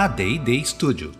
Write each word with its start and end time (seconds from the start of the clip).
a 0.00 0.08
D&D 0.08 0.64
Studio. 0.64 1.19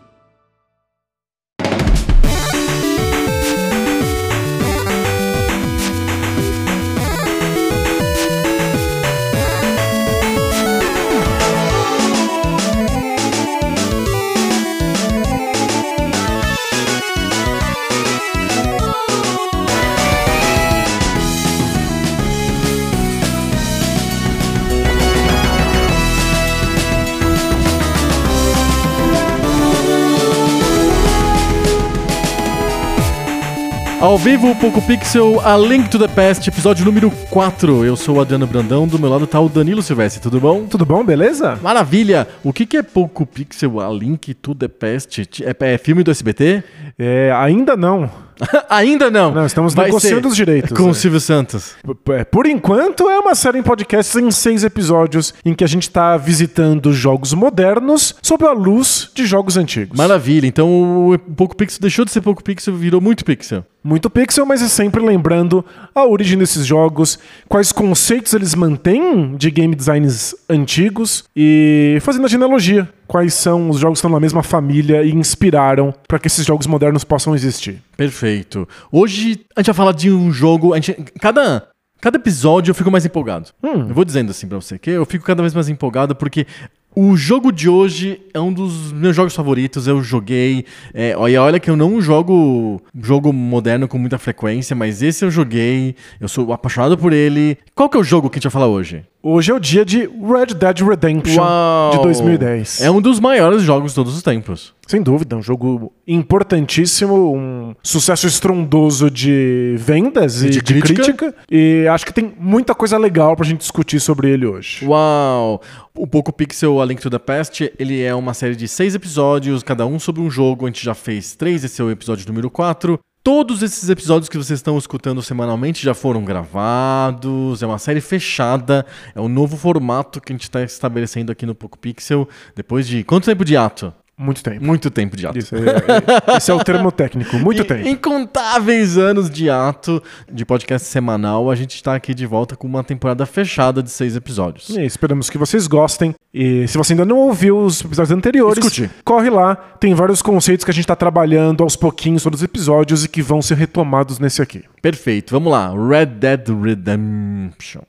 Ao 34.01 34.17
vivo, 34.17 34.57
Poco 34.57 34.81
Pixel, 34.81 35.39
A 35.47 35.55
Link 35.59 35.91
to 35.91 35.99
the 35.99 36.09
Past, 36.09 36.49
episódio 36.49 36.87
número 36.87 37.11
4. 37.29 37.85
Eu 37.85 37.95
sou 37.97 38.17
o 38.17 38.21
Adriano 38.23 38.47
Brandão, 38.47 38.89
do 38.89 38.99
meu 38.99 39.11
lado 39.11 39.27
tá 39.27 39.39
o 39.39 39.47
Danilo 39.47 39.83
Silvestre, 39.83 40.23
tudo 40.23 40.41
bom? 40.41 40.65
Tudo 40.65 40.87
bom, 40.87 41.05
beleza? 41.05 41.59
Maravilha! 41.63 42.27
O 42.43 42.51
que, 42.51 42.65
que 42.65 42.79
é 42.79 42.83
Poco 42.83 43.27
Pixel, 43.27 43.79
A 43.79 43.91
Link 43.91 44.33
to 44.33 44.55
the 44.55 44.69
Past? 44.69 45.43
É, 45.45 45.75
é 45.75 45.77
filme 45.77 46.03
do 46.03 46.11
SBT? 46.11 46.65
É, 46.99 47.31
ainda 47.31 47.77
não. 47.77 48.11
Ainda 48.69 49.11
não. 49.11 49.33
Não, 49.33 49.47
estamos 49.47 49.75
Vai 49.75 49.87
negociando 49.87 50.29
os 50.29 50.37
direitos, 50.37 50.77
Com 50.77 50.89
é. 50.89 50.91
o 50.91 50.95
Silvio 50.95 51.21
Santos. 51.21 51.75
É, 52.11 52.25
Por 52.25 52.47
enquanto, 52.47 53.09
é 53.09 53.19
uma 53.19 53.35
série 53.35 53.59
em 53.59 53.63
podcasts 53.63 54.17
em 54.17 54.31
seis 54.31 54.65
episódios 54.65 55.35
em 55.45 55.55
que 55.55 55.65
a 55.65 55.67
gente 55.67 55.85
está 55.85 56.17
visitando 56.17 56.93
jogos 56.93 57.33
modernos 57.33 58.15
sob 58.23 58.45
a 58.45 58.53
luz 58.53 59.11
de 59.15 59.27
jogos 59.27 59.57
antigos. 59.57 59.97
Maravilha. 59.97 60.47
Então 60.47 61.11
o 61.11 61.19
Poco 61.19 61.57
Pixel 61.57 61.81
deixou 61.81 62.05
de 62.05 62.11
ser 62.11 62.21
Poco 62.21 62.43
Pixel 62.43 62.75
virou 62.75 63.01
muito 63.01 63.25
Pixel. 63.25 63.65
Muito 63.83 64.11
pixel, 64.11 64.45
mas 64.45 64.61
é 64.61 64.69
sempre 64.69 65.03
lembrando 65.03 65.65
a 65.95 66.05
origem 66.05 66.37
desses 66.37 66.67
jogos, 66.67 67.19
quais 67.49 67.73
conceitos 67.73 68.35
eles 68.35 68.55
mantêm 68.55 69.35
de 69.37 69.51
game 69.51 69.75
designs 69.75 70.35
antigos 70.51 71.25
e 71.35 71.97
fazendo 72.03 72.27
a 72.27 72.29
genealogia. 72.29 72.87
Quais 73.11 73.35
são 73.35 73.69
os 73.69 73.81
jogos 73.81 73.97
que 73.99 74.07
estão 74.07 74.11
na 74.13 74.21
mesma 74.21 74.41
família 74.41 75.03
e 75.03 75.13
inspiraram 75.13 75.93
para 76.07 76.17
que 76.17 76.29
esses 76.29 76.47
jogos 76.47 76.69
modernos 76.69 77.03
possam 77.03 77.35
existir. 77.35 77.83
Perfeito. 77.97 78.69
Hoje 78.93 79.45
a 79.57 79.61
gente 79.61 79.67
vai 79.67 79.75
falar 79.75 79.91
de 79.91 80.13
um 80.13 80.31
jogo. 80.31 80.73
A 80.73 80.77
gente, 80.77 80.95
cada, 81.21 81.67
cada 82.01 82.19
episódio 82.19 82.71
eu 82.71 82.75
fico 82.77 82.89
mais 82.89 83.05
empolgado. 83.05 83.49
Hum. 83.65 83.89
Eu 83.89 83.95
vou 83.95 84.05
dizendo 84.05 84.31
assim 84.31 84.47
pra 84.47 84.61
você 84.61 84.79
que 84.79 84.91
eu 84.91 85.05
fico 85.05 85.25
cada 85.25 85.43
vez 85.43 85.53
mais 85.53 85.69
empolgado 85.69 86.15
porque 86.15 86.47
o 86.95 87.17
jogo 87.17 87.53
de 87.53 87.69
hoje 87.69 88.21
é 88.35 88.41
um 88.41 88.53
dos 88.53 88.93
meus 88.93 89.15
jogos 89.15 89.35
favoritos. 89.35 89.87
Eu 89.87 90.03
joguei. 90.03 90.65
É, 90.93 91.17
olha, 91.17 91.43
olha 91.43 91.61
que 91.61 91.71
eu 91.71 91.77
não 91.77 92.01
jogo 92.01 92.81
jogo 93.01 93.33
moderno 93.33 93.87
com 93.87 93.97
muita 93.99 94.19
frequência, 94.19 94.75
mas 94.75 95.03
esse 95.03 95.25
eu 95.25 95.31
joguei. 95.31 95.95
Eu 96.21 96.29
sou 96.29 96.53
apaixonado 96.53 96.99
por 96.99 97.13
ele. 97.13 97.57
Qual 97.75 97.89
que 97.89 97.97
é 97.97 98.01
o 98.01 98.05
jogo 98.05 98.29
que 98.29 98.37
a 98.37 98.39
gente 98.39 98.45
vai 98.45 98.53
falar 98.53 98.67
hoje? 98.67 99.05
Hoje 99.23 99.51
é 99.53 99.55
o 99.55 99.61
dia 99.61 99.85
de 99.85 99.99
Red 99.99 100.55
Dead 100.59 100.81
Redemption 100.81 101.43
Uau! 101.43 101.91
de 101.93 102.03
2010. 102.03 102.81
É 102.81 102.91
um 102.91 103.01
dos 103.01 103.21
maiores 103.21 103.63
jogos 103.63 103.93
de 103.93 103.95
todos 103.95 104.17
os 104.17 104.23
tempos. 104.23 104.75
Sem 104.91 105.03
dúvida, 105.03 105.37
um 105.37 105.43
jogo 105.43 105.93
importantíssimo, 106.05 107.33
um 107.33 107.77
sucesso 107.81 108.27
estrondoso 108.27 109.09
de 109.09 109.77
vendas 109.79 110.43
e, 110.43 110.51
de 110.51 110.61
de, 110.61 110.63
crítica. 110.65 111.05
crítica. 111.05 111.35
E 111.49 111.87
acho 111.87 112.05
que 112.05 112.13
tem 112.13 112.35
muita 112.37 112.75
coisa 112.75 112.99
legal 112.99 113.37
pra 113.37 113.47
gente 113.47 113.61
discutir 113.61 114.01
sobre 114.01 114.31
ele 114.31 114.47
hoje. 114.47 114.85
Uau! 114.85 115.63
O 115.97 116.09
Poco 116.09 116.33
Pixel 116.33 116.81
A 116.81 116.85
Link 116.85 117.01
to 117.01 117.09
the 117.09 117.21
Past, 117.21 117.73
ele 117.79 118.03
é 118.03 118.13
uma 118.13 118.35
série 118.35 118.57
de 118.57 118.67
seis 118.67 118.97
episódios, 118.97 119.63
cada 119.63 119.87
um 119.87 119.97
sobre 120.01 120.23
um 120.23 120.29
jogo. 120.29 120.67
A 120.67 120.69
gente 120.69 120.85
já 120.85 120.93
fez 120.93 121.37
três, 121.37 121.63
esse 121.63 121.81
é 121.81 121.85
o 121.85 121.91
episódio 121.93 122.27
número 122.27 122.51
4. 122.51 122.99
Todos 123.23 123.63
esses 123.63 123.89
episódios 123.89 124.29
que 124.29 124.37
vocês 124.37 124.59
estão 124.59 124.77
escutando 124.77 125.23
semanalmente 125.23 125.85
já 125.85 125.95
foram 125.95 126.25
gravados. 126.25 127.63
É 127.63 127.67
uma 127.67 127.79
série 127.79 128.01
fechada. 128.01 128.85
É 129.15 129.21
um 129.21 129.29
novo 129.29 129.57
formato 129.57 130.21
que 130.21 130.33
a 130.33 130.35
gente 130.35 130.43
está 130.43 130.65
estabelecendo 130.65 131.31
aqui 131.31 131.47
no 131.47 131.55
Poco 131.55 131.79
Pixel. 131.79 132.29
Depois 132.57 132.89
de 132.89 133.05
quanto 133.05 133.27
tempo 133.27 133.45
de 133.45 133.57
ato? 133.57 133.95
Muito 134.23 134.43
tempo. 134.43 134.63
Muito 134.65 134.91
tempo 134.91 135.17
de 135.17 135.27
ato. 135.27 135.39
Isso, 135.39 135.57
é, 135.57 135.61
é- 135.61 136.37
esse 136.37 136.51
é 136.51 136.55
o 136.55 136.63
termo 136.63 136.93
técnico, 136.93 137.37
muito 137.39 137.63
In- 137.63 137.65
tempo. 137.65 137.89
Incontáveis 137.89 138.99
anos 138.99 139.31
de 139.31 139.49
ato 139.49 140.03
de 140.31 140.45
podcast 140.45 140.87
semanal. 140.87 141.51
A 141.51 141.55
gente 141.55 141.75
está 141.77 141.95
aqui 141.95 142.13
de 142.13 142.27
volta 142.27 142.55
com 142.55 142.67
uma 142.69 142.85
temporada 142.85 143.25
fechada 143.25 143.83
de 143.83 143.91
seis 143.91 144.15
episódios. 144.15 144.69
E 144.71 144.85
esperamos 144.85 145.31
que 145.31 145.39
vocês 145.39 145.67
gostem. 145.67 146.15
E 146.35 146.69
se 146.69 146.77
você 146.77 146.93
ainda 146.93 147.05
não 147.07 147.17
ouviu 147.17 147.59
os 147.59 147.81
episódios 147.81 148.11
anteriores, 148.17 148.59
Escute. 148.65 148.91
corre 149.05 149.31
lá. 149.31 149.57
Tem 149.57 149.95
vários 149.95 150.21
conceitos 150.21 150.65
que 150.65 150.71
a 150.71 150.75
gente 150.75 150.87
tá 150.87 150.95
trabalhando 150.95 151.63
aos 151.63 151.75
pouquinhos 151.75 152.23
todos 152.23 152.41
os 152.41 152.45
episódios 152.45 153.05
e 153.05 153.09
que 153.09 153.23
vão 153.23 153.41
ser 153.41 153.57
retomados 153.57 154.19
nesse 154.19 154.43
aqui. 154.43 154.63
Perfeito, 154.83 155.31
vamos 155.33 155.51
lá. 155.51 155.71
Red 155.71 156.07
Dead 156.07 156.47
Redemption. 156.63 157.81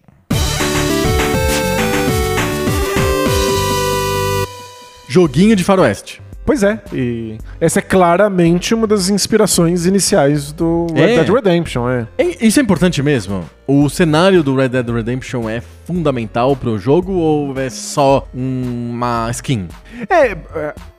Joguinho 5.11 5.57
de 5.57 5.63
faroeste. 5.65 6.21
Pois 6.45 6.63
é, 6.63 6.81
e 6.93 7.37
essa 7.59 7.79
é 7.79 7.81
claramente 7.81 8.73
uma 8.73 8.87
das 8.87 9.09
inspirações 9.09 9.85
iniciais 9.85 10.53
do 10.53 10.87
Red 10.95 11.01
É. 11.01 11.23
Dead 11.23 11.29
Redemption, 11.29 11.87
é. 11.89 12.07
É- 12.17 12.45
Isso 12.47 12.59
é 12.61 12.63
importante 12.63 13.03
mesmo? 13.03 13.43
O 13.67 13.89
cenário 13.89 14.41
do 14.41 14.55
Red 14.55 14.69
Dead 14.69 14.89
Redemption 14.89 15.49
é 15.49 15.61
fundamental 15.85 16.55
pro 16.55 16.79
jogo 16.79 17.11
ou 17.11 17.59
é 17.59 17.69
só 17.69 18.25
uma 18.33 19.29
skin? 19.31 19.67
É, 20.09 20.35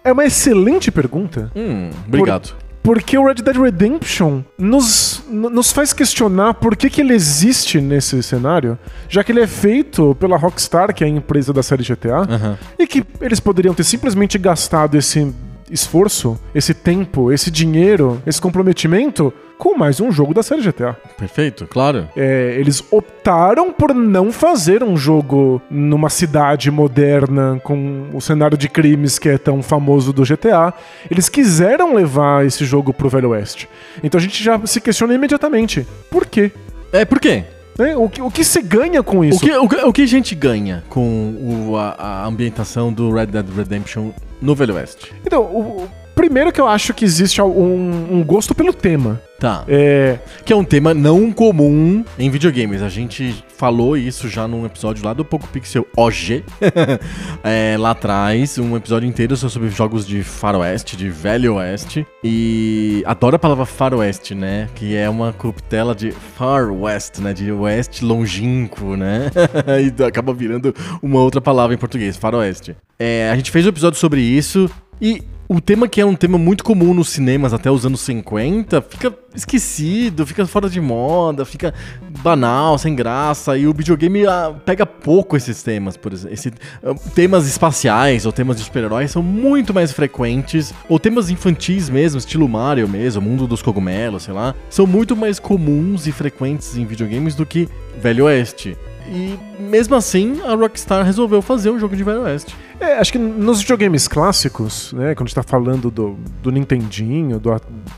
é 0.05 0.13
uma 0.13 0.25
excelente 0.27 0.91
pergunta. 0.93 1.51
Hum, 1.57 1.89
obrigado. 2.07 2.55
Porque 2.83 3.17
o 3.17 3.25
Red 3.25 3.35
Dead 3.37 3.57
Redemption 3.57 4.43
nos, 4.59 5.23
nos 5.31 5.71
faz 5.71 5.93
questionar 5.93 6.55
por 6.55 6.77
que, 6.77 6.91
que 6.91 7.01
ele 7.01 7.15
existe 7.15 7.81
nesse 7.81 8.21
cenário, 8.23 8.77
já 9.09 9.23
que 9.23 9.31
ele 9.31 9.41
é 9.41 9.47
feito 9.47 10.17
pela 10.17 10.37
Rockstar, 10.37 10.93
que 10.93 11.05
é 11.05 11.07
a 11.07 11.11
empresa 11.11 11.53
da 11.53 11.63
série 11.63 11.85
GTA, 11.85 12.23
Aham. 12.29 12.59
e 12.79 12.87
que 12.87 13.05
eles 13.21 13.39
poderiam 13.39 13.73
ter 13.73 13.85
simplesmente 13.85 14.37
gastado 14.37 14.97
esse 14.97 15.33
esforço, 15.73 16.39
esse 16.55 16.75
tempo, 16.75 17.33
esse 17.33 17.51
dinheiro, 17.51 18.23
esse 18.27 18.41
comprometimento 18.41 19.33
com 19.59 19.77
mais 19.79 20.01
um 20.01 20.11
jogo 20.11 20.35
da 20.35 20.43
série 20.43 20.61
GTA. 20.61 20.97
Perfeito, 21.17 21.67
claro. 21.69 22.09
É, 22.17 22.57
eles 22.59 22.83
optaram 22.91 23.73
por 23.73 23.95
não 23.95 24.33
fazer 24.33 24.83
um 24.83 24.97
jogo 24.97 25.63
numa 25.71 26.11
cidade 26.11 26.69
moderna 26.71 27.61
com 27.63 28.09
o 28.13 28.21
cenário 28.21 28.59
de 28.59 28.69
crimes 28.69 29.19
que 29.21 29.29
é 29.29 29.39
tão 29.39 29.63
famoso 29.63 30.13
do 30.13 30.25
GTA. 30.25 30.75
Eles 31.11 31.29
quiseram 31.29 31.95
levar 31.95 32.45
esse 32.45 32.65
jogo 32.65 32.93
pro 32.93 33.09
Velho 33.09 33.31
Oeste. 33.31 33.69
Então 34.03 34.19
a 34.19 34.23
gente 34.23 34.43
já 34.43 34.61
se 34.67 34.81
questiona 34.81 35.15
imediatamente: 35.15 35.87
por 36.11 36.27
quê? 36.27 36.51
É, 36.93 37.05
por 37.05 37.21
quê? 37.21 37.45
Né? 37.79 37.97
O, 37.97 38.09
que, 38.09 38.21
o 38.21 38.31
que 38.31 38.45
se 38.45 38.61
ganha 38.61 39.03
com 39.03 39.21
O 39.21 39.25
isso? 39.25 39.41
que, 39.41 39.51
o, 39.53 39.69
que, 39.69 39.77
o 39.77 39.93
que 39.93 40.03
a 40.03 40.07
gente 40.07 40.35
ganha 40.35 40.83
com 40.91 41.69
o- 41.71 41.77
a, 41.77 41.95
a 41.99 42.27
ambientação 42.27 42.93
do 42.93 43.11
Red 43.13 43.27
Dead 43.27 43.47
Redemption 43.57 44.11
no 44.43 44.55
Velho 44.55 44.75
Oeste? 44.75 45.15
Então, 45.25 45.43
o- 45.43 45.85
o- 45.85 45.91
primeiro 46.15 46.53
que 46.53 46.61
eu 46.61 46.67
acho 46.69 46.93
que 46.93 47.05
existe 47.05 47.41
um, 47.41 48.17
um 48.19 48.25
gosto 48.25 48.55
pelo 48.55 48.73
tema. 48.75 49.21
Tá. 49.43 49.65
É, 49.67 50.21
Que 50.45 50.53
é 50.53 50.57
um 50.57 50.63
tema 50.63 50.95
não 50.95 51.33
comum 51.33 52.05
em 52.17 52.31
videogames. 52.31 52.81
A 52.81 52.89
gente 52.89 53.45
falou 53.57 53.97
isso 53.97 54.29
já 54.29 54.47
num 54.47 54.65
episódio 54.65 55.05
lá 55.05 55.13
do 55.13 55.25
Poco 55.25 55.49
Pixel 55.49 55.85
OG. 55.97 56.45
É, 57.45 57.77
lá 57.77 57.91
atrás, 57.91 58.57
um 58.57 58.77
episódio 58.77 59.09
inteiro 59.09 59.37
só 59.37 59.49
sobre 59.49 59.69
jogos 59.69 60.07
de 60.07 60.23
faroeste, 60.23 60.97
de 60.97 61.09
velho 61.09 61.55
oeste. 61.55 62.07
E 62.23 63.03
adoro 63.05 63.35
a 63.35 63.39
palavra 63.39 63.67
faroeste, 63.67 64.33
né? 64.33 64.69
Que 64.77 64.95
é 64.95 65.11
uma 65.11 65.33
corruptela 65.33 65.93
de 65.93 66.13
far 66.13 66.71
west, 66.71 67.19
né? 67.19 67.33
De 67.33 67.51
oeste 67.51 68.05
longínquo, 68.05 68.97
né? 68.97 69.29
e 69.99 70.05
acaba 70.05 70.33
virando 70.33 70.73
uma 71.03 71.19
outra 71.19 71.41
palavra 71.41 71.75
em 71.75 71.79
português, 71.79 72.17
faroeste. 72.17 72.77
É, 72.97 73.29
a 73.29 73.35
gente 73.35 73.51
fez 73.51 73.67
um 73.67 73.71
episódio 73.71 73.99
sobre 73.99 74.21
isso 74.21 74.71
e 75.01 75.21
o 75.49 75.61
tema 75.61 75.89
que 75.89 76.01
é 76.01 76.07
um 76.07 76.15
tema 76.15 76.39
muito 76.39 76.65
comum 76.65 76.95
nos 76.95 77.09
cinemas 77.09 77.53
até 77.53 77.71
os 77.71 77.85
anos 77.85 78.01
50 78.01 78.81
fica 78.83 79.15
esquecido, 79.35 80.27
fica 80.27 80.47
fora 80.47 80.69
de 80.69 80.81
moda, 80.81 81.45
fica 81.45 81.75
banal, 82.23 82.79
sem 82.79 82.95
graça. 82.95 83.57
E 83.57 83.67
o 83.67 83.73
videogame 83.73 84.27
ah, 84.27 84.55
pega 84.65 84.87
pouco 84.87 85.37
esses 85.37 85.63
temas, 85.63 85.97
por 85.97 86.13
exemplo. 86.13 86.35
Esse, 86.35 86.53
ah, 86.85 86.95
temas 87.15 87.47
espaciais 87.47 88.27
ou 88.27 88.33
temas 88.33 88.57
de 88.57 88.65
super-heróis 88.65 89.11
são 89.11 89.23
muito 89.23 89.73
mais 89.75 89.93
frequentes. 89.93 90.73
Ou 90.89 90.99
temas 90.99 91.31
infantis 91.31 91.89
mesmo, 91.89 92.19
estilo 92.19 92.49
Mario 92.49 92.89
mesmo, 92.89 93.23
mundo 93.23 93.47
dos 93.47 93.63
cogumelos, 93.63 94.25
sei 94.25 94.35
lá. 94.35 94.55
São 94.69 94.87
muito 94.87 95.17
mais 95.17 95.39
comuns 95.39 96.07
e 96.07 96.13
frequentes 96.13 96.77
em 96.77 96.85
videogames 96.85 97.35
do 97.35 97.47
que 97.47 97.69
Velho 98.01 98.27
Oeste. 98.27 98.77
E 99.15 99.39
mesmo 99.61 99.95
assim, 99.95 100.41
a 100.43 100.55
Rockstar 100.55 101.05
resolveu 101.05 101.43
fazer 101.43 101.71
um 101.71 101.79
jogo 101.79 101.95
de 101.95 102.03
Velho 102.03 102.23
Oeste. 102.23 102.57
é, 102.81 102.95
acho 102.95 103.13
que 103.13 103.19
nos 103.19 103.61
videogames 103.61 104.09
clássicos, 104.09 104.93
né, 104.95 105.15
quando 105.15 105.27
a 105.27 105.29
gente 105.29 105.35
tá 105.35 105.43
falando 105.43 105.91
do, 105.91 106.17
do 106.43 106.51
Nintendinho, 106.51 107.39
do, 107.39 107.51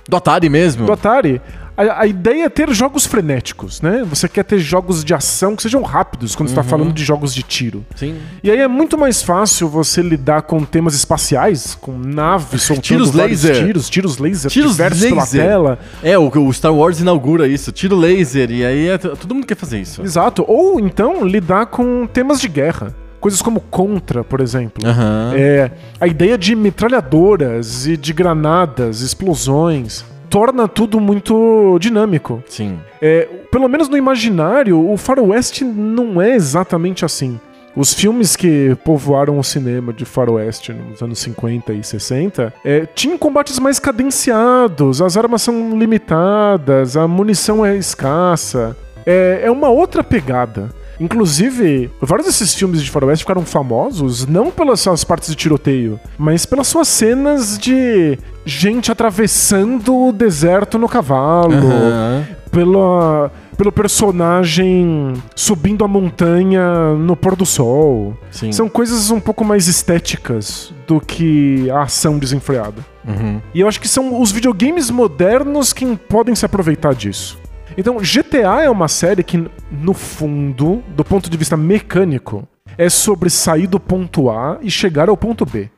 Do 0.08 0.16
Atari 0.16 0.48
mesmo. 0.48 0.84
do 0.86 0.92
Atari, 0.92 1.40
a, 1.76 2.00
a 2.02 2.06
ideia 2.06 2.44
é 2.44 2.48
ter 2.48 2.70
jogos 2.72 3.06
frenéticos, 3.06 3.80
né? 3.80 4.04
Você 4.08 4.28
quer 4.28 4.44
ter 4.44 4.58
jogos 4.58 5.04
de 5.04 5.12
ação 5.14 5.56
que 5.56 5.62
sejam 5.62 5.82
rápidos 5.82 6.34
quando 6.36 6.48
você 6.48 6.54
tá 6.54 6.62
Uhum. 6.62 6.68
falando 6.68 6.92
de 6.92 7.04
jogos 7.04 7.34
de 7.34 7.42
tiro. 7.42 7.84
Sim. 7.96 8.16
E 8.42 8.50
aí 8.50 8.58
é 8.58 8.68
muito 8.68 8.96
mais 8.96 9.22
fácil 9.22 9.68
você 9.68 10.02
lidar 10.02 10.42
com 10.42 10.64
temas 10.64 10.94
espaciais, 10.94 11.74
com 11.80 11.96
naves 11.98 12.62
soltando 12.62 12.82
Tiros 12.84 13.12
laser. 13.12 13.56
tiros, 13.66 13.90
tiros 13.90 14.18
laser, 14.18 14.50
Tiros 14.50 14.72
diversos 14.72 15.02
pela 15.02 15.20
laser. 15.22 15.42
tela. 15.46 15.78
É, 16.02 16.18
o, 16.18 16.28
o 16.28 16.52
Star 16.52 16.72
Wars 16.74 17.00
inaugura 17.00 17.48
isso. 17.48 17.72
Tiro 17.72 17.96
laser. 17.96 18.50
E 18.50 18.64
aí 18.64 18.88
é- 18.88 18.98
todo 18.98 19.34
mundo 19.34 19.46
quer 19.46 19.56
fazer 19.56 19.80
isso. 19.80 20.02
Exato. 20.02 20.44
Ou 20.46 20.78
então 20.80 21.24
lidar 21.26 21.66
com 21.66 22.06
temas 22.06 22.40
de 22.40 22.48
guerra. 22.48 22.94
Coisas 23.20 23.40
como 23.40 23.58
Contra, 23.58 24.22
por 24.22 24.40
exemplo. 24.40 24.86
Aham. 24.86 25.32
É, 25.34 25.70
a 25.98 26.06
ideia 26.06 26.36
de 26.36 26.54
metralhadoras 26.54 27.86
e 27.86 27.96
de 27.96 28.12
granadas, 28.12 29.00
explosões, 29.00 30.04
torna 30.34 30.66
tudo 30.66 30.98
muito 30.98 31.78
dinâmico. 31.78 32.42
Sim. 32.48 32.80
É, 33.00 33.28
pelo 33.52 33.68
menos 33.68 33.88
no 33.88 33.96
imaginário, 33.96 34.90
o 34.90 34.96
faroeste 34.96 35.64
não 35.64 36.20
é 36.20 36.34
exatamente 36.34 37.04
assim. 37.04 37.38
Os 37.76 37.94
filmes 37.94 38.34
que 38.34 38.76
povoaram 38.84 39.38
o 39.38 39.44
cinema 39.44 39.92
de 39.92 40.04
faroeste 40.04 40.72
nos 40.72 41.00
anos 41.00 41.20
50 41.20 41.72
e 41.72 41.84
60 41.84 42.52
é, 42.64 42.84
tinham 42.84 43.16
combates 43.16 43.60
mais 43.60 43.78
cadenciados, 43.78 45.00
as 45.00 45.16
armas 45.16 45.40
são 45.40 45.78
limitadas, 45.78 46.96
a 46.96 47.06
munição 47.06 47.64
é 47.64 47.76
escassa. 47.76 48.76
É, 49.06 49.42
é 49.44 49.50
uma 49.52 49.68
outra 49.68 50.02
pegada. 50.02 50.68
Inclusive, 51.00 51.90
vários 52.00 52.26
desses 52.26 52.54
filmes 52.54 52.82
de 52.82 52.90
faroeste 52.90 53.24
ficaram 53.24 53.44
famosos 53.44 54.26
não 54.26 54.50
pelas 54.50 54.80
suas 54.80 55.04
partes 55.04 55.30
de 55.30 55.34
tiroteio, 55.36 55.98
mas 56.18 56.46
pelas 56.46 56.68
suas 56.68 56.88
cenas 56.88 57.58
de 57.58 58.18
gente 58.46 58.92
atravessando 58.92 60.08
o 60.08 60.12
deserto 60.12 60.78
no 60.78 60.88
cavalo, 60.88 61.54
Aham. 61.54 62.26
pela, 62.50 63.32
pelo 63.56 63.72
personagem 63.72 65.14
subindo 65.34 65.84
a 65.84 65.88
montanha 65.88 66.94
no 66.94 67.16
pôr 67.16 67.34
do 67.36 67.46
sol. 67.46 68.16
Sim. 68.30 68.52
São 68.52 68.68
coisas 68.68 69.10
um 69.10 69.20
pouco 69.20 69.44
mais 69.44 69.66
estéticas 69.66 70.72
do 70.86 71.00
que 71.00 71.70
a 71.70 71.82
ação 71.82 72.18
desenfreada. 72.18 72.84
Uhum. 73.06 73.40
E 73.54 73.60
eu 73.60 73.68
acho 73.68 73.80
que 73.80 73.88
são 73.88 74.20
os 74.20 74.30
videogames 74.30 74.90
modernos 74.90 75.72
quem 75.72 75.96
podem 75.96 76.34
se 76.34 76.44
aproveitar 76.44 76.94
disso. 76.94 77.38
Então, 77.76 77.96
GTA 77.96 78.62
é 78.62 78.70
uma 78.70 78.86
série 78.86 79.24
que, 79.24 79.50
no 79.70 79.92
fundo, 79.92 80.82
do 80.96 81.04
ponto 81.04 81.28
de 81.28 81.36
vista 81.36 81.56
mecânico, 81.56 82.46
é 82.78 82.88
sobre 82.88 83.28
sair 83.28 83.66
do 83.66 83.80
ponto 83.80 84.30
A 84.30 84.58
e 84.62 84.70
chegar 84.70 85.08
ao 85.08 85.16
ponto 85.16 85.44
B. 85.44 85.68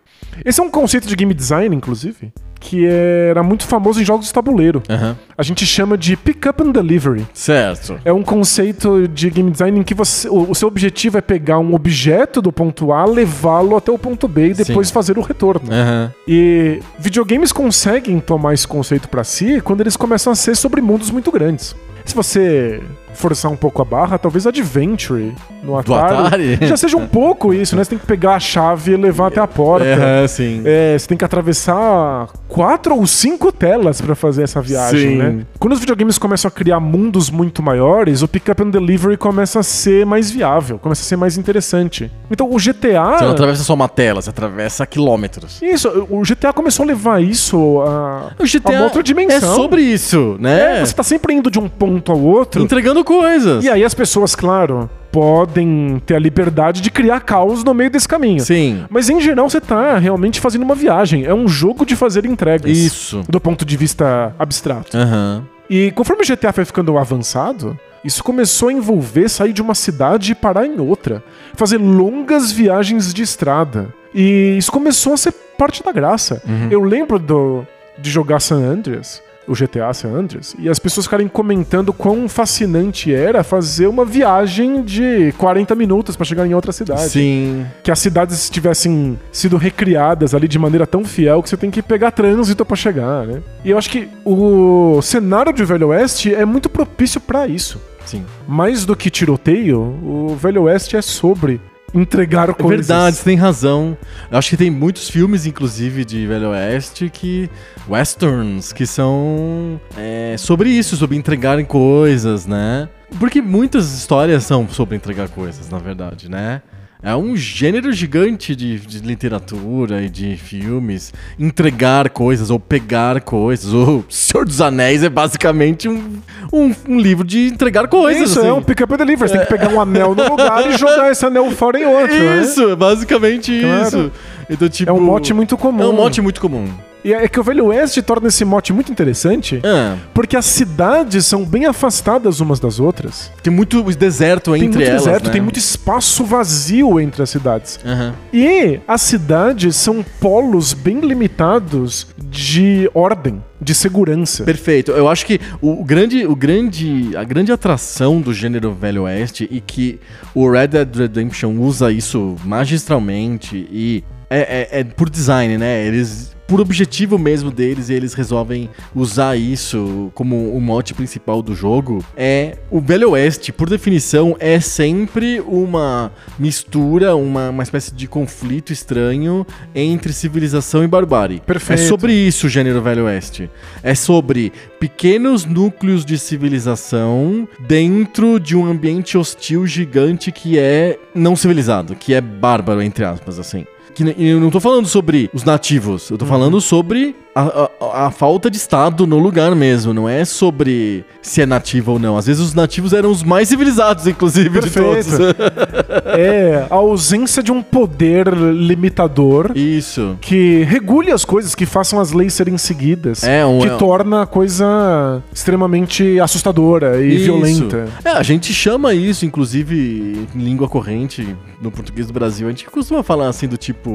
Esse 0.45 0.61
é 0.61 0.63
um 0.63 0.71
conceito 0.71 1.07
de 1.07 1.17
game 1.17 1.33
design, 1.33 1.75
inclusive, 1.75 2.33
que 2.59 2.87
era 2.87 3.43
muito 3.43 3.65
famoso 3.65 4.01
em 4.01 4.05
jogos 4.05 4.27
de 4.27 4.33
tabuleiro. 4.33 4.83
Aham. 4.89 5.17
A 5.37 5.43
gente 5.43 5.67
chama 5.67 5.97
de 5.97 6.17
pick 6.17 6.47
up 6.47 6.63
and 6.63 6.73
delivery. 6.73 7.27
Certo. 7.33 7.99
É 8.05 8.13
um 8.13 8.23
conceito 8.23 9.07
de 9.09 9.31
game 9.31 9.51
design 9.51 9.81
em 9.81 9.83
que 9.83 9.95
você, 9.95 10.29
o, 10.29 10.51
o 10.51 10.55
seu 10.55 10.69
objetivo 10.69 11.19
é 11.19 11.21
pegar 11.21 11.59
um 11.59 11.75
objeto 11.75 12.41
do 12.41 12.51
ponto 12.53 12.93
A, 12.93 13.05
levá-lo 13.05 13.77
até 13.77 13.93
o 13.93 13.99
ponto 13.99 14.27
B 14.27 14.51
e 14.51 14.55
depois 14.55 14.89
Sim. 14.89 14.95
fazer 14.95 15.19
o 15.19 15.23
retorno. 15.23 15.71
Aham. 15.71 16.13
E 16.27 16.81
videogames 16.99 17.53
conseguem 17.53 18.19
tomar 18.21 18.55
esse 18.55 18.67
conceito 18.67 19.09
pra 19.09 19.25
si 19.25 19.61
quando 19.61 19.81
eles 19.81 19.97
começam 19.97 20.33
a 20.33 20.37
ser 20.37 20.57
sobre 20.57 20.81
mundos 20.81 21.11
muito 21.11 21.31
grandes. 21.31 21.77
Se 22.05 22.15
você 22.15 22.81
forçar 23.17 23.51
um 23.51 23.57
pouco 23.57 23.83
a 23.83 23.85
barra, 23.85 24.19
talvez 24.19 24.47
Adventure 24.47 25.35
no 25.63 25.77
Atari, 25.79 26.55
Atari? 26.55 26.59
já 26.63 26.77
seja 26.77 26.97
um 26.97 27.07
pouco 27.07 27.53
isso, 27.53 27.75
né? 27.77 27.83
Você 27.85 27.91
tem 27.91 27.99
que 27.99 28.07
pegar 28.07 28.37
a 28.37 28.41
chave 28.41 28.93
e 28.93 28.97
levar 28.97 29.29
até 29.29 29.41
a 29.41 29.47
porta. 29.47 29.87
Aham, 29.87 30.29
sim. 30.29 30.63
É, 30.65 30.97
você 30.99 31.09
tem 31.09 31.17
que 31.19 31.25
atravessar 31.25 32.29
quatro 32.49 32.95
ou 32.97 33.07
cinco 33.07 33.51
telas 33.51 34.01
pra 34.01 34.15
fazer 34.15 34.43
essa 34.43 34.61
viagem, 34.61 35.11
Sim. 35.11 35.17
né? 35.17 35.47
Quando 35.59 35.73
os 35.73 35.81
videogames 35.81 36.19
começam 36.19 36.49
a 36.49 36.51
criar 36.53 36.79
mundos 36.81 37.31
muito 37.31 37.63
maiores, 37.63 38.23
o 38.23 38.29
pick 38.29 38.49
up 38.49 38.63
and 38.63 38.71
delivery 38.71 39.17
começa 39.17 39.61
a 39.61 39.63
ser 39.63 40.07
mais 40.07 40.31
viável, 40.31 40.79
começa 40.79 41.03
a 41.03 41.05
ser 41.05 41.17
mais 41.17 41.37
interessante. 41.37 42.11
Então 42.31 42.49
o 42.51 42.57
GTA 42.57 43.17
Você 43.19 43.25
não 43.25 43.31
atravessa 43.33 43.63
só 43.65 43.75
uma 43.75 43.89
tela, 43.89 44.21
você 44.23 44.31
atravessa 44.31 44.87
quilômetros. 44.87 45.61
isso, 45.63 45.89
o 46.11 46.23
GTA 46.23 46.53
começou 46.53 46.85
a 46.85 46.87
levar 46.87 47.23
isso 47.23 47.81
a, 47.83 48.33
O 48.39 48.45
GTA 48.45 48.69
a 48.71 48.73
uma 48.73 48.85
outra 48.85 49.03
dimensão. 49.03 49.37
é 49.53 49.55
sobre 49.57 49.81
isso, 49.83 50.37
né? 50.39 50.81
É, 50.81 50.85
você 50.85 50.95
tá 50.95 51.03
sempre 51.03 51.35
indo 51.35 51.51
de 51.51 51.59
um 51.59 51.69
ponto 51.69 52.13
ao 52.13 52.21
outro. 52.21 52.63
Entregando 52.63 53.03
coisas. 53.07 53.65
E 53.65 53.71
aí 53.71 53.85
as 53.85 53.95
pessoas, 53.95 54.35
claro, 54.35 54.91
podem 55.11 56.03
ter 56.05 56.17
a 56.17 56.19
liberdade 56.19 56.83
de 56.83 56.91
criar 56.91 57.21
caos 57.21 57.65
no 57.65 57.73
meio 57.73 57.89
desse 57.89 58.07
caminho. 58.07 58.41
Sim. 58.41 58.85
Mas 58.91 59.09
em 59.09 59.21
geral 59.21 59.49
você 59.49 59.61
tá 59.61 59.97
realmente 59.97 60.41
fazendo 60.41 60.63
uma 60.63 60.75
viagem. 60.75 61.25
É 61.25 61.33
um 61.33 61.49
jogo 61.49 61.87
de 61.87 61.97
fazer 61.97 62.27
entregas. 62.27 62.77
Isso. 62.77 63.23
Do 63.29 63.41
ponto 63.41 63.65
de 63.65 63.77
vista 63.77 64.35
abstrato. 64.39 64.95
Aham. 64.95 65.45
E 65.71 65.91
conforme 65.93 66.23
o 66.23 66.27
GTA 66.27 66.53
foi 66.53 66.65
ficando 66.65 66.97
avançado, 66.99 67.79
isso 68.05 68.23
começou 68.23 68.69
a 68.69 68.73
envolver 68.73 69.29
sair 69.29 69.53
de 69.53 69.63
uma 69.63 69.75
cidade 69.75 70.33
e 70.33 70.35
parar 70.35 70.67
em 70.67 70.79
outra. 70.79 71.23
Fazer 71.55 71.79
longas 71.79 72.53
viagens 72.53 73.15
de 73.15 73.23
estrada. 73.23 73.93
E 74.15 74.57
isso 74.59 74.71
começou 74.71 75.15
a 75.15 75.17
ser 75.17 75.33
parte 75.59 75.83
da 75.83 75.93
graça. 75.93 76.43
Eu 76.71 76.83
lembro 76.83 77.19
do, 77.19 77.67
de 77.99 78.11
jogar 78.11 78.41
San 78.41 78.59
Andreas, 78.59 79.23
o 79.47 79.55
GTA 79.55 79.93
San 79.93 80.11
Andreas, 80.11 80.55
e 80.59 80.69
as 80.69 80.79
pessoas 80.79 81.07
ficarem 81.07 81.29
comentando 81.29 81.93
quão 81.93 82.29
fascinante 82.29 83.13
era 83.13 83.45
fazer 83.45 83.87
uma 83.87 84.05
viagem 84.05 84.83
de 84.83 85.33
40 85.39 85.75
minutos 85.75 86.17
pra 86.17 86.25
chegar 86.25 86.47
em 86.47 86.55
outra 86.55 86.73
cidade 86.73 87.11
Sim. 87.11 87.67
que 87.83 87.91
as 87.91 87.99
cidades 87.99 88.51
tivessem 88.51 89.19
sido 89.31 89.57
recriadas 89.57 90.35
ali 90.35 90.49
de 90.49 90.59
maneira 90.59 90.87
tão 90.87 91.05
fiel 91.05 91.43
que 91.43 91.49
você 91.49 91.57
tem 91.57 91.71
que 91.71 91.83
pegar 91.83 92.11
trânsito 92.11 92.65
pra 92.65 92.77
chegar, 92.77 93.27
né? 93.27 93.43
E 93.65 93.71
eu 93.71 93.79
acho 93.79 93.91
que 93.91 94.09
o 94.25 95.01
cenário 95.03 95.53
de 95.53 95.65
Velho 95.65 95.89
Oeste 95.89 96.35
é 96.35 96.45
muito 96.45 96.69
propício 96.69 97.21
pra 97.21 97.47
isso. 97.47 97.81
Sim. 98.05 98.25
Mais 98.47 98.85
do 98.85 98.95
que 98.95 99.11
tiroteio, 99.11 99.81
o 99.81 100.37
Velho 100.41 100.63
Oeste 100.63 100.97
é 100.97 101.03
sobre 101.03 101.61
entregar 101.95 102.51
É 102.51 102.53
coisas. 102.53 102.87
verdade, 102.87 103.17
você 103.17 103.25
tem 103.25 103.37
razão. 103.37 103.97
Eu 104.31 104.39
acho 104.39 104.51
que 104.51 104.57
tem 104.57 104.71
muitos 104.71 105.09
filmes, 105.09 105.47
inclusive, 105.47 106.05
de 106.05 106.27
Velho 106.27 106.51
Oeste, 106.51 107.09
que. 107.11 107.49
westerns, 107.89 108.73
que 108.73 108.87
são 108.87 109.81
é, 109.97 110.37
sobre 110.39 110.69
isso, 110.71 110.97
sobre 110.97 111.17
entregarem 111.17 111.65
coisas, 111.65 112.47
né? 112.47 112.89
Porque 113.21 113.41
muitas 113.41 113.93
histórias 113.97 114.45
são 114.45 114.69
sobre 114.69 114.97
entregar 114.97 115.29
coisas, 115.29 115.71
na 115.71 115.79
verdade, 115.79 116.29
né? 116.29 116.61
É 117.03 117.15
um 117.15 117.37
gênero 117.37 117.93
gigante 117.93 118.57
de, 118.57 118.79
de 118.79 118.99
literatura 119.01 120.03
e 120.03 120.09
de 120.09 120.37
filmes. 120.37 121.13
Entregar 121.39 122.09
coisas 122.11 122.51
ou 122.51 122.59
pegar 122.59 123.21
coisas. 123.21 123.73
O 123.73 124.05
Senhor 124.09 124.45
dos 124.45 124.61
Anéis 124.61 125.03
é 125.05 125.09
basicamente 125.09 125.89
um, 125.89 126.21
um, 126.53 126.75
um 126.89 126.99
livro 126.99 127.25
de 127.25 127.49
entregar 127.49 127.87
coisas. 127.87 128.31
Isso, 128.31 128.41
assim. 128.41 128.49
é 128.49 128.53
um 128.53 128.63
pick 128.63 128.81
up 128.81 128.93
and 128.95 128.97
deliver. 128.97 129.29
Você 129.29 129.37
tem 129.37 129.47
que 129.47 129.53
pegar 129.53 129.69
um 129.69 129.81
anel 129.81 130.15
no 130.15 130.29
lugar 130.29 130.67
e 130.67 130.77
jogar 130.77 131.11
esse 131.13 131.25
anel 131.25 131.51
fora 131.51 131.79
em 131.79 131.85
outro, 131.85 132.19
né? 132.19 132.41
Isso, 132.43 132.71
é 132.71 132.77
basicamente 132.77 133.61
Claro. 133.61 133.83
isso. 133.87 134.13
Então, 134.49 134.69
tipo, 134.69 134.91
É 134.91 134.93
um 134.93 135.01
mote 135.01 135.33
muito 135.35 135.57
comum. 135.57 135.83
É 135.83 135.87
um 135.87 135.93
mote 135.93 136.21
muito 136.21 136.41
comum. 136.41 136.67
E 137.05 137.13
é 137.15 137.29
que 137.29 137.39
o 137.39 137.43
Velho 137.45 137.67
Oeste 137.67 138.03
torna 138.03 138.27
esse 138.27 138.45
mote 138.45 138.73
muito 138.73 138.91
interessante, 138.91 139.61
É, 139.63 139.95
porque 140.13 140.37
as 140.37 140.45
cidades 140.45 141.25
são 141.25 141.45
bem 141.45 141.65
afastadas 141.65 142.41
umas 142.41 142.59
das 142.59 142.81
outras. 142.81 143.31
tem 143.45 143.53
muito 143.53 143.81
deserto 143.95 144.51
Tem 144.53 144.65
entre 144.65 144.79
muito 144.79 144.91
elas, 144.91 145.05
deserto, 145.05 145.27
né? 145.27 145.31
tem 145.31 145.41
muito 145.41 145.57
espaço 145.57 146.25
vazio 146.25 146.99
entre 146.99 147.23
as 147.23 147.31
cidades. 147.31 147.79
Aham. 147.85 148.13
E 148.33 148.81
as 148.89 149.03
cidades 149.03 149.77
são 149.77 150.05
polos 150.21 150.73
bem 150.73 150.99
limitados 150.99 152.09
de 152.29 152.91
ordem, 152.93 153.41
de 153.61 153.73
segurança. 153.73 154.43
Perfeito. 154.43 154.91
Eu 154.91 155.09
acho 155.09 155.25
que 155.27 155.41
o 155.63 155.85
grande, 155.85 156.27
o 156.27 156.35
grande, 156.35 157.17
a 157.17 157.23
grande 157.23 157.53
atração 157.53 158.21
do 158.21 158.35
gênero 158.35 158.73
Velho 158.75 159.03
Oeste 159.05 159.47
e 159.49 159.61
que 159.61 160.01
o 160.35 160.51
Red 160.51 160.67
Dead 160.69 160.97
Redemption 160.97 161.57
usa 161.61 161.93
isso 161.93 162.35
magistralmente 162.45 163.57
e 163.71 164.03
é, 164.31 164.69
é- 164.71 164.81
é 164.81 164.85
por 164.85 165.09
design, 165.09 165.57
né? 165.59 165.87
Eles 165.87 166.37
por 166.47 166.61
objetivo 166.61 167.19
mesmo 167.19 167.51
deles, 167.51 167.91
eles 167.91 168.15
resolvem 168.15 168.71
usar 168.95 169.37
isso 169.37 170.11
como 170.15 170.53
o 170.53 170.61
mote 170.61 170.95
principal 170.95 171.43
do 171.43 171.55
jogo. 171.55 172.05
É 172.17 172.57
o 172.71 172.81
Velho 172.81 173.11
Oeste, 173.11 173.53
por 173.53 173.69
definição, 173.69 174.37
é 174.39 174.61
sempre 174.61 175.41
uma 175.41 176.13
mistura, 176.39 177.17
uma, 177.17 177.51
uma 177.51 177.63
espécie 177.63 177.93
de 177.93 178.07
conflito 178.07 178.73
estranho 178.73 179.45
entre 179.75 180.13
civilização 180.13 180.85
e 180.85 180.87
barbárie. 180.87 181.41
Perfeito. 181.41 181.83
É 181.83 181.87
sobre 181.89 182.13
isso 182.13 182.47
o 182.47 182.51
gênero 182.51 182.81
Velho 182.81 183.07
Oeste. 183.07 183.51
É 183.83 183.95
sobre 183.95 184.53
pequenos 184.79 185.45
núcleos 185.45 186.05
de 186.05 186.17
civilização 186.17 187.49
dentro 187.67 188.39
de 188.39 188.57
um 188.57 188.65
ambiente 188.67 189.19
hostil 189.19 189.67
gigante 189.67 190.31
que 190.31 190.59
é 190.59 190.99
não 191.15 191.35
civilizado, 191.35 191.97
que 191.97 192.15
é 192.15 192.21
bárbaro, 192.21 192.81
entre 192.81 193.05
aspas, 193.05 193.39
assim. 193.39 193.67
Que 193.97 194.15
eu 194.19 194.39
não 194.41 194.51
tô 194.51 194.61
falando 194.61 194.87
sobre 194.87 195.31
os 195.33 195.43
nativos, 195.43 196.11
eu 196.11 196.19
tô 196.19 196.27
falando 196.27 196.61
sobre 196.61 197.17
a, 197.35 197.43
a- 197.81 198.07
a 198.07 198.11
falta 198.11 198.51
de 198.51 198.57
Estado 198.57 199.07
no 199.07 199.19
lugar 199.19 199.55
mesmo. 199.55 199.93
Não 199.95 200.09
é 200.09 200.25
sobre 200.25 201.05
se 201.23 201.41
é 201.43 201.47
nativo 201.47 201.93
ou 201.93 201.99
não. 201.99 202.17
Às 202.17 202.27
vezes 202.27 202.43
os 202.43 202.55
nativos 202.55 202.93
eram 202.93 203.11
os 203.11 203.23
mais 203.23 203.49
civilizados, 203.49 204.07
inclusive, 204.07 204.51
Perfeito. 204.61 205.03
de 205.03 205.15
todos. 205.15 205.37
É 206.19 206.67
a 206.71 206.75
ausência 206.75 207.43
de 207.43 207.51
um 207.53 207.61
poder 207.63 208.29
limitador 208.29 209.53
Isso. 209.55 210.17
que 210.21 210.63
regule 210.65 211.11
as 211.11 211.25
coisas, 211.25 211.55
que 211.55 211.67
façam 211.67 212.01
as 212.01 212.13
leis 212.13 212.33
serem 212.35 212.57
seguidas. 212.57 213.23
É, 213.25 213.45
um- 213.45 213.59
que 213.61 213.67
é- 213.67 213.77
torna 213.77 214.23
a 214.23 214.27
coisa 214.27 215.23
extremamente 215.33 216.19
assustadora 216.21 217.03
e 217.03 217.17
Isso. 217.17 217.25
violenta. 217.25 217.89
É, 218.05 218.11
a 218.11 218.23
gente 218.23 218.53
chama 218.55 218.95
isso, 218.95 219.27
inclusive, 219.27 220.27
em 220.35 220.39
língua 220.39 220.69
corrente, 220.69 221.27
no 221.61 221.71
português 221.71 222.07
do 222.07 222.13
Brasil. 222.13 222.47
A 222.47 222.51
gente 222.51 222.67
costuma 222.67 223.03
falar 223.03 223.29
assim 223.29 223.47
do 223.49 223.57
tipo, 223.57 223.86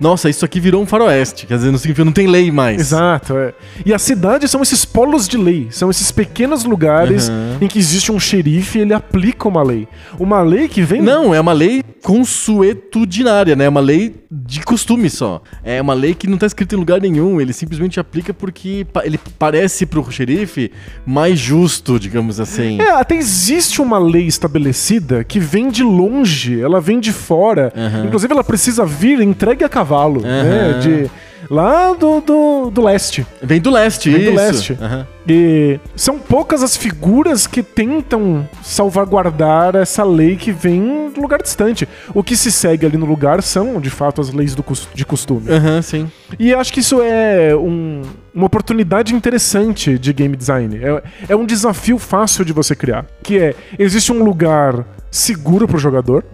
nossa, 0.00 0.28
isso 0.30 0.44
aqui 0.44 0.60
virou 0.60 0.82
um 0.82 0.86
faroeste. 0.86 1.46
Quer 1.46 1.56
dizer, 1.56 1.70
não 1.70 1.78
significa, 1.78 2.04
não 2.04 2.12
tem 2.12 2.26
lei 2.26 2.50
mais. 2.50 2.80
Exato, 2.80 3.36
é. 3.36 3.52
E 3.84 3.92
as 3.92 4.02
cidades 4.02 4.50
são 4.50 4.62
esses 4.62 4.84
polos 4.84 5.26
de 5.28 5.36
lei, 5.36 5.68
são 5.70 5.90
esses 5.90 6.10
pequenos 6.10 6.64
lugares 6.64 7.28
Uhum. 7.28 7.58
em 7.60 7.66
que 7.68 7.78
existe 7.78 8.10
um 8.12 8.18
xerife 8.20 8.78
e 8.78 8.82
ele 8.82 8.94
aplica 8.94 9.48
uma 9.48 9.62
lei. 9.62 9.86
Uma 10.18 10.40
lei 10.42 10.68
que 10.68 10.82
vem 10.82 11.02
Não, 11.02 11.34
é 11.34 11.40
uma 11.40 11.52
lei 11.52 11.82
consuetudinária, 12.02 13.54
né? 13.56 13.64
É 13.64 13.68
uma 13.68 13.80
lei 13.80 14.14
de 14.30 14.60
costume 14.60 15.08
só. 15.10 15.42
É 15.64 15.80
uma 15.80 15.94
lei 15.94 16.14
que 16.14 16.26
não 16.26 16.36
tá 16.38 16.46
escrita 16.46 16.74
em 16.74 16.78
lugar 16.78 17.00
nenhum. 17.00 17.40
Ele 17.40 17.52
simplesmente 17.52 17.98
aplica 18.00 18.32
porque 18.34 18.86
ele 19.04 19.18
parece 19.38 19.86
pro 19.86 20.08
xerife 20.10 20.70
mais 21.04 21.38
justo, 21.38 21.98
digamos 21.98 22.40
assim. 22.40 22.80
É, 22.80 22.90
até 22.92 23.16
existe 23.16 23.80
uma 23.80 23.98
lei 23.98 24.26
estabelecida 24.26 25.24
que 25.24 25.38
vem 25.40 25.68
de 25.70 25.82
longe, 25.82 26.60
ela 26.60 26.80
vem 26.80 27.00
de 27.00 27.12
fora. 27.12 27.72
Aham. 27.76 28.06
Inclusive, 28.06 28.32
ela 28.32 28.44
precisa 28.44 28.84
vir 28.84 29.20
entregue 29.36 29.64
a 29.64 29.68
cavalo, 29.68 30.22
né? 30.22 30.40
Aham. 30.40 30.80
De, 30.80 31.10
lá 31.50 31.92
do, 31.94 32.20
do, 32.20 32.70
do 32.70 32.82
leste. 32.82 33.26
Vem 33.42 33.60
do 33.60 33.70
leste, 33.70 34.10
Vem 34.10 34.24
do 34.24 34.30
isso. 34.30 34.36
leste. 34.36 34.78
Aham. 34.80 35.06
E 35.28 35.80
são 35.96 36.18
poucas 36.20 36.62
as 36.62 36.76
figuras 36.76 37.46
que 37.48 37.60
tentam 37.62 38.48
salvaguardar 38.62 39.74
essa 39.74 40.04
lei 40.04 40.36
que 40.36 40.52
vem 40.52 41.10
do 41.12 41.20
lugar 41.20 41.42
distante. 41.42 41.88
O 42.14 42.22
que 42.22 42.36
se 42.36 42.52
segue 42.52 42.86
ali 42.86 42.96
no 42.96 43.06
lugar 43.06 43.42
são, 43.42 43.80
de 43.80 43.90
fato, 43.90 44.20
as 44.20 44.32
leis 44.32 44.54
do 44.54 44.64
de 44.94 45.04
costume. 45.04 45.50
Aham, 45.50 45.82
sim. 45.82 46.10
E 46.38 46.54
acho 46.54 46.72
que 46.72 46.80
isso 46.80 47.00
é 47.02 47.54
um- 47.56 48.02
uma 48.32 48.46
oportunidade 48.46 49.14
interessante 49.14 49.98
de 49.98 50.12
game 50.12 50.36
design. 50.36 50.78
É, 50.80 51.02
é 51.30 51.36
um 51.36 51.44
desafio 51.44 51.98
fácil 51.98 52.44
de 52.44 52.52
você 52.52 52.76
criar. 52.76 53.04
Que 53.22 53.38
é, 53.38 53.54
existe 53.78 54.12
um 54.12 54.22
lugar 54.22 54.84
seguro 55.10 55.66
para 55.66 55.76
o 55.76 55.80
jogador. 55.80 56.24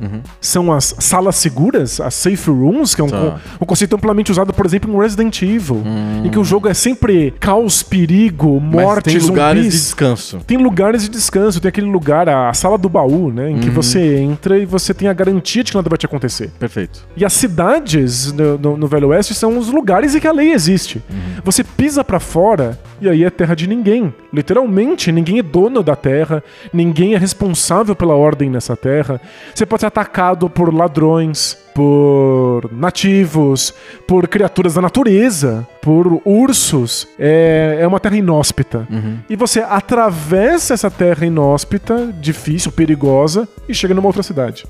São 0.41 0.73
as 0.73 0.95
salas 0.99 1.37
seguras, 1.37 2.01
as 2.01 2.15
safe 2.15 2.51
rooms, 2.51 2.95
que 2.95 3.01
é 3.01 3.05
um, 3.05 3.09
Tá. 3.09 3.41
um 3.61 3.65
conceito 3.65 3.95
amplamente 3.95 4.33
usado, 4.33 4.53
por 4.53 4.67
exemplo, 4.67 4.91
em 4.91 4.95
Resident 5.03 5.43
Evil. 5.43 5.83
Em 6.25 6.31
que 6.31 6.39
o 6.39 6.45
jogo 6.45 6.69
é 6.69 6.75
sempre 6.75 7.33
caos, 7.41 7.83
perigo, 7.83 8.61
Mas 8.61 8.73
morte, 8.73 9.05
tem 9.05 9.19
lugares 9.19 9.65
de 9.65 9.71
descanso. 9.71 10.39
Tem 10.47 10.57
lugares 10.59 11.03
de 11.03 11.09
descanso, 11.09 11.61
tem 11.61 11.69
aquele 11.69 11.87
lugar, 11.89 12.29
a 12.29 12.53
sala 12.55 12.79
do 12.79 12.89
baú, 12.89 13.31
né? 13.33 13.51
Em 13.51 13.59
que 13.59 13.69
Uhum. 13.69 13.75
você 13.75 14.17
entra 14.19 14.59
e 14.59 14.65
você 14.65 14.95
tem 14.95 15.09
a 15.09 15.13
garantia 15.13 15.63
de 15.65 15.71
que 15.73 15.77
nada 15.77 15.89
vai 15.89 15.99
te 15.99 16.07
acontecer. 16.07 16.51
Perfeito. 16.59 17.07
E 17.17 17.25
as 17.25 17.33
cidades 17.33 18.33
no, 18.33 18.59
no- 18.59 18.77
no 18.77 18.87
Velho 18.87 19.09
Oeste 19.09 19.35
são 19.35 19.59
os 19.59 19.69
lugares 19.69 20.15
em 20.15 20.21
que 20.21 20.27
a 20.29 20.33
lei 20.33 20.53
existe. 20.53 21.03
Você 21.45 21.63
pisa 21.65 22.03
pra 22.05 22.21
fora 22.21 22.79
e 23.01 23.09
aí 23.09 23.25
é 23.25 23.31
terra 23.31 23.55
de 23.55 23.67
ninguém. 23.67 24.13
Literalmente, 24.33 25.11
ninguém 25.13 25.39
é 25.39 25.43
dono 25.43 25.83
da 25.83 25.97
terra, 25.97 26.43
ninguém 26.73 27.15
é 27.15 27.19
responsável 27.19 27.95
pela 27.97 28.15
ordem 28.15 28.49
nessa 28.51 28.77
terra. 28.77 29.21
Você 29.55 29.65
pode 29.67 29.81
ser 29.81 29.87
atacado 29.87 30.49
por 30.49 30.73
ladrões, 30.73 31.57
por 31.75 32.71
nativos, 32.73 33.75
por 34.07 34.29
criaturas 34.29 34.75
da 34.75 34.83
natureza, 34.83 35.67
por 35.81 36.21
ursos. 36.25 37.09
É, 37.19 37.79
é 37.81 37.87
uma 37.87 37.99
terra 38.01 38.17
inóspita. 38.17 38.87
E 39.29 39.37
você 39.37 39.61
atravessa 39.61 40.75
essa 40.75 40.91
terra 40.91 41.27
inóspita, 41.27 42.13
difícil, 42.21 42.71
perigosa, 42.73 43.49
e 43.69 43.75
chega 43.75 43.95
numa 43.95 44.07
outra 44.07 44.23
cidade. 44.23 44.65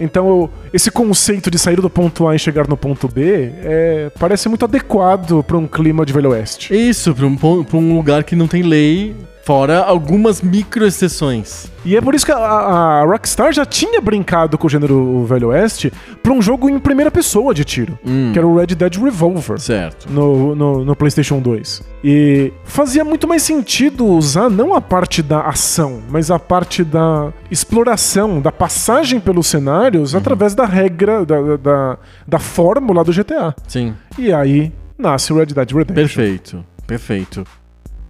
Então, 0.00 0.28
eu- 0.28 0.50
esse 0.72 0.90
conceito 0.90 1.50
de 1.50 1.58
sair 1.58 1.80
do 1.80 1.88
ponto 1.90 2.26
A 2.26 2.34
e 2.34 2.38
chegar 2.38 2.66
no 2.68 2.76
ponto 2.76 3.08
B 3.08 3.52
é, 3.62 4.10
parece 4.18 4.48
muito 4.48 4.64
adequado 4.64 5.42
para 5.42 5.56
um 5.56 5.66
clima 5.66 6.04
de 6.04 6.12
Velho 6.12 6.30
Oeste. 6.30 6.74
Isso, 6.74 7.14
pra 7.14 7.26
um, 7.26 7.36
pra 7.36 7.78
um 7.78 7.96
lugar 7.96 8.24
que 8.24 8.34
não 8.36 8.46
tem 8.48 8.62
lei, 8.62 9.14
fora 9.44 9.80
algumas 9.80 10.40
micro 10.40 10.86
exceções. 10.86 11.70
E 11.84 11.96
é 11.96 12.00
por 12.00 12.14
isso 12.14 12.24
que 12.24 12.32
a, 12.32 12.36
a 12.36 13.04
Rockstar 13.04 13.52
já 13.52 13.66
tinha 13.66 14.00
brincado 14.00 14.56
com 14.56 14.66
o 14.66 14.70
gênero 14.70 15.24
Velho 15.24 15.48
Oeste 15.48 15.92
para 16.22 16.32
um 16.32 16.40
jogo 16.40 16.70
em 16.70 16.78
primeira 16.78 17.10
pessoa 17.10 17.52
de 17.52 17.64
tiro, 17.64 17.98
que 18.32 18.38
era 18.38 18.46
o 18.46 18.56
Red 18.56 18.66
Dead 18.68 18.96
Revolver. 18.96 19.58
Certo. 19.58 20.08
No, 20.10 20.54
no, 20.54 20.84
no 20.84 20.96
PlayStation 20.96 21.40
2. 21.40 21.82
E 22.04 22.52
fazia 22.64 23.04
muito 23.04 23.26
mais 23.26 23.42
sentido 23.42 24.06
usar 24.06 24.48
não 24.48 24.74
a 24.74 24.80
parte 24.80 25.22
da 25.22 25.40
ação, 25.42 26.00
mas 26.08 26.30
a 26.30 26.38
parte 26.38 26.84
da 26.84 27.32
exploração, 27.50 28.40
da 28.40 28.52
passagem 28.52 29.18
pelos 29.18 29.48
cenários 29.48 30.14
através 30.14 30.54
da 30.54 30.64
regra, 30.64 31.24
da, 31.24 31.56
da, 31.56 31.98
da 32.26 32.38
fórmula 32.38 33.02
do 33.02 33.12
GTA. 33.12 33.54
Sim. 33.66 33.94
E 34.16 34.32
aí 34.32 34.72
nasce 34.96 35.32
o 35.32 35.36
Red 35.36 35.46
Dead 35.46 35.70
Redemption. 35.72 35.94
Perfeito, 35.94 36.64
perfeito. 36.86 37.44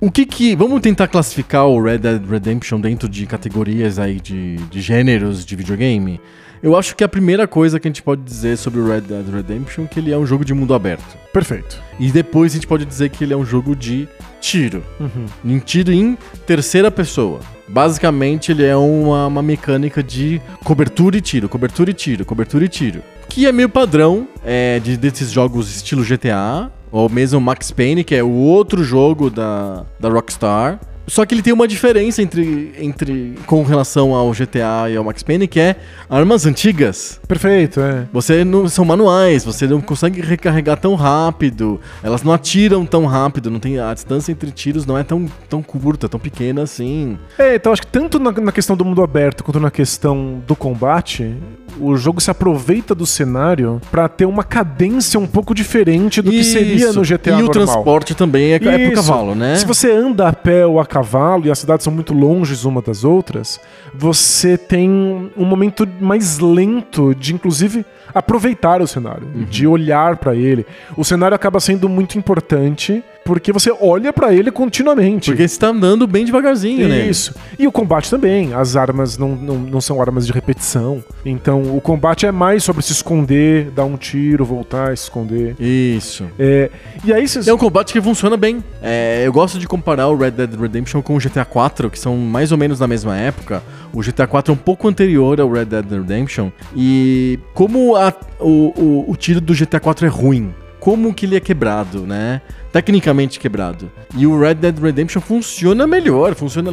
O 0.02 0.10
que 0.10 0.26
que. 0.26 0.56
Vamos 0.56 0.80
tentar 0.80 1.06
classificar 1.06 1.64
o 1.68 1.80
Red 1.80 1.98
Dead 1.98 2.28
Redemption 2.28 2.80
dentro 2.80 3.08
de 3.08 3.24
categorias 3.24 4.00
aí 4.00 4.20
de, 4.20 4.56
de 4.56 4.80
gêneros 4.80 5.46
de 5.46 5.54
videogame? 5.54 6.20
Eu 6.60 6.76
acho 6.76 6.96
que 6.96 7.04
a 7.04 7.08
primeira 7.08 7.46
coisa 7.46 7.78
que 7.78 7.86
a 7.86 7.90
gente 7.90 8.02
pode 8.02 8.20
dizer 8.20 8.58
sobre 8.58 8.80
o 8.80 8.88
Red 8.88 9.02
Dead 9.02 9.32
Redemption 9.32 9.84
é 9.84 9.86
que 9.86 10.00
ele 10.00 10.10
é 10.10 10.18
um 10.18 10.26
jogo 10.26 10.44
de 10.44 10.52
mundo 10.52 10.74
aberto. 10.74 11.16
Perfeito. 11.32 11.80
E 12.00 12.10
depois 12.10 12.50
a 12.50 12.54
gente 12.56 12.66
pode 12.66 12.84
dizer 12.84 13.10
que 13.10 13.22
ele 13.22 13.32
é 13.32 13.36
um 13.36 13.46
jogo 13.46 13.76
de 13.76 14.08
tiro. 14.40 14.82
Uhum. 14.98 15.26
Em 15.44 15.60
tiro 15.60 15.92
em 15.92 16.18
terceira 16.48 16.90
pessoa. 16.90 17.38
Basicamente, 17.68 18.50
ele 18.50 18.64
é 18.64 18.76
uma, 18.76 19.28
uma 19.28 19.42
mecânica 19.42 20.02
de 20.02 20.42
cobertura 20.64 21.16
e 21.16 21.20
tiro, 21.20 21.48
cobertura 21.48 21.90
e 21.92 21.94
tiro, 21.94 22.24
cobertura 22.24 22.64
e 22.64 22.68
tiro. 22.68 23.04
Que 23.28 23.46
é 23.46 23.52
meio 23.52 23.68
padrão 23.68 24.26
é, 24.44 24.80
de, 24.80 24.96
desses 24.96 25.30
jogos 25.30 25.72
estilo 25.72 26.02
GTA, 26.02 26.72
ou 26.92 27.08
mesmo 27.08 27.40
Max 27.40 27.70
Payne, 27.70 28.04
que 28.04 28.14
é 28.14 28.22
o 28.22 28.30
outro 28.30 28.84
jogo 28.84 29.30
da, 29.30 29.84
da 29.98 30.10
Rockstar. 30.10 30.78
Só 31.12 31.26
que 31.26 31.34
ele 31.34 31.42
tem 31.42 31.52
uma 31.52 31.68
diferença 31.68 32.22
entre, 32.22 32.72
entre 32.80 33.34
com 33.44 33.62
relação 33.64 34.14
ao 34.14 34.30
GTA 34.30 34.88
e 34.88 34.96
ao 34.96 35.04
Max 35.04 35.22
Payne, 35.22 35.46
que 35.46 35.60
é 35.60 35.76
armas 36.08 36.46
antigas. 36.46 37.20
Perfeito, 37.28 37.80
é. 37.80 38.06
Você 38.10 38.46
não 38.46 38.66
são 38.66 38.82
manuais, 38.82 39.44
você 39.44 39.66
não 39.66 39.82
consegue 39.82 40.22
recarregar 40.22 40.80
tão 40.80 40.94
rápido, 40.94 41.78
elas 42.02 42.22
não 42.22 42.32
atiram 42.32 42.86
tão 42.86 43.04
rápido, 43.04 43.50
não 43.50 43.60
tem 43.60 43.78
a 43.78 43.92
distância 43.92 44.32
entre 44.32 44.50
tiros 44.50 44.86
não 44.86 44.96
é 44.96 45.04
tão, 45.04 45.26
tão 45.50 45.62
curta, 45.62 46.08
tão 46.08 46.18
pequena 46.18 46.62
assim. 46.62 47.18
É, 47.38 47.56
então 47.56 47.74
acho 47.74 47.82
que 47.82 47.88
tanto 47.88 48.18
na, 48.18 48.32
na 48.32 48.50
questão 48.50 48.74
do 48.74 48.82
mundo 48.82 49.02
aberto 49.02 49.44
quanto 49.44 49.60
na 49.60 49.70
questão 49.70 50.42
do 50.46 50.56
combate, 50.56 51.36
o 51.78 51.94
jogo 51.94 52.22
se 52.22 52.30
aproveita 52.30 52.94
do 52.94 53.04
cenário 53.04 53.82
pra 53.90 54.08
ter 54.08 54.24
uma 54.24 54.44
cadência 54.44 55.20
um 55.20 55.26
pouco 55.26 55.54
diferente 55.54 56.22
do 56.22 56.30
que 56.30 56.42
seria 56.42 56.88
Isso. 56.88 56.98
no 56.98 57.04
GTA 57.04 57.32
E 57.32 57.34
o 57.34 57.36
normal. 57.36 57.50
transporte 57.50 58.14
também 58.14 58.52
é, 58.52 58.54
é 58.54 58.58
pro 58.58 58.70
Isso. 58.70 58.94
cavalo, 58.94 59.34
né? 59.34 59.56
Se 59.56 59.66
você 59.66 59.92
anda 59.92 60.28
a 60.28 60.32
pé 60.32 60.64
ou 60.64 60.80
a 60.80 60.86
cavalo 60.86 61.01
e 61.46 61.50
as 61.50 61.58
cidades 61.58 61.84
são 61.84 61.92
muito 61.92 62.12
longes 62.14 62.64
uma 62.64 62.80
das 62.82 63.04
outras, 63.04 63.60
você 63.94 64.56
tem 64.56 64.90
um 65.36 65.44
momento 65.44 65.86
mais 66.00 66.38
lento 66.38 67.14
de, 67.14 67.34
inclusive, 67.34 67.84
aproveitar 68.14 68.80
o 68.82 68.86
cenário, 68.86 69.26
Uhum. 69.34 69.44
de 69.44 69.66
olhar 69.66 70.16
pra 70.16 70.34
ele. 70.34 70.66
O 70.96 71.04
cenário 71.04 71.34
acaba 71.34 71.60
sendo 71.60 71.88
muito 71.88 72.18
importante 72.18 73.02
porque 73.24 73.52
você 73.52 73.70
olha 73.80 74.12
pra 74.12 74.32
ele 74.34 74.50
continuamente. 74.50 75.30
Porque 75.30 75.46
você 75.46 75.58
tá 75.58 75.68
andando 75.68 76.06
bem 76.06 76.24
devagarzinho, 76.24 76.88
né? 76.88 77.06
Isso. 77.06 77.34
E 77.58 77.66
o 77.66 77.72
combate 77.72 78.10
também. 78.10 78.52
As 78.54 78.76
armas 78.76 79.16
não, 79.18 79.30
não, 79.36 79.58
não 79.58 79.80
são 79.80 80.00
armas 80.00 80.26
de 80.26 80.32
repetição. 80.32 81.02
Então 81.24 81.62
o 81.76 81.80
combate 81.80 82.26
é 82.26 82.32
mais 82.32 82.64
sobre 82.64 82.82
se 82.82 82.92
esconder, 82.92 83.70
dar 83.70 83.84
um 83.84 83.96
tiro, 83.96 84.44
voltar, 84.44 84.96
se 84.96 85.04
esconder. 85.04 85.54
Isso. 85.60 86.26
É, 86.38 86.70
e 87.04 87.12
aí 87.12 87.26
vocês. 87.26 87.46
É 87.48 87.54
um 87.54 87.58
combate 87.58 87.92
que 87.92 88.00
funciona 88.00 88.36
bem. 88.36 88.62
É, 88.82 89.22
eu 89.24 89.32
gosto 89.32 89.58
de 89.58 89.66
comparar 89.66 90.08
o 90.08 90.16
Red 90.16 90.32
Dead 90.32 90.54
Redemption 90.60 91.00
com 91.02 91.14
o 91.16 91.18
GTA 91.18 91.44
4, 91.44 91.90
que 91.90 91.98
são 91.98 92.16
mais 92.16 92.52
ou 92.52 92.58
menos 92.58 92.80
na 92.80 92.86
mesma 92.86 93.16
época. 93.16 93.62
O 93.92 94.00
GTA 94.00 94.26
4 94.26 94.52
é 94.52 94.54
um 94.54 94.58
pouco 94.58 94.88
anterior 94.88 95.40
ao 95.40 95.50
Red 95.50 95.66
Dead 95.66 95.84
Redemption. 95.90 96.50
E 96.74 97.38
como 97.54 97.94
a- 97.96 98.12
o, 98.40 98.72
o, 99.06 99.10
o 99.10 99.16
tiro 99.16 99.40
do 99.40 99.54
GTA 99.54 99.78
4 99.78 100.06
é 100.06 100.08
ruim, 100.08 100.52
como 100.80 101.12
que 101.14 101.26
ele 101.26 101.36
é 101.36 101.40
quebrado, 101.40 102.00
né? 102.06 102.40
Tecnicamente 102.72 103.38
quebrado. 103.38 103.90
E 104.16 104.26
o 104.26 104.38
Red 104.40 104.54
Dead 104.54 104.78
Redemption 104.78 105.20
funciona 105.20 105.86
melhor, 105.86 106.34
funciona 106.34 106.72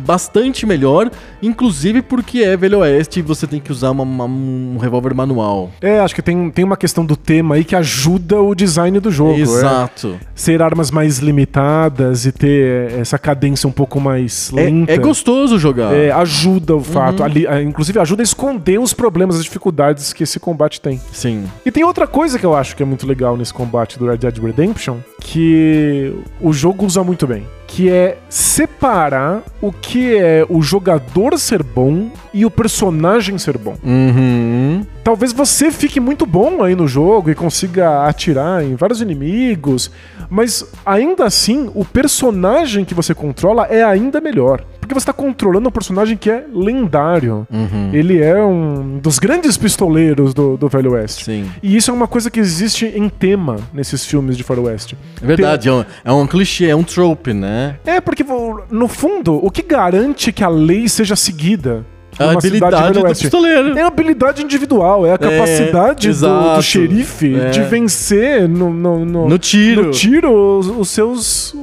bastante 0.00 0.66
melhor, 0.66 1.10
inclusive 1.42 2.02
porque 2.02 2.40
é 2.40 2.56
Velho 2.56 2.78
Oeste 2.80 3.20
e 3.20 3.22
você 3.22 3.46
tem 3.46 3.60
que 3.60 3.70
usar 3.70 3.90
uma- 3.90 4.02
uma- 4.02 4.24
um 4.24 4.76
revólver 4.80 5.14
manual. 5.14 5.70
É, 5.80 6.00
acho 6.00 6.14
que 6.14 6.22
tem, 6.22 6.50
tem 6.50 6.64
uma 6.64 6.76
questão 6.76 7.04
do 7.04 7.16
tema 7.16 7.54
aí 7.54 7.64
que 7.64 7.76
ajuda 7.76 8.40
o 8.40 8.54
design 8.54 8.98
do 9.00 9.10
jogo. 9.10 9.36
é. 9.38 9.40
Exato. 9.42 10.16
Ser 10.34 10.60
armas 10.62 10.90
mais 10.90 11.18
limitadas 11.18 12.26
e 12.26 12.32
ter 12.32 12.92
essa 12.92 13.18
cadência 13.18 13.68
um 13.68 13.72
pouco 13.72 14.00
mais 14.00 14.50
lenta. 14.52 14.92
É, 14.92 14.94
é 14.96 14.98
gostoso 14.98 15.58
jogar. 15.58 15.94
É, 15.94 16.10
ajuda 16.10 16.74
o 16.74 16.82
fato. 16.82 17.20
Uhum. 17.20 17.24
Ali, 17.26 17.46
ah, 17.46 17.62
inclusive 17.62 17.98
ajuda 17.98 18.22
a 18.22 18.24
esconder 18.24 18.78
os 18.80 18.92
problemas, 18.92 19.36
as 19.36 19.44
dificuldades 19.44 20.12
que 20.12 20.22
esse 20.22 20.38
combate 20.40 20.80
tem. 20.80 21.00
Sim. 21.12 21.44
E 21.64 21.70
tem 21.70 21.84
outra 21.84 22.06
coisa 22.06 22.38
que 22.38 22.44
eu 22.46 22.54
acho 22.54 22.74
que 22.76 22.82
é 22.82 22.86
muito 22.86 23.06
legal 23.06 23.36
nesse 23.36 23.52
combate 23.54 23.98
do 23.98 24.06
Red 24.06 24.18
Dead 24.18 24.38
Redemption, 24.38 24.96
que 25.26 26.14
o 26.40 26.52
jogo 26.52 26.86
usa 26.86 27.02
muito 27.02 27.26
bem, 27.26 27.44
que 27.66 27.90
é 27.90 28.16
separar 28.28 29.42
o 29.60 29.72
que 29.72 30.16
é 30.16 30.46
o 30.48 30.62
jogador 30.62 31.36
ser 31.36 31.64
bom 31.64 32.12
e 32.32 32.46
o 32.46 32.50
personagem 32.50 33.36
ser 33.36 33.58
bom. 33.58 33.76
Uhum. 33.82 34.86
Talvez 35.02 35.32
você 35.32 35.72
fique 35.72 35.98
muito 35.98 36.24
bom 36.24 36.62
aí 36.62 36.76
no 36.76 36.86
jogo 36.86 37.28
e 37.28 37.34
consiga 37.34 38.06
atirar 38.06 38.62
em 38.62 38.76
vários 38.76 39.00
inimigos, 39.00 39.90
mas 40.30 40.64
ainda 40.84 41.24
assim, 41.24 41.70
o 41.74 41.84
personagem 41.84 42.84
que 42.84 42.94
você 42.94 43.12
controla 43.12 43.64
é 43.64 43.82
ainda 43.82 44.20
melhor. 44.20 44.64
Porque 44.86 44.94
você 44.94 45.02
está 45.02 45.12
controlando 45.12 45.68
um 45.68 45.72
personagem 45.72 46.16
que 46.16 46.30
é 46.30 46.44
lendário. 46.52 47.46
Uhum. 47.50 47.90
Ele 47.92 48.22
é 48.22 48.40
um 48.40 48.98
dos 48.98 49.18
grandes 49.18 49.56
pistoleiros 49.56 50.32
do, 50.32 50.56
do 50.56 50.68
Velho 50.68 50.92
Oeste. 50.92 51.24
Sim. 51.24 51.50
E 51.60 51.76
isso 51.76 51.90
é 51.90 51.94
uma 51.94 52.06
coisa 52.06 52.30
que 52.30 52.38
existe 52.38 52.86
em 52.86 53.08
tema 53.08 53.56
nesses 53.74 54.06
filmes 54.06 54.36
de 54.36 54.44
faroeste. 54.44 54.96
É 55.20 55.26
verdade, 55.26 55.68
é 55.68 55.72
um, 55.72 55.84
é 56.04 56.12
um 56.12 56.26
clichê, 56.26 56.66
é 56.66 56.76
um 56.76 56.84
trope, 56.84 57.34
né? 57.34 57.78
É, 57.84 58.00
porque, 58.00 58.24
no 58.70 58.86
fundo, 58.86 59.44
o 59.44 59.50
que 59.50 59.62
garante 59.62 60.30
que 60.30 60.44
a 60.44 60.48
lei 60.48 60.88
seja 60.88 61.16
seguida 61.16 61.84
A 62.18 62.40
cidade 62.40 62.48
de 62.50 62.56
habilidade 62.64 62.98
do 63.00 63.06
pistoleiro. 63.06 63.78
É 63.78 63.82
a 63.82 63.86
habilidade 63.86 64.42
individual, 64.42 65.06
é 65.06 65.12
a 65.12 65.18
capacidade 65.18 66.06
do, 66.06 66.10
exato. 66.10 66.56
do 66.56 66.62
xerife 66.62 67.34
É. 67.34 67.50
de 67.50 67.60
vencer 67.62 68.48
no, 68.48 68.72
no, 68.72 69.04
no- 69.04 69.28
No 69.28 69.38
tiro. 69.38 69.84
no 69.86 69.90
tiro 69.90 70.32
os, 70.58 70.66
os 70.68 70.88
seus. 70.90 71.54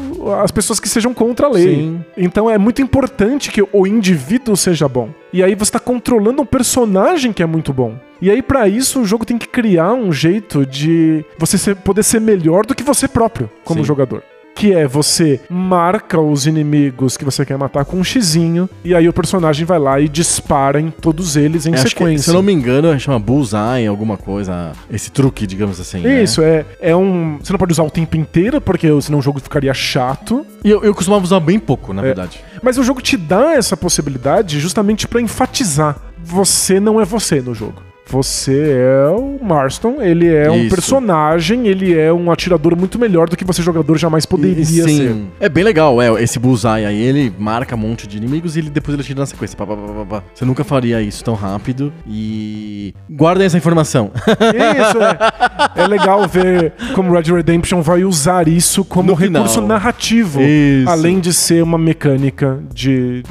as 0.41 0.51
pessoas 0.51 0.79
que 0.79 0.87
sejam 0.87 1.13
contra 1.13 1.47
a 1.47 1.49
lei. 1.49 1.75
Sim. 1.75 2.05
Então 2.17 2.49
é 2.49 2.57
muito 2.57 2.81
importante 2.81 3.51
que 3.51 3.61
o 3.71 3.87
indivíduo 3.87 4.55
seja 4.55 4.87
bom. 4.87 5.09
E 5.31 5.41
aí 5.43 5.55
você 5.55 5.71
tá 5.71 5.79
controlando 5.79 6.41
um 6.41 6.45
personagem 6.45 7.33
que 7.33 7.41
é 7.41 7.45
muito 7.45 7.73
bom. 7.73 7.95
E 8.21 8.29
aí, 8.29 8.41
pra 8.41 8.69
isso, 8.69 9.01
o 9.01 9.05
jogo 9.05 9.25
tem 9.25 9.37
que 9.37 9.47
criar 9.47 9.91
um 9.93 10.09
jeito 10.11 10.65
de 10.65 11.25
você 11.37 11.57
ser- 11.57 11.75
poder 11.75 12.03
ser 12.03 12.21
melhor 12.21 12.65
do 12.65 12.73
que 12.73 12.81
você 12.83 13.05
próprio, 13.07 13.49
como 13.65 13.81
Sim. 13.81 13.85
jogador. 13.85 14.23
Que 14.55 14.73
é 14.73 14.87
você 14.87 15.41
marca 15.49 16.19
os 16.21 16.45
inimigos 16.45 17.17
que 17.17 17.25
você 17.25 17.43
quer 17.45 17.57
matar 17.57 17.85
com 17.85 17.97
um 17.97 18.03
xizinho, 18.03 18.69
e 18.83 18.93
aí 18.95 19.09
o 19.09 19.13
personagem 19.13 19.65
vai 19.65 19.79
lá 19.79 19.99
e 19.99 20.07
dispara 20.07 20.79
em 20.79 20.89
todos 20.91 21.35
eles 21.35 21.65
em 21.65 21.71
É, 21.71 21.73
acho 21.75 21.83
que, 21.85 21.89
sequência. 21.89 22.23
se 22.25 22.29
eu 22.29 22.35
não 22.35 22.43
me 22.43 22.53
engano, 22.53 22.97
chama 22.99 23.19
Bullseye, 23.19 23.87
alguma 23.87 24.15
coisa. 24.15 24.71
Esse 24.91 25.11
truque, 25.11 25.47
digamos 25.47 25.79
assim. 25.79 25.99
né? 26.01 26.23
Isso, 26.23 26.41
é, 26.41 26.65
é 26.79 26.95
um. 26.95 27.39
Você 27.41 27.51
não 27.51 27.57
pode 27.59 27.71
usar 27.73 27.83
o 27.83 27.89
tempo 27.91 28.15
inteiro, 28.15 28.61
porque 28.61 28.87
senão 29.01 29.19
o 29.19 29.21
jogo 29.21 29.39
ficaria 29.39 29.73
chato. 29.73 30.45
E 30.63 30.69
eu, 30.69 30.83
eu 30.83 30.93
costumava 30.93 31.23
usar 31.23 31.39
bem 31.39 31.59
pouco, 31.59 31.91
na 31.93 32.01
É. 32.01 32.05
verdade. 32.05 32.39
Mas 32.61 32.77
o 32.77 32.83
jogo 32.83 33.01
te 33.01 33.17
dá 33.17 33.53
essa 33.55 33.75
possibilidade 33.75 34.59
justamente 34.59 35.07
pra 35.07 35.19
enfatizar. 35.19 35.97
Você 36.23 36.79
não 36.79 37.01
é 37.01 37.05
você 37.05 37.41
no 37.41 37.53
jogo. 37.53 37.81
Você 38.05 38.73
é 38.77 39.07
o 39.09 39.39
Marston, 39.43 40.01
ele 40.01 40.27
é 40.27 40.51
um 40.51 40.57
Isso. 40.63 40.75
personagem, 40.75 41.67
ele 41.67 41.97
é 41.97 42.11
um 42.13 42.29
atirador 42.31 42.75
muito 42.77 42.99
melhor 42.99 43.27
do 43.29 43.35
que 43.37 43.43
você, 43.45 43.61
jogador, 43.63 43.97
jamais 43.97 44.25
poderia 44.25 44.61
E- 44.61 44.65
ser. 44.65 44.83
Sim. 44.87 45.27
É 45.39 45.47
bem 45.49 45.63
legal, 45.63 46.01
é. 46.01 46.21
Esse 46.21 46.37
Bullseye 46.37 46.85
aí, 46.85 47.01
ele 47.01 47.33
marca 47.39 47.75
um 47.75 47.79
monte 47.79 48.05
de 48.05 48.17
inimigos 48.17 48.55
e 48.55 48.59
ele, 48.59 48.69
depois 48.69 48.93
ele 48.93 49.03
tira 49.03 49.19
na 49.21 49.25
sequência. 49.25 49.57
Pá, 49.57 49.65
pá, 49.65 49.75
pá. 50.07 50.23
Você 50.33 50.45
nunca 50.45 50.63
faria 50.63 51.01
isso 51.01 51.23
tão 51.23 51.33
rápido. 51.33 51.91
E. 52.07 52.93
Guardem 53.09 53.45
essa 53.45 53.57
informação. 53.57 54.11
Isso, 54.15 54.97
é. 55.01 55.83
É 55.83 55.87
legal 55.87 56.27
ver 56.27 56.73
como 56.93 57.11
Red 57.13 57.33
Redemption 57.33 57.81
vai 57.81 58.03
usar 58.03 58.47
isso 58.47 58.83
como 58.85 59.11
No 59.11 59.15
final. 59.17 59.43
recurso 59.43 59.65
narrativo, 59.65 60.41
Isso. 60.41 60.89
além 60.89 61.19
de 61.19 61.33
ser 61.33 61.63
uma 61.63 61.77
mecânica 61.77 62.59
de, 62.73 63.23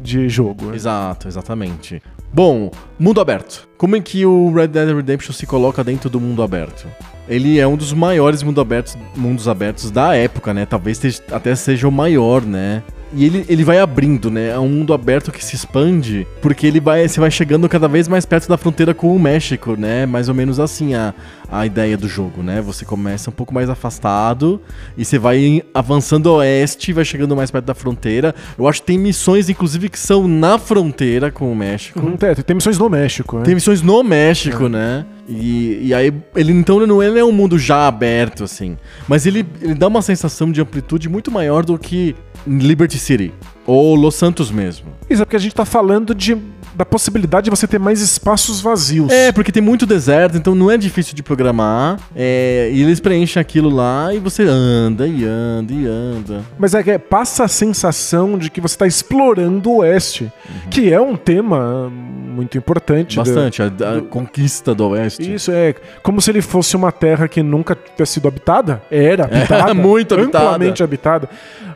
de 0.00 0.28
jogo. 0.28 0.72
Exato, 0.74 1.28
exatamente. 1.28 2.00
Bom, 2.32 2.70
mundo 2.96 3.20
aberto. 3.20 3.68
Como 3.76 3.96
é 3.96 4.00
que 4.00 4.24
o 4.24 4.52
Red 4.52 4.68
Dead 4.68 4.94
Redemption 4.94 5.32
se 5.32 5.46
coloca 5.46 5.82
dentro 5.82 6.08
do 6.08 6.20
mundo 6.20 6.42
aberto? 6.44 6.86
Ele 7.28 7.58
é 7.58 7.66
um 7.66 7.76
dos 7.76 7.92
maiores 7.92 8.42
mundo 8.42 8.60
abertos, 8.60 8.96
mundos 9.16 9.48
abertos 9.48 9.90
da 9.90 10.14
época, 10.14 10.54
né? 10.54 10.64
Talvez 10.64 11.22
até 11.32 11.54
seja 11.56 11.88
o 11.88 11.92
maior, 11.92 12.42
né? 12.42 12.84
E 13.12 13.24
ele, 13.24 13.44
ele 13.48 13.64
vai 13.64 13.78
abrindo, 13.78 14.30
né? 14.30 14.50
É 14.50 14.58
um 14.58 14.68
mundo 14.68 14.94
aberto 14.94 15.32
que 15.32 15.44
se 15.44 15.56
expande, 15.56 16.26
porque 16.40 16.66
ele 16.66 16.80
vai, 16.80 17.08
você 17.08 17.18
vai 17.18 17.30
chegando 17.30 17.68
cada 17.68 17.88
vez 17.88 18.06
mais 18.06 18.24
perto 18.24 18.48
da 18.48 18.56
fronteira 18.56 18.94
com 18.94 19.14
o 19.14 19.18
México, 19.18 19.76
né? 19.76 20.06
Mais 20.06 20.28
ou 20.28 20.34
menos 20.34 20.60
assim 20.60 20.94
a, 20.94 21.12
a 21.50 21.66
ideia 21.66 21.96
do 21.96 22.06
jogo, 22.06 22.42
né? 22.42 22.60
Você 22.60 22.84
começa 22.84 23.30
um 23.30 23.32
pouco 23.32 23.52
mais 23.52 23.68
afastado 23.68 24.60
e 24.96 25.04
você 25.04 25.18
vai 25.18 25.62
avançando 25.74 26.28
a 26.28 26.34
oeste, 26.34 26.92
vai 26.92 27.04
chegando 27.04 27.34
mais 27.34 27.50
perto 27.50 27.64
da 27.64 27.74
fronteira. 27.74 28.34
Eu 28.56 28.68
acho 28.68 28.80
que 28.80 28.86
tem 28.86 28.98
missões, 28.98 29.48
inclusive, 29.48 29.88
que 29.88 29.98
são 29.98 30.28
na 30.28 30.58
fronteira 30.58 31.30
com 31.30 31.50
o 31.50 31.56
México. 31.56 32.00
Hum, 32.00 32.16
é, 32.20 32.34
tem 32.34 32.54
missões 32.54 32.78
no 32.78 32.88
México, 32.88 33.38
né? 33.38 33.44
Tem 33.44 33.54
missões 33.54 33.82
no 33.82 34.02
México, 34.04 34.68
né? 34.68 35.04
E, 35.28 35.86
e 35.86 35.94
aí, 35.94 36.12
ele 36.34 36.52
então 36.52 36.84
não 36.86 37.02
ele 37.02 37.18
é 37.18 37.24
um 37.24 37.30
mundo 37.32 37.58
já 37.58 37.86
aberto, 37.86 38.44
assim. 38.44 38.76
Mas 39.06 39.26
ele, 39.26 39.46
ele 39.60 39.74
dá 39.74 39.86
uma 39.86 40.02
sensação 40.02 40.50
de 40.50 40.60
amplitude 40.60 41.08
muito 41.08 41.30
maior 41.30 41.64
do 41.64 41.78
que 41.78 42.16
Liberty 42.46 42.98
City. 42.98 43.32
Ou 43.70 43.94
Los 43.94 44.16
Santos 44.16 44.50
mesmo. 44.50 44.86
Isso 45.08 45.22
é 45.22 45.24
porque 45.24 45.36
a 45.36 45.40
gente 45.40 45.54
tá 45.54 45.64
falando 45.64 46.12
de, 46.12 46.36
da 46.74 46.84
possibilidade 46.84 47.44
de 47.44 47.50
você 47.50 47.68
ter 47.68 47.78
mais 47.78 48.00
espaços 48.00 48.60
vazios. 48.60 49.10
É, 49.12 49.30
porque 49.30 49.52
tem 49.52 49.62
muito 49.62 49.86
deserto, 49.86 50.36
então 50.36 50.56
não 50.56 50.68
é 50.68 50.76
difícil 50.76 51.14
de 51.14 51.22
programar. 51.22 51.98
É, 52.14 52.68
e 52.72 52.82
eles 52.82 52.98
preenchem 52.98 53.40
aquilo 53.40 53.68
lá 53.68 54.12
e 54.12 54.18
você 54.18 54.42
anda 54.42 55.06
e 55.06 55.24
anda 55.24 55.72
e 55.72 55.86
anda. 55.86 56.42
Mas 56.58 56.74
é 56.74 56.82
que 56.82 56.90
é, 56.90 56.98
passa 56.98 57.44
a 57.44 57.48
sensação 57.48 58.36
de 58.36 58.50
que 58.50 58.60
você 58.60 58.76
tá 58.76 58.88
explorando 58.88 59.70
o 59.70 59.76
Oeste, 59.78 60.32
que 60.68 60.92
é 60.92 61.00
um 61.00 61.14
tema 61.14 61.88
muito 61.88 62.58
importante. 62.58 63.16
Bastante. 63.16 63.62
A, 63.62 63.66
a 63.66 64.02
conquista 64.02 64.74
do 64.74 64.88
Oeste. 64.88 65.32
Isso 65.32 65.52
é 65.52 65.74
como 66.02 66.20
se 66.20 66.30
ele 66.30 66.42
fosse 66.42 66.74
uma 66.74 66.90
terra 66.90 67.28
que 67.28 67.40
nunca 67.40 67.76
tivesse 67.76 68.14
sido 68.14 68.26
habitada. 68.26 68.82
Era 68.90 69.26
habitada. 69.30 69.74
muito 69.74 70.14
habitada. 70.14 70.44
Amplamente 70.44 70.82
habitada. 70.82 71.28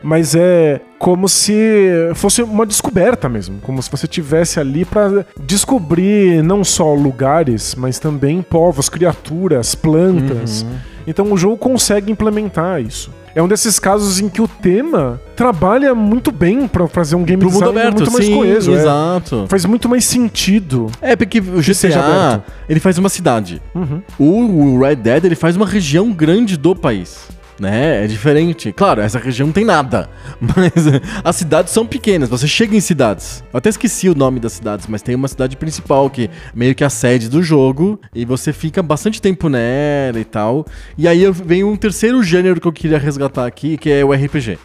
Mas 0.03 0.35
é 0.35 0.81
como 0.97 1.27
se 1.27 2.11
fosse 2.15 2.41
uma 2.41 2.65
descoberta 2.65 3.27
mesmo. 3.29 3.59
Como 3.61 3.81
se 3.81 3.89
você 3.91 4.07
tivesse 4.07 4.59
ali 4.59 4.85
pra 4.85 5.25
descobrir 5.39 6.43
não 6.43 6.63
só 6.63 6.93
lugares, 6.93 7.75
mas 7.75 7.99
também 7.99 8.41
povos, 8.41 8.89
criaturas, 8.89 9.75
plantas. 9.75 10.63
Uhum. 10.63 10.75
Então 11.07 11.31
o 11.31 11.37
jogo 11.37 11.57
consegue 11.57 12.11
implementar 12.11 12.81
isso. 12.81 13.11
É 13.35 13.43
um 13.43 13.49
desses 13.49 13.77
casos 13.79 14.21
em 14.21 14.29
que 14.29 14.41
o 14.41 14.47
tema 14.47 15.19
trabalha 15.35 15.93
muito 15.93 16.31
bem 16.31 16.69
pra 16.69 16.87
fazer 16.87 17.17
um 17.17 17.23
game 17.23 17.41
Pro 17.41 17.49
design 17.49 17.77
aberto, 17.77 17.97
muito 17.97 18.11
mais 18.11 18.25
sim, 18.25 18.33
coeso. 18.33 18.71
é. 18.71 18.75
exato. 18.75 19.45
Faz 19.49 19.65
muito 19.65 19.89
mais 19.89 20.05
sentido. 20.05 20.89
É, 21.01 21.17
porque 21.17 21.39
o 21.39 21.61
GTA, 21.61 22.41
ele 22.69 22.79
faz 22.79 22.97
uma 22.97 23.09
cidade. 23.09 23.61
Uhum. 23.75 24.01
O 24.17 24.79
Red 24.79 24.95
Dead, 24.95 25.25
ele 25.25 25.35
faz 25.35 25.57
uma 25.57 25.65
região 25.65 26.13
grande 26.13 26.55
do 26.55 26.73
país. 26.73 27.27
Né? 27.59 28.03
É 28.03 28.07
diferente. 28.07 28.71
Claro, 28.73 29.01
essa 29.01 29.17
região 29.17 29.47
não 29.47 29.53
tem 29.53 29.63
nada. 29.63 30.09
Mas 30.41 30.73
as 31.23 31.35
cidades 31.37 31.71
são 31.71 31.85
pequenas. 31.85 32.27
Você 32.29 32.47
chega 32.47 32.75
em 32.75 32.81
cidades. 32.81 33.43
Eu 33.53 33.57
até 33.57 33.69
esqueci 33.69 34.09
o 34.09 34.15
nome 34.15 34.39
das 34.39 34.53
cidades, 34.53 34.87
mas 34.87 35.01
tem 35.01 35.15
uma 35.15 35.27
cidade 35.27 35.55
principal 35.55 36.09
que 36.09 36.25
é 36.25 36.29
meio 36.53 36.75
que 36.75 36.83
a 36.83 36.89
sede 36.89 37.29
do 37.29 37.41
jogo. 37.41 37.99
E 38.13 38.25
você 38.25 38.51
fica 38.51 38.83
bastante 38.83 39.21
tempo 39.21 39.47
nela 39.47 40.19
e 40.19 40.25
tal. 40.25 40.65
E 40.97 41.07
aí 41.07 41.29
vem 41.31 41.63
um 41.63 41.75
terceiro 41.77 42.21
gênero 42.23 42.59
que 42.59 42.67
eu 42.67 42.73
queria 42.73 42.97
resgatar 42.97 43.45
aqui, 43.45 43.77
que 43.77 43.89
é 43.89 44.03
o 44.03 44.11
RPG. 44.11 44.57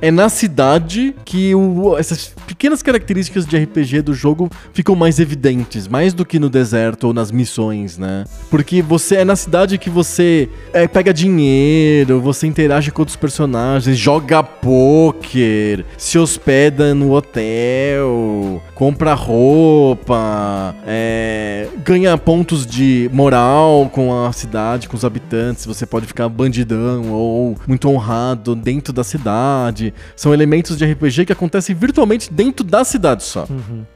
É 0.00 0.10
na 0.10 0.28
cidade 0.28 1.14
que 1.24 1.54
o- 1.54 1.96
essas 1.98 2.32
pequenas 2.46 2.82
características 2.82 3.44
de 3.44 3.56
RPG 3.56 4.02
do 4.02 4.14
jogo 4.14 4.48
ficam 4.72 4.94
mais 4.94 5.18
evidentes, 5.18 5.88
mais 5.88 6.14
do 6.14 6.24
que 6.24 6.38
no 6.38 6.48
deserto 6.48 7.08
ou 7.08 7.12
nas 7.12 7.32
missões, 7.32 7.98
né? 7.98 8.24
Porque 8.50 8.80
você 8.82 9.16
é 9.16 9.24
na 9.24 9.34
cidade 9.36 9.78
que 9.78 9.90
você 9.90 10.48
é, 10.72 10.86
pega 10.86 11.12
dinheiro, 11.12 12.19
você 12.20 12.46
interage 12.46 12.90
com 12.90 13.02
outros 13.02 13.16
personagens, 13.16 13.98
joga 13.98 14.42
poker, 14.42 15.84
se 15.96 16.18
hospeda 16.18 16.94
no 16.94 17.12
hotel, 17.12 18.62
compra 18.74 19.14
roupa, 19.14 20.74
é, 20.86 21.68
ganha 21.84 22.16
pontos 22.16 22.66
de 22.66 23.10
moral 23.12 23.90
com 23.92 24.24
a 24.24 24.32
cidade, 24.32 24.88
com 24.88 24.96
os 24.96 25.04
habitantes. 25.04 25.66
Você 25.66 25.84
pode 25.86 26.06
ficar 26.06 26.28
bandidão 26.28 27.12
ou 27.12 27.56
muito 27.66 27.88
honrado 27.88 28.54
dentro 28.54 28.92
da 28.92 29.04
cidade. 29.04 29.92
São 30.16 30.32
elementos 30.32 30.76
de 30.76 30.84
RPG 30.84 31.26
que 31.26 31.32
acontecem 31.32 31.74
virtualmente 31.74 32.32
dentro 32.32 32.64
da 32.64 32.84
cidade 32.84 33.22
só. 33.22 33.46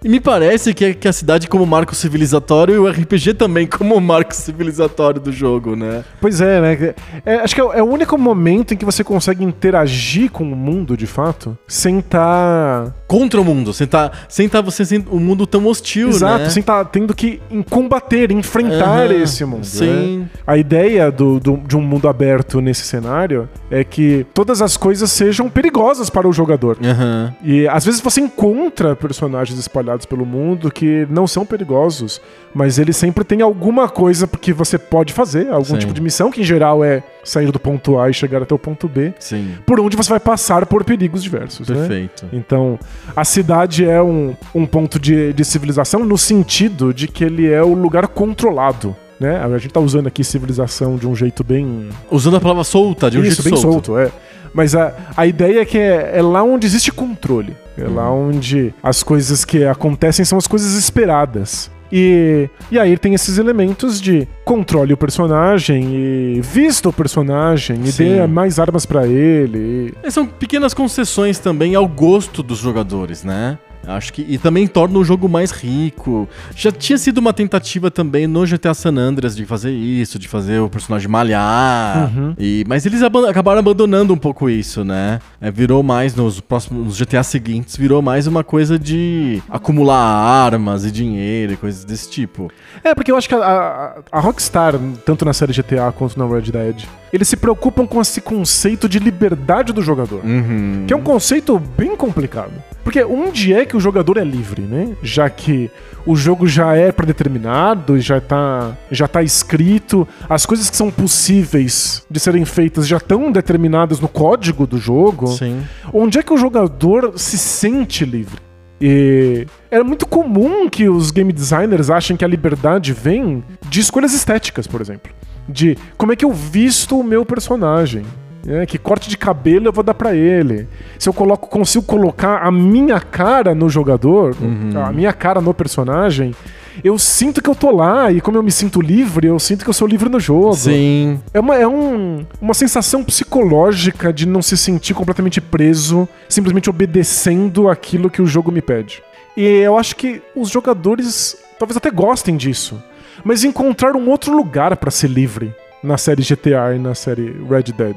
E 0.02 0.08
me 0.08 0.20
parece 0.20 0.74
que, 0.74 0.94
que 0.94 1.08
a 1.08 1.12
cidade 1.12 1.48
como 1.48 1.66
marco 1.66 1.94
civilizatório 1.94 2.74
e 2.74 2.78
o 2.78 2.88
RPG 2.88 3.34
também 3.34 3.66
como 3.66 3.98
marco 4.00 4.34
civilizatório 4.36 5.20
do 5.20 5.32
jogo, 5.32 5.74
né? 5.76 6.04
Pois 6.20 6.40
é, 6.40 6.60
né? 6.60 6.94
É, 7.24 7.36
acho 7.36 7.54
que 7.54 7.60
é, 7.60 7.64
é 7.64 7.82
o 7.82 7.86
único 7.86 8.13
momento 8.18 8.74
em 8.74 8.76
que 8.76 8.84
você 8.84 9.02
consegue 9.04 9.44
interagir 9.44 10.30
com 10.30 10.44
o 10.44 10.56
mundo, 10.56 10.96
de 10.96 11.06
fato, 11.06 11.56
sem 11.66 11.98
estar... 11.98 12.94
Contra 13.06 13.40
o 13.40 13.44
mundo, 13.44 13.72
sem 13.72 13.86
tá, 13.86 14.10
sem 14.28 14.48
tá 14.48 14.60
você 14.60 14.84
sendo 14.84 15.14
um 15.14 15.20
mundo 15.20 15.46
tão 15.46 15.66
hostil, 15.66 16.08
Exato, 16.08 16.44
né? 16.44 16.50
sem 16.50 16.60
estar 16.60 16.84
tendo 16.86 17.14
que 17.14 17.40
combater, 17.70 18.32
enfrentar 18.32 19.04
Aham, 19.06 19.12
esse 19.22 19.44
mundo. 19.44 19.64
sim. 19.64 20.18
né? 20.20 20.26
A 20.46 20.56
ideia 20.56 21.12
do, 21.12 21.38
do- 21.38 21.58
de 21.58 21.76
um 21.76 21.80
mundo 21.80 22.08
aberto 22.08 22.60
nesse 22.60 22.82
cenário 22.82 23.48
é 23.74 23.82
que 23.82 24.24
todas 24.32 24.62
as 24.62 24.76
coisas 24.76 25.10
sejam 25.10 25.50
perigosas 25.50 26.08
para 26.08 26.28
o 26.28 26.32
jogador. 26.32 26.78
Aham. 26.80 27.34
E 27.42 27.66
às 27.66 27.84
vezes 27.84 28.00
você 28.00 28.20
encontra 28.20 28.94
personagens 28.94 29.58
espalhados 29.58 30.06
pelo 30.06 30.24
mundo 30.24 30.70
que 30.70 31.04
não 31.10 31.26
são 31.26 31.44
perigosos, 31.44 32.20
mas 32.54 32.78
eles 32.78 32.96
sempre 32.96 33.24
têm 33.24 33.42
alguma 33.42 33.88
coisa 33.88 34.28
que 34.28 34.52
você 34.52 34.78
pode 34.78 35.12
fazer, 35.12 35.48
algum 35.48 35.64
Sim. 35.64 35.78
tipo 35.78 35.92
de 35.92 36.00
missão, 36.00 36.30
que 36.30 36.40
em 36.40 36.44
geral 36.44 36.84
é 36.84 37.02
sair 37.24 37.50
do 37.50 37.58
ponto 37.58 37.98
A 37.98 38.08
e 38.08 38.14
chegar 38.14 38.42
até 38.42 38.54
o 38.54 38.58
ponto 38.58 38.86
B, 38.86 39.12
Sim. 39.18 39.56
por 39.66 39.80
onde 39.80 39.96
você 39.96 40.10
vai 40.10 40.20
passar 40.20 40.66
por 40.66 40.84
perigos 40.84 41.20
diversos. 41.20 41.68
né? 41.68 41.74
Perfeito. 41.74 42.26
Então, 42.32 42.78
a 43.16 43.24
cidade 43.24 43.84
é 43.84 44.00
um, 44.00 44.36
um 44.54 44.66
ponto 44.66 45.00
de, 45.00 45.32
de 45.32 45.44
civilização 45.44 46.04
no 46.04 46.16
sentido 46.16 46.94
de 46.94 47.08
que 47.08 47.24
ele 47.24 47.50
é 47.50 47.62
o 47.62 47.74
lugar 47.74 48.06
controlado. 48.06 48.94
Né? 49.18 49.38
A 49.38 49.58
gente 49.58 49.72
tá 49.72 49.80
usando 49.80 50.06
aqui 50.06 50.24
civilização 50.24 50.96
de 50.96 51.06
um 51.06 51.14
jeito 51.14 51.44
bem 51.44 51.88
Usando 52.10 52.36
a 52.36 52.40
palavra 52.40 52.64
solta, 52.64 53.10
de 53.10 53.18
um 53.18 53.22
isso, 53.22 53.42
jeito 53.42 53.50
bem 53.54 53.60
solto. 53.60 53.86
solto, 53.92 53.98
é. 53.98 54.10
Mas 54.52 54.74
a, 54.74 54.92
a 55.16 55.26
ideia 55.26 55.60
é 55.60 55.64
que 55.64 55.78
é, 55.78 56.12
é 56.18 56.22
lá 56.22 56.42
onde 56.42 56.66
existe 56.66 56.92
controle. 56.92 57.56
É 57.76 57.84
lá 57.88 58.10
Uhum. 58.10 58.28
onde 58.28 58.72
as 58.82 59.02
coisas 59.02 59.44
que 59.44 59.64
acontecem 59.64 60.24
são 60.24 60.38
as 60.38 60.46
coisas 60.46 60.74
esperadas. 60.74 61.70
E, 61.92 62.48
e 62.72 62.78
aí 62.78 62.96
tem 62.96 63.14
esses 63.14 63.38
elementos 63.38 64.00
de 64.00 64.26
controle 64.44 64.92
o 64.92 64.96
personagem 64.96 65.94
e 65.94 66.40
vista 66.40 66.88
o 66.88 66.92
personagem 66.92 67.80
e 67.84 67.92
Sim. 67.92 68.04
dê 68.16 68.26
mais 68.26 68.58
armas 68.58 68.84
pra 68.86 69.06
ele. 69.06 69.94
E 70.02 70.10
São 70.10 70.26
pequenas 70.26 70.74
concessões 70.74 71.38
também 71.38 71.74
ao 71.76 71.86
gosto 71.86 72.42
dos 72.42 72.58
jogadores, 72.58 73.22
né? 73.22 73.58
Acho 73.86 74.12
que 74.12 74.24
e 74.28 74.38
também 74.38 74.66
torna 74.66 74.98
o 74.98 75.04
jogo 75.04 75.28
mais 75.28 75.50
rico. 75.50 76.28
Já 76.56 76.70
tinha 76.72 76.96
sido 76.98 77.18
uma 77.18 77.32
tentativa 77.32 77.90
também 77.90 78.26
no 78.26 78.44
GTA 78.46 78.74
San 78.74 78.96
Andreas 78.96 79.36
de 79.36 79.44
fazer 79.46 79.70
isso, 79.72 80.18
de 80.18 80.28
fazer 80.28 80.60
o 80.60 80.68
personagem 80.68 81.08
malhar. 81.08 82.10
Uhum. 82.16 82.34
E, 82.38 82.64
mas 82.68 82.84
eles 82.86 83.02
aban- 83.02 83.28
acabaram 83.28 83.58
abandonando 83.60 84.12
um 84.12 84.16
pouco 84.16 84.48
isso, 84.48 84.84
né? 84.84 85.20
É, 85.40 85.50
virou 85.50 85.82
mais 85.82 86.14
nos 86.14 86.40
próximos 86.40 86.84
nos 86.86 86.98
GTA 87.00 87.22
seguintes, 87.22 87.76
virou 87.76 88.00
mais 88.02 88.26
uma 88.26 88.42
coisa 88.44 88.78
de 88.78 89.42
acumular 89.48 89.96
armas 89.98 90.84
e 90.84 90.90
dinheiro 90.90 91.52
e 91.52 91.56
coisas 91.56 91.84
desse 91.84 92.10
tipo. 92.10 92.50
É, 92.82 92.94
porque 92.94 93.10
eu 93.12 93.16
acho 93.16 93.28
que 93.28 93.34
a, 93.34 93.38
a- 93.38 93.94
a 94.12 94.20
Rockstar, 94.20 94.74
tanto 95.04 95.24
na 95.24 95.32
série 95.32 95.52
GTA 95.52 95.92
quanto 95.96 96.18
na 96.18 96.26
Red 96.26 96.50
Dead, 96.50 96.82
eles 97.14 97.28
se 97.28 97.36
preocupam 97.36 97.86
com 97.86 98.00
esse 98.00 98.20
conceito 98.20 98.88
de 98.88 98.98
liberdade 98.98 99.72
do 99.72 99.80
jogador. 99.80 100.24
Uhum. 100.24 100.82
Que 100.84 100.92
é 100.92 100.96
um 100.96 101.00
conceito 101.00 101.60
bem 101.60 101.94
complicado. 101.94 102.50
Porque 102.82 103.04
onde 103.04 103.54
é 103.54 103.64
que 103.64 103.76
o 103.76 103.80
jogador 103.80 104.16
é 104.16 104.24
livre, 104.24 104.62
né? 104.62 104.96
Já 105.00 105.30
que 105.30 105.70
o 106.04 106.16
jogo 106.16 106.48
já 106.48 106.74
é 106.74 106.90
predeterminado, 106.90 108.00
já 108.00 108.20
tá, 108.20 108.76
já 108.90 109.06
tá 109.06 109.22
escrito, 109.22 110.08
as 110.28 110.44
coisas 110.44 110.68
que 110.68 110.76
são 110.76 110.90
possíveis 110.90 112.04
de 112.10 112.18
serem 112.18 112.44
feitas 112.44 112.84
já 112.84 112.96
estão 112.96 113.30
determinadas 113.30 114.00
no 114.00 114.08
código 114.08 114.66
do 114.66 114.76
jogo. 114.76 115.28
Sim. 115.28 115.62
Onde 115.92 116.18
é 116.18 116.22
que 116.22 116.32
o 116.32 116.36
jogador 116.36 117.12
se 117.16 117.38
sente 117.38 118.04
livre? 118.04 118.42
E 118.80 119.46
é 119.70 119.80
muito 119.84 120.04
comum 120.04 120.68
que 120.68 120.88
os 120.88 121.12
game 121.12 121.32
designers 121.32 121.90
achem 121.90 122.16
que 122.16 122.24
a 122.24 122.28
liberdade 122.28 122.92
vem 122.92 123.44
de 123.68 123.78
escolhas 123.78 124.12
estéticas, 124.12 124.66
por 124.66 124.80
exemplo. 124.80 125.12
De 125.48 125.76
como 125.96 126.12
é 126.12 126.16
que 126.16 126.24
eu 126.24 126.32
visto 126.32 126.98
o 126.98 127.04
meu 127.04 127.24
personagem. 127.24 128.04
né? 128.44 128.66
que 128.66 128.78
corte 128.78 129.08
de 129.08 129.16
cabelo 129.16 129.66
eu 129.66 129.72
vou 129.72 129.84
dar 129.84 129.94
pra 129.94 130.14
ele. 130.14 130.68
Se 130.98 131.08
eu 131.08 131.12
coloco, 131.12 131.48
consigo 131.48 131.84
colocar 131.84 132.42
a 132.42 132.50
minha 132.50 133.00
cara 133.00 133.54
no 133.54 133.68
jogador, 133.68 134.36
a 134.84 134.92
minha 134.92 135.12
cara 135.12 135.40
no 135.40 135.54
personagem, 135.54 136.34
eu 136.82 136.98
sinto 136.98 137.42
que 137.42 137.48
eu 137.48 137.54
tô 137.54 137.70
lá 137.70 138.10
e 138.10 138.20
como 138.20 138.36
eu 138.36 138.42
me 138.42 138.50
sinto 138.50 138.80
livre, 138.80 139.28
eu 139.28 139.38
sinto 139.38 139.62
que 139.62 139.70
eu 139.70 139.74
sou 139.74 139.86
livre 139.86 140.08
no 140.08 140.18
jogo. 140.18 140.54
Sim. 140.54 141.20
É, 141.32 141.38
uma, 141.38 141.56
é 141.56 141.66
um, 141.68 142.24
uma 142.40 142.54
sensação 142.54 143.04
psicológica 143.04 144.12
de 144.12 144.26
não 144.26 144.42
se 144.42 144.56
sentir 144.56 144.94
completamente 144.94 145.40
preso, 145.40 146.08
simplesmente 146.28 146.70
obedecendo 146.70 147.68
aquilo 147.68 148.10
que 148.10 148.22
o 148.22 148.26
jogo 148.26 148.50
me 148.50 148.62
pede. 148.62 149.02
E 149.36 149.42
eu 149.42 149.78
acho 149.78 149.96
que 149.96 150.22
os 150.34 150.48
jogadores 150.48 151.36
talvez 151.58 151.76
até 151.76 151.90
gostem 151.90 152.36
disso, 152.36 152.82
mas 153.22 153.44
encontrar 153.44 153.94
um 153.96 154.08
outro 154.08 154.34
lugar 154.34 154.76
pra 154.76 154.90
ser 154.90 155.08
livre 155.10 155.54
na 155.82 155.98
série 155.98 156.22
GTA 156.22 156.74
e 156.74 156.78
na 156.78 156.94
série 156.94 157.36
Red 157.48 157.72
Dead. 157.76 157.96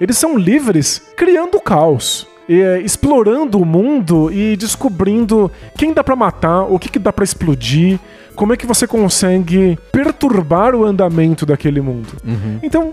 Eles 0.00 0.18
são 0.18 0.36
livres 0.36 1.02
criando 1.16 1.60
caos. 1.60 2.26
e, 2.48 2.60
é, 2.60 2.80
explorando 2.80 3.58
o 3.58 3.64
mundo 3.64 4.30
e 4.32 4.56
descobrindo 4.56 5.50
quem 5.78 5.92
dá 5.94 6.02
pra 6.02 6.16
matar, 6.16 6.62
o 6.62 6.78
que, 6.78 6.88
que 6.88 6.98
dá 6.98 7.12
pra 7.12 7.24
explodir, 7.24 7.98
como 8.34 8.52
é 8.52 8.56
que 8.56 8.66
você 8.66 8.86
consegue 8.86 9.78
perturbar 9.92 10.74
o 10.74 10.84
andamento 10.84 11.46
daquele 11.46 11.80
mundo. 11.80 12.08
Então, 12.62 12.92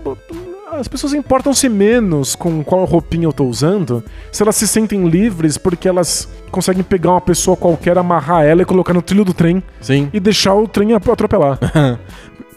as 0.80 0.88
pessoas 0.88 1.12
importam-se 1.12 1.68
menos 1.68 2.34
com 2.34 2.64
qual 2.64 2.84
roupinha 2.84 3.26
eu 3.26 3.32
tô 3.32 3.44
usando, 3.44 4.02
se 4.32 4.42
elas 4.42 4.56
se 4.56 4.66
sentem 4.66 5.06
livres 5.06 5.58
porque 5.58 5.88
elas 5.88 6.28
conseguem 6.50 6.82
pegar 6.82 7.10
uma 7.12 7.20
pessoa 7.20 7.56
qualquer, 7.56 7.98
amarrar 7.98 8.44
ela 8.44 8.62
e 8.62 8.64
colocar 8.64 8.92
no 8.94 9.02
trilho 9.02 9.24
do 9.24 9.34
trem 9.34 9.62
Sim. 9.80 10.08
e 10.12 10.18
deixar 10.18 10.54
o 10.54 10.66
trem 10.66 10.94
atropelar. 10.94 11.58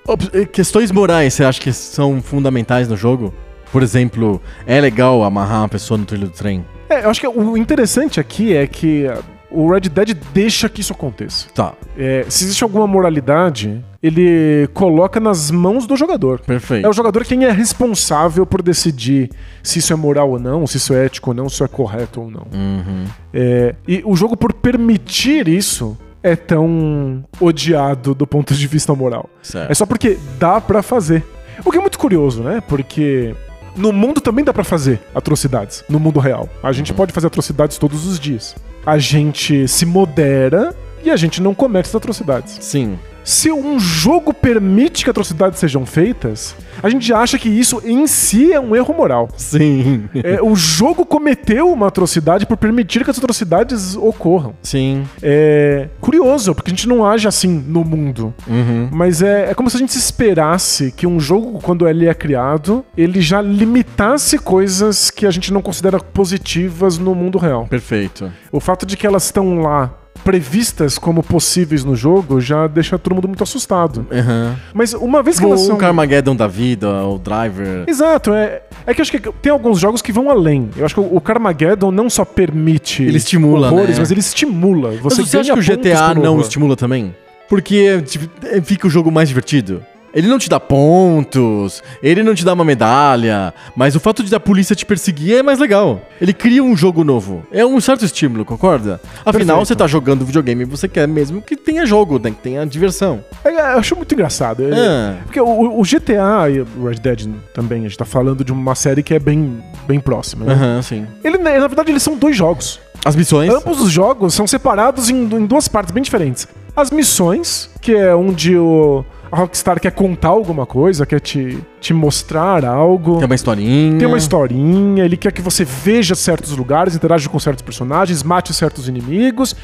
Op- 0.07 0.45
Questões 0.47 0.91
morais, 0.91 1.33
você 1.33 1.43
acha 1.43 1.61
que 1.61 1.71
são 1.71 2.21
fundamentais 2.21 2.87
no 2.87 2.97
jogo? 2.97 3.33
Por 3.71 3.81
exemplo, 3.81 4.41
é 4.67 4.79
legal 4.79 5.23
amarrar 5.23 5.61
uma 5.61 5.69
pessoa 5.69 5.97
no 5.97 6.05
trilho 6.05 6.27
do 6.27 6.33
trem? 6.33 6.65
é, 6.89 7.05
eu 7.05 7.09
acho 7.09 7.19
que 7.19 7.27
o 7.27 7.57
interessante 7.57 8.19
aqui 8.19 8.55
é 8.55 8.67
que 8.67 9.05
o 9.53 9.71
Red 9.71 9.81
Dead 9.81 10.17
deixa 10.33 10.67
que 10.67 10.81
isso 10.81 10.93
aconteça. 10.93 11.47
Tá, 11.53 11.73
É, 11.97 12.25
se 12.27 12.43
existe 12.43 12.63
alguma 12.63 12.87
moralidade, 12.87 13.83
ele 14.01 14.67
coloca 14.73 15.19
nas 15.19 15.51
mãos 15.51 15.85
do 15.85 15.95
jogador. 15.95 16.39
perfeito. 16.41 16.85
É 16.85 16.89
o 16.89 16.93
jogador 16.93 17.23
quem 17.23 17.45
é 17.45 17.51
responsável 17.51 18.45
por 18.45 18.61
decidir 18.61 19.29
se 19.61 19.79
isso 19.79 19.93
é 19.93 19.95
moral 19.95 20.31
ou 20.31 20.39
não, 20.39 20.65
se 20.67 20.77
isso 20.77 20.93
é 20.93 21.05
ético 21.05 21.29
ou 21.31 21.33
não, 21.35 21.47
se 21.47 21.55
isso 21.55 21.63
é 21.63 21.67
correto 21.67 22.21
ou 22.21 22.29
não. 22.31 22.47
Uhum. 22.53 23.05
É, 23.33 23.75
e 23.87 24.01
o 24.05 24.15
jogo, 24.15 24.35
por 24.35 24.53
permitir 24.53 25.47
isso, 25.47 25.97
é 26.21 26.35
tão 26.35 27.23
odiado 27.39 28.15
do 28.15 28.25
ponto 28.25 28.53
de 28.53 28.67
vista 28.67 28.93
moral. 28.95 29.29
Certo. 29.41 29.71
É 29.71 29.73
só 29.73 29.85
porque 29.85 30.17
dá 30.39 30.59
pra 30.61 30.81
fazer. 30.81 31.23
O 31.63 31.71
que 31.71 31.77
é 31.77 31.81
muito 31.81 31.99
curioso, 31.99 32.41
né? 32.41 32.61
Porque 32.67 33.35
no 33.75 33.91
mundo 33.91 34.21
também 34.21 34.43
dá 34.43 34.53
pra 34.53 34.63
fazer 34.63 35.01
atrocidades, 35.13 35.83
no 35.89 35.99
mundo 35.99 36.19
real. 36.19 36.49
A 36.61 36.71
gente 36.71 36.93
pode 36.93 37.13
fazer 37.13 37.27
atrocidades 37.27 37.77
todos 37.77 38.05
os 38.05 38.19
dias. 38.19 38.55
A 38.85 38.97
gente 38.97 39.67
se 39.67 39.85
modera 39.85 40.75
e 41.03 41.09
a 41.09 41.15
gente 41.15 41.41
não 41.41 41.53
comete 41.53 41.87
essas 41.87 41.95
atrocidades. 41.95 42.57
Sim. 42.61 42.97
Se 43.23 43.51
um 43.51 43.79
jogo 43.79 44.33
permite 44.33 45.03
que 45.03 45.09
atrocidades 45.09 45.59
sejam 45.59 45.85
feitas, 45.85 46.55
a 46.81 46.89
gente 46.89 47.11
acha 47.13 47.37
que 47.39 47.49
isso 47.49 47.81
em 47.85 48.05
si 48.07 48.51
é 48.51 48.59
um 48.59 48.75
erro 48.75 48.93
moral. 48.93 49.29
Sim. 49.37 50.09
É, 50.13 50.41
o 50.41 50.55
jogo 50.55 51.05
cometeu 51.05 51.71
uma 51.71 51.87
atrocidade 51.87 52.45
por 52.45 52.57
permitir 52.57 53.03
que 53.03 53.11
as 53.11 53.17
atrocidades 53.17 53.95
ocorram. 53.95 54.53
Sim. 54.61 55.03
É 55.21 55.89
curioso, 56.01 56.53
porque 56.53 56.69
a 56.71 56.73
gente 56.73 56.87
não 56.87 57.05
age 57.05 57.27
assim 57.27 57.63
no 57.67 57.83
mundo. 57.83 58.33
Uhum. 58.47 58.89
Mas 58.91 59.21
é, 59.21 59.51
é 59.51 59.53
como 59.53 59.69
se 59.69 59.77
a 59.77 59.79
gente 59.79 59.95
esperasse 59.95 60.91
que 60.91 61.07
um 61.07 61.19
jogo, 61.19 61.59
quando 61.61 61.87
ele 61.87 62.07
é 62.07 62.13
criado, 62.13 62.83
ele 62.97 63.21
já 63.21 63.41
limitasse 63.41 64.37
coisas 64.37 65.09
que 65.09 65.25
a 65.25 65.31
gente 65.31 65.53
não 65.53 65.61
considera 65.61 65.99
positivas 65.99 66.97
no 66.97 67.15
mundo 67.15 67.37
real. 67.37 67.67
Perfeito. 67.67 68.31
O 68.51 68.59
fato 68.59 68.85
de 68.85 68.97
que 68.97 69.07
elas 69.07 69.25
estão 69.25 69.59
lá 69.61 70.02
previstas 70.23 70.97
como 70.97 71.21
possíveis 71.21 71.83
no 71.83 71.95
jogo 71.95 72.39
já 72.39 72.67
deixa 72.67 72.97
todo 72.97 73.15
mundo 73.15 73.27
muito 73.27 73.43
assustado. 73.43 74.05
Uhum. 74.11 74.55
Mas 74.73 74.93
uma 74.93 75.21
vez 75.21 75.37
que 75.37 75.41
Tipo 75.43 75.53
elas 75.53 75.63
o 75.63 75.67
são... 75.67 75.77
Carmageddon 75.77 76.35
da 76.35 76.47
vida, 76.47 76.89
o 77.05 77.17
Driver. 77.19 77.83
Exato, 77.87 78.33
é, 78.33 78.61
é 78.85 78.93
que 78.93 79.01
acho 79.01 79.11
que 79.11 79.19
tem 79.19 79.51
alguns 79.51 79.79
jogos 79.79 80.01
que 80.01 80.11
vão 80.11 80.29
além. 80.29 80.69
Eu 80.77 80.85
acho 80.85 80.95
que 80.95 81.01
o 81.01 81.21
Carmageddon 81.21 81.91
não 81.91 82.09
só 82.09 82.23
permite 82.25 83.03
Ele 83.03 83.17
estimula, 83.17 83.67
horrores, 83.67 83.95
né? 83.95 83.99
mas 83.99 84.11
ele 84.11 84.19
estimula. 84.21 84.91
Você, 84.97 85.21
Mas 85.21 85.29
você 85.29 85.37
acha 85.39 85.53
que 85.53 85.59
o 85.59 85.63
GTA 85.63 86.13
não 86.13 86.33
horror. 86.33 86.41
estimula 86.41 86.75
também? 86.75 87.15
Porque 87.49 88.01
tipo, 88.01 88.29
fica 88.63 88.87
o 88.87 88.89
jogo 88.89 89.11
mais 89.11 89.27
divertido? 89.29 89.83
Ele 90.13 90.27
não 90.27 90.37
te 90.37 90.47
dá 90.49 90.59
pontos, 90.59 91.81
ele 92.01 92.23
não 92.23 92.35
te 92.35 92.45
dá 92.45 92.53
uma 92.53 92.63
medalha, 92.63 93.53
mas 93.75 93.95
o 93.95 93.99
fato 93.99 94.23
de 94.23 94.33
a 94.35 94.39
polícia 94.39 94.75
te 94.75 94.85
perseguir 94.85 95.37
é 95.37 95.43
mais 95.43 95.59
legal. 95.59 96.01
Ele 96.21 96.33
cria 96.33 96.63
um 96.63 96.75
jogo 96.77 97.03
novo. 97.03 97.43
É 97.51 97.65
um 97.65 97.79
certo 97.81 98.05
estímulo, 98.05 98.45
concorda? 98.45 98.99
Afinal, 99.25 99.33
Perfeito. 99.57 99.65
você 99.67 99.75
tá 99.75 99.87
jogando 99.87 100.25
videogame 100.25 100.61
e 100.63 100.65
você 100.65 100.87
quer 100.87 101.07
mesmo 101.07 101.41
que 101.41 101.55
tenha 101.55 101.85
jogo, 101.85 102.19
né? 102.19 102.29
Que 102.31 102.37
tenha 102.37 102.65
diversão. 102.65 103.23
É, 103.43 103.49
Eu 103.49 103.79
acho 103.79 103.95
muito 103.95 104.13
engraçado. 104.13 104.63
É- 104.63 104.83
É. 104.83 105.15
Porque 105.23 105.39
o, 105.41 105.79
o 105.79 105.83
GTA 105.83 106.49
e 106.49 106.59
o 106.61 106.87
Red 106.87 106.95
Dead 106.95 107.27
também, 107.53 107.79
a 107.81 107.83
gente 107.83 107.97
tá 107.97 108.05
falando 108.05 108.43
de 108.43 108.51
uma 108.51 108.75
série 108.75 109.01
que 109.01 109.13
é 109.13 109.19
bem, 109.19 109.63
bem 109.87 109.99
próxima. 109.99 110.45
Né? 110.45 110.53
Aham, 110.53 110.81
sim. 110.81 111.07
Ele, 111.23 111.37
na 111.37 111.67
verdade, 111.67 111.91
eles 111.91 112.03
são 112.03 112.15
dois 112.17 112.35
jogos. 112.35 112.79
As 113.05 113.15
missões. 113.15 113.51
Ambos 113.53 113.81
os 113.81 113.91
jogos 113.91 114.33
são 114.33 114.45
separados 114.47 115.09
em, 115.09 115.15
em 115.23 115.45
duas 115.45 115.67
partes 115.67 115.91
bem 115.91 116.03
diferentes. 116.03 116.47
As 116.75 116.89
missões, 116.91 117.69
que 117.81 117.93
é 117.93 118.15
onde 118.15 118.55
o, 118.57 119.03
a 119.33 119.35
Rockstar 119.35 119.79
quer 119.79 119.91
contar 119.91 120.27
alguma 120.27 120.63
coisa, 120.63 121.07
quer 121.07 121.19
te, 121.19 121.57
te 121.81 121.91
mostrar 121.91 122.63
algo. 122.63 123.17
Tem 123.17 123.25
uma 123.25 123.33
historinha. 123.33 123.97
Tem 123.97 124.07
uma 124.07 124.17
historinha, 124.17 125.03
ele 125.03 125.17
quer 125.17 125.31
que 125.31 125.41
você 125.41 125.65
veja 125.65 126.13
certos 126.13 126.55
lugares, 126.55 126.95
interaja 126.95 127.27
com 127.27 127.39
certos 127.39 127.63
personagens, 127.63 128.21
mate 128.21 128.53
certos 128.53 128.87
inimigos, 128.87 129.55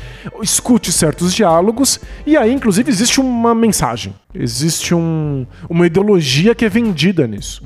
escute 0.42 0.92
certos 0.92 1.36
diálogos, 1.36 2.00
e 2.26 2.36
aí, 2.36 2.52
inclusive, 2.52 2.90
existe 2.90 3.22
uma 3.22 3.54
mensagem. 3.54 4.16
Existe 4.34 4.96
um, 4.96 5.46
uma 5.70 5.86
ideologia 5.86 6.56
que 6.56 6.66
é 6.66 6.70
vendida 6.70 7.28
nisso. 7.28 7.62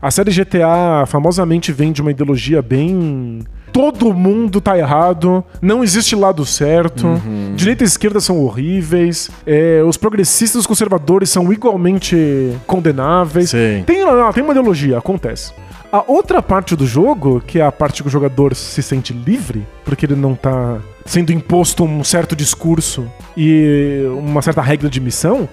A 0.00 0.10
série 0.10 0.30
GTA 0.30 1.04
famosamente 1.06 1.72
vende 1.72 2.00
uma 2.00 2.10
ideologia 2.10 2.62
bem. 2.62 3.40
Todo 3.74 4.14
mundo 4.14 4.60
tá 4.60 4.78
errado, 4.78 5.44
não 5.60 5.82
existe 5.82 6.14
lado 6.14 6.46
certo, 6.46 7.20
direita 7.56 7.82
e 7.82 7.86
esquerda 7.86 8.20
são 8.20 8.38
horríveis, 8.38 9.28
é, 9.44 9.82
os 9.82 9.96
progressistas 9.96 10.54
e 10.54 10.58
os 10.60 10.66
conservadores 10.66 11.28
são 11.28 11.52
igualmente 11.52 12.56
condenáveis. 12.68 13.50
Sim. 13.50 13.82
Tem, 13.84 14.04
não, 14.04 14.32
tem 14.32 14.44
uma 14.44 14.52
ideologia, 14.52 14.96
acontece. 14.96 15.52
A 15.90 16.04
outra 16.06 16.40
parte 16.40 16.76
do 16.76 16.86
jogo, 16.86 17.42
que 17.44 17.58
é 17.58 17.66
a 17.66 17.72
parte 17.72 18.00
que 18.00 18.08
o 18.08 18.12
jogador 18.12 18.54
se 18.54 18.80
sente 18.80 19.12
livre, 19.12 19.66
porque 19.84 20.06
ele 20.06 20.14
não 20.14 20.36
tá 20.36 20.78
sendo 21.04 21.32
imposto 21.32 21.82
um 21.82 22.04
certo 22.04 22.36
discurso 22.36 23.10
e 23.36 24.04
uma 24.16 24.40
certa 24.40 24.62
regra 24.62 24.88
de 24.88 25.00
missão, 25.00 25.48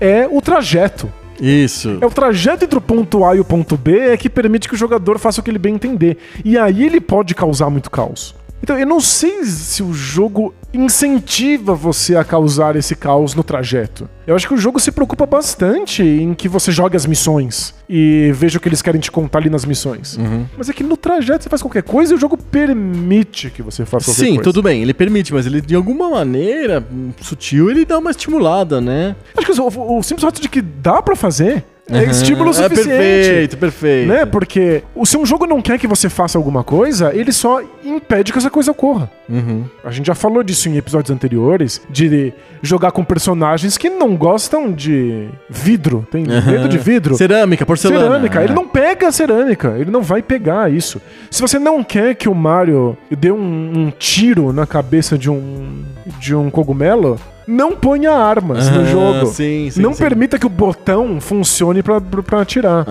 é 0.00 0.26
o 0.26 0.40
trajeto. 0.40 1.12
Isso. 1.40 1.98
É 2.00 2.06
o 2.06 2.10
trajeto 2.10 2.64
entre 2.64 2.78
o 2.78 2.80
ponto 2.80 3.24
A 3.24 3.36
e 3.36 3.40
o 3.40 3.44
ponto 3.44 3.76
B 3.76 3.98
é 3.98 4.16
que 4.16 4.28
permite 4.28 4.68
que 4.68 4.74
o 4.74 4.78
jogador 4.78 5.18
faça 5.18 5.40
o 5.40 5.44
que 5.44 5.50
ele 5.50 5.58
bem 5.58 5.74
entender. 5.74 6.18
E 6.44 6.58
aí 6.58 6.84
ele 6.84 7.00
pode 7.00 7.34
causar 7.34 7.70
muito 7.70 7.90
caos. 7.90 8.34
Então 8.62 8.78
eu 8.78 8.86
não 8.86 9.00
sei 9.00 9.44
se 9.44 9.82
o 9.82 9.92
jogo 9.92 10.54
incentiva 10.72 11.74
você 11.74 12.16
a 12.16 12.24
causar 12.24 12.76
esse 12.76 12.94
caos 12.94 13.34
no 13.34 13.42
trajeto. 13.42 14.08
Eu 14.26 14.34
acho 14.34 14.46
que 14.48 14.54
o 14.54 14.58
jogo 14.58 14.80
se 14.80 14.90
preocupa 14.90 15.24
bastante 15.24 16.02
em 16.02 16.34
que 16.34 16.48
você 16.48 16.72
jogue 16.72 16.96
as 16.96 17.06
missões 17.06 17.74
e 17.88 18.30
veja 18.34 18.58
o 18.58 18.60
que 18.60 18.68
eles 18.68 18.82
querem 18.82 19.00
te 19.00 19.10
contar 19.10 19.38
ali 19.38 19.48
nas 19.48 19.64
missões. 19.64 20.18
Mas 20.56 20.68
é 20.68 20.72
que 20.72 20.82
no 20.82 20.96
trajeto 20.96 21.44
você 21.44 21.48
faz 21.48 21.62
qualquer 21.62 21.82
coisa 21.82 22.12
e 22.12 22.16
o 22.16 22.18
jogo 22.20 22.36
permite 22.36 23.50
que 23.50 23.62
você 23.62 23.84
faça 23.86 24.06
qualquer 24.06 24.20
Sim, 24.24 24.34
coisa. 24.34 24.42
tudo 24.42 24.62
bem, 24.62 24.82
ele 24.82 24.92
permite, 24.92 25.32
mas 25.32 25.46
ele 25.46 25.60
de 25.60 25.74
alguma 25.74 26.10
maneira 26.10 26.84
sutil 27.20 27.70
ele 27.70 27.84
dá 27.84 27.98
uma 27.98 28.10
estimulada, 28.10 28.80
né? 28.80 29.14
Acho 29.36 29.46
que 29.46 29.60
o, 29.60 29.98
o 29.98 30.02
simples 30.02 30.24
fato 30.24 30.40
de 30.40 30.48
que 30.48 30.60
dá 30.60 31.00
pra 31.00 31.14
fazer 31.14 31.64
é 31.88 31.98
Aham. 31.98 32.10
estímulo 32.10 32.50
É 32.50 32.52
suficiente. 32.52 32.88
perfeito, 32.88 33.56
perfeito. 33.58 34.08
Né? 34.08 34.26
Porque 34.26 34.82
se 35.04 35.16
um 35.16 35.24
jogo 35.24 35.46
não 35.46 35.62
quer 35.62 35.78
que 35.78 35.86
você 35.86 36.08
faça 36.08 36.36
alguma 36.36 36.64
coisa, 36.64 37.14
ele 37.14 37.30
só 37.32 37.60
impede 37.84 38.32
que 38.32 38.38
essa 38.38 38.50
coisa 38.50 38.72
ocorra. 38.72 39.08
Uhum. 39.28 39.64
A 39.84 39.90
gente 39.90 40.06
já 40.06 40.14
falou 40.14 40.42
disso 40.42 40.68
em 40.68 40.76
episódios 40.76 41.10
anteriores, 41.10 41.80
de 41.88 42.32
jogar 42.60 42.90
com 42.90 43.04
personagens 43.04 43.78
que 43.78 43.88
não 43.88 44.16
gostam 44.16 44.72
de 44.72 45.28
vidro. 45.48 46.06
Tem 46.10 46.24
medo 46.24 46.68
de 46.68 46.78
vidro. 46.78 47.14
Cerâmica, 47.16 47.64
porcelana. 47.64 48.04
Cerâmica. 48.04 48.42
Ele 48.42 48.52
não 48.54 48.66
pega 48.66 49.08
a 49.08 49.12
cerâmica, 49.12 49.76
ele 49.78 49.90
não 49.90 50.02
vai 50.02 50.22
pegar 50.22 50.72
isso. 50.72 51.00
Se 51.30 51.40
você 51.40 51.58
não 51.58 51.84
quer 51.84 52.14
que 52.16 52.28
o 52.28 52.34
Mario 52.34 52.96
dê 53.10 53.30
um, 53.30 53.38
um 53.76 53.92
tiro 53.96 54.52
na 54.52 54.66
cabeça 54.66 55.16
de 55.16 55.30
um, 55.30 55.84
de 56.18 56.34
um 56.34 56.50
cogumelo, 56.50 57.18
não 57.46 57.76
ponha 57.76 58.10
armas 58.12 58.68
no 58.68 58.80
Aham, 58.80 58.86
jogo. 58.86 59.26
sim, 59.26 59.70
sim, 59.70 59.80
não 59.80 59.92
sim. 59.92 60.02
permita 60.02 60.38
que 60.38 60.46
o 60.46 60.48
botão 60.50 61.20
funcione 61.20 61.82
pra 61.82 62.00
atirar. 62.40 62.84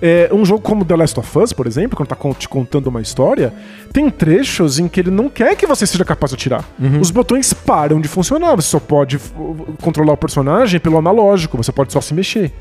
É, 0.00 0.28
um 0.32 0.44
jogo 0.44 0.60
como 0.60 0.84
The 0.84 0.96
Last 0.96 1.18
of 1.18 1.38
Us, 1.38 1.52
por 1.52 1.66
exemplo, 1.66 1.96
quando 1.96 2.08
tá 2.08 2.16
te 2.38 2.48
contando 2.48 2.88
uma 2.88 3.00
história, 3.00 3.52
tem 3.92 4.10
trechos 4.10 4.78
em 4.78 4.88
que 4.88 5.00
ele 5.00 5.10
não 5.10 5.28
quer 5.28 5.56
que 5.56 5.66
você 5.66 5.86
seja 5.86 6.04
capaz 6.04 6.30
de 6.30 6.36
atirar. 6.36 6.64
Uhum. 6.78 7.00
Os 7.00 7.10
botões 7.10 7.52
param 7.52 8.00
de 8.00 8.08
funcionar. 8.08 8.56
Você 8.56 8.68
só 8.68 8.80
pode 8.80 9.18
controlar 9.80 10.12
o 10.12 10.16
personagem 10.16 10.78
pelo 10.80 10.98
analógico, 10.98 11.56
você 11.56 11.72
pode 11.72 11.92
só 11.92 12.00
se 12.00 12.12
mexer. 12.12 12.52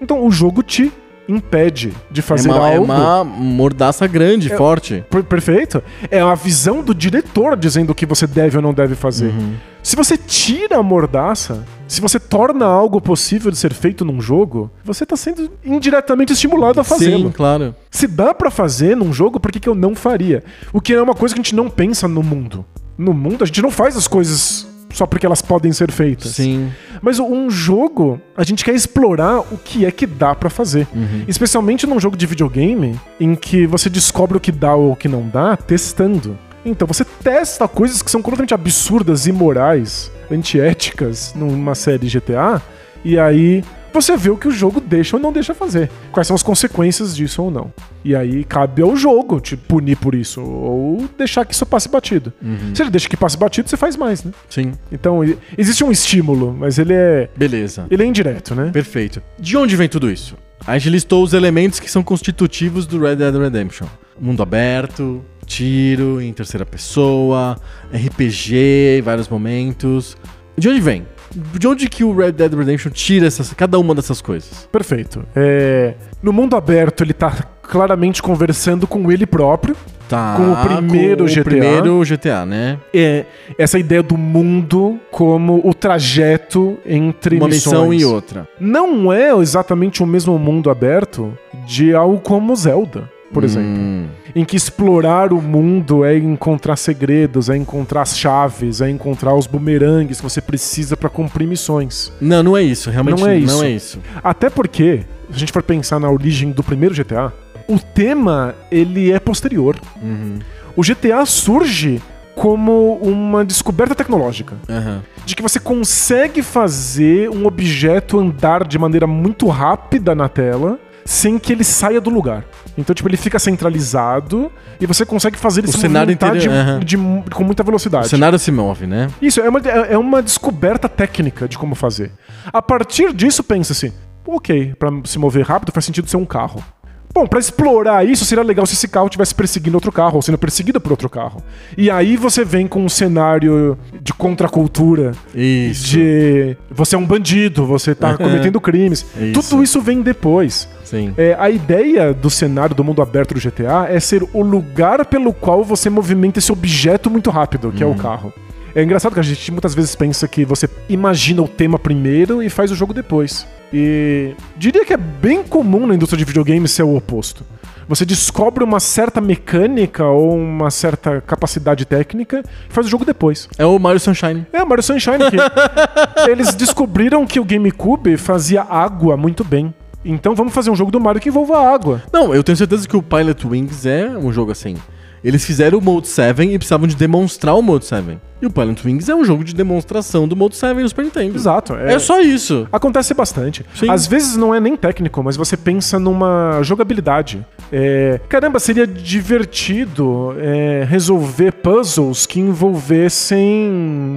Então 0.00 0.24
o 0.24 0.30
jogo 0.30 0.62
te 0.62 0.92
impede 1.28 1.92
de 2.10 2.20
É 2.20 2.22
fazer 2.22 2.48
uma, 2.50 2.68
é 2.70 2.76
algo. 2.76 2.84
uma 2.84 3.24
mordaça 3.24 4.06
grande, 4.06 4.48
forte. 4.56 5.04
Per- 5.08 5.24
Perfeito. 5.24 5.82
É 6.10 6.20
a 6.20 6.34
visão 6.34 6.82
do 6.82 6.94
diretor 6.94 7.56
dizendo 7.56 7.90
o 7.90 7.94
que 7.94 8.04
você 8.06 8.26
deve 8.26 8.56
ou 8.56 8.62
não 8.62 8.72
deve 8.74 8.94
fazer. 8.94 9.26
Uhum. 9.28 9.54
Se 9.82 9.96
você 9.96 10.16
tira 10.16 10.76
a 10.78 10.82
mordaça, 10.82 11.64
se 11.88 12.00
você 12.02 12.20
torna 12.20 12.66
algo 12.66 13.00
possível 13.00 13.50
de 13.50 13.56
ser 13.56 13.72
feito 13.72 14.04
num 14.04 14.20
jogo, 14.20 14.70
você 14.84 15.06
tá 15.06 15.16
sendo 15.16 15.50
indiretamente 15.64 16.32
estimulado 16.32 16.80
a 16.80 16.84
fazê-lo. 16.84 17.28
Sim, 17.28 17.32
claro. 17.32 17.74
Se 17.90 18.06
dá 18.06 18.34
pra 18.34 18.50
fazer 18.50 18.94
num 18.96 19.12
jogo, 19.12 19.40
por 19.40 19.50
que, 19.50 19.58
que 19.60 19.68
eu 19.68 19.74
não 19.74 19.94
faria? 19.94 20.44
O 20.72 20.80
que 20.80 20.92
é 20.92 21.00
uma 21.00 21.14
coisa 21.14 21.34
que 21.34 21.40
a 21.40 21.42
gente 21.42 21.54
não 21.54 21.70
pensa 21.70 22.06
no 22.06 22.22
mundo. 22.22 22.64
No 22.98 23.14
mundo, 23.14 23.42
a 23.42 23.46
gente 23.46 23.62
não 23.62 23.70
faz 23.70 23.96
as 23.96 24.06
coisas 24.06 24.66
só 25.00 25.06
porque 25.06 25.24
elas 25.24 25.40
podem 25.40 25.72
ser 25.72 25.90
feitas. 25.90 26.32
Sim. 26.32 26.70
Mas 27.00 27.18
um 27.18 27.48
jogo, 27.48 28.20
a 28.36 28.44
gente 28.44 28.62
quer 28.62 28.74
explorar 28.74 29.40
o 29.40 29.56
que 29.56 29.86
é 29.86 29.90
que 29.90 30.06
dá 30.06 30.34
pra 30.34 30.50
fazer. 30.50 30.86
Especialmente 31.26 31.86
num 31.86 31.98
jogo 31.98 32.18
de 32.18 32.26
videogame, 32.26 33.00
em 33.18 33.34
que 33.34 33.66
você 33.66 33.88
descobre 33.88 34.36
o 34.36 34.40
que 34.40 34.52
dá 34.52 34.74
ou 34.74 34.92
o 34.92 34.96
que 34.96 35.08
não 35.08 35.26
dá 35.26 35.56
testando. 35.56 36.38
Então 36.66 36.86
você 36.86 37.02
testa 37.02 37.66
coisas 37.66 38.02
que 38.02 38.10
são 38.10 38.20
completamente 38.20 38.52
absurdas, 38.52 39.26
imorais, 39.26 40.12
antiéticas 40.30 41.32
numa 41.34 41.74
série 41.74 42.06
GTA, 42.06 42.60
e 43.02 43.18
aí 43.18 43.64
você 43.94 44.16
vê 44.16 44.30
o 44.30 44.36
que 44.36 44.48
o 44.48 44.50
jogo 44.50 44.80
deixa 44.80 45.16
ou 45.16 45.22
não 45.22 45.32
deixa 45.32 45.54
fazer. 45.54 45.90
Quais 46.12 46.26
são 46.26 46.34
as 46.34 46.42
consequências 46.42 47.14
disso 47.14 47.42
ou 47.42 47.50
não. 47.50 47.72
E 48.04 48.14
aí 48.14 48.44
cabe 48.44 48.82
ao 48.82 48.96
jogo 48.96 49.40
te 49.40 49.56
punir 49.56 49.96
por 49.96 50.14
isso, 50.14 50.40
ou 50.40 51.08
deixar 51.18 51.44
que 51.44 51.54
isso 51.54 51.66
passe 51.66 51.88
batido. 51.88 52.32
Se 52.74 52.82
ele 52.82 52.90
deixa 52.90 53.08
que 53.08 53.16
passe 53.16 53.36
batido, 53.36 53.68
você 53.68 53.76
faz 53.76 53.96
mais, 53.96 54.24
né? 54.24 54.32
Sim. 54.48 54.72
Então, 54.90 55.20
existe 55.56 55.84
um 55.84 55.90
estímulo, 55.90 56.56
mas 56.58 56.78
ele 56.78 56.94
é. 56.94 57.28
Beleza. 57.36 57.86
Ele 57.90 58.02
é 58.02 58.06
indireto, 58.06 58.54
né? 58.54 58.70
Perfeito. 58.72 59.22
De 59.38 59.56
onde 59.56 59.76
vem 59.76 59.88
tudo 59.88 60.10
isso? 60.10 60.36
A 60.66 60.76
gente 60.78 60.90
listou 60.90 61.22
os 61.22 61.32
elementos 61.32 61.80
que 61.80 61.90
são 61.90 62.02
constitutivos 62.02 62.86
do 62.86 63.00
Red 63.00 63.16
Dead 63.16 63.34
Redemption: 63.34 63.86
mundo 64.18 64.42
aberto, 64.42 65.22
tiro 65.46 66.20
em 66.20 66.32
terceira 66.32 66.64
pessoa, 66.64 67.56
RPG 67.92 68.98
em 68.98 69.02
vários 69.02 69.28
momentos. 69.28 70.16
De 70.56 70.68
onde 70.68 70.80
vem? 70.80 71.06
De 71.34 71.66
onde 71.68 71.88
que 71.88 72.02
o 72.04 72.14
Red 72.14 72.32
Dead 72.32 72.52
Redemption 72.52 72.90
tira 72.90 73.26
essas, 73.26 73.52
cada 73.52 73.78
uma 73.78 73.94
dessas 73.94 74.20
coisas? 74.20 74.68
Perfeito. 74.70 75.24
É, 75.34 75.94
no 76.22 76.32
mundo 76.32 76.56
aberto, 76.56 77.02
ele 77.02 77.12
tá 77.12 77.32
claramente 77.62 78.22
conversando 78.22 78.86
com 78.86 79.10
ele 79.12 79.26
próprio. 79.26 79.76
Tá. 80.08 80.34
Com 80.36 80.52
o 80.52 80.56
primeiro 80.56 81.24
com 81.24 81.30
GTA. 81.30 81.40
O 81.40 81.44
primeiro 81.44 82.00
GTA, 82.00 82.44
né? 82.44 82.78
É 82.92 83.24
essa 83.56 83.78
ideia 83.78 84.02
do 84.02 84.16
mundo 84.16 84.98
como 85.08 85.60
o 85.64 85.72
trajeto 85.72 86.76
entre 86.84 87.36
Uma 87.36 87.46
missões. 87.46 87.74
missão 87.74 87.94
e 87.94 88.04
outra. 88.04 88.48
Não 88.58 89.12
é 89.12 89.32
exatamente 89.38 90.02
o 90.02 90.06
mesmo 90.06 90.36
mundo 90.36 90.68
aberto 90.68 91.32
de 91.64 91.94
algo 91.94 92.18
como 92.18 92.56
Zelda, 92.56 93.08
por 93.32 93.44
exemplo. 93.44 93.70
Hum, 93.80 94.06
Em 94.34 94.44
que 94.44 94.56
explorar 94.56 95.32
o 95.32 95.40
mundo 95.40 96.04
é 96.04 96.16
encontrar 96.16 96.76
segredos, 96.76 97.48
é 97.48 97.56
encontrar 97.56 98.02
as 98.02 98.18
chaves, 98.18 98.80
é 98.80 98.88
encontrar 98.90 99.34
os 99.34 99.46
bumerangues 99.46 100.18
que 100.18 100.22
você 100.22 100.40
precisa 100.40 100.96
pra 100.96 101.08
cumprir 101.08 101.46
missões. 101.46 102.12
Não, 102.20 102.42
não 102.42 102.56
é 102.56 102.62
isso. 102.62 102.90
Realmente 102.90 103.20
Não 103.20 103.28
é 103.28 103.38
isso. 103.38 103.56
Não 103.56 103.64
é 103.64 103.70
isso. 103.70 103.98
Até 104.22 104.50
porque, 104.50 105.04
se 105.30 105.36
a 105.36 105.38
gente 105.38 105.52
for 105.52 105.62
pensar 105.62 105.98
na 106.00 106.10
origem 106.10 106.50
do 106.50 106.62
primeiro 106.62 106.94
GTA, 106.94 107.32
o 107.68 107.78
tema 107.78 108.54
ele 108.70 109.12
é 109.12 109.18
posterior. 109.20 109.76
Uhum. 110.02 110.38
O 110.76 110.82
GTA 110.82 111.24
surge 111.26 112.00
como 112.34 112.94
uma 113.02 113.44
descoberta 113.44 113.94
tecnológica. 113.94 114.56
Aham. 114.68 115.02
De 115.26 115.36
que 115.36 115.42
você 115.42 115.60
consegue 115.60 116.42
fazer 116.42 117.28
um 117.28 117.46
objeto 117.46 118.18
andar 118.18 118.66
de 118.66 118.78
maneira 118.78 119.06
muito 119.06 119.46
rápida 119.48 120.14
na 120.14 120.28
tela 120.28 120.78
sem 121.04 121.38
que 121.38 121.52
ele 121.52 121.64
saia 121.64 122.00
do 122.00 122.08
lugar. 122.08 122.44
Então, 122.78 122.94
tipo, 122.94 123.08
ele 123.08 123.16
fica 123.16 123.38
centralizado 123.38 124.50
e 124.80 124.86
você 124.86 125.04
consegue 125.04 125.36
fazer 125.36 125.60
ele 125.62 125.68
O 125.68 125.72
se 125.72 125.78
cenário 125.78 126.12
inteiro, 126.12 126.38
de- 126.38 126.48
aham. 126.48 126.80
de 126.80 126.96
mu- 126.96 127.24
com 127.32 127.44
muita 127.44 127.62
O 127.62 127.66
velocidade. 127.66 128.08
cenário 128.08 128.38
se 128.38 128.50
move, 128.50 128.86
né? 128.86 129.08
Isso, 129.20 129.40
é 129.40 129.48
uma, 129.48 129.60
é 129.60 129.92
é 129.94 129.98
uma 129.98 130.22
descoberta 130.22 130.88
técnica 130.88 131.48
de 131.48 131.58
como 131.58 131.74
fazer. 131.74 132.12
A 132.52 132.62
partir 132.62 133.12
disso, 133.12 133.42
pensa-se, 133.42 133.92
ok, 134.26 134.74
pra 134.78 134.90
se 135.04 135.18
mover 135.18 135.44
rápido 135.44 135.72
faz 135.72 135.84
sentido 135.84 136.08
ser 136.08 136.16
um 136.16 136.24
carro. 136.24 136.62
Bom, 137.12 137.26
pra 137.26 137.40
explorar 137.40 138.06
isso, 138.06 138.24
seria 138.24 138.44
legal 138.44 138.64
se 138.66 138.74
esse 138.74 138.86
carro 138.86 139.06
estivesse 139.06 139.34
perseguindo 139.34 139.76
outro 139.76 139.90
carro, 139.90 140.16
ou 140.16 140.22
sendo 140.22 140.38
perseguido 140.38 140.80
por 140.80 140.92
outro 140.92 141.08
carro. 141.08 141.42
E 141.76 141.90
aí 141.90 142.16
você 142.16 142.44
vem 142.44 142.68
com 142.68 142.84
um 142.84 142.88
cenário 142.88 143.76
de 144.00 144.12
contracultura, 144.14 145.12
Isso. 145.34 145.88
de 145.88 146.56
você 146.70 146.94
é 146.94 146.98
um 146.98 147.04
bandido, 147.04 147.66
você 147.66 147.96
tá 147.96 148.14
cometendo 148.18 148.60
crimes. 148.60 149.04
Isso. 149.20 149.32
Tudo 149.32 149.62
isso 149.62 149.80
vem 149.80 150.02
depois. 150.02 150.68
Sim. 150.84 151.12
É, 151.16 151.36
a 151.38 151.50
ideia 151.50 152.14
do 152.14 152.30
cenário 152.30 152.76
do 152.76 152.84
mundo 152.84 153.02
aberto 153.02 153.34
do 153.34 153.40
GTA 153.40 153.86
é 153.88 153.98
ser 153.98 154.22
o 154.32 154.42
lugar 154.42 155.04
pelo 155.04 155.32
qual 155.32 155.64
você 155.64 155.90
movimenta 155.90 156.38
esse 156.38 156.52
objeto 156.52 157.10
muito 157.10 157.28
rápido, 157.28 157.72
que 157.72 157.82
é 157.82 157.86
o 157.86 157.94
carro. 157.94 158.32
É 158.72 158.84
engraçado 158.84 159.14
que 159.14 159.20
a 159.20 159.22
gente 159.22 159.50
muitas 159.50 159.74
vezes 159.74 159.96
pensa 159.96 160.28
que 160.28 160.44
você 160.44 160.68
imagina 160.88 161.42
o 161.42 161.48
tema 161.48 161.76
primeiro 161.76 162.40
e 162.40 162.48
faz 162.48 162.70
o 162.70 162.76
jogo 162.76 162.94
depois. 162.94 163.46
E 163.72 164.34
diria 164.56 164.84
que 164.84 164.92
é 164.92 164.96
bem 164.96 165.42
comum 165.42 165.86
na 165.86 165.94
indústria 165.94 166.18
de 166.18 166.24
videogames 166.24 166.72
ser 166.72 166.82
o 166.82 166.96
oposto. 166.96 167.44
Você 167.88 168.04
descobre 168.04 168.62
uma 168.62 168.78
certa 168.78 169.20
mecânica 169.20 170.04
ou 170.04 170.36
uma 170.36 170.70
certa 170.70 171.20
capacidade 171.20 171.84
técnica 171.84 172.40
e 172.68 172.72
faz 172.72 172.86
o 172.86 172.90
jogo 172.90 173.04
depois. 173.04 173.48
É 173.58 173.66
o 173.66 173.76
Mario 173.80 173.98
Sunshine. 173.98 174.46
É, 174.52 174.64
Mario 174.64 174.82
Sunshine 174.82 175.18
que 175.28 175.36
eles 176.30 176.54
descobriram 176.54 177.26
que 177.26 177.40
o 177.40 177.44
GameCube 177.44 178.16
fazia 178.16 178.62
água 178.62 179.16
muito 179.16 179.42
bem. 179.42 179.74
Então 180.04 180.36
vamos 180.36 180.54
fazer 180.54 180.70
um 180.70 180.76
jogo 180.76 180.92
do 180.92 181.00
Mario 181.00 181.20
que 181.20 181.28
envolva 181.28 181.58
água. 181.58 182.00
Não, 182.12 182.32
eu 182.34 182.44
tenho 182.44 182.56
certeza 182.56 182.88
que 182.88 182.96
o 182.96 183.02
Pilot 183.02 183.46
Wings 183.46 183.84
é 183.84 184.08
um 184.08 184.32
jogo 184.32 184.52
assim. 184.52 184.76
Eles 185.22 185.44
fizeram 185.44 185.78
o 185.78 185.82
Mode 185.82 186.08
7 186.08 186.42
e 186.42 186.56
precisavam 186.58 186.86
de 186.86 186.96
demonstrar 186.96 187.54
o 187.54 187.62
Mode 187.62 187.84
7. 187.84 188.18
E 188.42 188.46
o 188.46 188.50
Pilot 188.50 188.86
Wings 188.86 189.06
é 189.10 189.14
um 189.14 189.22
jogo 189.22 189.44
de 189.44 189.54
demonstração 189.54 190.26
do 190.26 190.34
Mode 190.34 190.56
7 190.56 190.80
no 190.80 190.88
Super 190.88 191.04
Nintendo. 191.04 191.36
Exato. 191.36 191.74
É, 191.74 191.98
só 191.98 192.20
isso. 192.22 192.66
Acontece 192.72 193.12
bastante. 193.12 193.66
Sim. 193.74 193.90
Às 193.90 194.06
vezes 194.06 194.36
não 194.38 194.54
é 194.54 194.58
nem 194.58 194.76
técnico, 194.76 195.22
mas 195.22 195.36
você 195.36 195.58
pensa 195.58 195.98
numa 195.98 196.60
jogabilidade. 196.62 197.44
É, 197.70 198.18
caramba, 198.30 198.58
seria 198.58 198.86
divertido 198.86 200.34
é, 200.38 200.84
resolver 200.88 201.52
puzzles 201.52 202.24
que 202.24 202.40
envolvessem 202.40 203.70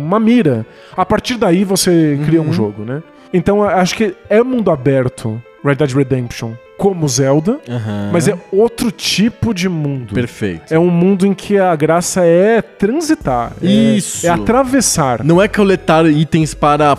uma 0.06 0.20
mira. 0.20 0.66
A 0.96 1.06
partir 1.06 1.36
daí 1.38 1.64
você 1.64 2.20
cria 2.26 2.42
Uhum. 2.42 2.50
um 2.50 2.54
jogo, 2.54 2.84
né? 2.84 3.04
Então 3.34 3.64
acho 3.64 3.96
que 3.96 4.16
é 4.30 4.42
mundo 4.44 4.70
aberto, 4.72 5.42
Red 5.66 5.76
Dead 5.76 5.92
Redemption, 5.92 6.52
como 6.78 7.08
Zelda, 7.08 7.60
Aham. 7.70 8.10
mas 8.12 8.28
é 8.28 8.38
outro 8.52 8.92
tipo 8.92 9.54
de 9.54 9.70
mundo. 9.70 10.14
Perfeito. 10.14 10.74
É 10.74 10.80
um 10.80 10.90
mundo 10.90 11.26
em 11.26 11.34
que 11.34 11.58
a 11.58 11.76
graça 11.76 12.26
é 12.26 12.62
transitar. 12.62 13.54
é- 13.62 13.66
Isso. 13.68 14.26
É, 14.26 14.30
atravessar. 14.30 15.24
Não 15.24 15.42
é 15.42 15.48
coletar 15.48 16.06
itens 16.06 16.54
para. 16.54 16.98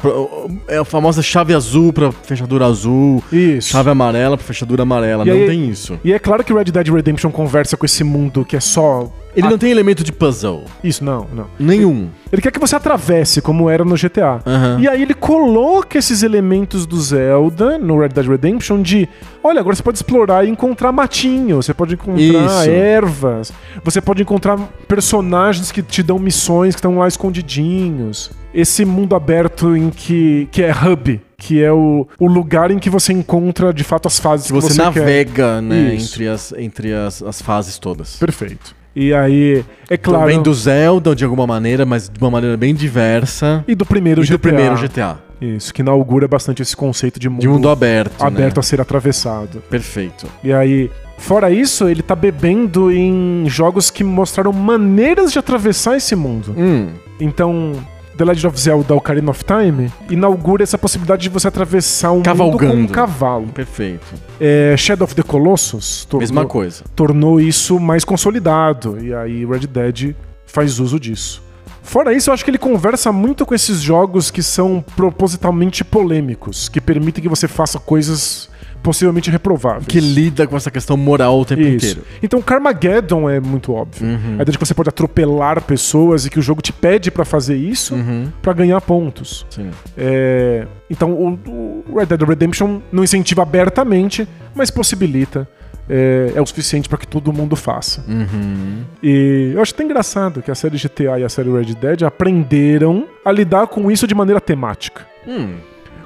É 0.69 0.79
a 0.79 0.85
famosa 0.85 1.23
chave 1.23 1.55
azul 1.55 1.93
pra 1.93 2.11
fechadura 2.13 2.67
azul, 2.67 3.23
Isso. 3.33 3.69
chave 3.71 3.91
amarela 3.91 4.37
pra 4.37 4.47
fechadura 4.47 4.83
amarela. 4.83 5.25
E 5.27 5.31
não 5.31 5.37
aí- 5.37 5.47
tem 5.47 5.69
isso. 5.69 5.99
E 6.05 6.13
é 6.13 6.19
claro 6.19 6.43
que 6.45 6.53
Red 6.53 6.65
Dead 6.65 6.89
Redemption 6.89 7.31
conversa 7.31 7.77
com 7.77 7.85
esse 7.87 8.03
mundo 8.05 8.45
que 8.45 8.57
é 8.57 8.61
só. 8.61 9.11
Ele 9.37 9.47
a- 9.47 9.51
não 9.51 9.59
tem 9.59 9.71
elemento 9.71 10.05
de 10.05 10.13
puzzle. 10.13 10.65
Isso, 10.83 11.05
não, 11.05 11.27
não. 11.33 11.47
Nenhum. 11.59 12.09
Ele 12.33 12.41
quer 12.43 12.51
que 12.53 12.59
você 12.61 12.75
atravesse, 12.77 13.41
como 13.43 13.69
era 13.71 13.85
no 13.85 13.97
GTA. 13.97 14.41
Aham. 14.47 14.79
E 14.81 14.89
aí 14.89 15.03
ele 15.03 15.15
coloca 15.15 15.99
esses 15.99 16.23
elementos 16.23 16.87
do 16.87 17.01
Zelda 17.01 17.79
no 17.79 17.99
Red 17.99 18.09
Dead 18.11 18.27
Redemption 18.27 18.81
de. 18.83 19.09
Olha, 19.43 19.61
agora 19.61 19.75
você 19.77 19.83
pode 19.83 19.99
explorar 19.99 20.45
e 20.45 20.51
encontrar 20.51 20.91
matinho, 20.93 21.57
você 21.57 21.75
pode 21.75 21.95
encontrar 21.95 22.21
Isso. 22.21 22.71
ervas, 22.71 23.53
você 23.85 24.01
pode 24.01 24.23
encontrar 24.23 24.59
personagens 24.89 25.71
que 25.71 25.83
te 25.83 26.03
dão 26.03 26.19
missões 26.19 26.75
que 26.75 26.79
estão 26.79 26.99
lá 26.99 27.07
escondidinhos. 27.09 28.31
Esse 28.53 28.85
mundo 28.85 29.17
aberto 29.17 29.77
em 29.77 29.91
que, 29.91 30.49
que 30.53 30.63
é 30.63 30.71
hub, 30.73 31.21
que 31.37 31.63
é 31.63 31.73
o, 31.73 32.07
o 32.21 32.27
lugar 32.29 32.71
em 32.71 32.79
que 32.79 32.89
você 32.89 33.13
encontra 33.13 33.73
de 33.75 33.83
fato 33.83 34.07
as 34.07 34.19
fases 34.21 34.47
Que 34.47 34.53
que 34.53 34.61
você, 34.61 34.69
você, 34.69 34.75
quer. 34.77 34.85
navega, 34.85 35.61
né, 35.61 35.95
Isso. 35.95 36.15
entre, 36.15 36.29
as, 36.29 36.53
entre 36.57 36.93
as, 36.95 37.23
as 37.23 37.43
fases 37.43 37.79
todas. 37.79 38.17
Perfeito. 38.17 38.75
E 38.97 39.13
aí, 39.13 39.65
é 39.91 39.97
claro. 39.97 40.21
Também 40.21 40.43
do 40.43 40.55
Zelda, 40.55 41.15
de 41.15 41.25
alguma 41.25 41.47
maneira, 41.47 41.85
mas 41.85 42.09
de 42.09 42.19
uma 42.21 42.31
maneira 42.31 42.57
bem 42.57 42.75
diversa. 42.75 43.65
E 43.67 43.75
do 43.75 43.85
primeiro 43.85 44.23
E 44.23 44.25
GTA. 44.25 44.33
do 44.33 44.39
primeiro 44.39 44.77
GTA. 44.77 45.19
Isso, 45.41 45.75
que 45.75 45.83
inaugura 45.83 46.29
bastante 46.29 46.63
esse 46.63 46.77
conceito 46.77 47.19
de 47.19 47.29
mundo, 47.29 47.41
De 47.41 47.49
mundo 47.49 47.69
aberto. 47.69 48.23
aberto 48.23 48.57
né? 48.57 48.61
a 48.61 48.63
ser 48.63 48.81
atravessado. 48.81 49.63
Perfeito. 49.69 50.27
E 50.43 50.53
aí, 50.53 50.91
fora 51.19 51.51
isso, 51.51 51.89
ele 51.89 52.03
tá 52.03 52.15
bebendo 52.15 52.91
em 52.91 53.45
jogos 53.49 53.91
que 53.91 54.05
mostraram 54.05 54.53
maneiras 54.53 55.33
de 55.33 55.39
atravessar 55.39 55.97
esse 55.97 56.15
mundo. 56.15 56.55
Hum. 56.57 56.89
Então, 57.21 57.73
The 58.17 58.25
Legend 58.25 58.47
of 58.47 58.61
Zelda 58.61 58.95
Ocarina 58.95 59.31
of 59.31 59.45
Time 59.45 59.93
inaugura 60.09 60.63
essa 60.63 60.79
possibilidade 60.79 61.23
de 61.23 61.29
você 61.29 61.49
atravessar 61.49 62.13
um 62.13 62.17
mundo 62.17 62.25
com 62.25 62.31
um 62.33 62.37
Cavalgando. 62.57 62.93
cavalo. 62.93 63.47
Perfeito. 63.49 64.07
É, 64.41 64.77
Shadow 64.77 65.05
of 65.05 65.15
the 65.15 65.23
Colossus 65.23 66.05
tornou, 66.05 66.21
Mesma 66.21 66.47
coisa. 66.47 66.85
tornou 66.95 67.41
isso 67.41 67.81
mais 67.81 68.05
consolidado. 68.05 68.99
E 69.03 69.13
aí 69.13 69.45
Red 69.45 69.67
Dead 69.67 70.15
faz 70.47 70.79
uso 70.79 71.01
disso. 71.01 71.43
Fora 71.83 72.15
isso, 72.15 72.31
eu 72.31 72.35
acho 72.35 72.45
que 72.45 72.51
ele 72.51 72.57
conversa 72.59 73.13
muito 73.13 73.45
com 73.45 73.55
esses 73.55 73.81
jogos 73.81 74.31
que 74.31 74.43
são 74.43 74.83
propositalmente 74.97 75.85
polêmicos, 75.85 76.69
que 76.69 76.81
permitem 76.81 77.23
que 77.23 77.29
você 77.29 77.47
faça 77.47 77.79
coisas 77.79 78.49
possivelmente 78.85 79.31
reprováveis. 79.31 79.87
Que 79.89 79.99
lida 79.99 80.47
com 80.47 80.57
essa 80.57 80.71
questão 80.71 80.97
moral 80.97 81.41
o 81.41 81.45
tempo 81.45 81.63
Isso. 81.63 81.75
inteiro. 81.75 82.03
Então, 82.23 82.41
Carmageddon 82.41 83.29
é 83.29 83.41
muito 83.41 83.73
óbvio. 83.73 84.07
Uhum. 84.07 84.33
A 84.33 84.43
ideia 84.43 84.45
de 84.53 84.59
que 84.59 84.65
você 84.65 84.75
pode 84.75 84.91
atropelar 84.91 85.61
pessoas 85.63 86.27
e 86.27 86.31
que 86.31 86.39
o 86.39 86.43
jogo 86.43 86.61
te 86.63 86.73
pede 86.73 87.11
pra 87.11 87.25
fazer 87.25 87.57
isso 87.57 87.95
Uhum. 87.95 88.29
pra 88.43 88.53
ganhar 88.53 88.81
pontos. 88.83 89.45
Sim. 89.51 89.71
É, 89.97 90.67
Então, 90.91 91.11
o, 91.13 91.83
o 91.89 91.99
Red 91.99 92.07
Dead 92.07 92.23
Redemption 92.23 92.81
não 92.93 93.03
incentiva 93.03 93.43
abertamente, 93.43 94.29
mas 94.55 94.71
possibilita. 94.71 95.49
É, 95.89 96.33
é 96.35 96.41
o 96.41 96.47
suficiente 96.47 96.89
pra 96.89 96.97
que 96.97 97.07
todo 97.07 97.31
mundo 97.33 97.57
faça. 97.57 98.03
Uhum. 98.09 98.85
E 99.03 99.53
eu 99.55 99.61
acho 99.61 99.75
até 99.75 99.85
engraçado 99.85 100.41
que 100.43 100.51
a 100.51 100.55
série 100.55 100.79
GTA 100.79 101.19
e 101.19 101.25
a 101.25 101.29
série 101.29 101.51
Red 101.51 101.75
Dead 101.75 102.03
aprenderam 102.03 103.07
a 103.25 103.31
lidar 103.33 103.67
com 103.67 103.91
isso 103.91 104.07
de 104.07 104.15
maneira 104.15 104.41
temática. 104.41 105.07
Hum. 105.27 105.55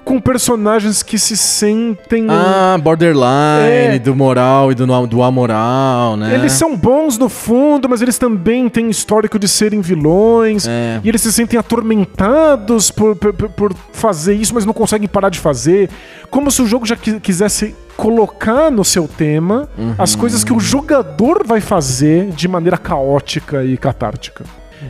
Com 0.09 0.18
personagens 0.18 1.03
que 1.03 1.18
se 1.18 1.37
sentem. 1.37 2.27
Ah, 2.31 2.79
borderline, 2.83 3.97
É. 3.97 3.99
do 3.99 4.16
moral 4.16 4.73
e 4.73 4.75
do, 4.75 4.87
do 5.07 5.23
amoral, 5.23 6.16
né? 6.16 6.35
Eles 6.35 6.53
são 6.53 6.75
bons 6.75 7.18
no 7.18 7.29
fundo, 7.29 7.88
mas 7.90 8.01
eles 8.01 8.16
também 8.16 8.71
têm 8.71 8.88
histórico 8.88 9.38
de 9.38 9.47
serem 9.47 9.83
vilões. 9.83 10.66
É. 10.66 10.99
E 11.05 11.09
eles 11.11 11.21
se 11.21 11.31
sentem 11.31 11.59
atormentados 11.59 12.90
por, 12.90 13.14
por, 13.16 13.35
por 13.35 13.75
fazer 13.92 14.33
isso, 14.35 14.55
mas 14.55 14.64
não 14.64 14.73
conseguem 14.73 15.07
parar 15.07 15.29
de 15.29 15.38
fazer. 15.38 15.90
Como 16.31 16.51
se 16.51 16.62
o 16.62 16.66
jogo 16.66 16.87
já 16.87 16.97
qui- 16.97 17.21
quisesse 17.21 17.75
colocar 17.94 18.71
no 18.71 18.85
seu 18.87 19.07
tema 19.07 19.68
as 19.99 20.14
coisas 20.16 20.42
que 20.42 20.55
o 20.55 20.61
jogador 20.61 21.42
vai 21.47 21.61
fazer 21.61 22.31
de 22.31 22.49
maneira 22.49 22.79
caótica 22.79 23.62
e 23.62 23.77
catártica. 23.77 24.44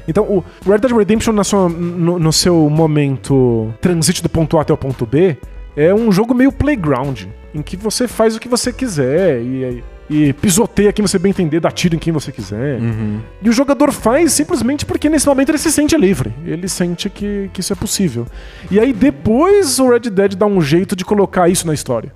Então, 0.06 0.24
o 0.24 0.44
Red 0.70 0.78
Dead 0.78 0.92
Redemption, 0.92 1.32
na 1.32 1.44
sua- 1.44 1.68
no, 1.68 2.18
no 2.18 2.32
seu 2.32 2.68
momento 2.70 3.72
transite 3.80 4.22
do 4.22 4.28
ponto 4.28 4.58
A 4.58 4.62
até 4.62 4.72
o 4.72 4.76
ponto 4.76 5.06
B, 5.06 5.36
é 5.76 5.94
um 5.94 6.10
jogo 6.10 6.34
meio 6.34 6.50
playground, 6.52 7.22
em 7.54 7.62
que 7.62 7.76
você 7.76 8.08
faz 8.08 8.36
o 8.36 8.40
que 8.40 8.48
você 8.48 8.72
quiser 8.72 9.40
e, 9.40 9.84
e 10.10 10.32
pisoteia 10.32 10.92
quem 10.92 11.06
você 11.06 11.18
bem 11.18 11.30
entender, 11.30 11.60
dá 11.60 11.70
tiro 11.70 11.94
em 11.94 11.98
quem 11.98 12.12
você 12.12 12.32
quiser. 12.32 12.80
Uhum. 12.80 13.20
E 13.42 13.48
o 13.48 13.52
jogador 13.52 13.92
faz 13.92 14.32
simplesmente 14.32 14.84
porque 14.84 15.08
nesse 15.08 15.26
momento 15.26 15.50
ele 15.50 15.58
se 15.58 15.70
sente 15.70 15.96
livre. 15.96 16.32
Ele 16.44 16.66
sente 16.68 17.08
que, 17.08 17.48
que 17.52 17.60
isso 17.60 17.72
é 17.72 17.76
possível. 17.76 18.26
E 18.70 18.80
aí 18.80 18.92
depois 18.92 19.78
o 19.78 19.88
Red 19.90 20.10
Dead 20.10 20.34
dá 20.34 20.46
um 20.46 20.60
jeito 20.60 20.96
de 20.96 21.04
colocar 21.04 21.48
isso 21.48 21.66
na 21.66 21.74
história. 21.74 22.12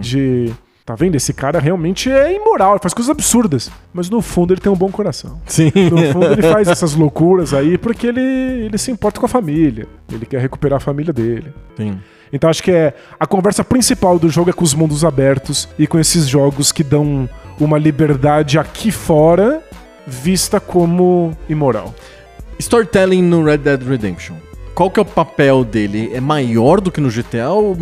De. 0.00 0.52
Tá 0.86 0.94
vendo? 0.94 1.16
Esse 1.16 1.32
cara 1.32 1.58
realmente 1.58 2.08
é 2.08 2.32
imoral, 2.32 2.74
ele 2.74 2.80
faz 2.80 2.94
coisas 2.94 3.10
absurdas. 3.10 3.68
Mas 3.92 4.08
no 4.08 4.22
fundo 4.22 4.54
ele 4.54 4.60
tem 4.60 4.70
um 4.70 4.76
bom 4.76 4.88
coração. 4.88 5.36
Sim. 5.44 5.72
No 5.90 6.12
fundo 6.12 6.26
ele 6.26 6.42
faz 6.42 6.68
essas 6.70 6.94
loucuras 6.94 7.52
aí 7.52 7.76
porque 7.76 8.06
ele, 8.06 8.20
ele 8.20 8.78
se 8.78 8.92
importa 8.92 9.18
com 9.18 9.26
a 9.26 9.28
família. 9.28 9.88
Ele 10.12 10.24
quer 10.24 10.40
recuperar 10.40 10.76
a 10.76 10.80
família 10.80 11.12
dele. 11.12 11.52
Sim. 11.76 11.98
Então 12.32 12.48
acho 12.48 12.62
que 12.62 12.70
é 12.70 12.94
a 13.18 13.26
conversa 13.26 13.64
principal 13.64 14.16
do 14.16 14.28
jogo 14.28 14.50
é 14.50 14.52
com 14.52 14.62
os 14.62 14.74
mundos 14.74 15.04
abertos 15.04 15.68
e 15.76 15.88
com 15.88 15.98
esses 15.98 16.28
jogos 16.28 16.70
que 16.70 16.84
dão 16.84 17.28
uma 17.58 17.78
liberdade 17.78 18.56
aqui 18.56 18.92
fora 18.92 19.60
vista 20.06 20.60
como 20.60 21.36
imoral. 21.48 21.92
Storytelling 22.60 23.22
no 23.22 23.44
Red 23.44 23.58
Dead 23.58 23.82
Redemption. 23.82 24.36
Qual 24.72 24.88
que 24.88 25.00
é 25.00 25.02
o 25.02 25.06
papel 25.06 25.64
dele? 25.64 26.12
É 26.14 26.20
maior 26.20 26.80
do 26.80 26.92
que 26.92 27.00
no 27.00 27.10
GTA 27.10 27.50
ou 27.50 27.76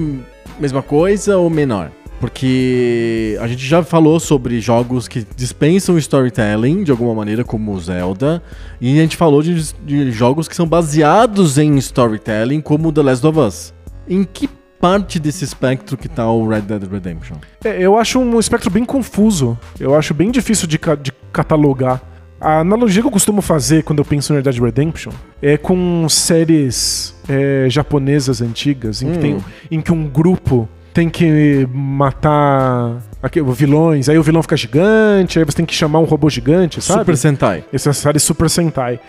mesma 0.59 0.81
coisa 0.81 1.37
ou 1.37 1.51
menor? 1.51 1.91
Porque 2.29 3.37
a 3.39 3.47
gente 3.47 3.67
já 3.67 3.83
falou 3.83 4.19
sobre 4.19 4.59
jogos 4.59 5.07
que 5.07 5.27
dispensam 5.37 5.99
storytelling 5.99 6.83
de 6.83 6.91
alguma 6.91 7.15
maneira, 7.15 7.45
como 7.45 7.71
o 7.73 7.79
Zelda, 7.79 8.43
e 8.81 8.99
a 8.99 9.03
gente 9.03 9.15
falou 9.17 9.43
de, 9.43 9.75
de 9.85 10.11
jogos 10.11 10.49
que 10.49 10.57
são 10.57 10.67
baseados 10.67 11.59
em 11.59 11.77
storytelling, 11.77 12.63
como 12.63 12.91
The 12.91 13.03
Last 13.03 13.27
of 13.27 13.39
Us. 13.39 13.75
Em 14.09 14.25
que 14.25 14.49
parte 14.81 15.19
desse 15.21 15.45
espectro 15.45 15.97
que 15.99 16.09
tá 16.09 16.27
o 16.31 16.49
Red 16.49 16.63
Dead 16.63 16.83
Redemption? 16.91 17.37
É, 17.63 17.81
eu 17.81 17.97
acho 17.99 18.19
um 18.19 18.41
espectro 18.41 18.71
bem 18.71 18.85
confuso. 18.87 19.59
Eu 19.79 19.95
acho 19.95 20.15
bem 20.15 20.31
difícil 20.31 20.67
de, 20.67 20.79
ca- 20.79 20.95
de 20.95 21.13
catalogar. 21.33 22.03
A 22.41 22.61
analogia 22.61 23.01
que 23.03 23.07
eu 23.07 23.13
costumo 23.13 23.43
fazer 23.43 23.85
quando 23.85 23.99
eu 24.01 24.05
penso 24.05 24.33
em 24.33 24.37
Red 24.37 24.43
Dead 24.43 24.59
Redemption 24.59 25.13
é 25.43 25.57
com 25.57 26.07
séries 26.09 27.15
é, 27.29 27.67
japonesas 27.69 28.41
antigas, 28.41 29.03
em 29.03 29.13
que, 29.13 29.19
Hum. 29.19 29.21
tem, 29.21 29.39
em 29.71 29.81
que 29.81 29.93
um 29.93 30.09
grupo 30.09 30.67
tem 30.95 31.11
que 31.11 31.69
matar 31.73 33.03
Aqui, 33.25 33.41
vilões, 33.43 34.11
aí 34.11 34.19
o 34.19 34.23
vilão 34.23 34.43
fica 34.43 34.55
gigante, 34.55 35.39
aí 35.39 35.47
você 35.47 35.57
tem 35.57 35.65
que 35.65 35.75
chamar 35.75 35.99
um 35.99 36.05
robô 36.05 36.29
gigante, 36.29 36.83
sabe? 36.83 37.01
Super 37.01 37.17
Sentai. 37.17 37.65
Essa 37.73 37.91
série 37.95 38.21
Super 38.21 38.51
Sentai. 38.51 39.01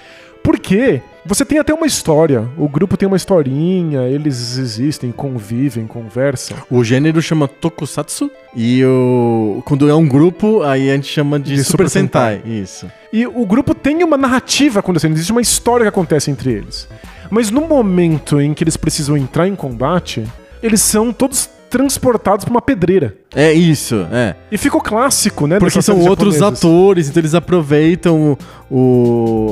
Porque 0.41 1.01
você 1.25 1.43
tem 1.43 1.59
até 1.59 1.73
uma 1.73 1.85
história. 1.85 2.47
O 2.57 2.69
grupo 2.69 2.95
tem 2.95 3.05
uma 3.05 3.17
historinha, 3.17 4.03
eles 4.03 4.57
existem, 4.57 5.11
convivem, 5.11 5.85
conversam. 5.85 6.55
O 6.69 6.81
gênero 6.81 7.21
chama 7.21 7.45
Tokusatsu 7.45 8.31
e 8.55 8.85
o 8.85 9.61
quando 9.65 9.89
é 9.89 9.93
um 9.93 10.07
grupo, 10.07 10.63
aí 10.63 10.89
a 10.89 10.95
gente 10.95 11.07
chama 11.07 11.37
de, 11.37 11.55
De 11.55 11.63
Super, 11.65 11.89
Super 11.89 11.89
Sentai. 11.89 12.41
Isso. 12.45 12.89
E 13.11 13.27
o 13.27 13.45
grupo 13.45 13.75
tem 13.75 14.01
uma 14.01 14.15
narrativa 14.15 14.79
acontecendo, 14.79 15.11
existe 15.11 15.33
uma 15.33 15.41
história 15.41 15.83
que 15.83 15.89
acontece 15.89 16.31
entre 16.31 16.53
eles. 16.53 16.87
Mas 17.29 17.51
no 17.51 17.67
momento 17.67 18.39
em 18.39 18.53
que 18.53 18.63
eles 18.63 18.77
precisam 18.77 19.17
entrar 19.17 19.45
em 19.45 19.55
combate, 19.55 20.23
eles 20.63 20.81
são 20.81 21.11
todos 21.11 21.49
transportados 21.75 22.45
pra 22.45 22.51
uma 22.53 22.61
pedreira. 22.61 23.15
É 23.35 23.51
isso, 23.51 24.07
é. 24.11 24.33
E 24.49 24.57
ficou 24.57 24.79
clássico, 24.79 25.45
né? 25.45 25.59
Porque 25.59 25.81
são 25.81 25.99
outros 25.99 26.35
japonesas. 26.35 26.59
atores, 26.63 27.09
então 27.09 27.19
eles 27.19 27.35
aproveitam 27.35 28.37
o, 28.71 28.75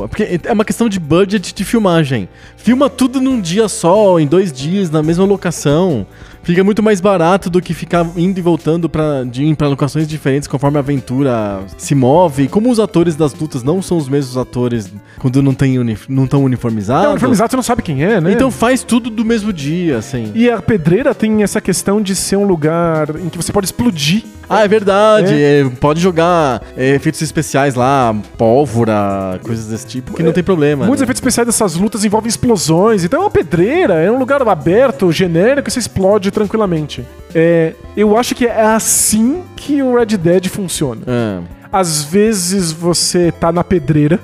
o- 0.04 0.08
Porque 0.08 0.40
é 0.44 0.54
uma 0.54 0.64
questão 0.64 0.88
de 0.88 1.00
budget 1.00 1.54
de 1.54 1.66
filmagem. 1.66 2.30
Filma 2.56 2.90
tudo 2.90 3.20
num 3.20 3.42
dia 3.42 3.68
só, 3.68 4.18
em 4.20 4.26
dois 4.26 4.54
dias, 4.54 4.90
na 4.90 5.04
mesma 5.04 5.26
locação. 5.26 6.06
Fica 6.44 6.62
muito 6.62 6.84
mais 6.84 7.00
barato 7.00 7.50
do 7.50 7.62
que 7.62 7.74
ficar 7.74 8.06
indo 8.18 8.38
e 8.38 8.42
voltando 8.42 8.90
pra, 8.90 9.24
de 9.24 9.56
pra 9.56 9.70
locações 9.70 10.06
diferentes 10.06 10.46
conforme 10.46 10.76
a 10.76 10.82
aventura 10.82 11.62
se 11.78 11.96
move. 11.96 12.50
Como 12.50 12.70
os 12.70 12.82
atores 12.82 13.16
das 13.16 13.34
lutas 13.34 13.64
não 13.64 13.82
são 13.82 13.96
os 13.98 14.10
mesmos 14.10 14.36
atores 14.36 14.92
quando 15.20 15.42
não 15.42 15.54
estão 15.54 15.70
uni 15.70 15.98
não 16.10 16.28
tão 16.28 16.44
uniformizados. 16.44 17.06
É, 17.06 17.10
uniformizado 17.12 17.50
você 17.52 17.56
não 17.56 17.63
sabe 17.63 17.82
quem 17.82 18.04
é, 18.04 18.19
né? 18.19 18.34
Então 18.34 18.52
faz 18.52 18.84
tudo 18.84 19.10
do 19.10 19.24
mesmo 19.24 19.54
dia, 19.54 19.98
assim. 20.00 20.34
E 20.36 20.50
a 20.50 20.62
pedreira 20.62 21.15
tem 21.15 21.44
essa 21.44 21.62
questão 21.62 22.02
de 22.02 22.13
ser 22.16 22.38
um 22.38 22.46
lugar 22.46 23.10
em 23.20 23.30
que 23.30 23.38
você 23.38 23.52
pode 23.52 23.66
explodir. 23.66 24.24
Ah, 24.50 24.64
é 24.64 24.68
verdade. 24.68 25.34
é, 25.34 25.66
pode 25.80 26.00
jogar 26.00 26.62
é, 26.78 26.96
efeitos 26.96 27.22
especiais 27.22 27.76
lá, 27.76 28.16
pólvora, 28.38 29.40
coisas 29.44 29.68
desse 29.68 29.88
tipo, 29.88 30.14
que 30.14 30.22
não 30.22 30.32
tem 30.32 30.44
problema. 30.44 30.86
Muitos 30.86 31.02
né? 31.02 31.06
efeitos 31.06 31.20
especiais 31.20 31.48
dessas 31.48 31.76
lutas 31.76 32.04
envolvem 32.04 32.30
explosões. 32.30 33.04
Então 33.04 33.22
é 33.22 33.24
uma 33.24 33.32
pedreira, 33.32 33.96
é 33.96 34.12
um 34.12 34.20
lugar 34.20 34.42
aberto, 34.48 35.12
genérico, 35.12 35.70
e 35.70 35.72
você 35.72 35.80
explode 35.80 36.30
tranquilamente. 36.32 37.06
É, 37.34 37.74
eu 37.98 38.18
acho 38.18 38.36
que 38.36 38.46
é 38.46 38.66
assim 38.66 39.44
que 39.56 39.82
o 39.82 39.96
Red 39.98 40.18
Dead 40.18 40.48
funciona. 40.48 41.02
Ah, 41.08 41.42
Às 41.74 42.04
vezes 42.04 42.71
você 42.71 43.32
tá 43.32 43.52
na 43.52 43.63
pedreira, 43.63 44.19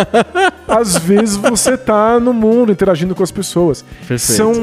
às 0.66 0.96
vezes 0.96 1.36
você 1.36 1.76
tá 1.76 2.18
no 2.18 2.32
mundo 2.32 2.72
interagindo 2.72 3.14
com 3.14 3.22
as 3.22 3.30
pessoas. 3.30 3.84
Perfeito. 4.08 4.20
São, 4.20 4.54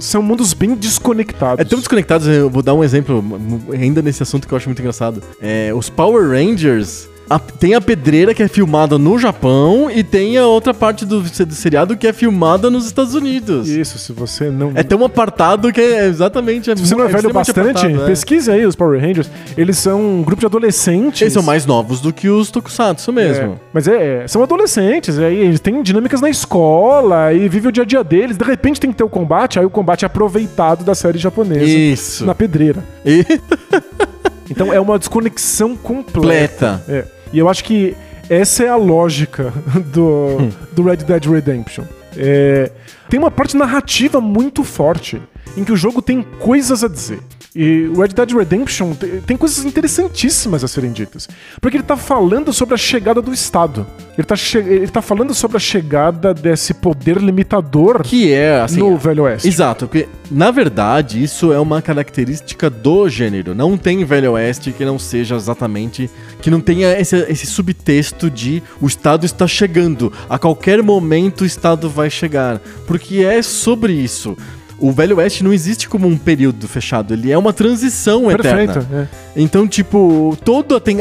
são 0.00 0.22
mundos 0.22 0.54
bem 0.54 0.74
desconectados. 0.74 1.60
É 1.60 1.68
tão 1.68 1.78
desconectados, 1.78 2.26
eu 2.26 2.48
vou 2.48 2.62
dar 2.62 2.72
um 2.72 2.82
exemplo 2.82 3.22
ainda 3.70 4.00
nesse 4.00 4.22
assunto 4.22 4.48
que 4.48 4.54
eu 4.54 4.56
acho 4.56 4.66
muito 4.66 4.80
engraçado. 4.80 5.22
É, 5.42 5.74
os 5.74 5.90
Power 5.90 6.30
Rangers. 6.30 7.11
A- 7.34 7.38
tem 7.38 7.74
a 7.74 7.80
pedreira 7.80 8.34
que 8.34 8.42
é 8.42 8.48
filmada 8.48 8.98
no 8.98 9.18
Japão 9.18 9.90
e 9.90 10.02
tem 10.04 10.36
a 10.38 10.46
outra 10.46 10.72
parte 10.74 11.04
do, 11.04 11.20
do 11.20 11.54
seriado 11.54 11.96
que 11.96 12.06
é 12.06 12.12
filmada 12.12 12.70
nos 12.70 12.86
Estados 12.86 13.14
Unidos. 13.14 13.68
Isso, 13.68 13.98
se 13.98 14.12
você 14.12 14.50
não. 14.50 14.72
É 14.74 14.82
tão 14.82 15.04
apartado 15.04 15.72
que 15.72 15.80
é 15.80 16.06
exatamente. 16.06 16.66
Se 16.76 16.86
você 16.86 16.94
não 16.94 17.04
é 17.04 17.08
velho 17.08 17.16
extremamente 17.28 17.46
bastante, 17.52 17.78
apartado, 17.86 18.02
é. 18.04 18.06
pesquise 18.06 18.50
aí 18.50 18.64
os 18.66 18.74
Power 18.76 19.00
Rangers. 19.00 19.30
Eles 19.56 19.78
são 19.78 20.00
um 20.00 20.22
grupo 20.22 20.40
de 20.40 20.46
adolescentes. 20.46 21.20
Eles 21.22 21.32
são 21.32 21.42
mais 21.42 21.66
novos 21.66 22.00
do 22.00 22.12
que 22.12 22.28
os 22.28 22.50
Tokusatsu 22.50 23.12
mesmo. 23.12 23.44
É, 23.44 23.54
mas 23.72 23.86
é, 23.88 24.26
são 24.28 24.42
adolescentes, 24.42 25.18
aí 25.18 25.38
eles 25.38 25.60
têm 25.60 25.82
dinâmicas 25.82 26.20
na 26.20 26.30
escola 26.30 27.32
e 27.32 27.48
vivem 27.48 27.68
o 27.68 27.72
dia 27.72 27.82
a 27.82 27.86
dia 27.86 28.04
deles. 28.04 28.36
De 28.36 28.44
repente 28.44 28.80
tem 28.80 28.90
que 28.90 28.96
ter 28.96 29.04
o 29.04 29.08
combate, 29.08 29.58
aí 29.58 29.64
o 29.64 29.70
combate 29.70 30.04
é 30.04 30.06
aproveitado 30.06 30.84
da 30.84 30.94
série 30.94 31.18
japonesa 31.18 31.64
Isso. 31.64 32.24
na 32.26 32.34
pedreira. 32.34 32.82
E 33.04 33.24
Então 34.50 34.72
é 34.72 34.78
uma 34.78 34.98
desconexão 34.98 35.74
completa. 35.76 36.12
completa. 36.78 36.82
É. 36.88 37.04
E 37.32 37.38
eu 37.38 37.48
acho 37.48 37.64
que 37.64 37.96
essa 38.28 38.64
é 38.64 38.68
a 38.68 38.76
lógica 38.76 39.52
do, 39.92 40.48
do 40.72 40.82
Red 40.82 40.98
Dead 40.98 41.24
Redemption. 41.24 41.84
É, 42.16 42.70
tem 43.08 43.18
uma 43.18 43.30
parte 43.30 43.56
narrativa 43.56 44.20
muito 44.20 44.62
forte, 44.64 45.20
em 45.56 45.64
que 45.64 45.72
o 45.72 45.76
jogo 45.76 46.02
tem 46.02 46.22
coisas 46.22 46.84
a 46.84 46.88
dizer. 46.88 47.20
E 47.54 47.86
o 47.94 48.00
Red 48.00 48.08
Dead 48.08 48.30
Redemption 48.32 48.94
te- 48.94 49.20
tem 49.26 49.36
coisas 49.36 49.62
interessantíssimas 49.64 50.64
a 50.64 50.68
serem 50.68 50.90
ditas. 50.90 51.28
Porque 51.60 51.76
ele 51.76 51.84
tá 51.84 51.98
falando 51.98 52.50
sobre 52.52 52.74
a 52.74 52.78
chegada 52.78 53.20
do 53.20 53.30
Estado. 53.32 53.86
Ele 54.16 54.26
tá, 54.26 54.34
che- 54.34 54.56
ele 54.58 54.88
tá 54.88 55.02
falando 55.02 55.34
sobre 55.34 55.58
a 55.58 55.60
chegada 55.60 56.32
desse 56.32 56.72
poder 56.72 57.18
limitador 57.18 58.02
Que 58.02 58.32
é, 58.32 58.60
assim. 58.60 58.78
no 58.80 58.96
Velho 58.96 59.24
Oeste. 59.24 59.46
Exato, 59.48 59.86
porque 59.86 60.08
na 60.30 60.50
verdade 60.50 61.22
isso 61.22 61.52
é 61.52 61.58
uma 61.60 61.82
característica 61.82 62.70
do 62.70 63.06
gênero. 63.08 63.54
Não 63.54 63.76
tem 63.76 64.02
Velho 64.04 64.32
Oeste 64.32 64.72
que 64.72 64.84
não 64.84 64.98
seja 64.98 65.34
exatamente. 65.36 66.10
que 66.40 66.50
não 66.50 66.60
tenha 66.60 66.98
esse, 66.98 67.16
esse 67.30 67.46
subtexto 67.46 68.30
de 68.30 68.62
o 68.80 68.86
Estado 68.86 69.26
está 69.26 69.46
chegando. 69.46 70.10
A 70.28 70.38
qualquer 70.38 70.82
momento 70.82 71.42
o 71.42 71.46
Estado 71.46 71.88
vai 71.90 72.08
chegar. 72.08 72.60
Porque 72.86 73.18
é 73.18 73.42
sobre 73.42 73.92
isso. 73.92 74.36
O 74.82 74.90
Velho 74.92 75.16
Oeste 75.18 75.44
não 75.44 75.52
existe 75.52 75.88
como 75.88 76.08
um 76.08 76.18
período 76.18 76.66
fechado, 76.66 77.14
ele 77.14 77.30
é 77.30 77.38
uma 77.38 77.52
transição 77.52 78.26
Perfeito. 78.26 78.78
eterna. 78.80 79.08
é. 79.36 79.40
Então, 79.40 79.66
tipo, 79.68 80.36
todo 80.44 80.78
tem, 80.80 80.98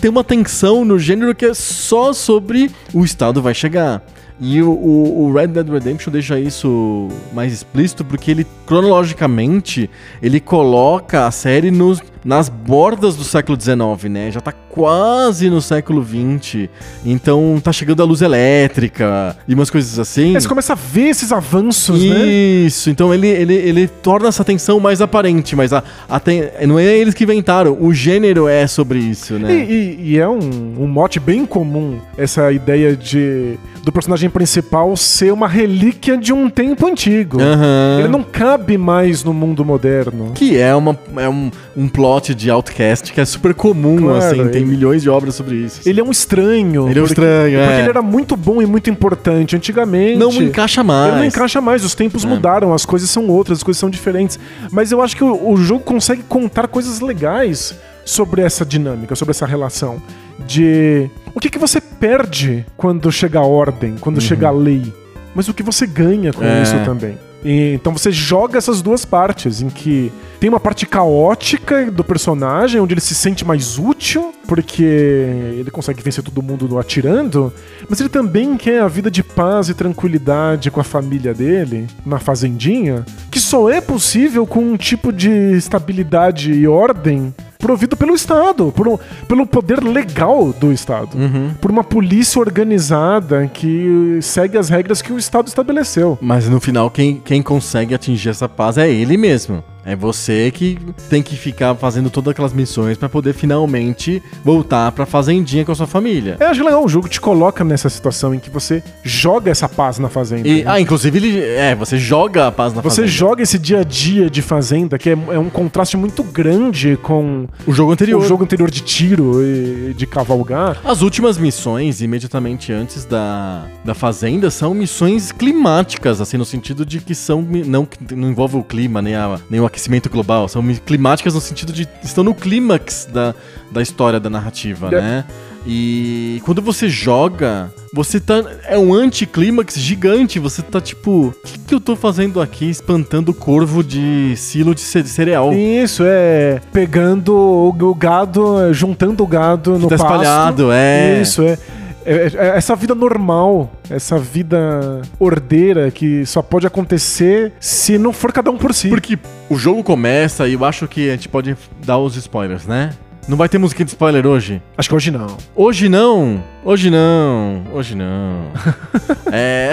tem 0.00 0.10
uma 0.10 0.24
tensão 0.24 0.84
no 0.84 0.98
gênero 0.98 1.34
que 1.34 1.46
é 1.46 1.54
só 1.54 2.12
sobre 2.12 2.70
o 2.92 3.04
Estado 3.04 3.40
vai 3.40 3.54
chegar. 3.54 4.02
E 4.42 4.60
o, 4.62 4.70
o- 4.70 5.24
o 5.26 5.32
Red 5.34 5.48
Dead 5.48 5.68
Redemption 5.68 6.10
deixa 6.10 6.40
isso 6.40 7.08
mais 7.32 7.52
explícito 7.52 8.04
porque 8.04 8.30
ele, 8.30 8.46
cronologicamente, 8.66 9.88
ele 10.22 10.40
coloca 10.40 11.26
a 11.26 11.30
série 11.30 11.70
nos, 11.70 12.02
nas 12.24 12.48
bordas 12.48 13.16
do 13.16 13.24
século 13.24 13.58
XIX, 13.60 14.10
né? 14.10 14.30
Já 14.30 14.40
tá 14.40 14.52
quase 14.52 15.48
no 15.50 15.60
século 15.60 16.04
XX. 16.04 16.68
Então 17.04 17.60
tá 17.62 17.72
chegando 17.72 18.02
a 18.02 18.04
luz 18.04 18.20
elétrica 18.22 19.36
e 19.48 19.54
umas 19.54 19.70
coisas 19.70 19.98
assim. 19.98 20.34
Aí 20.34 20.40
você 20.40 20.48
começa 20.48 20.72
a 20.74 20.76
ver 20.76 21.08
esses 21.08 21.32
avanços, 21.32 22.02
né? 22.02 22.26
Isso, 22.26 22.90
então 22.90 23.12
ele, 23.12 23.26
ele, 23.28 23.54
ele 23.54 23.88
torna 23.88 24.28
essa 24.28 24.44
tensão 24.44 24.78
mais 24.78 25.00
aparente, 25.00 25.56
mas 25.56 25.72
a, 25.72 25.82
a 26.08 26.20
ten- 26.20 26.44
não 26.66 26.78
é 26.78 26.84
eles 26.96 27.14
que 27.14 27.24
inventaram, 27.24 27.76
o 27.80 27.92
gênero 27.92 28.46
é 28.48 28.66
sobre 28.66 28.98
isso, 28.98 29.38
né? 29.38 29.52
E, 29.52 29.72
e- 29.72 30.10
e 30.12 30.18
é 30.18 30.28
um, 30.28 30.38
um 30.78 30.86
mote 30.86 31.18
bem 31.18 31.44
comum 31.46 31.98
essa 32.18 32.52
ideia 32.52 32.96
de 32.96 33.58
do 33.82 33.90
personagem 33.90 34.28
principal 34.28 34.94
ser 34.94 35.32
uma 35.32 35.48
relíquia 35.48 36.14
de 36.18 36.34
um 36.34 36.50
tempo 36.50 36.86
antigo. 36.86 37.40
Aham. 37.40 37.96
Ele 38.00 38.08
não 38.08 38.22
cabe 38.22 38.76
mais 38.76 39.24
no 39.24 39.32
mundo 39.32 39.64
moderno. 39.64 40.32
Que 40.34 40.58
é, 40.58 40.74
uma, 40.74 40.98
é 41.16 41.26
um, 41.30 41.50
um 41.74 41.88
plot 41.88 42.09
de 42.34 42.50
Outcast 42.50 43.12
que 43.12 43.20
é 43.20 43.24
super 43.24 43.54
comum, 43.54 43.96
Claro, 43.98 44.18
assim, 44.18 44.36
tem 44.48 44.62
ele- 44.62 44.64
milhões 44.64 45.02
de 45.02 45.08
obras 45.10 45.34
sobre 45.34 45.56
isso. 45.56 45.80
Ele 45.88 46.00
é 46.00 46.04
um 46.04 46.10
estranho. 46.10 46.88
Ele 46.88 46.98
é 46.98 47.02
um 47.02 47.06
porque- 47.06 47.20
estranho, 47.20 47.58
é. 47.58 47.66
Porque 47.66 47.80
ele 47.82 47.88
era 47.90 48.02
muito 48.02 48.36
bom 48.36 48.60
e 48.60 48.66
muito 48.66 48.90
importante 48.90 49.54
antigamente. 49.54 50.16
não 50.18 50.30
encaixa 50.32 50.82
mais. 50.82 51.14
Não 51.14 51.24
encaixa 51.24 51.60
mais, 51.60 51.84
os 51.84 51.94
tempos 51.94 52.24
É. 52.24 52.28
mudaram, 52.28 52.72
as 52.74 52.84
coisas 52.84 53.08
são 53.10 53.28
outras, 53.28 53.58
as 53.58 53.62
coisas 53.62 53.78
são 53.78 53.88
diferentes. 53.90 54.38
Mas 54.72 54.90
eu 54.90 55.00
acho 55.02 55.14
que 55.16 55.22
o, 55.24 55.50
o 55.52 55.56
jogo 55.56 55.84
consegue 55.84 56.22
contar 56.28 56.66
coisas 56.68 57.00
legais 57.00 57.74
sobre 58.04 58.42
essa 58.42 58.64
dinâmica, 58.64 59.14
sobre 59.14 59.30
essa 59.30 59.46
relação. 59.46 60.02
De 60.46 61.10
o 61.34 61.38
que, 61.40 61.50
que 61.50 61.58
você 61.58 61.80
perde 61.80 62.64
quando 62.76 63.10
chega 63.12 63.38
a 63.38 63.44
ordem, 63.44 63.94
quando 64.00 64.20
chega 64.20 64.48
a 64.48 64.50
lei, 64.50 64.92
mas 65.34 65.48
o 65.48 65.54
que 65.54 65.62
você 65.62 65.86
ganha 65.86 66.32
com 66.32 66.42
Uhum. 66.42 66.48
É. 66.50 66.62
isso 66.62 66.74
também. 66.84 67.18
E, 67.44 67.74
então 67.74 67.92
você 67.92 68.10
joga 68.10 68.58
essas 68.58 68.82
duas 68.82 69.04
partes, 69.04 69.60
em 69.62 69.68
que 69.68 70.10
tem 70.40 70.48
uma 70.48 70.58
parte 70.58 70.86
caótica 70.86 71.90
do 71.90 72.02
personagem, 72.02 72.80
onde 72.80 72.94
ele 72.94 73.00
se 73.00 73.14
sente 73.14 73.44
mais 73.44 73.78
útil, 73.78 74.32
porque 74.48 74.82
ele 74.82 75.70
consegue 75.70 76.02
vencer 76.02 76.24
todo 76.24 76.42
mundo 76.42 76.78
atirando, 76.78 77.52
mas 77.88 78.00
ele 78.00 78.08
também 78.08 78.56
quer 78.56 78.80
a 78.80 78.88
vida 78.88 79.10
de 79.10 79.22
paz 79.22 79.68
e 79.68 79.74
tranquilidade 79.74 80.70
com 80.70 80.80
a 80.80 80.84
família 80.84 81.34
dele, 81.34 81.86
na 82.06 82.18
fazendinha, 82.18 83.04
que 83.30 83.38
só 83.38 83.68
é 83.70 83.80
possível 83.80 84.46
com 84.46 84.60
um 84.60 84.76
tipo 84.76 85.12
de 85.12 85.30
estabilidade 85.56 86.52
e 86.52 86.66
ordem 86.66 87.34
provido 87.58 87.94
pelo 87.94 88.14
Estado, 88.14 88.72
por 88.74 88.88
um- 88.88 88.98
pelo 89.28 89.46
poder 89.46 89.84
legal 89.84 90.50
do 90.54 90.72
Estado, 90.72 91.18
Uhum. 91.18 91.50
por 91.60 91.70
uma 91.70 91.84
polícia 91.84 92.40
organizada 92.40 93.46
que 93.52 94.18
segue 94.22 94.56
as 94.56 94.70
regras 94.70 95.02
que 95.02 95.12
o 95.12 95.18
Estado 95.18 95.48
estabeleceu. 95.48 96.16
Mas 96.22 96.48
no 96.48 96.58
final, 96.58 96.90
quem, 96.90 97.20
quem 97.22 97.42
consegue 97.42 97.94
atingir 97.94 98.30
essa 98.30 98.48
paz 98.48 98.78
é 98.78 98.90
ele 98.90 99.18
mesmo. 99.18 99.62
É 99.84 99.96
você 99.96 100.50
que 100.50 100.78
tem 101.08 101.22
que 101.22 101.36
ficar 101.36 101.74
fazendo 101.74 102.10
todas 102.10 102.30
aquelas 102.32 102.52
missões 102.52 102.96
pra 102.98 103.08
poder 103.08 103.32
finalmente 103.32 104.22
voltar 104.44 104.92
pra 104.92 105.06
fazendinha 105.06 105.64
com 105.64 105.72
a 105.72 105.74
sua 105.74 105.86
família. 105.86 106.36
Eu 106.38 106.48
acho 106.48 106.62
legal, 106.64 106.84
o 106.84 106.88
jogo 106.88 107.08
te 107.08 107.20
coloca 107.20 107.64
nessa 107.64 107.88
situação 107.88 108.34
em 108.34 108.38
que 108.38 108.50
você 108.50 108.82
joga 109.02 109.50
essa 109.50 109.68
paz 109.68 109.98
na 109.98 110.08
fazenda. 110.08 110.46
E, 110.46 110.64
ah, 110.66 110.80
inclusive, 110.80 111.18
ele, 111.18 111.40
é, 111.40 111.74
você 111.74 111.98
joga 111.98 112.46
a 112.48 112.52
paz 112.52 112.74
na 112.74 112.82
Você 112.82 112.88
fazenda. 113.02 113.08
joga 113.08 113.42
esse 113.42 113.58
dia 113.58 113.80
a 113.80 113.84
dia 113.84 114.28
de 114.28 114.42
fazenda, 114.42 114.98
que 114.98 115.10
é, 115.10 115.12
é 115.12 115.38
um 115.38 115.48
contraste 115.48 115.96
muito 115.96 116.22
grande 116.22 116.98
com 117.02 117.46
o 117.66 117.72
jogo 117.72 117.92
anterior. 117.92 118.20
o 118.22 118.26
jogo 118.26 118.44
anterior 118.44 118.70
de 118.70 118.80
tiro 118.80 119.42
e 119.42 119.94
de 119.96 120.06
cavalgar. 120.06 120.78
As 120.84 121.00
últimas 121.02 121.38
missões, 121.38 122.02
imediatamente 122.02 122.72
antes 122.72 123.04
da, 123.04 123.64
da 123.84 123.94
fazenda, 123.94 124.50
são 124.50 124.74
missões 124.74 125.32
climáticas, 125.32 126.20
assim, 126.20 126.36
no 126.36 126.44
sentido 126.44 126.84
de 126.84 127.00
que 127.00 127.14
são. 127.14 127.40
Não, 127.42 127.88
não 128.14 128.30
envolve 128.30 128.56
o 128.56 128.62
clima, 128.62 129.00
nem, 129.00 129.14
a, 129.14 129.38
nem 129.48 129.60
o 129.60 129.69
aquecimento 129.70 130.10
global. 130.10 130.48
São 130.48 130.62
climáticas 130.84 131.34
no 131.34 131.40
sentido 131.40 131.72
de 131.72 131.88
estão 132.02 132.22
no 132.24 132.34
clímax 132.34 133.08
da, 133.12 133.34
da 133.70 133.80
história 133.80 134.18
da 134.20 134.28
narrativa, 134.28 134.90
né? 134.90 135.24
E 135.66 136.40
quando 136.46 136.62
você 136.62 136.88
joga, 136.88 137.70
você 137.92 138.18
tá. 138.18 138.42
É 138.66 138.78
um 138.78 138.94
anticlímax 138.94 139.74
gigante. 139.78 140.38
Você 140.38 140.62
tá 140.62 140.80
tipo. 140.80 141.28
O 141.28 141.34
que, 141.46 141.58
que 141.58 141.74
eu 141.74 141.80
tô 141.80 141.94
fazendo 141.94 142.40
aqui 142.40 142.68
espantando 142.70 143.34
corvo 143.34 143.84
de 143.84 144.34
silo 144.36 144.74
de 144.74 144.80
ce- 144.80 145.04
cereal? 145.04 145.52
Isso, 145.52 146.02
é. 146.06 146.60
Pegando 146.72 147.34
o, 147.36 147.68
o 147.68 147.94
gado, 147.94 148.58
é, 148.62 148.72
juntando 148.72 149.22
o 149.22 149.26
gado 149.26 149.72
no 149.78 149.86
tá 149.86 149.98
pasto. 149.98 150.04
espalhado, 150.06 150.72
é. 150.72 151.20
Isso, 151.20 151.42
é- 151.42 151.58
Essa 152.04 152.74
vida 152.74 152.94
normal, 152.94 153.70
essa 153.88 154.18
vida 154.18 155.02
ordeira 155.18 155.90
que 155.90 156.24
só 156.24 156.42
pode 156.42 156.66
acontecer 156.66 157.52
se 157.60 157.98
não 157.98 158.12
for 158.12 158.32
cada 158.32 158.50
um 158.50 158.56
por 158.56 158.72
si. 158.74 158.88
Porque 158.88 159.18
o 159.48 159.56
jogo 159.56 159.82
começa 159.84 160.48
e 160.48 160.54
eu 160.54 160.64
acho 160.64 160.88
que 160.88 161.08
a 161.08 161.12
gente 161.12 161.28
pode 161.28 161.56
dar 161.84 161.98
os 161.98 162.16
spoilers, 162.16 162.66
né? 162.66 162.90
Não 163.28 163.36
vai 163.36 163.48
ter 163.48 163.58
musiquinha 163.58 163.84
de 163.84 163.92
spoiler 163.92 164.26
hoje? 164.26 164.60
Acho 164.76 164.88
que 164.88 164.94
hoje 164.94 165.10
não. 165.10 165.36
Hoje 165.54 165.88
não. 165.88 166.42
Hoje 166.64 166.90
não. 166.90 167.62
Hoje 167.72 167.94
não. 167.94 168.46
é. 169.30 169.72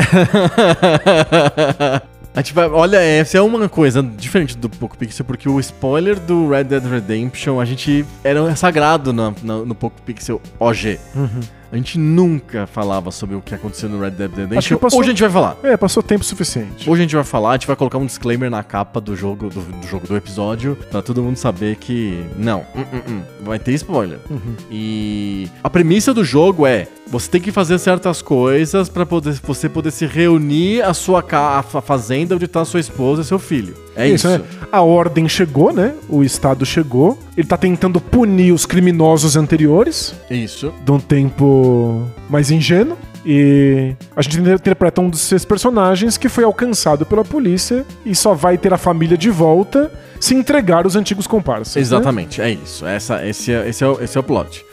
A 2.37 2.39
gente 2.41 2.53
vai, 2.53 2.69
olha, 2.69 2.97
essa 2.97 3.39
é 3.39 3.41
uma 3.41 3.67
coisa 3.67 4.03
diferente 4.03 4.55
do 4.55 4.69
Poco 4.69 4.95
Pixel, 4.95 5.25
porque 5.25 5.49
o 5.49 5.59
spoiler 5.59 6.19
do 6.19 6.47
Red 6.47 6.65
Dead 6.65 6.83
Redemption, 6.85 7.59
a 7.59 7.65
gente 7.65 8.05
era 8.23 8.55
sagrado 8.55 9.11
no, 9.11 9.33
no, 9.41 9.65
no 9.65 9.73
Poco 9.73 9.99
Pixel 10.03 10.39
OG. 10.59 10.99
A 11.71 11.75
gente 11.75 11.99
nunca 11.99 12.65
falava 12.65 13.11
sobre 13.11 13.35
o 13.35 13.41
que 13.41 13.53
aconteceu 13.53 13.89
no 13.89 13.99
Red 13.99 14.11
Dead 14.11 14.29
Redemption. 14.31 14.57
Acho 14.57 14.75
que 14.75 14.81
passou- 14.81 14.99
Hoje 14.99 15.09
a 15.09 15.11
gente 15.11 15.21
vai 15.21 15.29
falar. 15.29 15.57
É, 15.63 15.75
passou 15.75 16.01
tempo 16.01 16.23
suficiente. 16.23 16.89
Hoje 16.89 17.01
a 17.01 17.03
gente 17.03 17.15
vai 17.15 17.23
falar, 17.25 17.49
a 17.49 17.53
gente 17.53 17.67
vai 17.67 17.75
colocar 17.75 17.97
um 17.97 18.05
disclaimer 18.05 18.49
na 18.49 18.63
capa 18.63 19.01
do 19.01 19.15
jogo, 19.15 19.49
do, 19.49 19.59
do 19.61 19.87
jogo 19.87 20.07
do 20.07 20.15
episódio, 20.15 20.77
pra 20.89 21.01
todo 21.01 21.21
mundo 21.21 21.35
saber 21.35 21.75
que 21.75 22.23
não, 22.37 22.61
hum, 22.75 22.85
hum, 22.93 23.01
hum, 23.09 23.21
vai 23.43 23.59
ter 23.59 23.73
spoiler. 23.73 24.19
E 24.71 25.49
a 25.63 25.69
premissa 25.69 26.13
do 26.13 26.23
jogo 26.23 26.65
é: 26.65 26.87
você 27.07 27.29
tem 27.29 27.41
que 27.41 27.51
fazer 27.51 27.77
certas 27.79 28.21
coisas 28.21 28.87
pra 28.89 29.05
poder, 29.05 29.33
você 29.43 29.67
poder 29.67 29.91
se 29.91 30.05
reunir 30.05 30.81
a 30.83 30.93
sua 30.93 31.23
a 31.31 31.63
fa- 31.63 31.81
fazenda 31.81 32.35
onde 32.35 32.47
tá 32.47 32.63
sua 32.63 32.79
esposa 32.79 33.21
e 33.21 33.25
seu 33.25 33.39
filho. 33.39 33.75
É 33.97 34.07
isso. 34.07 34.27
né? 34.29 34.41
A 34.71 34.81
ordem 34.81 35.27
chegou, 35.27 35.73
né? 35.73 35.93
O 36.07 36.23
Estado 36.23 36.65
chegou. 36.65 37.17
Ele 37.35 37.47
tá 37.47 37.57
tentando 37.57 37.99
punir 37.99 38.51
os 38.51 38.65
criminosos 38.65 39.35
anteriores, 39.35 40.13
Isso. 40.29 40.73
de 40.85 40.91
um 40.91 40.99
tempo 40.99 42.03
mais 42.29 42.51
ingênuo. 42.51 42.97
E 43.25 43.93
a 44.15 44.21
gente 44.21 44.39
interpreta 44.39 45.01
um 45.01 45.09
desses 45.09 45.43
personagens 45.43 46.17
que 46.17 46.29
foi 46.29 46.45
alcançado 46.45 47.05
pela 47.05 47.25
polícia 47.25 47.85
e 48.05 48.15
só 48.15 48.33
vai 48.33 48.57
ter 48.57 48.73
a 48.73 48.77
família 48.77 49.17
de 49.17 49.29
volta 49.29 49.91
se 50.19 50.33
entregar 50.33 50.87
os 50.87 50.95
antigos 50.95 51.27
comparsas. 51.27 51.75
né? 51.75 51.81
Exatamente, 51.81 52.41
é 52.41 52.51
isso. 52.51 52.85
Essa, 52.85 53.25
esse, 53.27 53.51
é, 53.51 53.67
esse, 53.67 53.83
é 53.83 53.87
o, 53.87 54.01
esse 54.01 54.17
é 54.17 54.19
o 54.19 54.23
plot. 54.23 54.63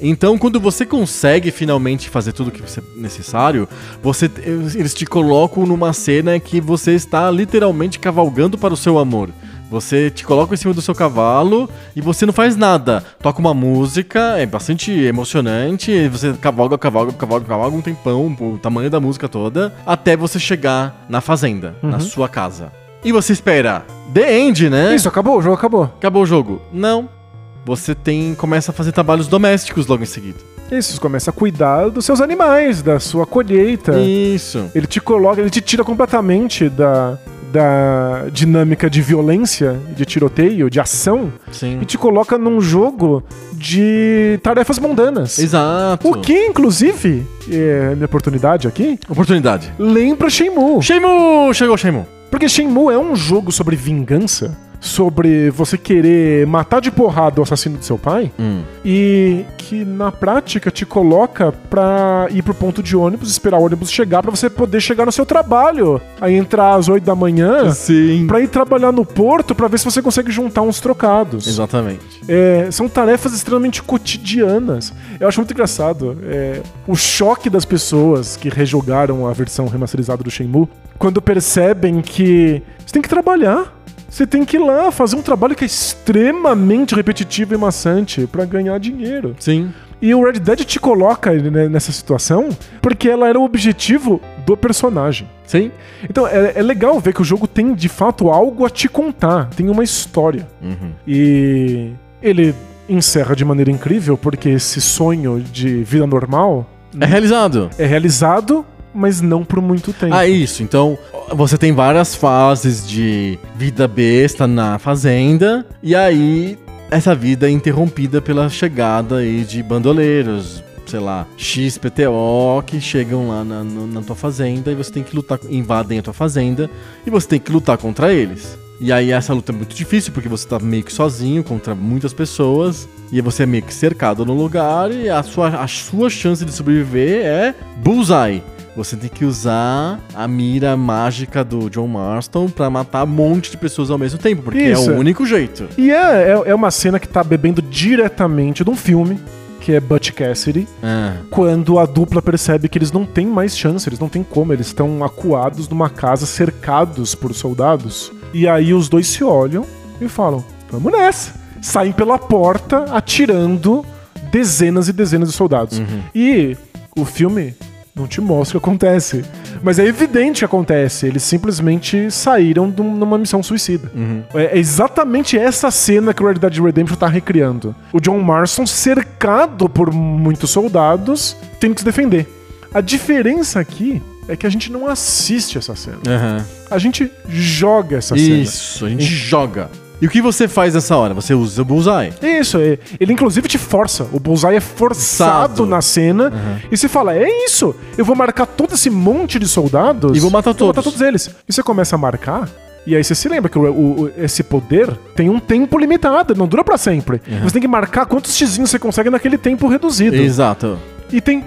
Então, 0.00 0.38
quando 0.38 0.60
você 0.60 0.86
consegue 0.86 1.50
finalmente 1.50 2.08
fazer 2.08 2.32
tudo 2.32 2.48
o 2.48 2.50
que 2.50 2.62
é 2.62 2.82
necessário, 2.96 3.68
você, 4.02 4.30
eles 4.74 4.94
te 4.94 5.04
colocam 5.04 5.66
numa 5.66 5.92
cena 5.92 6.38
que 6.38 6.60
você 6.60 6.92
está 6.92 7.30
literalmente 7.30 7.98
cavalgando 7.98 8.56
para 8.56 8.72
o 8.74 8.76
seu 8.76 8.98
amor. 8.98 9.30
Você 9.70 10.10
te 10.10 10.24
coloca 10.24 10.54
em 10.54 10.56
cima 10.56 10.72
do 10.72 10.80
seu 10.80 10.94
cavalo 10.94 11.68
e 11.94 12.00
você 12.00 12.24
não 12.24 12.32
faz 12.32 12.56
nada. 12.56 13.04
Toca 13.20 13.38
uma 13.38 13.52
música, 13.52 14.38
é 14.38 14.46
bastante 14.46 14.90
emocionante. 14.90 15.90
e 15.90 16.08
Você 16.08 16.32
cavalga, 16.34 16.78
cavalga, 16.78 17.12
cavalga, 17.12 17.44
cavalga 17.44 17.76
um 17.76 17.82
tempão, 17.82 18.34
o 18.40 18.58
tamanho 18.58 18.88
da 18.88 18.98
música 18.98 19.28
toda, 19.28 19.74
até 19.84 20.16
você 20.16 20.38
chegar 20.38 21.04
na 21.08 21.20
fazenda, 21.20 21.76
na 21.82 22.00
sua 22.00 22.28
casa. 22.28 22.72
E 23.04 23.12
você 23.12 23.32
espera. 23.32 23.84
The 24.12 24.38
End, 24.38 24.70
né? 24.70 24.94
Isso, 24.94 25.08
acabou, 25.08 25.38
o 25.38 25.42
jogo 25.42 25.54
acabou. 25.54 25.84
Acabou 25.84 26.22
o 26.22 26.26
jogo. 26.26 26.62
Não. 26.72 27.17
Você 27.64 27.94
tem 27.94 28.34
começa 28.34 28.70
a 28.70 28.74
fazer 28.74 28.92
trabalhos 28.92 29.26
domésticos 29.28 29.86
logo 29.86 30.02
em 30.02 30.06
seguida. 30.06 30.38
Isso, 30.70 31.00
começa 31.00 31.30
a 31.30 31.32
cuidar 31.32 31.88
dos 31.88 32.04
seus 32.04 32.20
animais, 32.20 32.82
da 32.82 33.00
sua 33.00 33.26
colheita. 33.26 33.98
Isso. 33.98 34.70
Ele 34.74 34.86
te 34.86 35.00
coloca, 35.00 35.40
ele 35.40 35.48
te 35.50 35.62
tira 35.62 35.82
completamente 35.82 36.68
da, 36.68 37.18
da 37.50 38.26
dinâmica 38.30 38.90
de 38.90 39.00
violência, 39.00 39.78
de 39.96 40.04
tiroteio, 40.04 40.68
de 40.68 40.78
ação, 40.78 41.32
Sim. 41.50 41.78
e 41.80 41.86
te 41.86 41.96
coloca 41.96 42.36
num 42.36 42.60
jogo 42.60 43.22
de 43.52 44.38
tarefas 44.42 44.78
mundanas. 44.78 45.38
Exato. 45.38 46.08
O 46.08 46.20
que, 46.20 46.46
inclusive, 46.46 47.26
é 47.50 47.94
minha 47.94 48.04
oportunidade 48.06 48.68
aqui, 48.68 48.98
Oportunidade. 49.08 49.72
lembra 49.78 50.28
Shenmue. 50.28 50.82
Shenmue! 50.82 51.54
Chegou 51.54 51.76
Shenmue. 51.78 52.04
Porque 52.30 52.48
Shenmue 52.48 52.92
é 52.92 52.98
um 52.98 53.16
jogo 53.16 53.50
sobre 53.50 53.74
vingança, 53.74 54.54
sobre 54.80 55.50
você 55.50 55.76
querer 55.76 56.46
matar 56.46 56.80
de 56.80 56.90
porrada 56.90 57.40
o 57.40 57.42
assassino 57.42 57.78
do 57.78 57.84
seu 57.84 57.98
pai, 57.98 58.30
Hum. 58.38 58.62
e 58.84 59.44
que 59.56 59.84
na 59.84 60.10
prática 60.10 60.70
te 60.70 60.86
coloca 60.86 61.52
pra 61.68 62.28
ir 62.30 62.42
pro 62.42 62.54
ponto 62.54 62.82
de 62.82 62.96
ônibus, 62.96 63.30
esperar 63.30 63.58
o 63.58 63.64
ônibus 63.64 63.90
chegar 63.90 64.22
pra 64.22 64.30
você 64.30 64.48
poder 64.48 64.80
chegar 64.80 65.04
no 65.04 65.12
seu 65.12 65.26
trabalho. 65.26 66.00
Aí 66.20 66.34
entrar 66.34 66.74
às 66.74 66.88
8 66.88 67.04
da 67.04 67.14
manhã 67.14 67.70
Sim. 67.72 68.26
pra 68.26 68.40
ir 68.40 68.48
trabalhar 68.48 68.92
no 68.92 69.04
porto 69.04 69.54
pra 69.54 69.68
ver 69.68 69.78
se 69.78 69.84
você 69.84 70.00
consegue 70.00 70.30
juntar 70.30 70.62
uns 70.62 70.80
trocados. 70.80 71.46
Exatamente. 71.46 72.00
É, 72.28 72.68
são 72.70 72.88
tarefas 72.88 73.32
extremamente 73.34 73.82
cotidianas. 73.82 74.92
Eu 75.20 75.28
acho 75.28 75.40
muito 75.40 75.52
engraçado 75.52 76.16
é, 76.24 76.60
o 76.86 76.94
choque 76.96 77.50
das 77.50 77.64
pessoas 77.64 78.36
que 78.36 78.48
rejogaram 78.48 79.26
a 79.26 79.32
versão 79.32 79.66
remasterizada 79.66 80.22
do 80.22 80.30
Shenmue 80.30 80.68
quando 80.98 81.20
percebem 81.22 82.00
que 82.00 82.62
você 82.84 82.92
tem 82.92 83.02
que 83.02 83.08
trabalhar. 83.08 83.77
Você 84.08 84.26
tem 84.26 84.44
que 84.44 84.56
ir 84.56 84.60
lá 84.60 84.90
fazer 84.90 85.16
um 85.16 85.22
trabalho 85.22 85.54
que 85.54 85.64
é 85.64 85.66
extremamente 85.66 86.94
repetitivo 86.94 87.54
e 87.54 87.58
maçante 87.58 88.26
pra 88.26 88.44
ganhar 88.44 88.78
dinheiro. 88.78 89.36
Sim. 89.38 89.70
E 90.00 90.14
o 90.14 90.24
Red 90.24 90.34
Dead 90.40 90.60
te 90.60 90.78
coloca 90.78 91.32
né, 91.32 91.68
nessa 91.68 91.90
situação 91.92 92.48
porque 92.80 93.08
ela 93.08 93.28
era 93.28 93.38
o 93.38 93.44
objetivo 93.44 94.20
do 94.46 94.56
personagem. 94.56 95.28
Sim. 95.44 95.70
Então 96.08 96.26
é, 96.26 96.52
é 96.54 96.62
legal 96.62 96.98
ver 97.00 97.12
que 97.12 97.20
o 97.20 97.24
jogo 97.24 97.46
tem 97.46 97.74
de 97.74 97.88
fato 97.88 98.30
algo 98.30 98.64
a 98.64 98.70
te 98.70 98.88
contar, 98.88 99.50
tem 99.50 99.68
uma 99.68 99.82
história. 99.84 100.46
Uhum. 100.62 100.92
E 101.06 101.90
ele 102.22 102.54
encerra 102.88 103.34
de 103.36 103.44
maneira 103.44 103.70
incrível 103.70 104.16
porque 104.16 104.48
esse 104.48 104.80
sonho 104.80 105.40
de 105.40 105.82
vida 105.82 106.06
normal 106.06 106.64
É 106.98 107.04
realizado. 107.04 107.68
é 107.76 107.84
realizado, 107.84 108.64
mas 108.98 109.20
não 109.20 109.44
por 109.44 109.62
muito 109.62 109.92
tempo. 109.92 110.14
Ah, 110.14 110.26
isso. 110.26 110.62
Então, 110.62 110.98
você 111.32 111.56
tem 111.56 111.72
várias 111.72 112.14
fases 112.14 112.86
de 112.86 113.38
vida 113.54 113.86
besta 113.86 114.46
na 114.46 114.78
fazenda, 114.78 115.64
e 115.82 115.94
aí 115.94 116.58
essa 116.90 117.14
vida 117.14 117.48
é 117.48 117.50
interrompida 117.50 118.20
pela 118.20 118.48
chegada 118.48 119.18
aí 119.18 119.44
de 119.44 119.62
bandoleiros, 119.62 120.62
sei 120.86 121.00
lá, 121.00 121.26
XPTO, 121.36 122.62
que 122.66 122.80
chegam 122.80 123.28
lá 123.28 123.44
na, 123.44 123.62
na 123.62 124.02
tua 124.02 124.16
fazenda 124.16 124.72
e 124.72 124.74
você 124.74 124.90
tem 124.90 125.02
que 125.02 125.14
lutar, 125.14 125.38
invadem 125.50 125.98
a 125.98 126.02
tua 126.02 126.14
fazenda 126.14 126.70
e 127.06 127.10
você 127.10 127.28
tem 127.28 127.38
que 127.38 127.52
lutar 127.52 127.76
contra 127.76 128.12
eles. 128.12 128.58
E 128.80 128.92
aí 128.92 129.10
essa 129.10 129.34
luta 129.34 129.50
é 129.50 129.54
muito 129.54 129.74
difícil 129.74 130.12
porque 130.12 130.28
você 130.28 130.46
tá 130.46 130.58
meio 130.58 130.84
que 130.84 130.92
sozinho 130.92 131.42
contra 131.42 131.74
muitas 131.74 132.12
pessoas 132.12 132.88
e 133.10 133.20
você 133.20 133.42
é 133.42 133.46
meio 133.46 133.64
que 133.64 133.74
cercado 133.74 134.24
no 134.24 134.34
lugar 134.34 134.90
e 134.92 135.10
a 135.10 135.22
sua, 135.22 135.48
a 135.48 135.66
sua 135.66 136.08
chance 136.08 136.44
de 136.44 136.52
sobreviver 136.52 137.26
é 137.26 137.54
bullseye. 137.78 138.42
Você 138.78 138.96
tem 138.96 139.10
que 139.10 139.24
usar 139.24 139.98
a 140.14 140.28
mira 140.28 140.76
mágica 140.76 141.42
do 141.42 141.68
John 141.68 141.88
Marston 141.88 142.48
pra 142.48 142.70
matar 142.70 143.02
um 143.02 143.08
monte 143.08 143.50
de 143.50 143.56
pessoas 143.56 143.90
ao 143.90 143.98
mesmo 143.98 144.20
tempo, 144.20 144.42
porque 144.42 144.62
Isso. 144.62 144.88
é 144.88 144.94
o 144.94 144.96
único 144.96 145.26
jeito. 145.26 145.68
E 145.76 145.90
é, 145.90 146.28
é, 146.28 146.42
é 146.46 146.54
uma 146.54 146.70
cena 146.70 147.00
que 147.00 147.08
tá 147.08 147.24
bebendo 147.24 147.60
diretamente 147.60 148.62
de 148.62 148.70
um 148.70 148.76
filme, 148.76 149.18
que 149.60 149.72
é 149.72 149.80
Butch 149.80 150.12
Cassidy, 150.12 150.68
Ah, 150.80 151.16
quando 151.28 151.76
a 151.80 151.86
dupla 151.86 152.22
percebe 152.22 152.68
que 152.68 152.78
eles 152.78 152.92
não 152.92 153.04
têm 153.04 153.26
mais 153.26 153.58
chance, 153.58 153.88
eles 153.88 153.98
não 153.98 154.08
têm 154.08 154.22
como, 154.22 154.52
eles 154.52 154.68
estão 154.68 155.02
acuados 155.02 155.68
numa 155.68 155.90
casa 155.90 156.24
cercados 156.24 157.16
por 157.16 157.34
soldados. 157.34 158.12
E 158.32 158.46
aí 158.46 158.72
os 158.72 158.88
dois 158.88 159.08
se 159.08 159.24
olham 159.24 159.66
e 160.00 160.06
falam: 160.06 160.44
vamos 160.70 160.92
nessa. 160.92 161.34
Saem 161.60 161.90
pela 161.90 162.16
porta 162.16 162.84
atirando 162.92 163.84
dezenas 164.30 164.88
e 164.88 164.92
dezenas 164.92 165.30
de 165.30 165.34
soldados. 165.34 165.82
E 166.14 166.56
o 166.96 167.04
filme 167.04 167.56
não 167.98 168.06
te 168.06 168.20
mostra 168.20 168.56
o 168.56 168.60
que 168.60 168.66
acontece. 168.66 169.24
Mas 169.62 169.78
é 169.78 169.84
evidente 169.86 170.40
que 170.40 170.44
acontece. 170.44 171.06
Eles 171.06 171.22
simplesmente 171.22 172.10
saíram 172.10 172.70
de 172.70 172.80
um- 172.80 172.94
numa 172.96 173.18
missão 173.18 173.42
suicida. 173.42 173.90
É 174.34 174.56
é 174.56 174.58
exatamente 174.58 175.36
essa 175.38 175.70
cena 175.70 176.14
que 176.14 176.22
o 176.22 176.26
Red 176.26 176.34
Dead 176.34 176.58
Redemption 176.58 176.96
tá 176.96 177.06
recriando. 177.08 177.74
O 177.92 178.00
John 178.00 178.18
Marston 178.20 178.66
cercado 178.66 179.68
por 179.68 179.92
muitos 179.92 180.50
soldados, 180.50 181.36
tendo 181.60 181.74
que 181.74 181.80
se 181.80 181.84
defender. 181.84 182.26
A 182.72 182.80
diferença 182.80 183.60
aqui 183.60 184.02
é 184.28 184.36
que 184.36 184.46
a 184.46 184.50
gente 184.50 184.70
não 184.70 184.86
assiste 184.88 185.56
essa 185.58 185.74
cena. 185.74 185.98
aham. 186.06 186.44
A 186.70 186.78
gente 186.78 187.10
joga 187.28 187.96
essa 187.96 188.14
cena. 188.16 188.36
Isso, 188.42 188.84
a 188.84 188.88
gente 188.90 189.04
joga. 189.04 189.70
E 190.00 190.06
o 190.06 190.10
que 190.10 190.22
você 190.22 190.46
faz 190.46 190.74
nessa 190.74 190.96
hora? 190.96 191.12
Você 191.14 191.34
usa 191.34 191.62
o 191.62 191.64
bullseye. 191.64 192.12
Isso, 192.22 192.56
ele 192.58 193.12
inclusive 193.12 193.48
te 193.48 193.58
força. 193.58 194.06
O 194.12 194.20
Bullseye 194.20 194.56
é 194.56 194.60
forçado 194.60 195.48
Forçado. 195.48 195.66
na 195.66 195.82
cena. 195.82 196.32
E 196.70 196.76
você 196.76 196.88
fala: 196.88 197.14
é 197.16 197.28
isso, 197.44 197.74
eu 197.96 198.04
vou 198.04 198.14
marcar 198.14 198.46
todo 198.46 198.74
esse 198.74 198.88
monte 198.90 199.38
de 199.38 199.48
soldados 199.48 200.16
E 200.16 200.20
vou 200.20 200.30
matar 200.30 200.52
Vou 200.54 200.68
matar 200.68 200.82
todos." 200.82 200.92
todos 200.94 201.00
eles. 201.06 201.30
E 201.48 201.52
você 201.52 201.62
começa 201.62 201.96
a 201.96 201.98
marcar. 201.98 202.48
E 202.86 202.94
aí 202.96 203.02
você 203.04 203.14
se 203.14 203.28
lembra 203.28 203.50
que 203.50 203.58
o, 203.58 203.62
o- 203.70 204.10
esse 204.16 204.42
poder 204.42 204.90
tem 205.16 205.28
um 205.28 205.38
tempo 205.40 205.76
limitado, 205.78 206.34
não 206.34 206.46
dura 206.46 206.62
pra 206.64 206.78
sempre. 206.78 207.20
Você 207.42 207.52
tem 207.54 207.60
que 207.62 207.68
marcar 207.68 208.06
quantos 208.06 208.34
xizinhos 208.36 208.70
você 208.70 208.78
consegue 208.78 209.10
naquele 209.10 209.36
tempo 209.36 209.66
reduzido. 209.68 210.16
Exato. 210.16 210.78
E 211.12 211.20
tem 211.20 211.44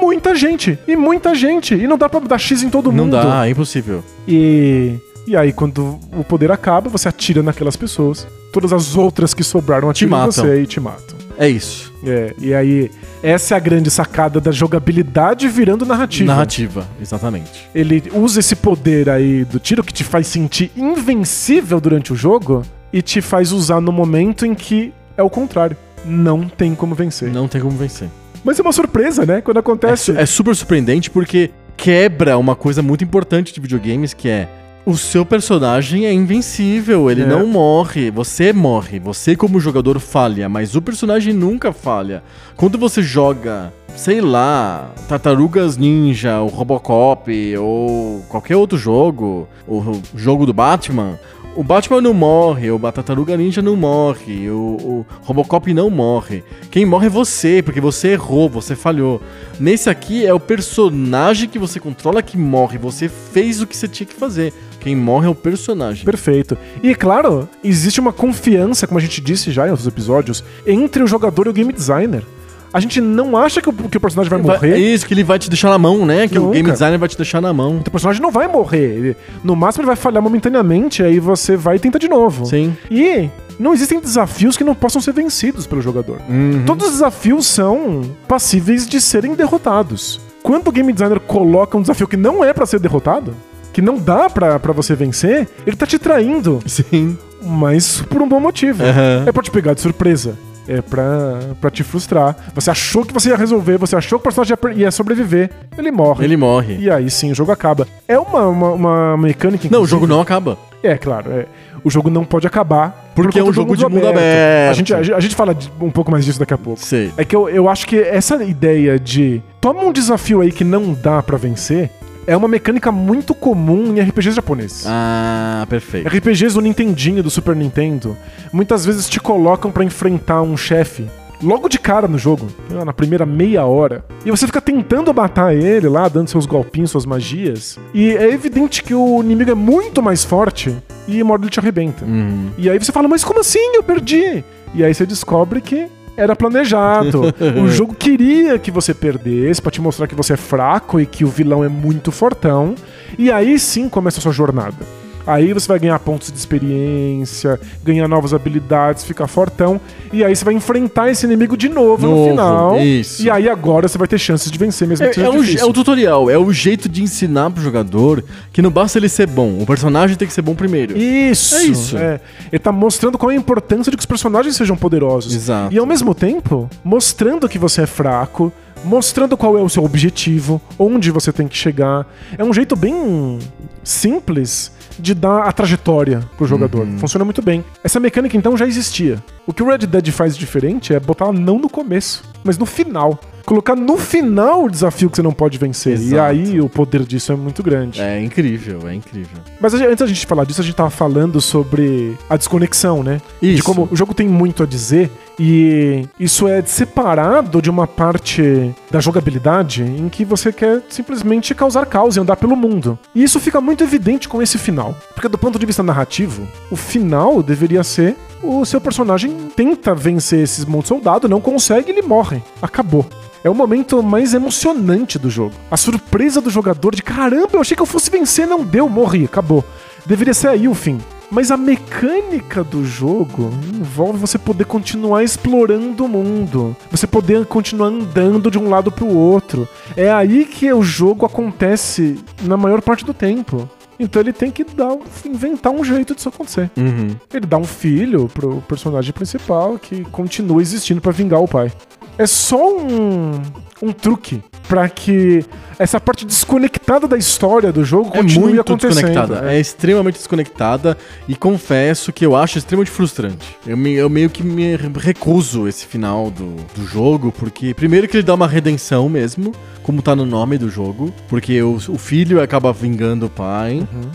muita 0.00 0.34
gente, 0.34 0.78
e 0.88 0.96
muita 0.96 1.34
gente. 1.34 1.74
E 1.74 1.86
não 1.86 1.98
dá 1.98 2.08
pra 2.08 2.18
dar 2.20 2.38
x 2.38 2.62
em 2.62 2.70
todo 2.70 2.90
Não 2.90 3.04
mundo. 3.04 3.12
dá, 3.22 3.46
é 3.46 3.50
impossível. 3.50 4.02
E, 4.26 4.96
e 5.30 5.36
aí, 5.36 5.52
quando 5.52 5.98
o 6.16 6.24
poder 6.24 6.50
acaba, 6.50 6.88
você 6.88 7.08
atira 7.08 7.42
naquelas 7.42 7.76
pessoas. 7.76 8.26
Todas 8.52 8.72
as 8.72 8.96
outras 8.96 9.32
que 9.32 9.44
sobraram 9.44 9.88
atiram 9.88 10.22
em 10.22 10.26
você 10.26 10.62
e 10.62 10.66
te 10.66 10.80
matam. 10.80 11.16
É 11.38 11.48
isso. 11.48 11.92
É, 12.04 12.34
e 12.38 12.52
aí, 12.54 12.90
essa 13.22 13.54
é 13.54 13.56
a 13.56 13.60
grande 13.60 13.90
sacada 13.90 14.40
da 14.40 14.50
jogabilidade 14.50 15.46
virando 15.48 15.86
narrativa. 15.86 16.26
Narrativa, 16.32 16.86
exatamente. 17.00 17.68
Ele 17.74 18.02
usa 18.14 18.40
esse 18.40 18.56
poder 18.56 19.08
aí 19.08 19.44
do 19.44 19.58
tiro 19.58 19.82
que 19.84 19.92
te 19.92 20.02
faz 20.04 20.26
sentir 20.26 20.70
invencível 20.76 21.80
durante 21.80 22.12
o 22.12 22.16
jogo 22.16 22.62
e 22.92 23.00
te 23.02 23.20
faz 23.20 23.52
usar 23.52 23.80
no 23.80 23.92
momento 23.92 24.44
em 24.44 24.54
que 24.54 24.92
é 25.16 25.22
o 25.22 25.30
contrário. 25.30 25.76
Não 26.04 26.48
tem 26.48 26.74
como 26.74 26.94
vencer. 26.94 27.30
Não 27.30 27.46
tem 27.46 27.60
como 27.60 27.76
vencer. 27.76 28.08
Mas 28.42 28.58
é 28.58 28.62
uma 28.62 28.72
surpresa, 28.72 29.24
né? 29.26 29.40
Quando 29.40 29.58
É, 29.58 29.60
acontece. 29.60 30.04
su- 30.12 30.18
é 30.18 30.24
super 30.26 30.56
surpreendente 30.56 31.10
porque 31.10 31.50
quebra 31.76 32.36
uma 32.38 32.56
coisa 32.56 32.82
muito 32.82 33.04
importante 33.04 33.52
de 33.52 33.60
videogames 33.60 34.12
que 34.14 34.28
é 34.28 34.48
o 34.90 34.96
seu 34.96 35.24
personagem 35.24 36.06
é 36.06 36.12
invencível, 36.12 37.10
ele 37.10 37.22
É. 37.22 37.26
não 37.26 37.46
morre, 37.46 38.10
você 38.10 38.52
morre, 38.52 38.98
você 38.98 39.36
como 39.36 39.60
jogador 39.60 39.98
falha, 40.00 40.48
mas 40.48 40.74
o 40.74 40.82
personagem 40.82 41.32
nunca 41.32 41.72
falha. 41.72 42.22
Quando 42.56 42.76
você 42.76 43.02
joga, 43.02 43.72
sei 43.96 44.20
lá, 44.20 44.90
Tartarugas 45.08 45.76
Ninja, 45.76 46.40
o 46.40 46.48
Robocop 46.48 47.56
ou 47.56 48.20
qualquer 48.28 48.56
outro 48.56 48.76
jogo, 48.76 49.48
o 49.66 50.00
jogo 50.16 50.44
do 50.44 50.52
Batman, 50.52 51.18
o 51.56 51.64
Batman 51.64 52.00
não 52.00 52.14
morre, 52.14 52.70
o 52.70 52.78
Tartaruga 52.78 53.36
Ninja 53.36 53.60
não 53.60 53.76
morre, 53.76 54.48
o, 54.50 54.54
o 54.80 55.06
Robocop 55.22 55.72
não 55.74 55.90
morre. 55.90 56.44
Quem 56.70 56.86
morre 56.86 57.06
é 57.06 57.10
você, 57.10 57.60
porque 57.62 57.80
você 57.80 58.08
errou, 58.08 58.48
você 58.48 58.76
falhou. 58.76 59.20
Nesse 59.58 59.90
aqui 59.90 60.24
é 60.24 60.32
o 60.32 60.38
personagem 60.40 61.48
que 61.48 61.58
você 61.58 61.80
controla 61.80 62.22
que 62.22 62.38
morre, 62.38 62.78
você 62.78 63.08
fez 63.08 63.60
o 63.60 63.66
que 63.66 63.76
você 63.76 63.88
tinha 63.88 64.06
que 64.06 64.14
fazer. 64.14 64.52
Quem 64.80 64.96
morre 64.96 65.26
é 65.26 65.30
o 65.30 65.34
personagem. 65.34 66.04
Perfeito. 66.04 66.56
E 66.82 66.94
claro, 66.94 67.48
existe 67.62 68.00
uma 68.00 68.12
confiança, 68.12 68.86
como 68.86 68.98
a 68.98 69.02
gente 69.02 69.20
disse 69.20 69.50
já 69.52 69.66
em 69.66 69.70
outros 69.70 69.86
episódios, 69.86 70.42
entre 70.66 71.02
o 71.02 71.06
jogador 71.06 71.46
e 71.46 71.50
o 71.50 71.52
game 71.52 71.72
designer. 71.72 72.24
A 72.72 72.78
gente 72.78 73.00
não 73.00 73.36
acha 73.36 73.60
que 73.60 73.68
o, 73.68 73.72
que 73.72 73.96
o 73.96 74.00
personagem 74.00 74.30
vai 74.30 74.40
Vai- 74.40 74.54
morrer. 74.56 74.74
É 74.74 74.78
isso, 74.78 75.04
que 75.04 75.12
ele 75.12 75.24
vai 75.24 75.38
te 75.40 75.50
deixar 75.50 75.70
na 75.70 75.76
mão, 75.78 76.06
né? 76.06 76.28
Que 76.28 76.38
o 76.38 76.42
Nunca. 76.42 76.54
game 76.54 76.70
designer 76.70 76.98
vai 76.98 77.08
te 77.08 77.16
deixar 77.16 77.40
na 77.40 77.52
mão. 77.52 77.78
O 77.78 77.82
teu 77.82 77.90
personagem 77.90 78.22
não 78.22 78.30
vai 78.30 78.46
morrer. 78.46 78.96
Ele- 78.96 79.16
no 79.42 79.56
máximo 79.56 79.82
ele 79.82 79.88
vai 79.88 79.96
falhar 79.96 80.22
momentaneamente, 80.22 81.02
aí 81.02 81.18
você 81.18 81.56
vai 81.56 81.76
e 81.76 81.78
tenta 81.80 81.98
de 81.98 82.08
novo. 82.08 82.46
Sim. 82.46 82.76
E 82.88 83.28
não 83.58 83.74
existem 83.74 83.98
desafios 84.00 84.56
que 84.56 84.62
não 84.62 84.74
possam 84.74 85.02
ser 85.02 85.12
vencidos 85.12 85.66
pelo 85.66 85.82
jogador. 85.82 86.18
Uhum. 86.28 86.62
Todos 86.64 86.86
os 86.86 86.92
desafios 86.92 87.46
são 87.48 88.02
passíveis 88.28 88.86
de 88.88 89.00
serem 89.00 89.34
derrotados. 89.34 90.20
Quando 90.40 90.68
o 90.68 90.72
game 90.72 90.92
designer 90.92 91.18
coloca 91.18 91.76
um 91.76 91.82
desafio 91.82 92.06
que 92.06 92.16
não 92.16 92.42
é 92.44 92.52
pra 92.52 92.64
ser 92.66 92.78
derrotado, 92.78 93.34
que 93.72 93.80
não 93.82 93.98
dá 93.98 94.28
pra 94.30 94.58
pra 94.58 94.72
você 94.72 94.94
vencer, 94.94 95.48
ele 95.66 95.76
tá 95.76 95.86
te 95.86 95.98
traindo, 95.98 96.60
Sim. 96.66 97.16
mas 97.42 98.00
por 98.02 98.20
um 98.22 98.28
bom 98.28 98.40
motivo. 98.40 98.82
Aham. 98.84 99.24
É 99.26 99.32
pra 99.32 99.42
te 99.42 99.50
pegar 99.50 99.74
de 99.74 99.80
surpresa. 99.80 100.36
É 100.68 100.80
pra, 100.80 101.40
pra 101.60 101.68
te 101.70 101.82
frustrar. 101.82 102.36
Você 102.54 102.70
achou 102.70 103.04
que 103.04 103.12
você 103.12 103.30
ia 103.30 103.36
resolver, 103.36 103.76
você 103.76 103.96
achou 103.96 104.18
que 104.18 104.22
o 104.22 104.32
personagem 104.32 104.56
ia 104.76 104.84
ia 104.84 104.90
sobreviver, 104.92 105.50
ele 105.76 105.90
morre. 105.90 106.24
Ele 106.24 106.36
morre. 106.36 106.76
E 106.78 106.88
aí 106.88 107.10
sim, 107.10 107.32
o 107.32 107.34
jogo 107.34 107.50
acaba. 107.50 107.88
É 108.06 108.16
uma, 108.18 108.46
uma, 108.46 108.70
uma 108.72 109.16
mecânica. 109.16 109.66
Não, 109.70 109.82
o 109.82 109.86
jogo 109.86 110.06
não 110.06 110.20
acaba. 110.20 110.56
É, 110.82 110.96
claro. 110.96 111.32
é. 111.32 111.46
O 111.82 111.90
jogo 111.90 112.08
não 112.10 112.24
pode 112.24 112.46
acabar. 112.46 113.10
Porque 113.16 113.40
por 113.40 113.46
é 113.46 113.50
um 113.50 113.52
jogo 113.52 113.76
de 113.76 113.84
mundo 113.88 114.06
A 114.06 114.10
aberto. 114.10 114.76
gente, 114.76 114.94
a, 114.94 115.02
gente- 115.02 115.14
a 115.16 115.20
gente 115.20 115.34
fala 115.34 115.54
de- 115.54 115.72
um 115.80 115.90
pouco 115.90 116.10
mais 116.10 116.24
disso 116.24 116.38
daqui 116.38 116.54
a 116.54 116.58
pouco. 116.58 116.78
Sei. 116.80 117.10
É 117.16 117.24
que 117.24 117.34
eu, 117.34 117.48
eu 117.48 117.68
acho 117.68 117.86
que 117.86 117.98
essa 117.98 118.42
ideia 118.44 118.98
de 118.98 119.42
toma 119.60 119.82
um 119.82 119.92
desafio 119.92 120.40
aí 120.40 120.52
que 120.52 120.62
não 120.62 120.92
dá 120.92 121.20
pra 121.22 121.36
vencer 121.36 121.90
é 122.26 122.36
uma 122.36 122.48
mecânica 122.48 122.92
muito 122.92 123.34
comum 123.34 123.96
em 123.96 124.00
RPGs 124.00 124.36
japoneses. 124.36 124.84
Ah, 124.86 125.66
perfeito. 125.68 126.08
RPGs 126.08 126.54
do 126.54 126.60
Nintendinho, 126.60 127.22
do 127.22 127.30
Super 127.30 127.56
Nintendo, 127.56 128.16
muitas 128.52 128.84
vezes 128.84 129.08
te 129.08 129.20
colocam 129.20 129.70
pra 129.70 129.84
enfrentar 129.84 130.42
um 130.42 130.56
chefe 130.56 131.08
logo 131.42 131.68
de 131.68 131.78
cara 131.78 132.06
no 132.06 132.18
jogo, 132.18 132.48
na 132.84 132.92
primeira 132.92 133.24
meia 133.24 133.64
hora. 133.64 134.04
E 134.24 134.30
você 134.30 134.46
fica 134.46 134.60
tentando 134.60 135.12
matar 135.12 135.54
ele 135.54 135.88
lá, 135.88 136.08
dando 136.08 136.28
seus 136.28 136.46
golpinhos, 136.46 136.90
suas 136.90 137.06
magias. 137.06 137.78
E 137.94 138.10
é 138.10 138.30
evidente 138.30 138.82
que 138.82 138.94
o 138.94 139.22
inimigo 139.22 139.50
é 139.50 139.54
muito 139.54 140.02
mais 140.02 140.24
forte 140.24 140.76
e 141.08 141.20
ele 141.20 141.48
te 141.48 141.58
arrebenta. 141.58 142.04
Uhum. 142.04 142.50
E 142.58 142.68
aí 142.68 142.78
você 142.78 142.92
fala, 142.92 143.08
mas 143.08 143.24
como 143.24 143.40
assim? 143.40 143.74
Eu 143.74 143.82
perdi. 143.82 144.44
E 144.74 144.84
aí 144.84 144.94
você 144.94 145.04
descobre 145.04 145.60
que 145.60 145.88
era 146.16 146.36
planejado. 146.36 147.22
o 147.62 147.68
jogo 147.68 147.94
queria 147.94 148.58
que 148.58 148.70
você 148.70 148.92
perdesse 148.94 149.60
pra 149.60 149.70
te 149.70 149.80
mostrar 149.80 150.06
que 150.06 150.14
você 150.14 150.34
é 150.34 150.36
fraco 150.36 151.00
e 151.00 151.06
que 151.06 151.24
o 151.24 151.28
vilão 151.28 151.64
é 151.64 151.68
muito 151.68 152.12
fortão. 152.12 152.74
E 153.18 153.30
aí 153.30 153.58
sim 153.58 153.88
começa 153.88 154.18
a 154.18 154.22
sua 154.22 154.32
jornada. 154.32 154.99
Aí 155.26 155.52
você 155.52 155.68
vai 155.68 155.78
ganhar 155.78 155.98
pontos 155.98 156.30
de 156.32 156.38
experiência, 156.38 157.60
ganhar 157.84 158.08
novas 158.08 158.32
habilidades, 158.34 159.04
ficar 159.04 159.26
fortão. 159.26 159.80
E 160.12 160.24
aí 160.24 160.34
você 160.34 160.44
vai 160.44 160.54
enfrentar 160.54 161.10
esse 161.10 161.24
inimigo 161.26 161.56
de 161.56 161.68
novo, 161.68 162.06
Novo, 162.06 162.22
no 162.24 162.30
final. 162.30 162.78
isso. 162.80 163.22
E 163.22 163.30
aí 163.30 163.48
agora 163.48 163.86
você 163.86 163.98
vai 163.98 164.08
ter 164.08 164.18
chances 164.18 164.50
de 164.50 164.58
vencer 164.58 164.88
mesmo 164.88 165.04
que 165.04 165.10
É, 165.10 165.14
seja 165.14 165.26
é, 165.26 165.30
um, 165.30 165.44
é 165.44 165.64
um 165.64 165.72
tutorial, 165.72 166.30
é 166.30 166.38
o 166.38 166.52
jeito 166.52 166.88
de 166.88 167.02
ensinar 167.02 167.50
pro 167.50 167.62
jogador 167.62 168.24
que 168.52 168.60
não 168.62 168.70
basta 168.70 168.98
ele 168.98 169.08
ser 169.08 169.26
bom, 169.26 169.58
o 169.60 169.66
personagem 169.66 170.16
tem 170.16 170.26
que 170.26 170.34
ser 170.34 170.42
bom 170.42 170.54
primeiro. 170.54 170.96
Isso. 170.96 171.54
É 171.54 171.64
isso. 171.64 171.96
Ele 171.96 172.58
tá 172.58 172.72
mostrando 172.72 173.16
qual 173.18 173.30
é 173.30 173.34
a 173.34 173.36
importância 173.36 173.90
de 173.90 173.96
que 173.96 174.00
os 174.02 174.06
personagens 174.06 174.56
sejam 174.56 174.76
poderosos. 174.76 175.34
Exato. 175.34 175.72
E 175.74 175.78
ao 175.78 175.86
mesmo 175.86 176.14
tempo, 176.14 176.68
mostrando 176.82 177.48
que 177.48 177.58
você 177.58 177.82
é 177.82 177.86
fraco, 177.86 178.52
mostrando 178.84 179.36
qual 179.36 179.56
é 179.58 179.62
o 179.62 179.68
seu 179.68 179.84
objetivo, 179.84 180.60
onde 180.78 181.10
você 181.10 181.32
tem 181.32 181.46
que 181.46 181.56
chegar. 181.56 182.06
É 182.36 182.42
um 182.42 182.52
jeito 182.52 182.74
bem 182.74 183.38
simples 183.84 184.72
de 185.00 185.14
dar 185.14 185.44
a 185.44 185.52
trajetória 185.52 186.20
pro 186.36 186.46
jogador. 186.46 186.86
Uhum. 186.86 186.98
Funciona 186.98 187.24
muito 187.24 187.42
bem. 187.42 187.64
Essa 187.82 187.98
mecânica 187.98 188.36
então 188.36 188.56
já 188.56 188.66
existia. 188.66 189.22
O 189.46 189.52
que 189.52 189.62
o 189.62 189.66
Red 189.66 189.78
Dead 189.78 190.10
faz 190.10 190.36
diferente 190.36 190.94
é 190.94 191.00
botar 191.00 191.26
ela 191.26 191.32
não 191.32 191.58
no 191.58 191.68
começo, 191.68 192.22
mas 192.44 192.56
no 192.58 192.66
final. 192.66 193.18
Colocar 193.44 193.74
no 193.74 193.96
final 193.96 194.64
o 194.64 194.70
desafio 194.70 195.10
que 195.10 195.16
você 195.16 195.22
não 195.22 195.32
pode 195.32 195.58
vencer. 195.58 195.98
E 195.98 196.12
Exato. 196.12 196.30
aí 196.30 196.60
o 196.60 196.68
poder 196.68 197.04
disso 197.04 197.32
é 197.32 197.36
muito 197.36 197.62
grande. 197.62 198.00
É 198.00 198.22
incrível, 198.22 198.88
é 198.88 198.94
incrível. 198.94 199.38
Mas 199.60 199.74
antes 199.74 199.96
da 199.98 200.06
gente 200.06 200.26
falar 200.26 200.44
disso, 200.44 200.60
a 200.60 200.64
gente 200.64 200.76
tava 200.76 200.90
falando 200.90 201.40
sobre 201.40 202.16
a 202.28 202.36
desconexão, 202.36 203.02
né? 203.02 203.20
De 203.40 203.54
Isso. 203.54 203.64
como 203.64 203.88
o 203.90 203.96
jogo 203.96 204.14
tem 204.14 204.28
muito 204.28 204.62
a 204.62 204.66
dizer 204.66 205.10
e 205.38 206.06
isso 206.18 206.46
é 206.46 206.62
separado 206.62 207.62
de 207.62 207.70
uma 207.70 207.86
parte 207.86 208.74
da 208.90 209.00
jogabilidade 209.00 209.82
em 209.82 210.08
que 210.08 210.24
você 210.24 210.52
quer 210.52 210.82
simplesmente 210.88 211.54
causar 211.54 211.86
caos 211.86 212.16
e 212.16 212.20
andar 212.20 212.36
pelo 212.36 212.56
mundo. 212.56 212.98
E 213.14 213.22
isso 213.22 213.40
fica 213.40 213.60
muito 213.60 213.84
evidente 213.84 214.28
com 214.28 214.42
esse 214.42 214.58
final. 214.58 214.94
Porque 215.14 215.28
do 215.28 215.38
ponto 215.38 215.58
de 215.58 215.66
vista 215.66 215.82
narrativo, 215.82 216.46
o 216.70 216.76
final 216.76 217.42
deveria 217.42 217.82
ser 217.82 218.16
o 218.42 218.64
seu 218.64 218.80
personagem 218.80 219.50
tenta 219.54 219.94
vencer 219.94 220.40
esses 220.40 220.64
monte 220.64 220.88
soldado, 220.88 221.28
não 221.28 221.40
consegue, 221.40 221.90
ele 221.90 222.02
morre. 222.02 222.42
Acabou. 222.62 223.06
É 223.42 223.48
o 223.48 223.54
momento 223.54 224.02
mais 224.02 224.34
emocionante 224.34 225.18
do 225.18 225.30
jogo. 225.30 225.54
A 225.70 225.76
surpresa 225.76 226.40
do 226.40 226.50
jogador 226.50 226.94
de 226.94 227.02
caramba, 227.02 227.50
eu 227.54 227.60
achei 227.60 227.74
que 227.74 227.82
eu 227.82 227.86
fosse 227.86 228.10
vencer, 228.10 228.46
não 228.46 228.64
deu, 228.64 228.88
morri, 228.88 229.24
acabou. 229.24 229.64
Deveria 230.04 230.34
ser 230.34 230.48
aí 230.48 230.68
o 230.68 230.74
fim. 230.74 230.98
Mas 231.30 231.50
a 231.50 231.56
mecânica 231.56 232.64
do 232.64 232.84
jogo 232.84 233.50
envolve 233.72 234.18
você 234.18 234.36
poder 234.36 234.64
continuar 234.64 235.22
explorando 235.22 236.04
o 236.04 236.08
mundo, 236.08 236.76
você 236.90 237.06
poder 237.06 237.46
continuar 237.46 237.86
andando 237.86 238.50
de 238.50 238.58
um 238.58 238.68
lado 238.68 238.90
pro 238.90 239.06
outro. 239.06 239.68
É 239.96 240.10
aí 240.10 240.44
que 240.44 240.72
o 240.72 240.82
jogo 240.82 241.24
acontece 241.24 242.18
na 242.42 242.56
maior 242.56 242.82
parte 242.82 243.04
do 243.04 243.14
tempo. 243.14 243.68
Então 243.98 244.20
ele 244.20 244.32
tem 244.32 244.50
que 244.50 244.64
dar, 244.64 244.96
inventar 245.24 245.72
um 245.72 245.84
jeito 245.84 246.14
disso 246.14 246.30
acontecer. 246.30 246.70
Uhum. 246.76 247.14
Ele 247.32 247.46
dá 247.46 247.58
um 247.58 247.64
filho 247.64 248.28
pro 248.28 248.62
personagem 248.62 249.12
principal 249.12 249.78
que 249.78 250.04
continua 250.06 250.62
existindo 250.62 251.00
pra 251.00 251.12
vingar 251.12 251.40
o 251.40 251.46
pai. 251.46 251.70
É 252.18 252.26
só 252.26 252.76
um, 252.76 253.40
um 253.82 253.92
truque 253.92 254.42
pra 254.66 254.88
que 254.88 255.44
essa 255.80 255.98
parte 256.00 256.24
desconectada 256.26 257.08
da 257.08 257.16
história 257.16 257.72
do 257.72 257.84
jogo 257.84 258.10
É 258.14 258.22
muito 258.22 258.76
desconectada, 258.76 259.50
é. 259.52 259.58
extremamente 259.58 260.16
desconectada 260.18 260.96
e 261.26 261.34
confesso 261.34 262.12
que 262.12 262.24
eu 262.24 262.36
acho 262.36 262.58
extremamente 262.58 262.90
frustrante. 262.90 263.56
Eu, 263.66 263.76
me- 263.76 263.94
eu 263.94 264.08
meio 264.10 264.28
que 264.30 264.42
me 264.42 264.76
recuso 264.76 265.66
esse 265.66 265.86
final 265.86 266.30
do, 266.30 266.54
do 266.74 266.86
jogo, 266.86 267.32
porque 267.32 267.72
primeiro 267.74 268.06
que 268.06 268.16
ele 268.16 268.22
dá 268.24 268.34
uma 268.34 268.46
redenção 268.46 269.08
mesmo, 269.08 269.52
como 269.82 270.02
tá 270.02 270.14
no 270.14 270.26
nome 270.26 270.58
do 270.58 270.68
jogo, 270.70 271.12
porque 271.28 271.60
o, 271.62 271.76
o 271.88 271.98
filho 271.98 272.40
acaba 272.42 272.72
vingando 272.72 273.26
o 273.26 273.30
pai. 273.30 273.78
Uhum. 273.92 274.10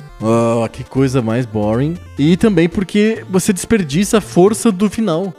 Ah, 0.63 0.69
que 0.69 0.83
coisa 0.83 1.21
mais 1.21 1.45
boring. 1.45 1.97
E 2.17 2.37
também 2.37 2.69
porque 2.69 3.23
você 3.29 3.51
desperdiça 3.51 4.19
a 4.19 4.21
força 4.21 4.71
do 4.71 4.89
final. 4.89 5.33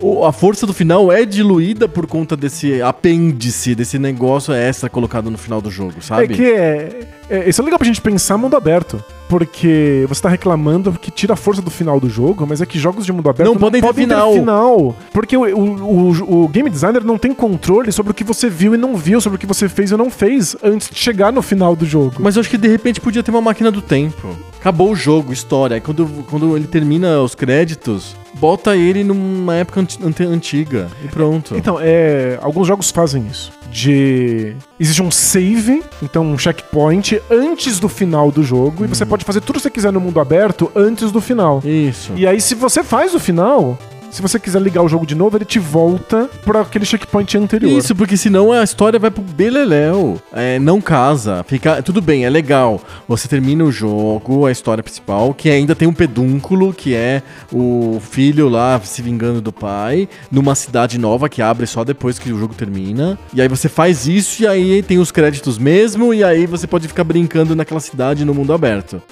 O- 0.00 0.24
a 0.24 0.32
força 0.32 0.66
do 0.66 0.72
final 0.72 1.12
é 1.12 1.24
diluída 1.24 1.86
por 1.86 2.06
conta 2.06 2.36
desse 2.36 2.80
apêndice, 2.82 3.74
desse 3.74 3.98
negócio 3.98 4.52
extra 4.52 4.88
colocado 4.88 5.30
no 5.30 5.38
final 5.38 5.60
do 5.60 5.65
do 5.66 5.70
jogo, 5.70 6.00
sabe? 6.00 6.24
É 6.24 6.28
que 6.28 6.52
é, 6.52 7.00
é. 7.28 7.48
Isso 7.48 7.60
é 7.60 7.64
legal 7.64 7.78
pra 7.78 7.86
gente 7.86 8.00
pensar 8.00 8.36
mundo 8.36 8.56
aberto. 8.56 9.02
Porque 9.28 10.06
você 10.08 10.22
tá 10.22 10.28
reclamando 10.28 10.92
que 10.92 11.10
tira 11.10 11.34
a 11.34 11.36
força 11.36 11.60
do 11.60 11.70
final 11.70 11.98
do 11.98 12.08
jogo, 12.08 12.46
mas 12.46 12.60
é 12.60 12.66
que 12.66 12.78
jogos 12.78 13.04
de 13.04 13.12
mundo 13.12 13.28
aberto 13.28 13.50
Não 13.50 13.58
podem 13.58 13.82
ter 13.82 13.94
final. 13.94 14.32
final. 14.32 14.96
Porque 15.12 15.36
o, 15.36 15.42
o, 15.42 16.12
o, 16.12 16.44
o 16.44 16.48
game 16.48 16.70
designer 16.70 17.02
não 17.02 17.18
tem 17.18 17.34
controle 17.34 17.90
sobre 17.90 18.12
o 18.12 18.14
que 18.14 18.22
você 18.22 18.48
viu 18.48 18.72
e 18.74 18.78
não 18.78 18.96
viu, 18.96 19.20
sobre 19.20 19.36
o 19.36 19.40
que 19.40 19.46
você 19.46 19.68
fez 19.68 19.90
e 19.90 19.96
não 19.96 20.10
fez 20.10 20.54
antes 20.62 20.88
de 20.88 20.96
chegar 20.96 21.32
no 21.32 21.42
final 21.42 21.74
do 21.74 21.84
jogo. 21.84 22.14
Mas 22.20 22.36
eu 22.36 22.40
acho 22.40 22.48
que 22.48 22.56
de 22.56 22.68
repente 22.68 23.00
podia 23.00 23.20
ter 23.22 23.32
uma 23.32 23.40
máquina 23.40 23.70
do 23.72 23.82
tempo. 23.82 24.36
Acabou 24.60 24.92
o 24.92 24.96
jogo, 24.96 25.32
história. 25.32 25.80
Quando, 25.80 26.06
quando 26.30 26.56
ele 26.56 26.68
termina 26.68 27.20
os 27.20 27.34
créditos, 27.34 28.14
bota 28.34 28.76
ele 28.76 29.02
numa 29.02 29.54
época 29.54 29.84
antiga 30.20 30.88
e 31.04 31.08
pronto. 31.08 31.56
Então, 31.56 31.78
é, 31.80 32.38
alguns 32.42 32.66
jogos 32.66 32.90
fazem 32.90 33.26
isso. 33.26 33.52
De. 33.70 34.56
Existe 34.78 35.02
um 35.02 35.10
save, 35.10 35.82
então 36.02 36.24
um 36.24 36.38
checkpoint, 36.38 37.15
antes 37.30 37.78
do 37.78 37.88
final 37.88 38.30
do 38.30 38.42
jogo, 38.42 38.84
e 38.84 38.88
você 38.88 39.04
pode 39.04 39.24
fazer 39.24 39.40
tudo 39.40 39.56
que 39.56 39.62
você 39.62 39.70
quiser 39.70 39.92
no 39.92 40.00
mundo 40.00 40.20
aberto 40.20 40.70
antes 40.74 41.10
do 41.10 41.20
final. 41.20 41.62
Isso. 41.64 42.12
E 42.16 42.26
aí, 42.26 42.40
se 42.40 42.54
você 42.54 42.82
faz 42.82 43.14
o 43.14 43.18
final, 43.20 43.78
se 44.16 44.22
você 44.22 44.40
quiser 44.40 44.62
ligar 44.62 44.82
o 44.82 44.88
jogo 44.88 45.04
de 45.04 45.14
novo, 45.14 45.36
ele 45.36 45.44
te 45.44 45.58
volta 45.58 46.26
pra 46.42 46.62
aquele 46.62 46.86
checkpoint 46.86 47.36
anterior. 47.36 47.70
Isso, 47.78 47.94
porque 47.94 48.16
senão 48.16 48.50
a 48.50 48.64
história 48.64 48.98
vai 48.98 49.10
pro 49.10 49.22
beleléu. 49.22 50.18
É, 50.32 50.58
não 50.58 50.80
casa. 50.80 51.44
Fica, 51.46 51.82
tudo 51.82 52.00
bem, 52.00 52.24
é 52.24 52.30
legal. 52.30 52.80
Você 53.06 53.28
termina 53.28 53.62
o 53.62 53.70
jogo, 53.70 54.46
a 54.46 54.50
história 54.50 54.82
principal, 54.82 55.34
que 55.34 55.50
ainda 55.50 55.74
tem 55.74 55.86
um 55.86 55.92
pedúnculo, 55.92 56.72
que 56.72 56.94
é 56.94 57.22
o 57.52 58.00
filho 58.00 58.48
lá 58.48 58.80
se 58.82 59.02
vingando 59.02 59.42
do 59.42 59.52
pai, 59.52 60.08
numa 60.32 60.54
cidade 60.54 60.98
nova 60.98 61.28
que 61.28 61.42
abre 61.42 61.66
só 61.66 61.84
depois 61.84 62.18
que 62.18 62.32
o 62.32 62.38
jogo 62.38 62.54
termina. 62.54 63.18
E 63.34 63.42
aí 63.42 63.48
você 63.48 63.68
faz 63.68 64.06
isso 64.06 64.44
e 64.44 64.46
aí 64.46 64.82
tem 64.82 64.96
os 64.96 65.12
créditos 65.12 65.58
mesmo, 65.58 66.14
e 66.14 66.24
aí 66.24 66.46
você 66.46 66.66
pode 66.66 66.88
ficar 66.88 67.04
brincando 67.04 67.54
naquela 67.54 67.80
cidade 67.80 68.24
no 68.24 68.32
mundo 68.32 68.54
aberto. 68.54 69.02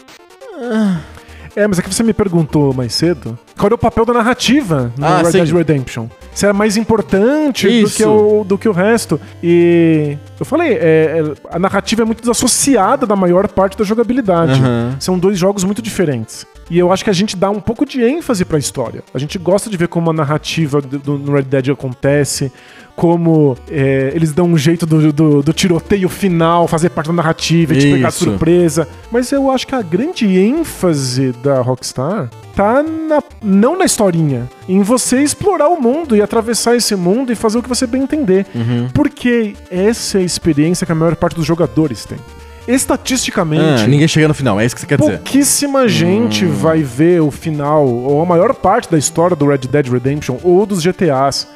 É, 1.57 1.66
mas 1.68 1.78
é 1.78 1.82
que 1.82 1.92
você 1.92 2.02
me 2.02 2.12
perguntou 2.12 2.74
mais 2.74 2.92
cedo 2.94 3.38
qual 3.57 3.70
é 3.70 3.74
o 3.74 3.78
papel 3.78 4.05
da 4.05 4.12
narrativa 4.12 4.92
no 4.98 5.07
Ah, 5.07 5.22
Red. 5.22 5.30
Dead 5.32 5.50
Redemption. 5.52 6.09
Se 6.34 6.44
era 6.44 6.52
mais 6.52 6.76
importante 6.76 7.82
do 7.82 7.88
que, 7.90 8.05
o, 8.05 8.44
do 8.44 8.59
que 8.59 8.68
o 8.68 8.72
resto. 8.72 9.20
E 9.42 10.18
eu 10.38 10.44
falei, 10.44 10.72
é, 10.74 10.76
é, 11.20 11.34
a 11.50 11.59
narrativa 11.59 12.02
é 12.02 12.05
muito 12.05 12.20
desassociada 12.20 13.07
da 13.07 13.14
maior 13.14 13.46
parte 13.46 13.76
da 13.78 13.84
jogabilidade. 13.84 14.61
Aham. 14.61 14.96
São 14.98 15.16
dois 15.18 15.38
jogos 15.38 15.62
muito 15.62 15.80
diferentes. 15.80 16.44
E 16.70 16.78
eu 16.78 16.90
acho 16.92 17.05
que 17.05 17.11
a 17.11 17.12
gente 17.12 17.36
dá 17.36 17.50
um 17.50 17.61
pouco 17.61 17.84
de 17.86 18.02
ênfase 18.02 18.44
pra 18.44 18.59
história. 18.59 19.05
A 19.12 19.18
gente 19.18 19.38
gosta 19.38 19.68
de 19.70 19.76
ver 19.76 19.86
como 19.88 20.11
a 20.11 20.12
narrativa 20.14 20.80
do, 20.80 20.98
do- 20.98 21.18
no 21.18 21.32
Red 21.34 21.42
Dead 21.42 21.68
acontece, 21.68 22.50
como 22.97 23.57
é, 23.68 24.12
eles 24.14 24.32
dão 24.32 24.47
um 24.47 24.57
jeito 24.57 24.86
do, 24.86 25.12
do- 25.12 25.42
do 25.42 25.53
tiroteio 25.53 26.09
final, 26.09 26.68
fazer 26.68 26.90
parte 26.90 27.09
da 27.09 27.12
narrativa 27.12 27.74
e 27.74 27.78
te 27.78 27.90
pegar 27.90 28.11
surpresa. 28.12 28.86
Mas 29.11 29.32
eu 29.32 29.51
acho 29.51 29.66
que 29.66 29.74
a 29.74 29.82
grande 29.82 30.26
ênfase 30.38 31.32
da 31.42 31.61
Rockstar 31.61 32.30
tá 32.55 32.82
na- 32.84 33.22
não 33.42 33.76
na 33.76 33.84
historinha, 33.84 34.49
em 34.68 34.80
você 34.82 35.20
explorar 35.22 35.68
o 35.68 35.80
mundo 35.80 36.14
e 36.14 36.22
atravessar 36.22 36.76
esse 36.76 36.95
mundo 36.95 37.32
e 37.32 37.34
fazer 37.34 37.59
o 37.59 37.62
que 37.62 37.68
você 37.68 37.84
bem 37.86 38.03
entender. 38.03 38.47
Uhum. 38.55 38.88
Porque 38.95 39.55
essa 39.70 40.18
é 40.18 40.20
a 40.20 40.24
experiência 40.24 40.86
que 40.86 40.92
a 40.92 40.95
maior 40.95 41.16
parte 41.16 41.34
dos 41.34 41.45
jogadores 41.45 42.05
tem. 42.05 42.18
Estatisticamente, 42.66 43.82
Ah, 43.82 43.86
ninguém 43.86 44.09
chega 44.09 44.26
no 44.28 44.34
final, 44.34 44.59
é 44.61 44.64
isso 44.64 44.74
que 44.74 44.80
você 44.80 44.86
quer 44.86 44.99
dizer. 44.99 45.18
Pouquíssima 45.18 45.86
gente 45.88 46.45
vai 46.47 46.82
ver 46.82 47.20
o 47.20 47.30
final, 47.30 47.86
ou 47.86 48.22
a 48.22 48.24
maior 48.26 48.55
parte 48.55 48.90
da 48.90 48.97
história 48.97 49.34
do 49.36 49.47
Red 49.47 49.59
Dead 49.59 49.86
Redemption 49.88 50.36
ou 50.42 50.64
dos 50.64 50.80
GTAs. 50.82 51.47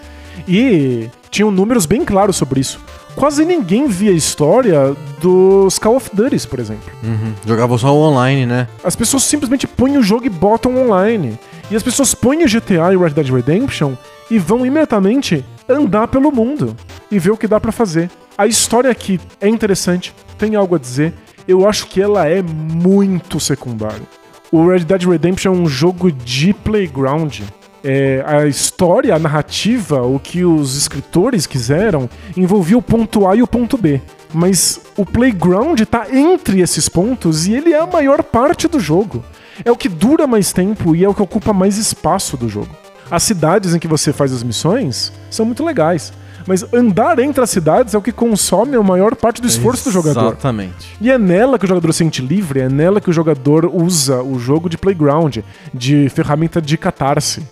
E 0.49 1.11
tinham 1.30 1.51
números 1.51 1.84
bem 1.84 2.05
claros 2.05 2.36
sobre 2.36 2.61
isso. 2.61 2.80
Quase 3.14 3.44
ninguém 3.44 3.86
via 3.86 4.11
a 4.11 4.14
história 4.14 4.96
dos 5.20 5.78
Call 5.78 5.96
of 5.96 6.09
Duty, 6.12 6.46
por 6.46 6.59
exemplo. 6.59 6.90
Uhum. 7.03 7.34
Jogava 7.46 7.76
só 7.76 7.94
online, 7.94 8.46
né? 8.46 8.68
As 8.82 8.96
pessoas 8.96 9.24
simplesmente 9.24 9.66
põem 9.66 9.99
o 9.99 10.03
jogo 10.03 10.24
e 10.24 10.30
botam 10.30 10.76
online. 10.76 11.38
E 11.70 11.76
as 11.76 11.82
pessoas 11.82 12.14
põem 12.14 12.44
o 12.44 12.49
GTA 12.49 12.92
e 12.92 12.96
o 12.96 13.03
Red 13.03 13.11
Dead 13.11 13.28
Redemption 13.28 13.94
e 14.30 14.38
vão 14.38 14.64
imediatamente 14.64 15.44
andar 15.68 16.09
pelo 16.09 16.32
mundo 16.32 16.74
e 17.11 17.18
ver 17.18 17.30
o 17.30 17.36
que 17.36 17.46
dá 17.46 17.61
pra 17.61 17.72
fazer. 17.72 18.11
A 18.36 18.46
história 18.46 18.90
aqui 18.90 19.20
é 19.40 19.49
interessante, 19.49 20.14
tem 20.38 20.55
algo 20.55 20.76
a 20.76 20.78
dizer. 20.78 21.12
Eu 21.46 21.68
acho 21.68 21.86
que 21.86 22.01
ela 22.01 22.26
é 22.26 22.40
muito 22.40 23.40
secundária. 23.40 24.03
O 24.51 24.66
Red 24.66 24.80
Dead 24.80 25.03
Redemption 25.03 25.53
é 25.53 25.57
um 25.57 25.66
jogo 25.66 26.11
de 26.11 26.55
playground. 26.55 27.40
É, 27.83 28.22
a 28.26 28.47
história, 28.47 29.14
a 29.14 29.18
narrativa, 29.18 30.03
o 30.03 30.18
que 30.18 30.45
os 30.45 30.76
escritores 30.76 31.47
quiseram, 31.47 32.09
envolvia 32.37 32.76
o 32.76 32.83
ponto 32.83 33.26
A 33.26 33.37
e 33.37 33.43
o 33.43 33.47
ponto 33.47 33.79
B. 33.79 34.01
Mas 34.33 34.81
o 34.97 35.07
playground 35.07 35.81
tá 35.83 36.07
entre 36.12 36.61
esses 36.61 36.89
pontos 36.89 37.47
e 37.47 37.55
ele 37.55 37.72
é 37.72 37.81
a 37.81 37.87
maior 37.87 38.22
parte 38.22 38.68
do 38.68 38.81
jogo. 38.81 39.24
É 39.64 39.70
o 39.70 39.76
que 39.76 39.89
dura 39.89 40.26
mais 40.26 40.53
tempo 40.53 40.95
e 40.95 41.05
é 41.05 41.09
o 41.09 41.14
que 41.14 41.22
ocupa 41.22 41.53
mais 41.53 41.79
espaço 41.79 42.37
do 42.37 42.49
jogo. 42.49 42.68
As 43.11 43.22
cidades 43.22 43.74
em 43.74 43.79
que 43.79 43.89
você 43.89 44.12
faz 44.12 44.33
as 44.33 44.43
missões 44.43 45.12
são 45.31 45.47
muito 45.47 45.64
legais. 45.64 46.12
Mas 46.49 46.64
andar 46.72 47.18
entre 47.18 47.42
as 47.44 47.51
cidades 47.51 47.92
é 47.94 47.99
o 47.99 48.03
que 48.03 48.11
consome 48.11 48.74
a 48.74 48.82
maior 48.82 49.14
parte 49.14 49.42
do 49.42 49.46
esforço 49.46 49.84
do 49.84 49.92
jogador. 49.92 50.28
Exatamente. 50.32 50.96
E 51.01 51.11
é 51.11 51.18
nela 51.18 51.59
que 51.59 51.66
o 51.66 51.68
jogador 51.68 51.92
se 51.92 51.99
sente 51.99 52.22
livre, 52.22 52.61
é 52.61 52.68
nela 52.70 53.01
que 53.01 53.11
o 53.11 53.12
jogador 53.12 53.66
usa 53.66 54.22
o 54.22 54.38
jogo 54.38 54.68
de 54.68 54.78
playground, 54.78 55.38
de 55.74 56.09
ferramenta 56.09 56.61
de 56.61 56.78
catarse, 56.78 57.42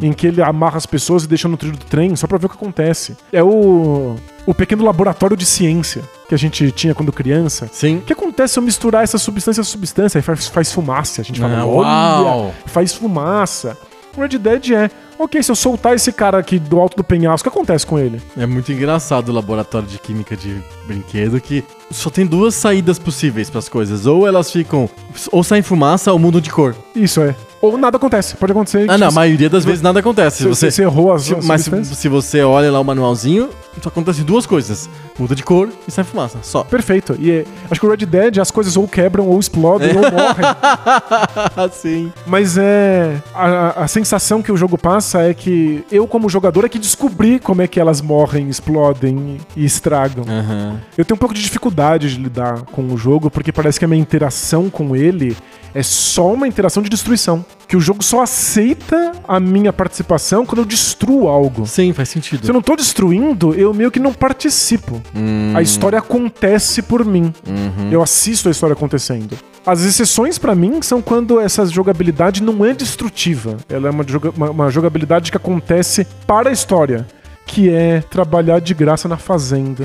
em 0.00 0.12
que 0.12 0.26
ele 0.28 0.40
amarra 0.40 0.76
as 0.76 0.86
pessoas 0.86 1.24
e 1.24 1.28
deixa 1.28 1.48
no 1.48 1.56
trilho 1.56 1.76
do 1.76 1.84
trem 1.84 2.14
só 2.14 2.26
pra 2.28 2.38
ver 2.38 2.46
o 2.46 2.48
que 2.48 2.54
acontece. 2.56 3.16
É 3.32 3.42
o, 3.42 4.14
o 4.46 4.54
pequeno 4.54 4.84
laboratório 4.84 5.36
de 5.36 5.44
ciência 5.44 6.02
que 6.28 6.34
a 6.34 6.38
gente 6.38 6.70
tinha 6.70 6.94
quando 6.94 7.12
criança. 7.12 7.68
Sim. 7.72 7.96
O 7.98 8.00
que 8.02 8.12
acontece 8.12 8.54
se 8.54 8.58
eu 8.60 8.62
misturar 8.62 9.02
essa 9.02 9.18
substância 9.18 9.60
a 9.62 9.64
substância? 9.64 10.18
Aí 10.18 10.22
faz, 10.22 10.46
faz 10.46 10.72
fumaça. 10.72 11.20
A 11.22 11.24
gente 11.24 11.40
fala, 11.40 11.58
Ah, 11.58 11.66
olha, 11.66 12.22
uau. 12.24 12.54
faz 12.66 12.92
fumaça. 12.94 13.76
O 14.16 14.20
Red 14.20 14.38
Dead 14.38 14.70
é, 14.70 14.90
ok, 15.18 15.42
se 15.42 15.50
eu 15.50 15.56
soltar 15.56 15.94
esse 15.94 16.12
cara 16.12 16.38
aqui 16.38 16.58
do 16.58 16.78
alto 16.78 16.96
do 16.96 17.04
penhasco, 17.04 17.48
o 17.48 17.50
que 17.50 17.56
acontece 17.56 17.86
com 17.86 17.98
ele? 17.98 18.20
É 18.36 18.46
muito 18.46 18.72
engraçado 18.72 19.28
o 19.28 19.32
laboratório 19.32 19.88
de 19.88 19.98
química 19.98 20.36
de 20.36 20.62
brinquedo 20.86 21.40
que 21.40 21.64
só 21.90 22.10
tem 22.10 22.26
duas 22.26 22.54
saídas 22.54 22.98
possíveis 22.98 23.50
para 23.50 23.58
as 23.58 23.68
coisas. 23.68 24.06
Ou 24.06 24.26
elas 24.26 24.50
ficam. 24.50 24.88
Ou 25.30 25.44
saem 25.44 25.62
fumaça 25.62 26.12
ou 26.12 26.18
mudam 26.18 26.40
de 26.40 26.50
cor. 26.50 26.74
Isso 26.94 27.20
é. 27.20 27.34
Ou 27.64 27.78
nada 27.78 27.96
acontece, 27.96 28.36
pode 28.36 28.52
acontecer. 28.52 28.84
Ah, 28.90 28.98
não, 28.98 29.08
a 29.08 29.10
maioria 29.10 29.48
das 29.48 29.64
vezes 29.64 29.80
nada 29.80 30.00
acontece. 30.00 30.42
Se 30.42 30.48
você, 30.48 30.70
você, 30.70 30.82
errou 30.82 31.12
as, 31.12 31.22
se- 31.22 31.34
as 31.34 31.44
mas 31.46 31.62
se, 31.62 32.08
você 32.08 32.42
olha 32.42 32.70
lá 32.70 32.78
o 32.78 32.84
manualzinho, 32.84 33.48
só 33.82 33.88
acontece 33.88 34.22
duas 34.22 34.44
coisas: 34.44 34.88
muda 35.18 35.34
de 35.34 35.42
cor 35.42 35.70
e 35.88 35.90
sai 35.90 36.04
fumaça. 36.04 36.38
Só. 36.42 36.62
Perfeito. 36.64 37.16
E 37.18 37.30
é, 37.30 37.44
acho 37.70 37.80
que 37.80 37.86
o 37.86 37.90
Red 37.90 38.04
Dead 38.04 38.38
as 38.38 38.50
coisas 38.50 38.76
ou 38.76 38.86
quebram, 38.86 39.26
ou 39.26 39.40
explodem, 39.40 39.90
ou 39.96 40.02
morrem. 40.12 41.70
Sim. 41.72 42.12
Mas 42.26 42.56
é. 42.58 43.16
A, 43.34 43.84
a 43.84 43.88
sensação 43.88 44.42
que 44.42 44.52
o 44.52 44.56
jogo 44.56 44.76
passa 44.76 45.22
é 45.22 45.32
que 45.32 45.84
eu, 45.90 46.06
como 46.06 46.28
jogador, 46.28 46.64
é 46.64 46.68
que 46.68 46.78
descobri 46.78 47.38
como 47.38 47.62
é 47.62 47.66
que 47.66 47.80
elas 47.80 48.00
morrem, 48.00 48.48
explodem 48.48 49.38
e 49.56 49.64
estragam. 49.64 50.24
Aham. 50.28 50.80
Eu 50.98 51.04
tenho 51.04 51.16
um 51.16 51.18
pouco 51.18 51.34
de 51.34 51.42
dificuldade 51.42 52.14
de 52.14 52.22
lidar 52.22 52.62
com 52.72 52.82
o 52.92 52.96
jogo, 52.98 53.30
porque 53.30 53.52
parece 53.52 53.78
que 53.78 53.84
a 53.84 53.88
minha 53.88 54.00
interação 54.00 54.68
com 54.68 54.94
ele 54.94 55.36
é 55.74 55.82
só 55.82 56.32
uma 56.32 56.46
interação 56.46 56.82
de 56.82 56.88
destruição. 56.88 57.44
Que 57.66 57.76
o 57.76 57.80
jogo 57.80 58.02
só 58.04 58.22
aceita 58.22 59.12
a 59.26 59.40
minha 59.40 59.72
participação 59.72 60.44
quando 60.44 60.58
eu 60.58 60.64
destruo 60.64 61.28
algo. 61.28 61.66
Sim, 61.66 61.92
faz 61.92 62.08
sentido. 62.10 62.44
Se 62.44 62.50
eu 62.50 62.54
não 62.54 62.60
tô 62.62 62.76
destruindo, 62.76 63.54
eu 63.54 63.72
meio 63.72 63.90
que 63.90 63.98
não 63.98 64.12
participo. 64.12 65.00
Hum, 65.14 65.52
A 65.56 65.62
história 65.62 65.98
acontece 65.98 66.82
por 66.82 67.04
mim. 67.04 67.32
uhum. 67.46 67.90
Eu 67.90 68.02
assisto 68.02 68.48
a 68.48 68.52
história 68.52 68.74
acontecendo. 68.74 69.36
As 69.66 69.82
exceções 69.82 70.38
pra 70.38 70.54
mim 70.54 70.82
são 70.82 71.00
quando 71.00 71.40
essa 71.40 71.64
jogabilidade 71.66 72.42
não 72.42 72.64
é 72.64 72.74
destrutiva. 72.74 73.56
Ela 73.68 73.88
é 73.88 73.90
uma, 73.90 74.04
joga- 74.06 74.30
uma- 74.36 74.50
uma 74.50 74.70
jogabilidade 74.70 75.30
que 75.30 75.36
acontece 75.36 76.06
para 76.26 76.50
a 76.50 76.52
história. 76.52 77.06
Que 77.46 77.70
é 77.70 78.00
trabalhar 78.00 78.60
de 78.60 78.74
graça 78.74 79.08
na 79.08 79.16
fazenda. 79.16 79.84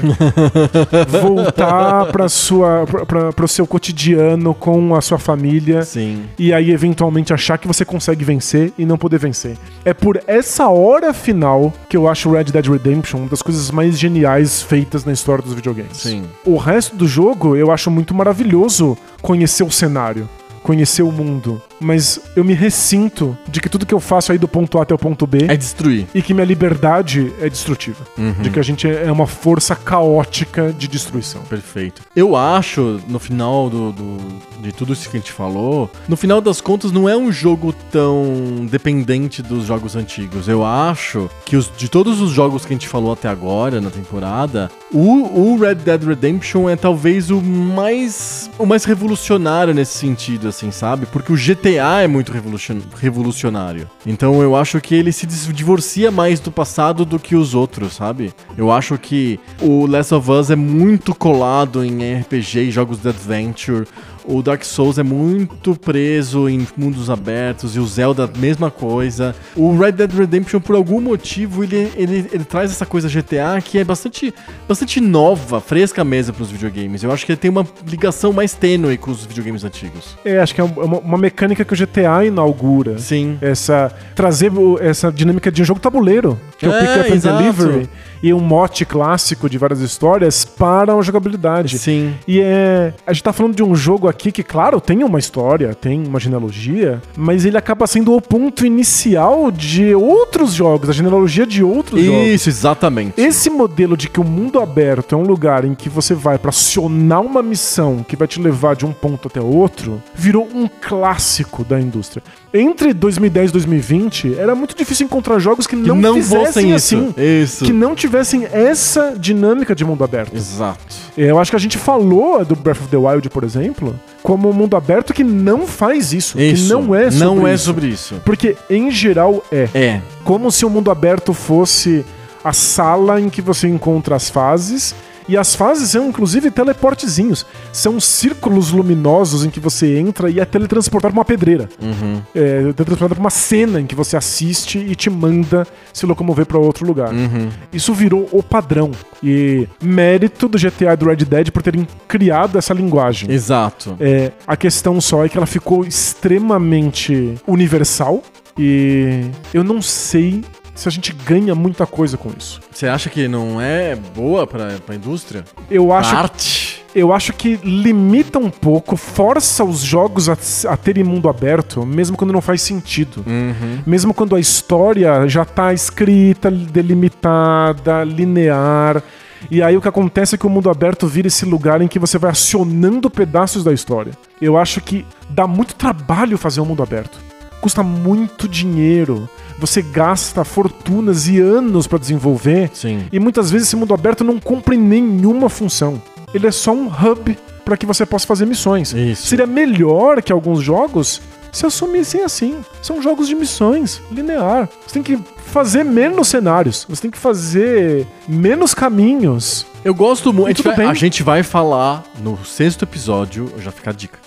Voltar 1.22 2.06
para 2.08 2.30
sua 2.30 2.86
para 3.06 3.46
o 3.46 3.48
seu 3.48 3.68
cotidiano 3.68 4.54
com 4.54 4.96
a 4.96 5.02
sua 5.02 5.18
família 5.18 5.84
Sim. 5.84 6.24
e 6.38 6.54
aí 6.54 6.72
eventualmente 6.72 7.34
achar 7.34 7.58
que 7.58 7.68
você 7.68 7.84
consegue 7.84 8.24
vencer 8.24 8.74
e 8.78 8.86
não 8.86 8.98
poder 8.98 9.20
vencer. 9.20 9.58
É 9.84 9.94
por 9.94 10.22
essa 10.26 10.68
hora 10.70 11.14
final 11.14 11.74
que 11.88 11.98
eu 11.98 12.08
acho 12.08 12.32
Red 12.32 12.46
Dead 12.46 12.66
Redemption 12.66 13.20
uma 13.20 13.30
das 13.30 13.42
coisas 13.42 13.70
mais 13.72 14.00
geniais 14.00 14.62
feitas 14.62 15.06
na 15.06 15.12
história 15.12 15.44
dos 15.44 15.54
videogames. 15.54 15.98
Sim. 15.98 16.24
O 16.46 16.58
resto 16.58 16.96
do 16.96 17.08
jogo 17.08 17.56
eu 17.56 17.72
acho 17.72 17.92
muito 17.92 18.14
maravilhoso 18.14 18.98
conhecer 19.22 19.64
o 19.64 19.72
cenário, 19.72 20.30
conhecer 20.70 21.02
o 21.02 21.12
mundo, 21.12 21.60
mas 21.80 22.20
eu 22.36 22.44
me 22.44 22.54
ressinto 22.54 23.36
de 23.48 23.60
que 23.60 23.68
tudo 23.68 23.88
que 23.88 23.94
eu 23.94 24.00
faço 24.00 24.32
aí 24.32 24.38
do 24.38 24.48
ponto 24.48 24.78
A 24.78 24.84
até 24.84 24.94
o 24.94 25.00
ponto 25.00 25.26
B 25.26 25.46
É 25.48 25.58
destruir. 25.58 26.06
e 26.14 26.22
que 26.22 26.32
minha 26.32 26.46
liberdade 26.46 27.34
é 27.42 27.50
destrutiva. 27.50 27.98
De 28.40 28.52
que 28.52 28.60
a 28.60 28.62
gente 28.62 28.88
é 28.88 29.12
uma 29.12 29.26
força 29.26 29.76
caótica 29.76 30.72
de 30.72 30.88
destruição. 30.88 31.42
Perfeito. 31.50 32.04
Eu 32.16 32.36
acho, 32.36 33.00
no 33.08 33.18
final 33.18 33.68
do, 33.68 33.92
do- 33.94 34.18
de 34.62 34.72
tudo 34.72 34.94
isso 34.94 35.10
que 35.10 35.18
a 35.18 35.20
gente 35.20 35.32
falou, 35.32 35.90
no 36.08 36.16
final 36.16 36.40
das 36.40 36.62
contas, 36.62 36.92
não 36.92 37.10
é 37.10 37.18
um 37.18 37.32
jogo 37.32 37.74
tão 37.92 38.68
dependente 38.70 39.42
dos 39.42 39.66
jogos 39.66 39.96
antigos. 39.96 40.48
Eu 40.48 40.64
acho 40.64 41.30
que 41.46 41.56
os- 41.56 41.72
de 41.76 41.90
todos 41.90 42.22
os 42.22 42.30
jogos 42.32 42.64
que 42.64 42.74
a 42.74 42.76
gente 42.76 42.88
falou 42.88 43.12
até 43.14 43.28
agora 43.28 43.82
na 43.82 43.90
temporada, 43.90 44.70
o, 44.94 45.54
o 45.54 45.58
Red 45.60 45.76
Dead 45.76 46.04
Redemption 46.04 46.70
é 46.70 46.76
talvez 46.76 47.32
o 47.32 47.42
mais 47.42 48.52
o 48.60 48.66
mais 48.68 48.84
revolucionário 48.84 49.74
nesse 49.74 49.98
sentido, 49.98 50.48
assim, 50.50 50.59
sabe? 50.72 51.06
Porque 51.06 51.32
o 51.32 51.36
GTA 51.36 52.02
é 52.04 52.08
muito 52.08 52.32
revolucion- 52.32 52.82
revolucionário. 53.00 53.90
Então 54.06 54.42
eu 54.42 54.56
acho 54.56 54.80
que 54.82 54.94
ele 54.96 55.12
se 55.12 55.26
divorcia 55.26 56.12
mais 56.12 56.40
do 56.40 56.52
passado 56.52 57.06
do 57.06 57.18
que 57.20 57.36
os 57.36 57.54
outros, 57.54 57.94
sabe? 57.94 58.34
Eu 58.58 58.72
acho 58.72 58.98
que 58.98 59.40
o 59.62 59.86
Last 59.86 60.14
of 60.14 60.30
Us 60.32 60.50
é 60.50 60.56
muito 60.56 61.14
colado 61.16 61.84
em 61.84 62.20
RPG 62.20 62.60
e 62.60 62.72
jogos 62.72 63.00
de 63.00 63.10
adventure. 63.10 63.86
O 64.32 64.44
Dark 64.44 64.64
Souls 64.64 65.00
é 65.00 65.04
muito 65.04 65.76
preso 65.76 66.48
em 66.48 66.68
mundos 66.78 67.10
abertos 67.10 67.76
e 67.76 67.80
o 67.80 67.86
Zelda, 67.88 68.30
mesma 68.38 68.70
coisa. 68.70 69.34
O 69.56 69.76
Red 69.76 69.94
Dead 69.94 70.12
Redemption, 70.14 70.60
por 70.60 70.76
algum 70.76 71.02
motivo, 71.02 71.64
ele, 71.64 71.92
ele, 71.96 72.30
ele 72.32 72.44
traz 72.44 72.70
essa 72.70 72.86
coisa 72.86 73.10
GTA 73.10 73.60
que 73.64 73.80
é 73.80 73.84
bastante, 73.84 74.32
bastante 74.68 75.02
nova, 75.02 75.60
fresca 75.60 76.04
mesmo 76.04 76.34
para 76.36 76.44
os 76.44 76.52
videogames. 76.52 77.02
Eu 77.02 77.12
acho 77.12 77.26
que 77.26 77.32
ele 77.32 77.40
tem 77.40 77.50
uma 77.50 77.66
ligação 77.88 78.32
mais 78.32 78.54
tênue 78.54 78.98
com 78.98 79.10
os 79.10 79.26
videogames 79.26 79.64
antigos. 79.64 80.16
É, 80.24 80.40
acho 80.40 80.54
que 80.54 80.62
é 80.62 80.64
uma, 80.64 81.00
uma 81.00 81.18
mecânica 81.18 81.66
que 81.66 81.74
o 81.74 81.78
GTA 81.78 82.24
inaugura. 82.26 83.00
Sim. 83.00 83.38
Essa. 83.42 83.92
Trazer 84.16 84.52
o- 84.54 84.78
essa 84.80 85.12
dinâmica 85.12 85.52
de 85.52 85.62
um 85.64 85.66
jogo 85.66 85.80
tabuleiro, 85.80 86.40
que 86.58 86.66
é, 86.68 86.70
o 86.70 86.74
É, 86.74 86.80
Pick 86.80 87.00
Up 87.02 87.12
and 87.12 87.16
exato. 87.16 87.38
Delivery, 87.44 87.90
e 88.22 88.34
um 88.34 88.40
mote 88.40 88.86
clássico 88.86 89.50
de 89.50 89.58
várias 89.58 89.80
histórias 89.80 90.44
para 90.46 90.94
a 90.94 91.02
jogabilidade. 91.02 91.78
Sim. 91.80 92.14
E 92.28 92.40
é. 92.42 92.94
A 93.06 93.14
gente 93.14 93.24
tá 93.24 93.34
falando 93.34 93.56
de 93.56 93.64
um 93.64 93.76
jogo 93.76 94.08
aqui 94.08 94.32
que, 94.32 94.44
claro, 94.44 94.82
tem 94.82 95.04
uma 95.04 95.20
história, 95.20 95.74
tem 95.74 96.06
uma 96.06 96.20
genealogia, 96.20 97.02
mas 97.16 97.46
ele 97.46 97.58
acaba 97.58 97.88
sendo 97.88 98.14
o 98.16 98.22
ponto 98.22 98.66
inicial 98.66 99.52
de 99.52 99.94
outros 99.96 100.54
jogos, 100.54 100.90
a 100.90 100.94
genealogia 100.94 101.46
de 101.46 101.64
outros 101.64 102.02
jogos. 102.04 102.28
Isso, 102.28 102.50
exatamente. 102.50 103.20
Esse 103.20 103.50
modelo 103.50 103.96
de 103.96 104.10
que 104.10 104.20
o 104.20 104.24
mundo 104.24 104.60
aberto 104.60 105.16
é 105.16 105.18
um 105.18 105.24
lugar 105.24 105.64
em 105.64 105.74
que 105.74 105.88
você 105.90 106.14
vai 106.14 106.38
pra 106.38 106.50
acionar 106.50 107.22
uma 107.22 107.42
missão 107.42 108.04
que 108.08 108.16
vai 108.16 108.28
te 108.28 108.40
levar 108.42 108.76
de 108.76 108.86
um 108.86 108.92
ponto 108.92 109.28
até 109.28 109.40
outro, 109.42 110.02
virou 110.14 110.48
um 110.54 110.68
clássico 110.82 111.64
da 111.64 111.80
indústria. 111.80 112.22
Entre 112.54 112.94
2010 112.94 113.50
e 113.50 113.54
2020, 113.54 114.36
era 114.38 114.56
muito 114.56 114.76
difícil 114.76 115.06
encontrar 115.06 115.40
jogos 115.40 115.66
que 115.68 115.76
Que 115.76 115.88
não, 115.88 115.96
não 115.96 116.16
fizessem 116.16 116.46
fossem 116.46 116.76
isso. 116.76 116.96
assim. 116.96 117.14
Isso. 117.18 117.64
Que 117.66 117.72
não 117.72 117.94
tivessem 117.96 118.09
essa 118.18 119.14
dinâmica 119.18 119.74
de 119.76 119.84
mundo 119.86 120.04
aberto. 120.04 120.36
Exato. 120.36 120.96
Eu 121.18 121.40
acho 121.40 121.52
que 121.52 121.56
a 121.58 121.60
gente 121.60 121.78
falou 121.78 122.44
do 122.46 122.56
Breath 122.56 122.82
of 122.82 122.88
the 122.90 122.98
Wild, 122.98 123.30
por 123.30 123.44
exemplo, 123.44 123.98
como 124.24 124.50
um 124.50 124.54
mundo 124.54 124.76
aberto 124.76 125.14
que 125.14 125.24
não 125.24 125.68
faz 125.68 126.14
isso. 126.14 126.40
Isso. 126.40 126.64
Que 126.68 126.70
não 126.74 126.94
é 126.96 127.12
sobre 127.12 127.26
Não 127.26 127.48
é 127.48 127.54
isso. 127.54 127.64
sobre 127.66 127.88
isso. 127.88 128.22
Porque, 128.26 128.56
em 128.70 128.90
geral, 128.92 129.44
é. 129.52 129.70
É. 129.74 130.02
Como 130.24 130.52
se 130.52 130.66
o 130.66 130.70
mundo 130.70 130.90
aberto 130.92 131.34
fosse 131.34 132.06
a 132.44 132.54
sala 132.54 133.20
em 133.20 133.30
que 133.30 133.42
você 133.42 133.68
encontra 133.68 134.16
as 134.16 134.30
fases. 134.30 134.96
E 135.30 135.38
as 135.38 135.54
fases 135.54 135.92
são, 135.92 136.10
inclusive, 136.10 136.50
teleportezinhos. 136.50 137.46
São 137.72 138.00
círculos 138.00 138.72
luminosos 138.72 139.46
em 139.46 139.50
que 139.52 139.60
você 139.60 140.00
entra 140.00 140.28
e 140.28 140.40
é 140.40 140.46
teletransportado 140.46 141.14
pra 141.14 141.20
uma 141.20 141.26
pedreira. 141.26 141.70
Uhum. 141.80 142.20
É 142.34 142.62
teletransportado 142.74 143.14
pra 143.14 143.22
uma 143.22 143.30
cena 143.30 143.80
em 143.80 143.86
que 143.86 143.94
você 143.94 144.18
assiste 144.18 144.80
e 144.80 144.96
te 144.96 145.08
manda 145.08 145.68
se 145.94 146.08
locomover 146.08 146.48
pra 146.48 146.58
outro 146.58 146.84
lugar. 146.84 147.14
Uhum. 147.14 147.48
Isso 147.72 147.94
virou 147.94 148.28
o 148.32 148.42
padrão. 148.42 148.90
E 149.22 149.68
mérito 149.80 150.48
do 150.48 150.58
GTA 150.58 150.94
e 150.94 150.98
do 150.98 151.06
Red 151.06 151.18
Dead 151.18 151.52
por 151.52 151.62
terem 151.62 151.88
criado 152.08 152.58
essa 152.58 152.74
linguagem. 152.74 153.32
Exato. 153.32 153.96
É, 154.00 154.32
a 154.48 154.58
questão 154.58 155.00
só 155.00 155.24
é 155.24 155.30
que 155.30 155.38
ela 155.38 155.46
ficou 155.46 155.86
extremamente 155.86 157.36
universal 157.46 158.24
e 158.58 159.30
eu 159.54 159.64
não 159.64 159.80
sei 159.80 160.44
se 160.80 160.88
a 160.88 160.92
gente 160.92 161.12
ganha 161.12 161.54
muita 161.54 161.86
coisa 161.86 162.18
com 162.18 162.32
isso. 162.38 162.62
Você 162.72 162.88
acha 162.88 163.10
que 163.10 163.28
não 163.28 163.60
é 163.60 163.96
boa 163.96 164.48
pra, 164.48 164.78
pra 164.86 164.96
indústria? 164.96 165.44
Eu 165.70 165.92
acho, 165.92 166.16
Arte? 166.16 166.86
eu 166.96 167.12
acho 167.12 167.34
que 167.34 167.60
limita 167.62 168.40
um 168.40 168.50
pouco, 168.50 168.96
força 168.96 169.66
os 169.66 169.82
jogos 169.82 170.30
a, 170.30 170.38
a 170.72 170.78
terem 170.78 171.04
mundo 171.04 171.28
aberto, 171.28 171.86
mesmo 171.86 172.16
quando 172.16 172.32
não 172.32 172.40
faz 172.40 172.62
sentido. 172.62 173.26
Uhum. 173.28 173.80
Mesmo 173.86 174.14
quando 174.14 174.38
a 174.38 174.40
história 174.40 175.28
já 175.28 175.44
tá 175.44 175.74
escrita, 175.74 176.50
delimitada, 176.50 178.06
linear. 178.06 179.04
E 179.52 179.62
aí 179.62 179.76
o 179.76 179.82
que 179.82 179.88
acontece 179.90 180.36
é 180.36 180.38
que 180.38 180.48
o 180.48 180.50
mundo 180.50 180.70
aberto 180.70 181.08
vira 181.08 181.28
esse 181.28 181.44
lugar 181.44 181.82
em 181.82 181.90
que 181.90 182.00
você 182.00 182.18
vai 182.18 182.32
acionando 182.32 183.10
pedaços 183.10 183.66
da 183.66 183.74
história. 183.74 184.14
Eu 184.42 184.58
acho 184.58 184.80
que 184.80 185.06
dá 185.30 185.46
muito 185.46 185.76
trabalho 185.76 186.38
fazer 186.38 186.62
um 186.62 186.66
mundo 186.66 186.82
aberto. 186.82 187.29
Custa 187.62 187.84
muito 187.84 188.48
dinheiro. 188.48 189.30
Você 189.58 189.82
gasta 189.82 190.44
fortunas 190.46 191.28
e 191.28 191.40
anos 191.40 191.86
pra 191.88 191.98
desenvolver. 192.00 192.72
Sim. 192.74 193.06
E 193.12 193.20
muitas 193.20 193.52
vezes 193.52 193.68
esse 193.68 193.76
mundo 193.76 193.94
aberto 193.94 194.24
não 194.24 194.40
cumpre 194.40 194.78
nenhuma 194.78 195.50
função. 195.50 196.02
Ele 196.34 196.48
é 196.48 196.52
só 196.52 196.72
um 196.72 196.88
hub 196.88 197.38
para 197.66 197.76
que 197.76 197.86
você 197.86 198.06
possa 198.06 198.26
fazer 198.26 198.46
missões. 198.46 198.94
Isso. 198.94 199.28
Seria 199.28 199.46
melhor 199.46 200.22
que 200.22 200.32
alguns 200.32 200.62
jogos 200.62 201.22
se 201.52 201.66
assumissem 201.66 202.24
assim. 202.24 202.64
São 202.82 203.02
jogos 203.02 203.28
de 203.28 203.36
missões, 203.36 204.02
linear. 204.12 204.70
Você 204.88 204.94
tem 204.94 205.04
que 205.04 205.20
fazer 205.48 205.84
menos 205.84 206.28
cenários, 206.28 206.86
você 206.88 207.02
tem 207.02 207.12
que 207.12 207.18
fazer 207.18 208.06
menos 208.28 208.74
caminhos. 208.74 209.66
Eu 209.84 209.94
gosto 209.96 210.32
muito. 210.32 210.48
A, 210.48 210.54
gente 210.54 210.78
vai- 210.78 210.86
a 210.86 210.94
gente 210.94 211.24
vai 211.24 211.44
falar 211.44 212.04
no 212.22 212.38
sexto 212.46 212.84
episódio. 212.84 213.52
Já 213.60 213.72
fica 213.72 213.90
a 213.90 213.94
dica. 213.94 214.20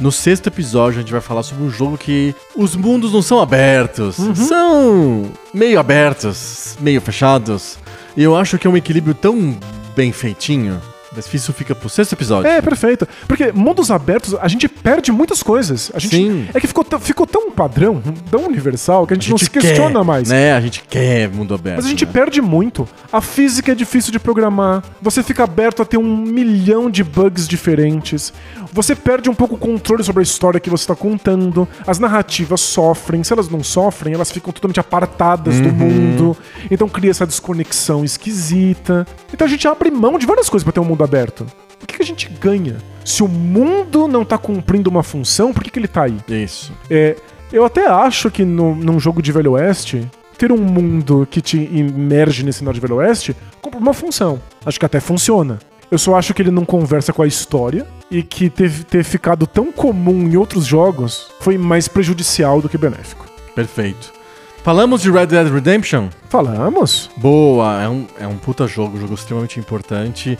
No 0.00 0.10
sexto 0.10 0.46
episódio, 0.46 0.98
a 0.98 1.02
gente 1.02 1.12
vai 1.12 1.20
falar 1.20 1.42
sobre 1.42 1.62
um 1.62 1.68
jogo 1.68 1.98
que 1.98 2.34
os 2.56 2.74
mundos 2.74 3.12
não 3.12 3.20
são 3.20 3.38
abertos. 3.38 4.18
Uhum. 4.18 4.34
São 4.34 5.32
meio 5.52 5.78
abertos, 5.78 6.78
meio 6.80 7.02
fechados. 7.02 7.78
E 8.16 8.22
eu 8.22 8.34
acho 8.34 8.58
que 8.58 8.66
é 8.66 8.70
um 8.70 8.76
equilíbrio 8.78 9.14
tão 9.14 9.58
bem 9.94 10.10
feitinho. 10.10 10.80
Mas 11.14 11.32
isso 11.34 11.52
fica 11.52 11.74
pro 11.74 11.88
sexto 11.88 12.12
episódio. 12.12 12.48
É, 12.50 12.60
perfeito. 12.60 13.06
Porque 13.26 13.50
mundos 13.52 13.90
abertos, 13.90 14.34
a 14.40 14.46
gente 14.46 14.68
perde 14.68 15.10
muitas 15.10 15.42
coisas. 15.42 15.90
A 15.94 15.98
gente, 15.98 16.14
Sim. 16.16 16.48
É 16.54 16.60
que 16.60 16.66
ficou, 16.66 16.84
tão- 16.84 17.00
ficou 17.00 17.26
tão 17.26 17.50
padrão, 17.50 18.00
tão 18.30 18.44
universal, 18.46 19.06
que 19.06 19.14
a 19.14 19.16
gente, 19.16 19.26
A 19.26 19.30
não 19.30 19.38
gente 19.38 19.46
se 19.46 19.50
questiona 19.50 19.98
quer, 20.00 20.04
mais. 20.04 20.28
Né? 20.28 20.52
A 20.52 20.60
gente 20.60 20.82
quer 20.88 21.28
mundo 21.28 21.54
aberto. 21.54 21.76
Mas 21.76 21.86
a 21.86 21.88
gente 21.88 22.06
né? 22.06 22.12
perde 22.12 22.40
muito. 22.40 22.88
A 23.12 23.20
física 23.20 23.72
é 23.72 23.74
difícil 23.74 24.12
de 24.12 24.20
programar. 24.20 24.82
Você 25.02 25.22
fica 25.22 25.42
aberto 25.44 25.82
a 25.82 25.84
ter 25.84 25.96
um 25.96 26.16
milhão 26.16 26.88
de 26.90 27.02
bugs 27.02 27.48
diferentes. 27.48 28.32
Você 28.72 28.94
perde 28.94 29.28
um 29.28 29.34
pouco 29.34 29.56
o 29.56 29.58
controle 29.58 30.04
sobre 30.04 30.20
a 30.20 30.22
história 30.22 30.60
que 30.60 30.70
você 30.70 30.84
está 30.84 30.94
contando. 30.94 31.66
As 31.84 31.98
narrativas 31.98 32.60
sofrem. 32.60 33.24
Se 33.24 33.32
elas 33.32 33.48
não 33.48 33.64
sofrem, 33.64 34.14
elas 34.14 34.30
ficam 34.30 34.52
totalmente 34.52 34.78
apartadas 34.78 35.58
do 35.60 35.70
mundo. 35.72 36.36
Então 36.70 36.88
cria 36.88 37.10
essa 37.10 37.26
desconexão 37.26 38.04
esquisita. 38.04 39.04
Então 39.32 39.44
a 39.46 39.50
gente 39.50 39.66
abre 39.66 39.90
mão 39.90 40.18
de 40.18 40.26
várias 40.26 40.48
coisas 40.48 40.62
para 40.62 40.72
ter 40.72 40.80
um 40.80 40.84
mundo 40.84 40.99
aberto. 41.04 41.46
O 41.82 41.86
que, 41.86 41.96
que 41.96 42.02
a 42.02 42.06
gente 42.06 42.28
ganha? 42.28 42.76
Se 43.04 43.22
o 43.22 43.28
mundo 43.28 44.06
não 44.06 44.24
tá 44.24 44.36
cumprindo 44.36 44.90
uma 44.90 45.02
função, 45.02 45.52
por 45.52 45.62
que, 45.62 45.70
que 45.70 45.78
ele 45.78 45.88
tá 45.88 46.04
aí? 46.04 46.18
Isso. 46.28 46.72
É, 46.90 47.16
eu 47.52 47.64
até 47.64 47.86
acho 47.86 48.30
que 48.30 48.44
no, 48.44 48.74
num 48.74 49.00
jogo 49.00 49.22
de 49.22 49.32
Velho 49.32 49.52
Oeste, 49.52 50.06
ter 50.36 50.52
um 50.52 50.58
mundo 50.58 51.26
que 51.30 51.40
te 51.40 51.56
imerge 51.58 52.44
nesse 52.44 52.60
cenário 52.60 52.80
de 52.80 52.86
Velho 52.86 52.96
Oeste 53.00 53.34
cumpre 53.60 53.80
uma 53.80 53.94
função. 53.94 54.40
Acho 54.64 54.78
que 54.78 54.86
até 54.86 55.00
funciona. 55.00 55.58
Eu 55.90 55.98
só 55.98 56.14
acho 56.14 56.32
que 56.32 56.40
ele 56.40 56.52
não 56.52 56.64
conversa 56.64 57.12
com 57.12 57.22
a 57.22 57.26
história 57.26 57.86
e 58.10 58.22
que 58.22 58.48
ter, 58.48 58.70
ter 58.84 59.02
ficado 59.02 59.46
tão 59.46 59.72
comum 59.72 60.22
em 60.22 60.36
outros 60.36 60.64
jogos 60.64 61.26
foi 61.40 61.58
mais 61.58 61.88
prejudicial 61.88 62.62
do 62.62 62.68
que 62.68 62.78
benéfico. 62.78 63.26
Perfeito. 63.54 64.12
Falamos 64.62 65.00
de 65.00 65.10
Red 65.10 65.26
Dead 65.26 65.48
Redemption? 65.50 66.08
Falamos? 66.28 67.10
Boa, 67.16 67.82
é 67.82 67.88
um, 67.88 68.06
é 68.20 68.26
um 68.26 68.36
puta 68.36 68.66
jogo, 68.66 68.96
um 68.96 69.00
jogo 69.00 69.14
extremamente 69.14 69.58
importante, 69.58 70.38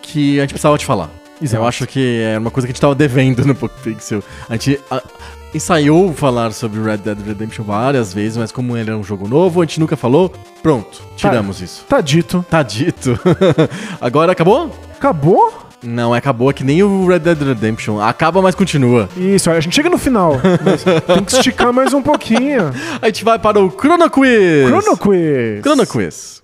que 0.00 0.38
a 0.38 0.42
gente 0.42 0.50
precisava 0.50 0.78
te 0.78 0.86
falar. 0.86 1.10
Exato. 1.42 1.62
Eu 1.62 1.66
acho 1.66 1.86
que 1.86 2.20
é 2.22 2.38
uma 2.38 2.50
coisa 2.50 2.66
que 2.66 2.70
a 2.70 2.74
gente 2.74 2.80
tava 2.80 2.94
devendo 2.94 3.44
no 3.44 3.54
Poco 3.54 3.74
Pixel. 3.80 4.22
A 4.48 4.52
gente 4.52 4.78
a- 4.90 5.02
ensaiou 5.54 6.12
falar 6.14 6.52
sobre 6.52 6.80
Red 6.80 6.98
Dead 6.98 7.18
Redemption 7.26 7.64
várias 7.64 8.12
vezes, 8.14 8.36
mas 8.36 8.52
como 8.52 8.76
ele 8.76 8.90
é 8.90 8.94
um 8.94 9.02
jogo 9.02 9.26
novo, 9.26 9.60
a 9.60 9.64
gente 9.64 9.80
nunca 9.80 9.96
falou. 9.96 10.32
Pronto, 10.62 11.02
tiramos 11.16 11.60
isso. 11.60 11.84
Tá 11.88 12.00
dito. 12.00 12.44
Tá 12.48 12.62
dito. 12.62 13.18
Agora 14.00 14.32
acabou? 14.32 14.70
Acabou? 14.96 15.52
Não, 15.82 16.12
acabou 16.12 16.50
é 16.50 16.52
que 16.52 16.62
nem 16.62 16.82
o 16.82 17.06
Red 17.06 17.20
Dead 17.20 17.40
Redemption. 17.40 18.00
Acaba, 18.00 18.42
mas 18.42 18.54
continua. 18.54 19.08
Isso, 19.16 19.50
a 19.50 19.58
gente 19.60 19.74
chega 19.74 19.88
no 19.88 19.98
final. 19.98 20.34
mas 20.64 20.84
tem 20.84 21.24
que 21.24 21.32
esticar 21.34 21.72
mais 21.72 21.94
um 21.94 22.02
pouquinho. 22.02 22.70
A 23.00 23.06
gente 23.06 23.24
vai 23.24 23.38
para 23.38 23.58
o 23.58 23.70
Chrono 23.70 24.10
Quiz. 24.10 24.66
Chrono 24.68 24.96
Quiz. 24.96 25.62
Chrono 25.62 25.86
Quiz. 25.86 26.40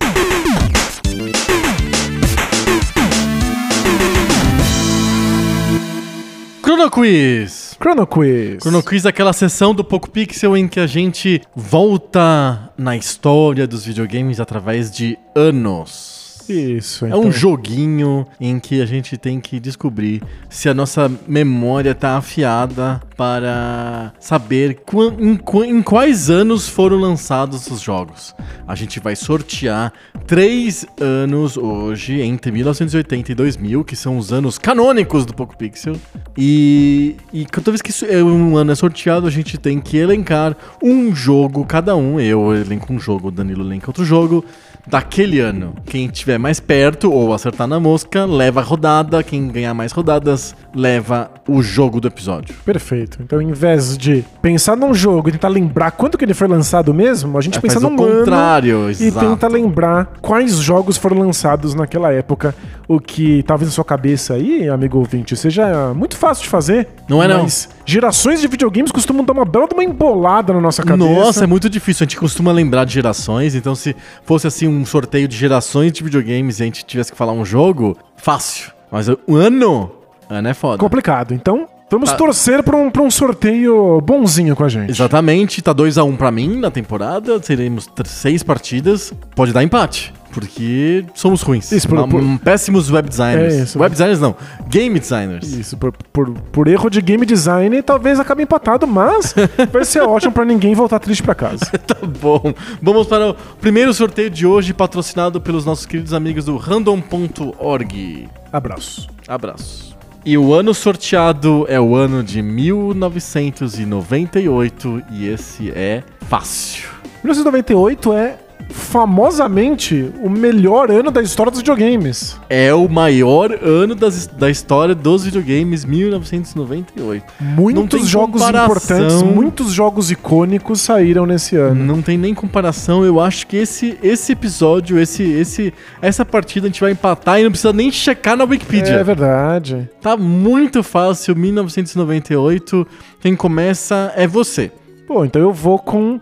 Chrono 6.67 6.87
Chrono 6.87 6.91
Quiz! 6.91 7.77
Chrono 7.79 8.05
Quiz. 8.05 8.61
Chrono 8.61 8.83
Quiz 8.83 9.05
é 9.05 9.09
aquela 9.09 9.31
sessão 9.31 9.73
do 9.73 9.85
Poco 9.85 10.09
Pixel 10.11 10.57
em 10.57 10.67
que 10.67 10.81
a 10.81 10.85
gente 10.85 11.41
volta 11.55 12.71
na 12.77 12.97
história 12.97 13.65
dos 13.65 13.85
videogames 13.85 14.39
através 14.39 14.91
de 14.91 15.17
anos. 15.33 16.16
Isso, 16.49 17.05
É 17.05 17.09
então. 17.09 17.21
um 17.21 17.31
joguinho 17.31 18.25
em 18.39 18.59
que 18.59 18.81
a 18.81 18.85
gente 18.85 19.17
tem 19.17 19.39
que 19.39 19.59
descobrir 19.59 20.21
se 20.49 20.69
a 20.69 20.73
nossa 20.73 21.11
memória 21.27 21.93
tá 21.95 22.17
afiada 22.17 23.01
para 23.15 24.13
saber 24.19 24.79
em, 25.19 25.35
qua- 25.35 25.65
em 25.65 25.81
quais 25.81 26.29
anos 26.29 26.67
foram 26.69 26.97
lançados 26.97 27.67
os 27.67 27.81
jogos. 27.81 28.33
A 28.67 28.75
gente 28.75 28.99
vai 28.99 29.15
sortear 29.15 29.91
três 30.25 30.85
anos 30.99 31.57
hoje, 31.57 32.21
entre 32.21 32.51
1980 32.51 33.31
e 33.31 33.35
2000, 33.35 33.83
que 33.83 33.95
são 33.95 34.17
os 34.17 34.31
anos 34.31 34.57
canônicos 34.57 35.25
do 35.25 35.33
Poco 35.33 35.57
Pixel. 35.57 35.95
E, 36.37 37.15
e 37.33 37.45
toda 37.45 37.71
vez 37.71 37.81
que 37.81 37.89
isso 37.89 38.05
é 38.05 38.23
um 38.23 38.55
ano 38.55 38.71
é 38.71 38.75
sorteado, 38.75 39.25
a 39.25 39.31
gente 39.31 39.57
tem 39.57 39.79
que 39.79 39.97
elencar 39.97 40.55
um 40.83 41.13
jogo, 41.15 41.65
cada 41.65 41.95
um. 41.95 42.19
Eu 42.19 42.53
elenco 42.53 42.93
um 42.93 42.99
jogo, 42.99 43.29
o 43.29 43.31
Danilo 43.31 43.63
elenca 43.65 43.89
outro 43.89 44.05
jogo 44.05 44.45
daquele 44.87 45.39
ano. 45.39 45.73
Quem 45.85 46.05
estiver 46.05 46.37
mais 46.37 46.59
perto 46.59 47.11
ou 47.11 47.33
acertar 47.33 47.67
na 47.67 47.79
mosca, 47.79 48.25
leva 48.25 48.61
a 48.61 48.63
rodada. 48.63 49.21
Quem 49.23 49.47
ganhar 49.47 49.73
mais 49.73 49.91
rodadas, 49.91 50.55
leva 50.75 51.29
o 51.47 51.61
jogo 51.61 51.99
do 52.01 52.07
episódio. 52.07 52.55
Perfeito. 52.65 53.19
Então, 53.21 53.41
em 53.41 53.51
vez 53.51 53.97
de 53.97 54.23
pensar 54.41 54.75
num 54.75 54.93
jogo 54.93 55.29
e 55.29 55.31
tentar 55.33 55.47
lembrar 55.49 55.91
quando 55.91 56.17
que 56.17 56.25
ele 56.25 56.33
foi 56.33 56.47
lançado 56.47 56.93
mesmo, 56.93 57.37
a 57.37 57.41
gente 57.41 57.57
É, 57.57 57.61
pensa 57.61 57.79
num 57.79 57.87
ano 57.89 57.97
contrário, 57.97 58.87
e 58.89 58.91
exato. 59.07 59.25
tenta 59.27 59.47
lembrar 59.47 60.13
quais 60.21 60.55
jogos 60.57 60.97
foram 60.97 61.19
lançados 61.19 61.73
naquela 61.73 62.11
época. 62.11 62.55
O 62.87 63.01
que 63.01 63.43
talvez 63.43 63.69
na 63.69 63.75
sua 63.75 63.83
cabeça 63.83 64.35
aí, 64.35 64.69
amigo 64.69 64.97
ouvinte, 64.97 65.35
seja 65.35 65.93
muito 65.93 66.15
fácil 66.15 66.43
de 66.43 66.49
fazer. 66.49 66.87
Não 67.09 67.21
é 67.21 67.27
não. 67.27 67.43
Mas 67.43 67.67
gerações 67.85 68.39
de 68.39 68.47
videogames 68.47 68.91
costumam 68.91 69.25
dar 69.25 69.33
uma 69.33 69.43
bela 69.43 69.67
de 69.67 69.73
uma 69.73 69.83
embolada 69.83 70.53
na 70.53 70.61
nossa 70.61 70.83
cabeça. 70.83 71.09
Nossa, 71.09 71.43
é 71.43 71.47
muito 71.47 71.69
difícil. 71.69 72.05
A 72.05 72.07
gente 72.07 72.17
costuma 72.17 72.51
lembrar 72.51 72.85
de 72.85 72.93
gerações, 72.93 73.55
então 73.55 73.75
se 73.75 73.93
fosse 74.23 74.47
assim 74.47 74.67
um 74.67 74.85
sorteio 74.85 75.27
de 75.27 75.35
gerações 75.35 75.91
de 75.91 76.01
videogames 76.01 76.59
e 76.59 76.63
a 76.63 76.65
gente 76.65 76.85
tivesse 76.85 77.11
que 77.11 77.17
falar 77.17 77.33
um 77.33 77.43
jogo, 77.43 77.97
fácil. 78.15 78.71
Mas 78.89 79.09
o 79.09 79.35
ano, 79.35 79.91
ano 80.29 80.47
é 80.47 80.53
foda. 80.53 80.77
complicado. 80.77 81.33
Então, 81.33 81.67
vamos 81.89 82.09
Tá. 82.11 82.15
torcer 82.17 82.63
pra 82.63 82.75
um, 82.75 82.89
pra 82.89 83.01
um 83.01 83.11
sorteio 83.11 84.01
bonzinho 84.01 84.55
com 84.55 84.63
a 84.63 84.69
gente. 84.69 84.89
Exatamente, 84.91 85.61
tá 85.61 85.73
2x1 85.73 86.15
pra 86.17 86.31
mim 86.31 86.57
na 86.57 86.69
temporada, 86.71 87.39
teremos 87.39 87.87
seis 88.05 88.43
partidas, 88.43 89.13
pode 89.35 89.53
dar 89.53 89.63
empate, 89.63 90.13
porque 90.31 91.05
somos 91.15 91.41
ruins. 91.41 91.71
Isso, 91.71 91.87
por- 91.87 92.07
por- 92.07 92.21
Péssimos 92.39 92.91
web 92.91 93.07
designers. 93.09 93.53
É 93.53 93.63
isso. 93.63 93.79
Web 93.79 93.91
designers 93.93 94.19
não, 94.19 94.35
game 94.67 94.99
designers. 94.99 95.51
Isso, 95.51 95.77
por, 95.77 95.91
por, 96.13 96.29
por 96.51 96.67
erro 96.67 96.89
de 96.89 97.01
game 97.01 97.25
design, 97.25 97.81
talvez 97.81 98.19
acabe 98.19 98.43
empatado, 98.43 98.85
mas 98.85 99.33
vai 99.71 99.83
ser 99.85 100.01
ótimo 100.01 100.31
pra 100.33 100.45
ninguém 100.45 100.75
voltar 100.75 100.99
triste 100.99 101.23
pra 101.23 101.33
casa. 101.35 101.65
Tá 101.87 101.95
bom. 102.05 102.53
Vamos 102.81 103.07
para 103.07 103.29
o 103.29 103.33
primeiro 103.61 103.93
sorteio 103.93 104.29
de 104.29 104.45
hoje, 104.45 104.73
patrocinado 104.73 105.39
pelos 105.39 105.63
nossos 105.65 105.85
queridos 105.85 106.13
amigos 106.13 106.45
do 106.45 106.57
random.org. 106.57 108.27
Abraço. 108.51 109.07
Abraço. 109.27 109.86
E 110.29 110.37
o 110.37 110.53
ano 110.53 110.73
sorteado 110.73 111.65
é 111.69 111.79
o 111.79 111.95
ano 111.95 112.21
de 112.21 112.41
1998 112.41 115.03
e 115.09 115.25
esse 115.25 115.71
é 115.71 116.03
fácil. 116.27 116.89
1998 117.23 118.11
é 118.11 118.37
famosamente 118.69 120.11
o 120.21 120.29
melhor 120.29 120.89
ano 120.91 121.11
da 121.11 121.21
história 121.21 121.51
dos 121.51 121.59
videogames. 121.61 122.39
É 122.49 122.73
o 122.73 122.87
maior 122.89 123.51
ano 123.61 123.93
das- 123.95 124.27
da 124.27 124.49
história 124.49 124.95
dos 124.95 125.23
videogames, 125.25 125.85
1998. 125.85 127.25
Não 127.39 127.55
Muitos 127.55 128.07
jogos 128.07 128.41
comparação. 128.41 128.65
importantes, 128.97 129.21
muitos 129.35 129.71
jogos 129.71 130.09
icônicos 130.11 130.81
saíram 130.81 131.25
nesse 131.25 131.55
ano. 131.55 131.83
Não 131.83 132.01
tem 132.01 132.17
nem 132.17 132.33
comparação. 132.33 133.03
Eu 133.05 133.19
acho 133.19 133.45
que 133.47 133.57
esse, 133.57 133.97
esse 134.01 134.31
episódio, 134.31 134.99
esse, 134.99 135.23
esse, 135.23 135.73
essa 136.01 136.25
partida 136.25 136.67
a 136.67 136.69
gente 136.69 136.81
vai 136.81 136.91
empatar 136.91 137.39
e 137.39 137.43
não 137.43 137.51
precisa 137.51 137.73
nem 137.73 137.91
checar 137.91 138.35
na 138.37 138.43
Wikipedia. 138.45 138.95
É 138.95 139.03
verdade. 139.03 139.89
Tá 140.01 140.15
muito 140.17 140.81
fácil, 140.83 141.35
1998. 141.35 142.87
Quem 143.19 143.35
começa 143.35 144.11
é 144.15 144.25
você. 144.27 144.71
Pô, 145.07 145.23
então 145.23 145.41
eu 145.41 145.53
vou 145.53 145.79
com 145.79 146.19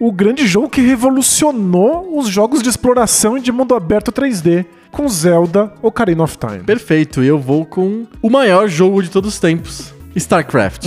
o 0.00 0.10
grande 0.10 0.46
jogo 0.46 0.70
que 0.70 0.80
revolucionou 0.80 2.18
os 2.18 2.26
jogos 2.26 2.62
de 2.62 2.70
exploração 2.70 3.36
e 3.36 3.40
de 3.42 3.52
mundo 3.52 3.74
aberto 3.74 4.10
3D, 4.10 4.64
com 4.90 5.06
Zelda 5.06 5.70
Ocarina 5.82 6.24
of 6.24 6.38
Time. 6.38 6.60
Perfeito, 6.60 7.22
eu 7.22 7.38
vou 7.38 7.66
com 7.66 8.06
o 8.22 8.30
maior 8.30 8.66
jogo 8.66 9.02
de 9.02 9.10
todos 9.10 9.34
os 9.34 9.38
tempos. 9.38 9.94
StarCraft. 10.16 10.86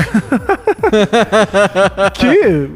que 2.15 2.69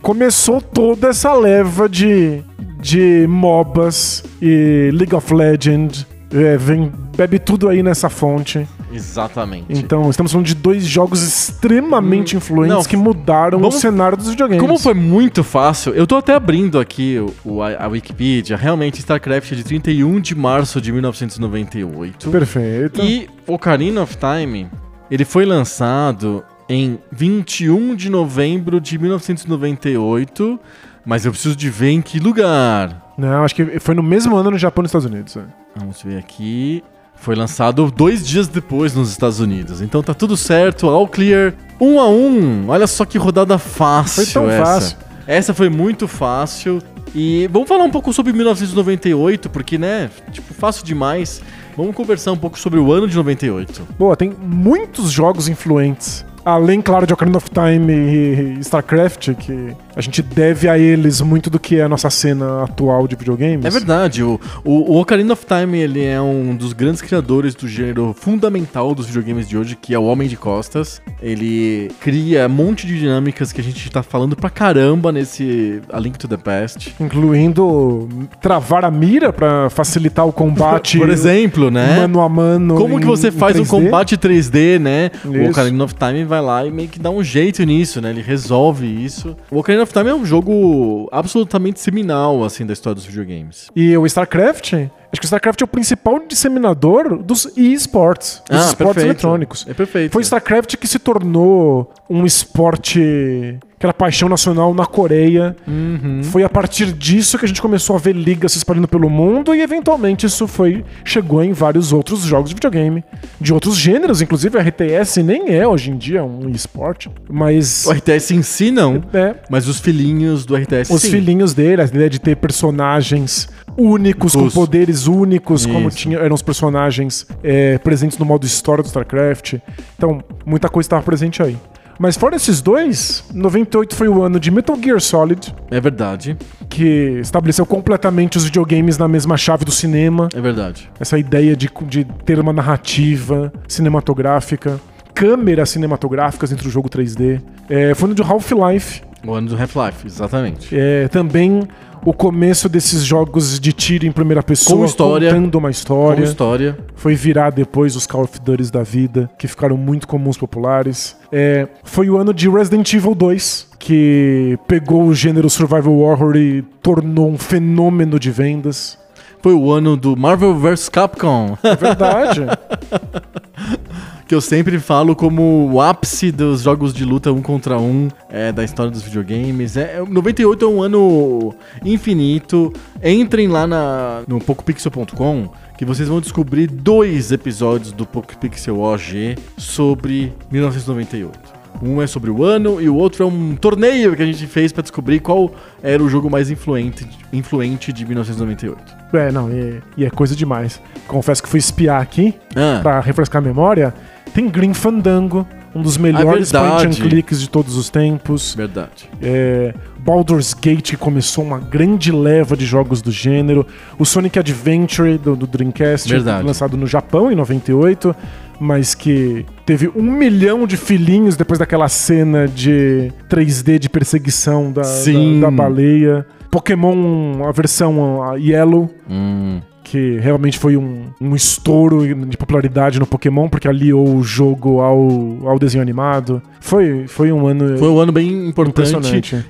começou 0.00 0.62
toda 0.62 1.08
essa 1.08 1.32
leva 1.34 1.88
de, 1.88 2.42
de 2.80 3.26
MOBAs 3.28 4.24
e 4.40 4.90
League 4.94 5.14
of 5.14 5.32
Legends. 5.32 6.06
É, 6.32 6.56
vem, 6.56 6.90
bebe 7.16 7.38
tudo 7.38 7.68
aí 7.68 7.82
nessa 7.82 8.08
fonte. 8.08 8.66
Exatamente. 8.92 9.66
Então, 9.68 10.08
estamos 10.10 10.30
falando 10.32 10.46
de 10.46 10.54
dois 10.54 10.84
jogos 10.84 11.22
extremamente 11.22 12.36
influentes 12.36 12.76
não, 12.76 12.84
que 12.84 12.96
mudaram 12.96 13.58
vamos- 13.58 13.76
o 13.76 13.80
cenário 13.80 14.16
dos 14.16 14.28
videogames. 14.28 14.60
Como 14.64 14.78
foi 14.78 14.94
muito 14.94 15.42
fácil, 15.42 15.92
eu 15.94 16.06
tô 16.06 16.16
até 16.16 16.34
abrindo 16.34 16.78
aqui 16.78 17.18
o, 17.18 17.34
o- 17.56 17.62
a, 17.62 17.84
a 17.84 17.88
Wikipedia. 17.88 18.56
Realmente, 18.56 18.98
StarCraft 19.00 19.52
é 19.52 19.54
de 19.56 19.64
31 19.64 20.20
de 20.20 20.34
março 20.34 20.80
de 20.80 20.92
1998. 20.92 22.30
Perfeito. 22.30 23.02
E 23.02 23.28
Ocarina 23.46 24.02
of 24.02 24.16
Time, 24.16 24.68
ele 25.10 25.24
foi 25.24 25.44
lançado 25.44 26.44
em 26.68 26.98
21 27.12 27.94
de 27.94 28.10
novembro 28.10 28.80
de 28.80 28.98
1998, 28.98 30.58
mas 31.04 31.24
eu 31.24 31.32
preciso 31.32 31.54
de 31.56 31.70
ver 31.70 31.90
em 31.90 32.02
que 32.02 32.18
lugar. 32.18 33.14
Não, 33.16 33.44
acho 33.44 33.54
que 33.54 33.78
foi 33.80 33.94
no 33.94 34.02
mesmo 34.02 34.36
ano 34.36 34.50
no 34.50 34.58
Japão 34.58 34.82
e 34.82 34.84
nos 34.84 34.90
Estados 34.90 35.06
Unidos. 35.06 35.36
é. 35.36 35.42
Vamos 35.76 36.02
ver 36.02 36.18
aqui. 36.18 36.82
Foi 37.16 37.34
lançado 37.34 37.90
dois 37.90 38.26
dias 38.26 38.46
depois 38.48 38.94
nos 38.94 39.10
Estados 39.10 39.40
Unidos. 39.40 39.80
Então 39.80 40.02
tá 40.02 40.14
tudo 40.14 40.36
certo, 40.36 40.88
all 40.88 41.08
clear. 41.08 41.54
Um 41.80 42.00
a 42.00 42.08
um. 42.08 42.68
Olha 42.68 42.86
só 42.86 43.04
que 43.04 43.18
rodada 43.18 43.58
fácil 43.58 44.24
Foi 44.24 44.32
tão 44.32 44.50
essa. 44.50 44.64
fácil. 44.64 44.96
Essa 45.26 45.54
foi 45.54 45.68
muito 45.68 46.06
fácil. 46.06 46.80
E 47.14 47.48
vamos 47.50 47.68
falar 47.68 47.84
um 47.84 47.90
pouco 47.90 48.12
sobre 48.12 48.32
1998, 48.32 49.48
porque, 49.48 49.78
né, 49.78 50.10
tipo, 50.30 50.52
fácil 50.54 50.84
demais. 50.84 51.40
Vamos 51.76 51.94
conversar 51.94 52.32
um 52.32 52.36
pouco 52.36 52.58
sobre 52.58 52.78
o 52.78 52.92
ano 52.92 53.08
de 53.08 53.16
98. 53.16 53.86
Boa, 53.98 54.16
tem 54.16 54.30
muitos 54.30 55.10
jogos 55.10 55.48
influentes. 55.48 56.24
Além, 56.44 56.80
claro, 56.80 57.06
de 57.06 57.12
Ocarina 57.12 57.38
of 57.38 57.48
Time 57.50 57.92
e 57.92 58.58
StarCraft, 58.60 59.34
que 59.34 59.74
a 59.96 60.00
gente 60.02 60.20
deve 60.20 60.68
a 60.68 60.78
eles 60.78 61.22
muito 61.22 61.48
do 61.48 61.58
que 61.58 61.76
é 61.76 61.82
a 61.82 61.88
nossa 61.88 62.10
cena 62.10 62.62
atual 62.64 63.08
de 63.08 63.16
videogames. 63.16 63.64
É 63.64 63.70
verdade, 63.70 64.22
o, 64.22 64.38
o, 64.62 64.92
o 64.92 65.00
Ocarina 65.00 65.32
of 65.32 65.44
Time 65.46 65.78
ele 65.78 66.04
é 66.04 66.20
um 66.20 66.54
dos 66.54 66.74
grandes 66.74 67.00
criadores 67.00 67.54
do 67.54 67.66
gênero 67.66 68.14
fundamental 68.18 68.94
dos 68.94 69.06
videogames 69.06 69.48
de 69.48 69.56
hoje, 69.56 69.74
que 69.74 69.94
é 69.94 69.98
o 69.98 70.04
Homem 70.04 70.28
de 70.28 70.36
Costas. 70.36 71.00
Ele 71.22 71.90
cria 72.00 72.46
um 72.46 72.50
monte 72.50 72.86
de 72.86 72.98
dinâmicas 72.98 73.52
que 73.52 73.60
a 73.60 73.64
gente 73.64 73.90
tá 73.90 74.02
falando 74.02 74.36
pra 74.36 74.50
caramba 74.50 75.10
nesse 75.10 75.80
A 75.90 75.98
Link 75.98 76.18
to 76.18 76.28
the 76.28 76.36
Past. 76.36 76.94
Incluindo 77.00 78.08
travar 78.40 78.84
a 78.84 78.90
mira 78.90 79.32
pra 79.32 79.70
facilitar 79.70 80.26
o 80.26 80.32
combate. 80.32 80.98
Por 81.00 81.08
exemplo, 81.08 81.70
né? 81.70 82.00
Mano 82.00 82.20
a 82.20 82.28
mano. 82.28 82.74
Como 82.76 82.96
em- 82.98 83.00
que 83.00 83.06
você 83.06 83.30
faz 83.30 83.58
um 83.58 83.62
3D? 83.62 83.68
combate 83.70 84.16
3D, 84.18 84.78
né? 84.78 85.10
O 85.24 85.34
Isso. 85.34 85.50
Ocarina 85.50 85.84
of 85.84 85.94
Time 85.94 86.24
vai 86.24 86.42
lá 86.42 86.66
e 86.66 86.70
meio 86.70 86.88
que 86.88 86.98
dá 86.98 87.08
um 87.10 87.22
jeito 87.22 87.62
nisso, 87.64 88.00
né? 88.02 88.10
Ele 88.10 88.20
resolve 88.22 88.86
isso. 88.86 89.34
O 89.50 89.58
Ocarina 89.58 89.85
of 89.86 89.92
Time 89.92 90.10
é 90.10 90.14
um 90.14 90.24
jogo 90.24 91.08
absolutamente 91.10 91.80
seminal, 91.80 92.44
assim, 92.44 92.66
da 92.66 92.72
história 92.72 92.94
dos 92.94 93.04
videogames. 93.06 93.70
E 93.74 93.96
o 93.96 94.04
StarCraft, 94.06 94.72
acho 94.74 94.88
que 95.20 95.24
o 95.24 95.26
StarCraft 95.26 95.60
é 95.60 95.64
o 95.64 95.68
principal 95.68 96.20
disseminador 96.26 97.16
dos 97.22 97.50
esports, 97.56 98.42
dos 98.48 98.60
Ah, 98.60 98.66
esportes 98.66 99.04
eletrônicos. 99.04 99.64
É 99.68 99.74
perfeito. 99.74 100.12
Foi 100.12 100.20
o 100.20 100.24
StarCraft 100.24 100.76
que 100.76 100.86
se 100.86 100.98
tornou 100.98 101.90
um 102.10 102.26
esporte, 102.26 103.58
aquela 103.86 103.92
paixão 103.94 104.28
nacional 104.28 104.74
na 104.74 104.84
Coreia. 104.86 105.56
Uhum. 105.66 106.22
Foi 106.24 106.42
a 106.42 106.48
partir 106.48 106.92
disso 106.92 107.38
que 107.38 107.44
a 107.44 107.48
gente 107.48 107.62
começou 107.62 107.96
a 107.96 107.98
ver 107.98 108.14
ligas 108.14 108.52
se 108.52 108.58
espalhando 108.58 108.88
pelo 108.88 109.08
mundo 109.08 109.54
e 109.54 109.60
eventualmente 109.62 110.26
isso 110.26 110.46
foi 110.48 110.84
chegou 111.04 111.42
em 111.42 111.52
vários 111.52 111.92
outros 111.92 112.20
jogos 112.22 112.50
de 112.50 112.54
videogame, 112.54 113.04
de 113.40 113.52
outros 113.52 113.76
gêneros, 113.76 114.20
inclusive 114.20 114.58
a 114.58 114.62
RTS 114.62 115.22
nem 115.22 115.54
é 115.54 115.66
hoje 115.66 115.90
em 115.90 115.96
dia 115.96 116.24
um 116.24 116.48
esporte, 116.50 117.10
mas 117.30 117.86
O 117.86 117.92
RTS 117.92 118.34
em 118.34 118.42
si, 118.42 118.70
não. 118.70 119.02
é, 119.12 119.34
Mas 119.48 119.68
os 119.68 119.78
filhinhos 119.78 120.44
do 120.44 120.56
RTS, 120.56 120.92
os 120.92 121.02
sim. 121.02 121.10
filhinhos 121.10 121.54
dele, 121.54 121.82
a 121.82 121.84
ideia 121.84 122.10
de 122.10 122.18
ter 122.18 122.36
personagens 122.36 123.48
únicos, 123.76 124.34
com 124.34 124.44
Os- 124.44 124.54
poderes 124.54 125.06
únicos, 125.06 125.66
como 125.66 125.88
Isso. 125.88 125.96
tinha, 125.98 126.18
eram 126.18 126.34
os 126.34 126.42
personagens 126.42 127.26
é, 127.42 127.78
presentes 127.78 128.18
no 128.18 128.24
modo 128.24 128.46
história 128.46 128.82
do 128.82 128.86
StarCraft. 128.86 129.54
Então, 129.96 130.22
muita 130.44 130.68
coisa 130.68 130.86
estava 130.86 131.02
presente 131.02 131.42
aí. 131.42 131.56
Mas 131.98 132.16
fora 132.16 132.36
esses 132.36 132.60
dois, 132.60 133.24
98 133.32 133.94
foi 133.94 134.08
o 134.08 134.22
ano 134.22 134.38
de 134.38 134.50
Metal 134.50 134.76
Gear 134.82 135.00
Solid, 135.00 135.54
É 135.70 135.80
verdade. 135.80 136.36
que 136.68 137.18
estabeleceu 137.20 137.64
completamente 137.64 138.36
os 138.36 138.44
videogames 138.44 138.98
na 138.98 139.08
mesma 139.08 139.36
chave 139.36 139.64
do 139.64 139.70
cinema. 139.72 140.28
É 140.34 140.40
verdade. 140.40 140.90
Essa 141.00 141.18
ideia 141.18 141.56
de, 141.56 141.70
de 141.88 142.04
ter 142.24 142.38
uma 142.38 142.52
narrativa 142.52 143.52
cinematográfica. 143.66 144.78
câmeras 145.14 145.70
cinematográficas 145.70 146.50
dentro 146.50 146.64
do 146.64 146.70
jogo 146.70 146.90
3D. 146.90 147.40
É, 147.70 147.94
foi 147.94 148.08
no 148.10 148.14
de 148.14 148.22
Half-Life. 148.22 149.02
O 149.26 149.34
ano 149.34 149.48
do 149.48 149.56
Half-Life, 149.60 150.06
exatamente. 150.06 150.68
É, 150.72 151.08
também 151.08 151.62
o 152.04 152.12
começo 152.12 152.68
desses 152.68 153.02
jogos 153.02 153.58
de 153.58 153.72
tiro 153.72 154.06
em 154.06 154.12
primeira 154.12 154.42
pessoa, 154.42 154.78
Com 154.80 154.84
história. 154.84 155.30
contando 155.34 155.54
uma 155.56 155.70
história. 155.70 156.22
Com 156.22 156.28
história. 156.28 156.78
Foi 156.94 157.14
virar 157.16 157.50
depois 157.50 157.96
os 157.96 158.06
Call 158.06 158.22
of 158.22 158.38
Duty 158.40 158.70
da 158.70 158.82
vida, 158.82 159.28
que 159.38 159.48
ficaram 159.48 159.76
muito 159.76 160.06
comuns 160.06 160.36
populares. 160.38 161.16
É, 161.32 161.66
foi 161.82 162.08
o 162.08 162.16
ano 162.16 162.32
de 162.32 162.48
Resident 162.48 162.92
Evil 162.94 163.14
2, 163.14 163.68
que 163.78 164.56
pegou 164.68 165.04
o 165.04 165.14
gênero 165.14 165.50
survival 165.50 165.96
horror 165.98 166.36
e 166.36 166.62
tornou 166.82 167.28
um 167.30 167.38
fenômeno 167.38 168.20
de 168.20 168.30
vendas. 168.30 168.96
Foi 169.42 169.52
o 169.54 169.70
ano 169.72 169.96
do 169.96 170.16
Marvel 170.16 170.54
vs 170.56 170.88
Capcom, 170.88 171.56
É 171.62 171.74
verdade. 171.76 172.42
que 174.26 174.34
eu 174.34 174.40
sempre 174.40 174.78
falo 174.80 175.14
como 175.14 175.70
o 175.72 175.80
ápice 175.80 176.32
dos 176.32 176.62
jogos 176.62 176.92
de 176.92 177.04
luta 177.04 177.32
um 177.32 177.40
contra 177.40 177.78
um 177.78 178.08
é, 178.28 178.50
da 178.50 178.64
história 178.64 178.90
dos 178.90 179.02
videogames. 179.02 179.76
É, 179.76 179.98
é- 179.98 180.04
98 180.08 180.64
é 180.64 180.68
um 180.68 180.82
ano 180.82 181.54
infinito. 181.84 182.72
Entrem 183.02 183.46
lá 183.48 183.66
na, 183.66 184.22
no 184.26 184.40
PocoPixel.com 184.40 185.48
que 185.78 185.84
vocês 185.84 186.08
vão 186.08 186.20
descobrir 186.20 186.66
dois 186.66 187.30
episódios 187.30 187.92
do 187.92 188.04
PocoPixel 188.06 188.80
OG 188.80 189.36
sobre 189.56 190.32
1998. 190.50 191.56
Um 191.82 192.00
é 192.00 192.06
sobre 192.06 192.30
o 192.30 192.42
ano 192.42 192.80
e 192.80 192.88
o 192.88 192.96
outro 192.96 193.22
é 193.22 193.26
um 193.26 193.54
torneio 193.54 194.16
que 194.16 194.22
a 194.22 194.26
gente 194.26 194.46
fez 194.46 194.72
pra 194.72 194.80
descobrir 194.80 195.20
qual 195.20 195.52
era 195.82 196.02
o 196.02 196.08
jogo 196.08 196.30
mais 196.30 196.50
influente, 196.50 197.06
influente 197.30 197.92
de 197.92 198.06
1998. 198.06 198.96
é, 199.12 199.30
não, 199.30 199.50
e, 199.52 199.82
e 199.98 200.04
é 200.06 200.08
coisa 200.10 200.34
demais. 200.34 200.80
Confesso 201.06 201.42
que 201.42 201.48
fui 201.50 201.58
espiar 201.58 202.00
aqui, 202.00 202.34
Ah, 202.56 202.80
pra 202.82 203.00
refrescar 203.00 203.42
a 203.42 203.44
memória. 203.44 203.92
Tem 204.36 204.50
Green 204.50 204.74
Fandango, 204.74 205.46
um 205.74 205.80
dos 205.80 205.96
melhores 205.96 206.52
point 206.52 206.86
and 206.88 206.90
clicks 206.90 207.40
de 207.40 207.48
todos 207.48 207.74
os 207.74 207.88
tempos. 207.88 208.54
verdade. 208.54 209.08
É, 209.22 209.72
Baldur's 210.00 210.52
Gate 210.52 210.90
que 210.90 210.96
começou 210.98 211.42
uma 211.42 211.58
grande 211.58 212.12
leva 212.12 212.54
de 212.54 212.66
jogos 212.66 213.00
do 213.00 213.10
gênero. 213.10 213.66
O 213.98 214.04
Sonic 214.04 214.38
Adventure 214.38 215.16
do, 215.16 215.34
do 215.34 215.46
Dreamcast, 215.46 216.06
Verdade. 216.06 216.44
lançado 216.44 216.76
no 216.76 216.86
Japão 216.86 217.32
em 217.32 217.34
98, 217.34 218.14
mas 218.60 218.94
que 218.94 219.46
teve 219.64 219.90
um 219.96 220.02
milhão 220.02 220.66
de 220.66 220.76
filhinhos 220.76 221.34
depois 221.34 221.58
daquela 221.58 221.88
cena 221.88 222.46
de 222.46 223.10
3D 223.30 223.78
de 223.78 223.88
perseguição 223.88 224.70
da, 224.70 224.84
Sim. 224.84 225.40
da, 225.40 225.46
da 225.46 225.50
baleia. 225.50 226.26
Pokémon, 226.50 227.42
a 227.48 227.52
versão 227.52 228.22
a 228.22 228.34
Yellow, 228.36 228.90
Hum, 229.08 229.62
que 229.88 230.18
realmente 230.18 230.58
foi 230.58 230.76
um, 230.76 231.04
um 231.20 231.36
estouro 231.36 232.12
de 232.26 232.36
popularidade 232.36 232.98
no 232.98 233.06
Pokémon, 233.06 233.48
porque 233.48 233.68
aliou 233.68 234.16
o 234.16 234.22
jogo 234.24 234.80
ao, 234.80 235.48
ao 235.48 235.58
desenho 235.60 235.80
animado. 235.80 236.42
Foi, 236.60 237.06
foi 237.06 237.30
um 237.30 237.46
ano 237.46 237.78
foi 237.78 237.88
um 237.88 237.98
ano 238.00 238.10
bem 238.10 238.48
importante. 238.48 238.90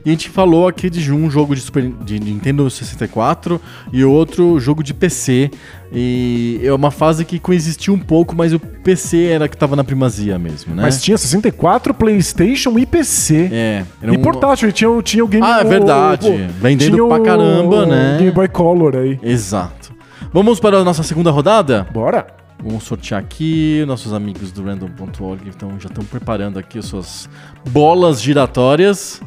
E 0.04 0.08
a 0.10 0.12
gente 0.12 0.28
falou 0.28 0.68
aqui 0.68 0.90
de 0.90 1.10
um 1.10 1.30
jogo 1.30 1.54
de, 1.54 1.62
Super, 1.62 1.90
de 2.04 2.20
Nintendo 2.20 2.68
64 2.68 3.58
e 3.90 4.04
outro 4.04 4.60
jogo 4.60 4.82
de 4.82 4.92
PC. 4.92 5.50
E 5.90 6.60
é 6.62 6.70
uma 6.72 6.90
fase 6.90 7.24
que 7.24 7.38
coexistiu 7.38 7.94
um 7.94 7.98
pouco, 7.98 8.36
mas 8.36 8.52
o 8.52 8.58
PC 8.58 9.28
era 9.28 9.48
que 9.48 9.56
tava 9.56 9.74
na 9.74 9.84
primazia 9.84 10.38
mesmo, 10.38 10.74
né? 10.74 10.82
Mas 10.82 11.02
tinha 11.02 11.16
64, 11.16 11.94
PlayStation 11.94 12.78
e 12.78 12.84
PC. 12.84 13.48
É, 13.50 13.84
era 14.02 14.12
E 14.12 14.18
portátil, 14.18 14.68
e 14.68 14.72
tinha, 14.72 14.90
o- 14.90 15.00
tinha 15.00 15.24
o 15.24 15.28
Game 15.28 15.46
Ah, 15.46 15.60
é 15.60 15.64
verdade. 15.64 16.28
o- 16.28 16.60
Vendendo 16.60 17.08
pra 17.08 17.20
caramba, 17.20 17.84
o 17.84 17.86
né? 17.86 18.16
Game 18.18 18.32
Boy 18.32 18.48
Color 18.48 18.96
aí. 18.96 19.18
Exato. 19.22 19.95
Vamos 20.36 20.60
para 20.60 20.76
a 20.76 20.84
nossa 20.84 21.02
segunda 21.02 21.30
rodada? 21.30 21.86
Bora. 21.90 22.26
Vamos 22.62 22.84
sortear 22.84 23.18
aqui. 23.18 23.82
Nossos 23.86 24.12
amigos 24.12 24.52
do 24.52 24.62
random.org 24.62 25.48
então, 25.48 25.80
já 25.80 25.88
estão 25.88 26.04
preparando 26.04 26.58
aqui 26.58 26.78
as 26.78 26.84
suas 26.84 27.26
bolas 27.70 28.20
giratórias. 28.20 29.22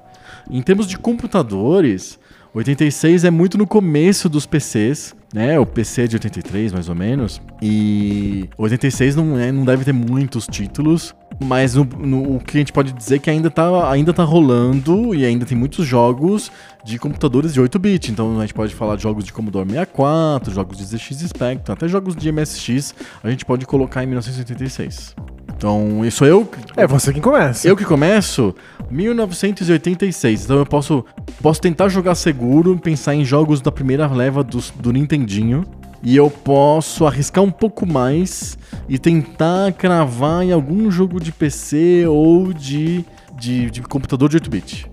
Em 0.50 0.60
termos 0.62 0.86
de 0.86 0.98
computadores, 0.98 2.18
86 2.52 3.24
é 3.24 3.30
muito 3.30 3.56
no 3.56 3.66
começo 3.66 4.28
dos 4.28 4.44
PCs, 4.44 5.14
né? 5.32 5.58
O 5.58 5.64
PC 5.64 6.02
é 6.02 6.06
de 6.08 6.16
83, 6.16 6.72
mais 6.72 6.88
ou 6.88 6.94
menos. 6.96 7.40
E 7.62 8.48
86 8.58 9.14
não, 9.14 9.38
é, 9.38 9.52
não 9.52 9.64
deve 9.64 9.84
ter 9.84 9.92
muitos 9.92 10.46
títulos, 10.48 11.14
mas 11.40 11.76
no- 11.76 11.84
no- 11.84 12.36
o 12.36 12.40
que 12.40 12.56
a 12.56 12.60
gente 12.60 12.72
pode 12.72 12.92
dizer 12.92 13.16
é 13.16 13.18
que 13.20 13.30
ainda 13.30 13.48
tá, 13.50 13.88
ainda 13.90 14.12
tá 14.12 14.24
rolando 14.24 15.14
e 15.14 15.24
ainda 15.24 15.46
tem 15.46 15.56
muitos 15.56 15.86
jogos 15.86 16.50
de 16.84 16.98
computadores 16.98 17.54
de 17.54 17.60
8-bit. 17.60 18.10
Então 18.10 18.36
a 18.38 18.42
gente 18.42 18.54
pode 18.54 18.74
falar 18.74 18.96
de 18.96 19.02
jogos 19.04 19.24
de 19.24 19.32
Commodore 19.32 19.68
64, 19.68 20.52
jogos 20.52 20.76
de 20.76 20.84
ZX 20.84 21.28
Spectrum, 21.28 21.72
até 21.72 21.86
jogos 21.86 22.16
de 22.16 22.32
MSX 22.32 22.94
a 23.22 23.30
gente 23.30 23.44
pode 23.44 23.64
colocar 23.64 24.02
em 24.02 24.06
1986. 24.06 25.14
Então, 25.60 26.02
isso 26.06 26.24
eu. 26.24 26.50
É 26.74 26.86
você 26.86 27.12
quem 27.12 27.20
começa. 27.20 27.68
Eu 27.68 27.76
que 27.76 27.84
começo 27.84 28.54
1986, 28.90 30.44
então 30.44 30.56
eu 30.56 30.64
posso, 30.64 31.04
posso 31.42 31.60
tentar 31.60 31.90
jogar 31.90 32.14
seguro, 32.14 32.78
pensar 32.78 33.14
em 33.14 33.26
jogos 33.26 33.60
da 33.60 33.70
primeira 33.70 34.06
leva 34.06 34.42
do, 34.42 34.58
do 34.76 34.90
Nintendinho. 34.90 35.66
E 36.02 36.16
eu 36.16 36.30
posso 36.30 37.06
arriscar 37.06 37.44
um 37.44 37.50
pouco 37.50 37.86
mais 37.86 38.56
e 38.88 38.98
tentar 38.98 39.70
cravar 39.74 40.42
em 40.42 40.50
algum 40.50 40.90
jogo 40.90 41.20
de 41.20 41.30
PC 41.30 42.06
ou 42.08 42.54
de, 42.54 43.04
de, 43.38 43.70
de 43.70 43.82
computador 43.82 44.30
de 44.30 44.40
8-bit. 44.40 44.86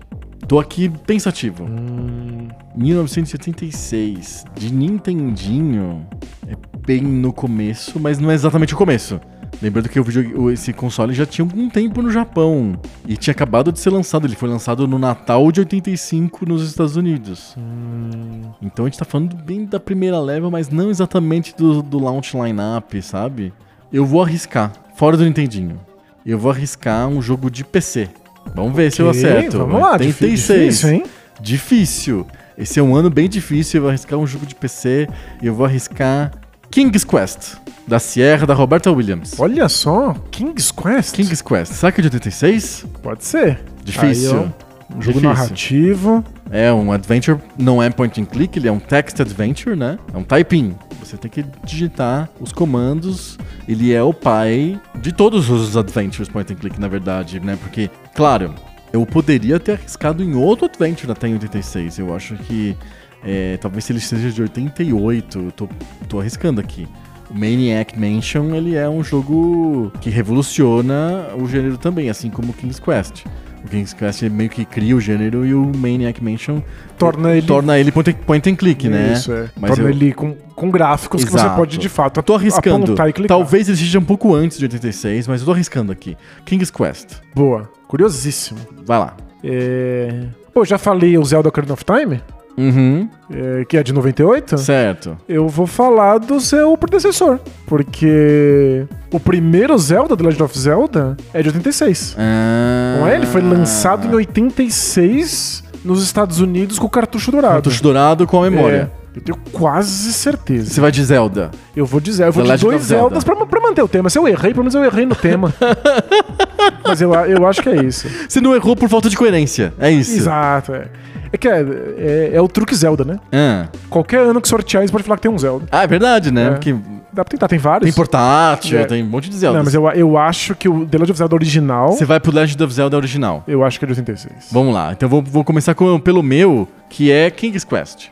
Tô 0.46 0.58
aqui 0.58 0.90
pensativo. 0.90 1.64
Hum, 1.64 2.48
1986, 2.76 4.44
de 4.54 4.70
Nintendinho, 4.70 6.06
é 6.46 6.54
bem 6.86 7.00
no 7.00 7.32
começo, 7.32 7.98
mas 7.98 8.18
não 8.18 8.30
é 8.30 8.34
exatamente 8.34 8.74
o 8.74 8.76
começo. 8.76 9.18
Lembrando 9.60 9.88
que 9.88 9.98
o 9.98 10.04
vídeo, 10.04 10.40
o- 10.40 10.50
esse 10.52 10.72
console 10.72 11.12
já 11.12 11.26
tinha 11.26 11.44
algum 11.44 11.68
tempo 11.68 12.00
no 12.00 12.10
Japão 12.12 12.78
e 13.06 13.16
tinha 13.16 13.32
acabado 13.32 13.72
de 13.72 13.80
ser 13.80 13.90
lançado. 13.90 14.26
Ele 14.26 14.36
foi 14.36 14.48
lançado 14.48 14.86
no 14.86 14.98
Natal 14.98 15.50
de 15.50 15.60
85 15.60 16.46
nos 16.48 16.62
Estados 16.62 16.94
Unidos. 16.96 17.54
hum, 17.58 18.42
Então 18.62 18.84
a 18.84 18.88
gente 18.88 18.98
tá 18.98 19.04
falando 19.04 19.34
bem 19.36 19.64
da 19.64 19.80
primeira 19.80 20.20
leva, 20.20 20.48
mas 20.50 20.68
não 20.68 20.90
exatamente 20.90 21.56
do, 21.56 21.82
do 21.82 21.98
launch 21.98 22.36
lineup, 22.36 22.92
sabe? 23.02 23.52
Eu 23.92 24.06
vou 24.06 24.22
arriscar, 24.22 24.72
fora 24.94 25.16
do 25.16 25.24
Nintendinho. 25.24 25.80
Eu 26.24 26.38
vou 26.38 26.52
arriscar 26.52 27.08
um 27.08 27.20
jogo 27.20 27.50
de 27.50 27.64
PC. 27.64 28.08
Vamos 28.54 28.76
ver 28.76 28.92
se 28.92 29.00
eu 29.02 29.10
acerto. 29.10 29.58
Vamos 29.58 29.80
lá, 29.80 29.96
difí- 29.96 30.24
86. 30.24 30.60
difícil, 30.78 30.90
hein? 30.90 31.02
Difícil. 31.40 32.26
Esse 32.56 32.78
é 32.78 32.82
um 32.82 32.94
ano 32.94 33.08
bem 33.10 33.28
difícil. 33.28 33.78
Eu 33.78 33.82
vou 33.82 33.88
arriscar 33.88 34.18
um 34.18 34.26
jogo 34.26 34.44
de 34.46 34.54
PC 34.54 35.08
eu 35.42 35.54
vou 35.54 35.64
arriscar 35.66 36.32
King's 36.70 37.02
Quest, 37.04 37.54
da 37.88 37.98
Sierra, 37.98 38.46
da 38.46 38.54
Roberta 38.54 38.90
Williams. 38.92 39.34
Olha 39.38 39.68
só, 39.68 40.14
King's 40.30 40.70
Quest. 40.70 41.14
King's 41.14 41.40
Quest. 41.42 41.72
Será 41.72 41.90
que 41.90 42.00
é 42.00 42.02
de 42.02 42.08
86? 42.08 42.86
Pode 43.02 43.24
ser. 43.24 43.60
Difícil. 43.82 44.38
Aí, 44.40 44.44
Um 44.90 45.02
jogo 45.02 45.18
Difícil. 45.18 45.22
narrativo. 45.28 46.24
É 46.50 46.72
um 46.72 46.90
adventure, 46.92 47.38
não 47.58 47.82
é 47.82 47.90
point 47.90 48.18
and 48.20 48.24
click, 48.24 48.58
ele 48.58 48.68
é 48.68 48.72
um 48.72 48.78
text 48.78 49.20
adventure, 49.20 49.76
né? 49.76 49.98
É 50.14 50.16
um 50.16 50.24
type-in. 50.24 50.74
Você 51.02 51.16
tem 51.18 51.30
que 51.30 51.44
digitar 51.64 52.28
os 52.40 52.52
comandos. 52.52 53.36
Ele 53.68 53.92
é 53.92 54.02
o 54.02 54.14
pai 54.14 54.80
de 55.00 55.12
todos 55.12 55.50
os 55.50 55.76
adventures 55.76 56.28
point 56.28 56.50
and 56.50 56.56
click, 56.56 56.80
na 56.80 56.88
verdade, 56.88 57.38
né? 57.40 57.58
Porque, 57.60 57.90
claro, 58.14 58.54
eu 58.92 59.04
poderia 59.04 59.60
ter 59.60 59.72
arriscado 59.72 60.22
em 60.22 60.34
outro 60.34 60.64
adventure 60.66 61.12
até 61.12 61.28
em 61.28 61.34
86. 61.34 61.98
Eu 61.98 62.14
acho 62.16 62.34
que 62.36 62.74
é, 63.22 63.58
talvez 63.58 63.84
se 63.84 63.92
ele 63.92 64.00
seja 64.00 64.30
de 64.30 64.40
88, 64.40 65.38
eu 65.38 65.52
tô, 65.52 65.68
tô 66.08 66.20
arriscando 66.20 66.60
aqui. 66.62 66.88
O 67.30 67.34
Maniac 67.34 67.98
Mansion, 67.98 68.54
ele 68.54 68.74
é 68.74 68.88
um 68.88 69.04
jogo 69.04 69.92
que 70.00 70.08
revoluciona 70.10 71.28
o 71.38 71.46
gênero 71.46 71.76
também, 71.76 72.08
assim 72.08 72.30
como 72.30 72.50
o 72.50 72.54
King's 72.54 72.78
Quest. 72.78 73.24
O 73.64 73.68
King's 73.68 73.92
Quest 73.92 74.22
meio 74.22 74.48
que 74.48 74.64
cria 74.64 74.96
o 74.96 75.00
gênero 75.00 75.44
e 75.44 75.52
o 75.52 75.70
Maniac 75.76 76.22
Mansion 76.24 76.62
Torna 76.96 77.36
ele. 77.36 77.46
torna 77.46 77.78
ele 77.78 77.90
point 77.92 78.10
and, 78.10 78.14
point 78.24 78.48
and 78.50 78.54
click, 78.54 78.88
né? 78.88 79.12
Isso, 79.12 79.32
é. 79.32 79.50
Mas 79.60 79.70
Torna 79.72 79.84
eu- 79.84 79.90
ele 79.90 80.12
com, 80.14 80.34
com 80.54 80.70
gráficos 80.70 81.22
que 81.24 81.30
você 81.30 81.36
Exato. 81.38 81.56
pode 81.56 81.76
de 81.76 81.88
fato 81.88 82.18
Eu 82.18 82.22
tô 82.22 82.34
arriscando. 82.34 82.94
e. 82.94 83.26
Talvez 83.26 83.68
ele 83.68 83.76
seja 83.76 83.98
um 83.98 84.04
pouco 84.04 84.34
antes 84.34 84.56
de 84.58 84.64
86, 84.64 85.26
mas 85.28 85.40
eu 85.40 85.46
tô 85.46 85.52
arriscando 85.52 85.92
aqui. 85.92 86.16
King's 86.46 86.70
Quest. 86.70 87.16
Boa. 87.34 87.68
Curiosíssimo. 87.88 88.60
Vai 88.86 88.98
lá. 89.00 89.16
É... 89.44 90.22
Pô, 90.54 90.64
já 90.64 90.78
falei 90.78 91.18
o 91.18 91.24
Zelda 91.24 91.48
Ocarina 91.48 91.74
of 91.74 91.84
Time, 91.84 92.20
Uhum. 92.58 93.08
é, 93.32 93.64
que 93.64 93.76
é 93.76 93.82
de 93.82 93.92
98. 93.92 94.58
Certo. 94.58 95.16
Eu 95.28 95.48
vou 95.48 95.66
falar 95.66 96.18
do 96.18 96.40
seu 96.40 96.76
predecessor, 96.76 97.38
porque 97.66 98.84
o 99.12 99.20
primeiro 99.20 99.78
Zelda, 99.78 100.16
The 100.16 100.24
Legend 100.24 100.42
of 100.42 100.58
Zelda, 100.58 101.16
é 101.32 101.40
de 101.40 101.48
86. 101.48 102.16
Ah. 102.18 102.96
Não 102.98 103.06
é? 103.06 103.14
Ele 103.14 103.26
foi 103.26 103.40
lançado 103.40 104.06
em 104.06 104.14
86 104.14 105.62
nos 105.84 106.02
Estados 106.02 106.40
Unidos 106.40 106.78
com 106.78 106.86
o 106.86 106.90
cartucho 106.90 107.30
dourado. 107.30 107.54
Cartucho 107.54 107.82
dourado 107.82 108.26
com 108.26 108.42
a 108.42 108.50
memória. 108.50 108.90
É, 109.14 109.18
eu 109.18 109.22
tenho 109.22 109.38
quase 109.52 110.12
certeza. 110.12 110.70
Você 110.70 110.80
vai 110.80 110.90
de 110.90 111.02
Zelda. 111.04 111.50
Eu 111.76 111.86
vou 111.86 112.00
dizer, 112.00 112.26
eu 112.26 112.32
vou 112.32 112.42
The 112.42 112.46
de 112.46 112.50
Legend 112.52 112.70
dois 112.70 112.82
Zelda. 112.82 113.02
Zeldas 113.02 113.24
pra, 113.24 113.46
pra 113.46 113.60
manter 113.60 113.82
o 113.82 113.88
tema. 113.88 114.10
Se 114.10 114.18
eu 114.18 114.26
errei, 114.26 114.50
pelo 114.50 114.64
menos 114.64 114.74
eu 114.74 114.84
errei 114.84 115.06
no 115.06 115.14
tema. 115.14 115.54
Mas 116.84 117.00
eu, 117.00 117.12
eu 117.12 117.46
acho 117.46 117.62
que 117.62 117.68
é 117.68 117.82
isso. 117.84 118.08
Você 118.28 118.40
não 118.40 118.54
errou 118.54 118.74
por 118.76 118.88
falta 118.88 119.08
de 119.08 119.16
coerência. 119.16 119.72
É 119.78 119.90
isso. 119.90 120.16
Exato. 120.16 120.74
É, 120.74 120.86
é 121.32 121.36
que 121.36 121.48
é, 121.48 121.60
é, 121.60 122.30
é 122.34 122.40
o 122.40 122.48
truque 122.48 122.74
Zelda, 122.74 123.04
né? 123.04 123.18
Ah, 123.32 123.68
Qualquer 123.90 124.20
ano 124.20 124.40
que 124.40 124.48
sortear, 124.48 124.86
você 124.86 124.92
pode 124.92 125.04
falar 125.04 125.16
que 125.16 125.22
tem 125.22 125.30
um 125.30 125.38
Zelda. 125.38 125.66
Ah, 125.70 125.82
é 125.82 125.86
verdade, 125.86 126.30
né? 126.30 126.46
É. 126.46 126.50
Porque 126.50 126.74
Dá 127.10 127.24
pra 127.24 127.30
tentar, 127.32 127.48
tem 127.48 127.58
vários. 127.58 127.84
tem 127.90 127.92
portátil, 127.96 128.78
É. 128.78 128.84
tem 128.84 129.02
um 129.02 129.06
monte 129.06 129.28
de 129.30 129.36
Zelda. 129.36 129.58
Não, 129.58 129.64
mas 129.64 129.74
eu, 129.74 129.88
eu 129.92 130.16
acho 130.18 130.54
que 130.54 130.68
o 130.68 130.86
The 130.86 130.98
Legend 130.98 131.10
of 131.12 131.18
Zelda 131.18 131.34
original, 131.34 131.92
Você 131.92 132.04
vai 132.04 132.20
pro 132.20 132.30
Legend 132.32 132.62
of 132.62 132.72
Zelda 132.72 132.96
original. 132.96 133.42
eu 133.48 133.64
acho 133.64 133.78
que 133.78 133.84
é 133.84 133.88
de 133.88 133.92
86. 133.92 134.48
Vamos 134.52 134.72
lá. 134.74 134.92
Então 134.92 135.08
vou, 135.08 135.22
vou 135.22 135.42
começar 135.42 135.74
com, 135.74 135.98
pelo 135.98 136.22
meu, 136.22 136.68
que 136.88 137.10
é 137.10 137.30
King's 137.30 137.64
Quest. 137.64 138.08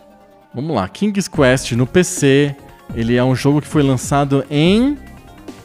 Vamos 0.55 0.75
lá. 0.75 0.89
King's 0.89 1.29
Quest 1.29 1.73
no 1.73 1.87
PC. 1.87 2.57
Ele 2.95 3.15
é 3.17 3.23
um 3.23 3.35
jogo 3.37 3.61
que 3.61 3.69
foi 3.69 3.83
lançado 3.83 4.45
em. 4.51 4.97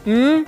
Hum, 0.06 0.44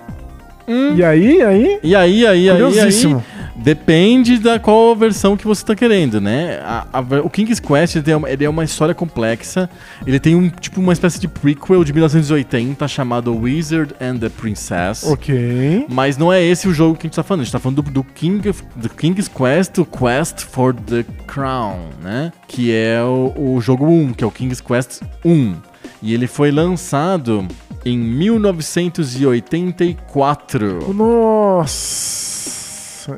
hum. 0.67 0.95
E 0.97 1.05
aí, 1.05 1.43
aí? 1.43 1.79
E 1.83 1.95
aí, 1.95 2.27
aí, 2.27 2.51
aí, 2.51 2.81
aí. 2.81 3.17
Depende 3.57 4.39
da 4.39 4.59
qual 4.59 4.97
versão 4.97 5.37
que 5.37 5.47
você 5.47 5.65
tá 5.65 5.75
querendo, 5.77 6.21
né? 6.21 6.61
A- 6.65 6.87
a 6.93 7.01
o 7.21 7.31
King's 7.31 7.61
Quest 7.61 7.95
ele, 7.95 8.05
tem 8.05 8.15
uma, 8.15 8.29
ele 8.29 8.45
é 8.45 8.49
uma 8.51 8.65
história 8.65 8.95
complexa. 8.95 9.71
Ele 10.05 10.19
tem 10.19 10.35
um 10.35 10.51
tipo 10.51 10.81
uma 10.81 10.93
espécie 10.93 11.21
de 11.21 11.29
prequel 11.29 11.85
de 11.85 11.93
1980 11.93 12.87
chamado 12.89 13.35
Wizard 13.35 13.95
and 14.01 14.19
the 14.19 14.29
Princess. 14.29 15.05
Ok. 15.05 15.87
Mas 15.89 16.17
não 16.17 16.33
é 16.33 16.43
esse 16.43 16.67
o 16.67 16.75
jogo 16.75 16.97
que 16.97 17.07
a 17.07 17.09
gente 17.09 17.17
tá 17.17 17.23
falando. 17.23 17.43
A 17.43 17.45
gente 17.45 17.53
tá 17.53 17.61
falando 17.61 17.81
do, 17.81 17.91
do, 17.91 18.05
King 18.05 18.53
do 18.75 18.89
King's 18.91 19.29
Quest, 19.29 19.79
o 19.79 19.87
Quest 19.87 20.41
for 20.41 20.75
the 20.75 21.05
Crown, 21.27 21.91
né? 22.03 22.33
Que 22.49 22.73
é 22.73 23.01
o, 23.03 23.33
o 23.37 23.61
jogo 23.61 23.87
1, 23.87 24.15
que 24.15 24.25
é 24.25 24.27
o 24.27 24.31
King's 24.33 24.61
Quest 24.61 25.01
1. 25.25 25.55
E 26.03 26.13
ele 26.13 26.27
foi 26.27 26.51
lançado 26.51 27.47
em 27.85 27.99
1984. 27.99 30.93
Nossa. 30.95 32.25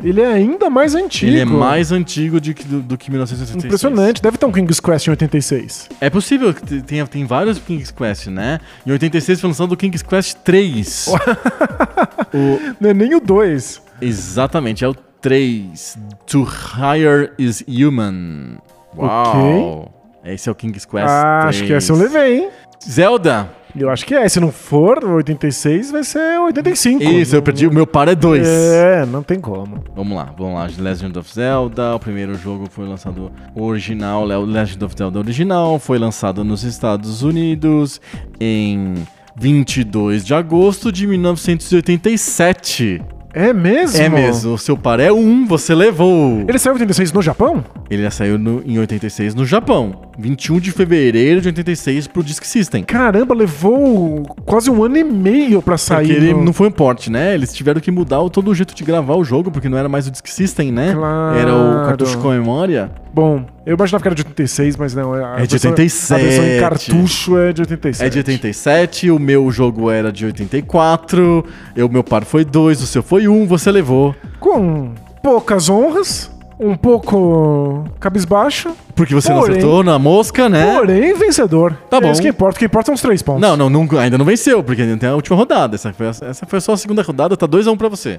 Ele 0.02 0.20
é 0.20 0.26
ainda 0.26 0.68
mais 0.68 0.96
antigo. 0.96 1.30
Ele 1.30 1.38
é 1.40 1.44
mais 1.44 1.92
antigo 1.92 2.40
de 2.40 2.52
do, 2.54 2.80
do 2.82 2.98
que 2.98 3.08
1986. 3.08 3.64
Impressionante. 3.64 4.20
Deve 4.20 4.36
ter 4.36 4.44
um 4.46 4.50
King's 4.50 4.80
Quest 4.80 5.06
em 5.06 5.10
86. 5.10 5.88
É 6.00 6.10
possível 6.10 6.52
que 6.52 6.60
te- 6.66 6.82
tenha, 6.82 7.06
tem 7.06 7.24
vários 7.24 7.56
King's 7.60 7.92
Quest, 7.92 8.26
né? 8.26 8.58
Em 8.84 8.90
86 8.90 9.40
foi 9.40 9.48
lançado 9.50 9.70
o 9.72 9.76
King's 9.76 10.02
Quest 10.02 10.38
3. 10.42 11.06
o, 12.34 12.58
Não 12.80 12.90
é 12.90 12.94
nem 12.94 13.14
o 13.14 13.20
2. 13.20 13.80
exatamente, 14.00 14.84
é 14.84 14.88
o 14.88 14.94
3. 14.94 15.96
To 16.26 16.42
Hire 16.42 17.30
is 17.38 17.62
Human. 17.68 18.56
Uau! 18.96 19.92
Esse 20.24 20.48
é 20.48 20.52
o 20.52 20.54
King's 20.56 20.84
Quest 20.84 21.06
Ah, 21.08 21.42
3. 21.42 21.56
acho 21.56 21.64
que 21.64 21.72
essa 21.72 21.92
eu 21.92 21.96
levei, 21.96 22.38
hein? 22.40 22.48
Zelda! 22.84 23.48
Eu 23.78 23.90
acho 23.90 24.06
que 24.06 24.14
é. 24.14 24.28
Se 24.28 24.40
não 24.40 24.50
for 24.50 25.04
86, 25.04 25.90
vai 25.90 26.02
ser 26.02 26.40
85. 26.40 27.02
Isso, 27.02 27.36
eu 27.36 27.42
perdi. 27.42 27.66
O 27.66 27.72
meu 27.72 27.86
par 27.86 28.08
é 28.08 28.14
2. 28.14 28.46
É, 28.46 29.06
não 29.06 29.22
tem 29.22 29.38
como. 29.38 29.84
Vamos 29.94 30.16
lá, 30.16 30.34
vamos 30.36 30.54
lá. 30.54 30.68
Legend 30.78 31.18
of 31.18 31.32
Zelda, 31.32 31.94
o 31.94 31.98
primeiro 31.98 32.34
jogo 32.36 32.66
foi 32.70 32.86
lançado 32.86 33.30
original, 33.54 34.30
é 34.30 34.38
o 34.38 34.44
Legend 34.44 34.84
of 34.84 34.94
Zelda 34.96 35.18
original, 35.18 35.78
foi 35.78 35.98
lançado 35.98 36.44
nos 36.44 36.64
Estados 36.64 37.22
Unidos 37.22 38.00
em 38.40 38.94
22 39.36 40.24
de 40.24 40.34
agosto 40.34 40.90
de 40.90 41.06
1987. 41.06 43.02
É 43.38 43.52
mesmo? 43.52 44.02
É 44.02 44.08
mesmo, 44.08 44.54
o 44.54 44.58
seu 44.58 44.78
par 44.78 44.98
é 44.98 45.12
um, 45.12 45.44
você 45.46 45.74
levou. 45.74 46.42
Ele 46.48 46.58
saiu 46.58 46.72
em 46.74 46.80
86 46.80 47.12
no 47.12 47.20
Japão? 47.20 47.62
Ele 47.90 48.10
saiu 48.10 48.38
no- 48.38 48.62
em 48.64 48.78
86 48.78 49.34
no 49.34 49.44
Japão. 49.44 49.92
21 50.18 50.58
de 50.58 50.72
fevereiro 50.72 51.42
de 51.42 51.48
86 51.48 52.06
pro 52.06 52.22
Disk 52.24 52.42
System. 52.46 52.82
Caramba, 52.82 53.34
levou 53.34 54.22
quase 54.46 54.70
um 54.70 54.82
ano 54.82 54.96
e 54.96 55.04
meio 55.04 55.60
pra 55.60 55.76
sair. 55.76 56.06
Porque 56.06 56.12
ele 56.24 56.32
no- 56.32 56.44
não 56.46 56.52
foi 56.54 56.68
um 56.68 56.70
port, 56.70 57.08
né? 57.08 57.34
Eles 57.34 57.52
tiveram 57.52 57.78
que 57.78 57.90
mudar 57.90 58.26
todo 58.30 58.50
o 58.50 58.54
jeito 58.54 58.74
de 58.74 58.82
gravar 58.82 59.16
o 59.16 59.22
jogo, 59.22 59.50
porque 59.50 59.68
não 59.68 59.76
era 59.76 59.88
mais 59.88 60.06
o 60.06 60.10
Disk 60.10 60.26
System, 60.28 60.72
né? 60.72 60.94
Claro. 60.94 61.38
Era 61.38 61.54
o 61.54 61.86
cartucho 61.86 62.16
com 62.16 62.30
memória. 62.30 62.90
Bom, 63.16 63.46
eu 63.64 63.74
imaginava 63.76 64.02
que 64.02 64.08
era 64.08 64.14
de 64.14 64.20
86, 64.20 64.76
mas 64.76 64.94
não. 64.94 65.14
a 65.14 65.40
É 65.40 65.46
de 65.46 65.52
versão- 65.56 65.70
87. 65.70 66.12
A 66.12 66.18
versão 66.28 66.44
em 66.46 66.60
cartucho 66.60 67.38
é 67.38 67.50
de 67.50 67.62
87. 67.62 68.06
É 68.06 68.10
de 68.10 68.18
87, 68.18 69.10
o 69.10 69.18
meu 69.18 69.50
jogo 69.50 69.90
era 69.90 70.12
de 70.12 70.26
84, 70.26 71.42
eu, 71.74 71.88
meu 71.88 72.04
par 72.04 72.26
foi 72.26 72.44
2, 72.44 72.82
o 72.82 72.86
seu 72.86 73.02
foi 73.02 73.26
1, 73.26 73.32
um, 73.32 73.46
você 73.46 73.72
levou. 73.72 74.14
Com 74.38 74.92
poucas 75.22 75.70
honras, 75.70 76.30
um 76.60 76.76
pouco 76.76 77.84
cabisbaixo, 77.98 78.68
Porque 78.94 79.14
você 79.14 79.30
não 79.30 79.38
Porém- 79.40 79.56
acertou 79.56 79.82
na 79.82 79.98
mosca, 79.98 80.46
né? 80.50 80.74
porém 80.76 81.14
vencedor. 81.14 81.72
Tá 81.88 81.96
É 81.96 82.00
bom. 82.02 82.10
isso 82.12 82.20
que 82.20 82.28
importa. 82.28 82.56
O 82.56 82.58
que 82.58 82.64
importa 82.66 82.86
são 82.88 82.94
os 82.94 83.00
três 83.00 83.22
pontos. 83.22 83.40
Não, 83.40 83.56
não, 83.56 83.70
nunca- 83.70 83.98
ainda 83.98 84.18
não 84.18 84.26
venceu, 84.26 84.62
porque 84.62 84.82
ainda 84.82 84.96
tem 84.98 85.08
a 85.08 85.14
última 85.14 85.36
rodada. 85.38 85.74
Essa 85.74 85.90
foi, 85.90 86.06
essa 86.06 86.44
foi 86.46 86.60
só 86.60 86.74
a 86.74 86.76
segunda 86.76 87.00
rodada, 87.02 87.34
tá 87.34 87.46
2x1 87.46 87.78
pra 87.78 87.88
você. 87.88 88.18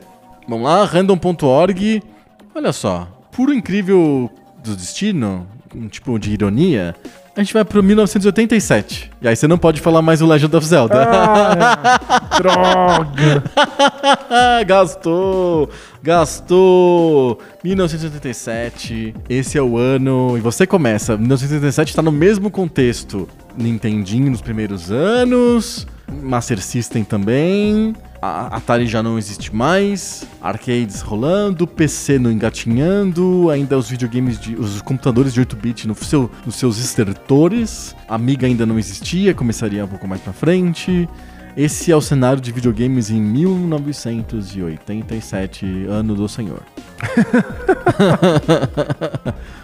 Vamos 0.50 0.66
lá, 0.66 0.84
random.org. 0.86 2.02
Olha 2.56 2.72
só, 2.74 3.08
puro 3.32 3.54
incrível 3.54 4.28
do 4.68 4.76
destino, 4.76 5.48
um 5.76 5.88
tipo 5.88 6.18
de 6.20 6.32
ironia, 6.32 6.96
a 7.38 7.44
gente 7.44 7.54
vai 7.54 7.64
pro 7.64 7.84
1987. 7.84 9.12
E 9.22 9.28
aí 9.28 9.36
você 9.36 9.48
não 9.48 9.60
pode 9.60 9.80
falar 9.80 10.02
mais 10.02 10.24
o 10.24 10.26
Legend 10.26 10.56
of 10.56 10.66
Zelda. 10.66 11.08
Ah, 11.08 12.00
droga. 12.36 13.44
gastou! 14.66 15.70
Gastou! 16.02 17.40
1987, 17.64 19.14
esse 19.30 19.56
é 19.56 19.62
o 19.62 19.78
ano. 19.78 20.36
E 20.36 20.42
você 20.42 20.66
começa. 20.66 21.16
1987 21.16 21.96
tá 21.96 22.02
no 22.02 22.12
mesmo 22.12 22.50
contexto. 22.50 23.30
Nintendinho 23.56 24.32
nos 24.32 24.42
primeiros 24.42 24.92
anos, 24.92 25.86
Master 26.12 26.60
System 26.60 27.04
também. 27.04 27.96
A 28.28 28.48
Atari 28.58 28.86
já 28.88 29.02
não 29.02 29.18
existe 29.18 29.56
mais, 29.56 30.26
arcades 30.42 31.00
rolando, 31.02 31.66
PC 31.66 32.20
não 32.20 32.30
engatinhando, 32.32 33.50
ainda 33.50 33.78
os 33.78 33.90
videogames, 33.90 34.38
de, 34.40 34.56
os 34.56 34.82
computadores 34.82 35.34
de 35.34 35.42
8-bit 35.42 35.88
no 35.88 35.96
seu, 35.96 36.30
nos 36.46 36.56
seus 36.56 36.78
estertores, 36.78 37.96
Amiga 38.08 38.46
ainda 38.48 38.66
não 38.66 38.78
existia, 38.78 39.34
começaria 39.34 39.86
um 39.86 39.88
pouco 39.88 40.06
mais 40.08 40.22
pra 40.22 40.34
frente. 40.34 41.08
Esse 41.56 41.92
é 41.92 41.96
o 41.96 42.02
cenário 42.02 42.40
de 42.42 42.52
videogames 42.52 43.10
em 43.10 43.20
1987, 43.20 45.66
ano 45.90 46.14
do 46.14 46.30
Senhor. 46.30 46.62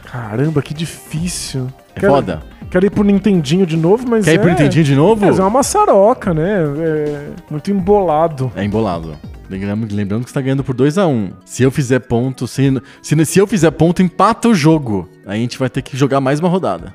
Caramba, 0.04 0.62
que 0.62 0.74
difícil. 0.74 1.68
É 1.96 2.00
Quero- 2.00 2.14
foda. 2.14 2.42
Quero 2.74 2.88
ir 2.88 2.90
pro 2.90 3.04
Nintendinho 3.04 3.68
de 3.68 3.78
novo, 3.78 4.04
mas 4.10 4.26
Quer 4.26 4.32
é... 4.32 4.34
ir 4.34 4.40
pro 4.40 4.50
Nintendinho 4.50 4.84
de 4.84 4.96
novo? 4.96 5.24
Mas 5.24 5.38
é 5.38 5.44
uma 5.44 5.50
maçaroca, 5.52 6.34
né? 6.34 6.60
É 6.80 7.28
muito 7.48 7.70
embolado. 7.70 8.52
É 8.56 8.64
embolado. 8.66 9.16
Lembrando 9.48 10.24
que 10.24 10.32
você 10.32 10.34
tá 10.34 10.42
ganhando 10.42 10.64
por 10.64 10.74
2x1. 10.74 11.34
Se 11.46 11.62
eu 11.62 11.70
fizer 11.70 12.00
ponto, 12.00 12.48
se, 12.48 12.82
se, 13.00 13.26
se 13.26 13.38
eu 13.38 13.46
fizer 13.46 13.70
ponto, 13.70 14.02
empata 14.02 14.50
o 14.50 14.56
jogo. 14.56 15.08
Aí 15.24 15.38
a 15.38 15.42
gente 15.42 15.60
vai 15.60 15.70
ter 15.70 15.84
que 15.84 15.96
jogar 15.96 16.20
mais 16.20 16.40
uma 16.40 16.50
rodada. 16.50 16.92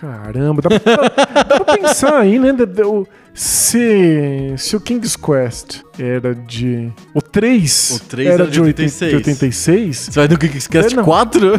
Caramba, 0.00 0.62
dá, 0.62 0.68
dá, 0.78 1.42
dá 1.44 1.64
pra 1.64 1.76
pensar 1.78 2.18
aí, 2.18 2.38
né? 2.38 2.52
Se, 3.34 4.54
se 4.56 4.74
o 4.76 4.80
King's 4.80 5.14
Quest 5.16 5.80
era 5.98 6.34
de. 6.34 6.90
O 7.14 7.20
3, 7.20 7.90
O 7.96 8.00
3 8.08 8.28
era 8.30 8.46
de 8.46 8.60
86. 8.60 9.10
de 9.10 9.16
86. 9.16 9.96
Você 9.96 10.10
vai 10.20 10.26
do 10.28 10.38
Geeks 10.38 10.66
Cast 10.66 10.92
É, 10.92 10.96
não. 10.96 11.04
4? 11.04 11.52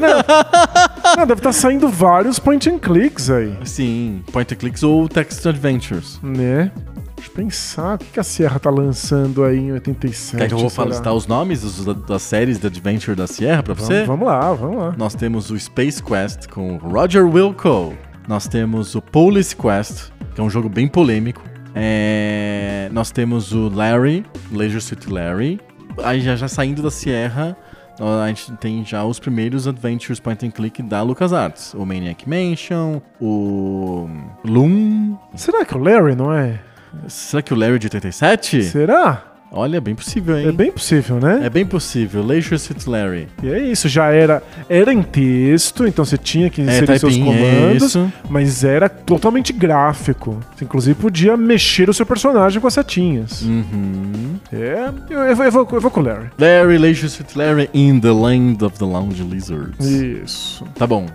Ah, 1.04 1.26
deve 1.26 1.40
estar 1.40 1.52
saindo 1.54 1.88
vários 1.88 2.40
point 2.40 2.68
and 2.70 2.80
clicks 2.80 3.30
aí, 3.30 3.56
Sim, 3.64 4.22
Point 4.32 4.54
and 4.54 4.58
Clicks 4.58 4.84
ou 4.84 5.08
Text 5.08 5.46
Adventures. 5.46 6.20
né? 6.24 6.72
Deixa 7.16 7.32
eu 7.32 7.36
pensar, 7.36 7.96
o 7.96 7.98
que 7.98 8.20
a 8.20 8.24
Sierra 8.24 8.60
tá 8.60 8.70
lançando 8.70 9.44
aí 9.44 9.58
em 9.58 9.72
87? 9.72 10.38
Quer 10.38 10.48
que 10.48 10.54
eu 10.54 10.68
vou 10.70 10.86
listar 10.86 11.14
os 11.14 11.26
nomes 11.26 11.62
dos- 11.62 11.84
das 12.06 12.22
séries 12.22 12.60
de 12.60 12.68
Adventure 12.68 13.16
da 13.16 13.26
Sierra 13.26 13.64
pra 13.64 13.74
você? 13.74 14.04
Vamos, 14.04 14.08
vamos 14.08 14.28
lá, 14.28 14.54
vamos 14.54 14.78
lá. 14.78 14.96
Nós 14.98 15.16
temos 15.16 15.50
o 15.50 15.60
Space 15.60 16.02
Quest 16.04 16.48
com 16.48 16.78
Roger 16.78 17.26
Wilco. 17.26 17.94
Nós 18.28 18.48
temos 18.48 18.94
o 18.96 19.02
Police 19.02 19.56
Quest, 19.56 20.12
que 20.36 20.42
é 20.42 20.44
um 20.44 20.50
jogo 20.50 20.68
bem 20.68 20.88
polêmico. 20.88 21.42
É, 21.74 22.90
Nós 22.92 23.12
temos 23.12 23.54
o 23.54 23.70
Larry, 23.70 24.26
Leisure 24.52 24.82
Suit 24.82 25.10
Larry. 25.12 25.60
Aí 26.04 26.20
já, 26.22 26.36
já 26.36 26.48
saindo 26.48 26.82
da 26.82 26.92
Sierra, 26.92 27.56
a 28.00 28.28
gente 28.28 28.52
tem 28.58 28.84
já 28.86 29.04
os 29.06 29.20
primeiros 29.20 29.68
Adventures 29.68 30.20
Point 30.20 30.46
and 30.46 30.52
Click 30.52 30.84
da 30.84 31.02
LucasArts. 31.02 31.74
O 31.74 31.86
Maniac 31.86 32.28
Mansion, 32.28 33.02
o 33.20 34.10
Loom. 34.44 35.18
Será 35.36 35.64
que 35.66 35.76
o 35.76 35.80
Larry 35.82 36.16
não 36.16 36.34
é? 36.34 36.60
Será 37.08 37.42
que 37.42 37.54
o 37.54 37.58
Larry 37.58 37.76
é 37.76 37.80
de 37.80 37.88
87? 37.88 38.64
Será? 38.64 39.27
Olha, 39.52 39.80
bem 39.80 39.96
possível, 39.96 40.38
hein? 40.38 40.48
É 40.48 40.52
bem 40.52 40.72
possível, 40.72 41.20
né? 41.20 41.40
É 41.44 41.50
bem 41.50 41.66
possível. 41.66 42.22
Leisure 42.24 42.60
Suit 42.60 42.88
Larry. 42.88 43.28
E 43.42 43.48
é 43.50 43.60
isso, 43.60 43.88
já 43.88 44.12
era, 44.12 44.44
era 44.68 44.94
em 44.94 45.02
texto, 45.02 45.88
então 45.88 46.04
você 46.04 46.18
tinha 46.18 46.50
que 46.50 46.62
É, 46.62 46.66
inserir 46.66 47.00
seus 47.00 47.16
é 47.16 47.20
comandos, 47.20 47.84
isso. 47.84 48.12
mas 48.30 48.64
era 48.64 48.90
totalmente 48.90 49.54
gráfico. 49.54 50.38
Você, 50.56 50.66
inclusive 50.66 51.00
podia 51.00 51.38
mexer 51.38 51.90
o 51.90 51.94
seu 51.94 52.06
personagem 52.06 52.60
com 52.60 52.68
as 52.68 52.74
setinhas. 52.74 53.42
Uhum. 53.44 54.36
É, 54.52 54.92
eu, 55.10 55.20
eu, 55.24 55.36
vou- 55.36 55.46
eu 55.46 55.52
vou, 55.52 55.68
eu 55.72 55.82
vou 55.82 55.92
com 55.92 56.02
o 56.02 56.04
Larry. 56.04 56.28
Larry, 56.38 56.78
Leisure 56.78 57.10
Suit 57.10 57.38
Larry 57.38 57.70
in 57.74 58.00
the 58.02 58.12
Land 58.12 58.64
of 58.66 58.78
the 58.78 58.86
Lounge 58.86 59.24
Lizards. 59.24 59.86
Isso. 59.86 60.66
Tá 60.76 60.86
bom. 60.86 61.06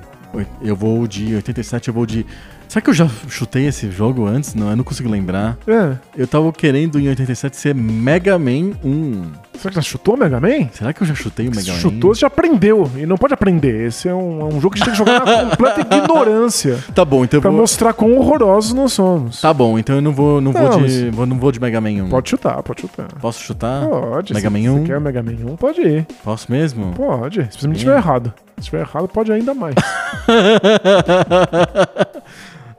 Eu 0.63 0.75
vou 0.75 1.07
de 1.07 1.35
87, 1.35 1.89
eu 1.89 1.95
vou 1.95 2.07
de. 2.07 2.25
Será 2.73 2.81
que 2.81 2.89
eu 2.89 2.95
já 2.95 3.07
chutei 3.29 3.67
esse 3.67 3.91
jogo 3.91 4.25
antes? 4.27 4.55
Não, 4.55 4.71
eu 4.71 4.77
não 4.77 4.83
consigo 4.83 5.07
lembrar. 5.11 5.59
É. 5.67 5.95
Eu 6.17 6.27
tava 6.27 6.51
querendo 6.55 6.99
em 6.99 7.07
87 7.07 7.55
ser 7.55 7.75
Mega 7.75 8.39
Man 8.39 8.71
1. 8.83 9.23
Será 9.59 9.69
que 9.69 9.75
já 9.77 9.83
chutou 9.83 10.15
o 10.15 10.19
Mega 10.19 10.41
Man? 10.41 10.71
Será 10.73 10.91
que 10.95 11.03
eu 11.03 11.07
já 11.07 11.15
chutei 11.15 11.49
o 11.49 11.51
Mega 11.55 11.71
Man? 11.71 11.79
Chutou, 11.79 12.15
você 12.15 12.23
já 12.23 12.29
aprendeu. 12.29 12.91
E 12.97 13.05
não 13.05 13.19
pode 13.19 13.35
aprender. 13.35 13.89
Esse 13.89 14.09
é 14.09 14.15
um, 14.15 14.41
é 14.41 14.45
um 14.45 14.59
jogo 14.59 14.75
que 14.75 14.83
a 14.83 14.87
gente 14.87 14.87
tem 14.87 14.93
que 14.93 14.99
jogar 14.99 15.23
na 15.23 15.51
completa 15.51 15.83
ignorância. 15.95 16.79
Tá 16.95 17.05
bom, 17.05 17.25
então 17.25 17.37
eu 17.37 17.43
Pra 17.43 17.51
vou. 17.51 17.61
mostrar 17.61 17.93
quão 17.93 18.17
horrorosos 18.17 18.73
nós 18.73 18.95
somos. 18.95 19.39
Tá 19.43 19.53
bom, 19.53 19.79
então 19.79 19.97
eu 19.97 20.01
não 20.01 20.13
vou, 20.15 20.41
não 20.41 20.51
vou 20.51 20.63
Não, 20.63 20.83
de. 20.83 21.11
vou- 21.11 21.27
não 21.27 21.39
vou 21.39 21.53
de 21.53 21.61
Mega 21.61 21.79
Man 21.79 21.91
1. 22.05 22.09
Pode 22.09 22.31
chutar, 22.31 22.63
pode 22.63 22.81
chutar. 22.81 23.09
Posso 23.21 23.43
chutar? 23.43 23.87
Pode. 23.87 24.33
Mega 24.33 24.49
se, 24.49 24.53
Man 24.55 24.61
se 24.63 24.69
1? 24.71 24.85
quer 24.85 24.99
Mega 24.99 25.23
Man 25.23 25.33
1, 25.33 25.57
pode 25.57 25.83
ir. 25.83 26.07
Posso 26.25 26.51
mesmo? 26.51 26.95
Pode. 26.95 27.47
Se 27.53 27.61
você 27.61 27.69
estiver 27.71 27.99
errado. 27.99 28.33
Se 28.57 28.61
estiver 28.63 28.81
errado, 28.81 29.09
pode 29.09 29.31
ainda 29.31 29.53
mais. 29.53 29.75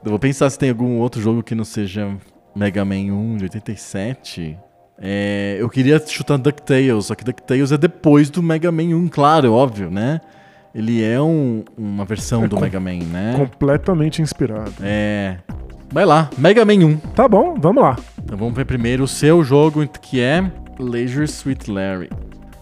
Eu 0.04 0.10
vou 0.10 0.18
pensar 0.18 0.50
se 0.50 0.58
tem 0.58 0.68
algum 0.70 0.98
outro 0.98 1.20
jogo 1.20 1.42
que 1.42 1.54
não 1.54 1.64
seja 1.64 2.14
Mega 2.54 2.84
Man 2.84 3.12
1 3.12 3.36
de 3.38 3.44
87. 3.44 4.58
É, 5.00 5.56
eu 5.58 5.68
queria 5.68 5.98
chutar 6.06 6.36
DuckTales, 6.38 7.06
só 7.06 7.14
que 7.14 7.24
DuckTales 7.24 7.72
é 7.72 7.78
depois 7.78 8.30
do 8.30 8.42
Mega 8.42 8.70
Man 8.70 8.94
1, 8.94 9.08
claro, 9.08 9.52
óbvio, 9.52 9.90
né? 9.90 10.20
Ele 10.74 11.02
é 11.02 11.20
um- 11.20 11.64
uma 11.76 12.04
versão 12.04 12.44
É 12.44 12.48
do 12.48 12.60
Mega 12.60 12.78
Man, 12.78 12.98
né? 13.10 13.34
Completamente 13.36 14.20
inspirado. 14.20 14.72
É. 14.82 15.38
Vai 15.90 16.04
lá, 16.04 16.28
Mega 16.36 16.64
Man 16.64 16.74
1. 16.84 16.96
Tá 17.14 17.26
bom, 17.28 17.54
vamos 17.58 17.82
lá. 17.82 17.96
Então 18.22 18.36
vamos 18.36 18.54
ver 18.54 18.64
primeiro 18.66 19.04
o 19.04 19.08
seu 19.08 19.42
jogo, 19.42 19.86
que 20.02 20.20
é 20.20 20.44
Leisure 20.78 21.26
Suit 21.28 21.70
Larry. 21.70 22.10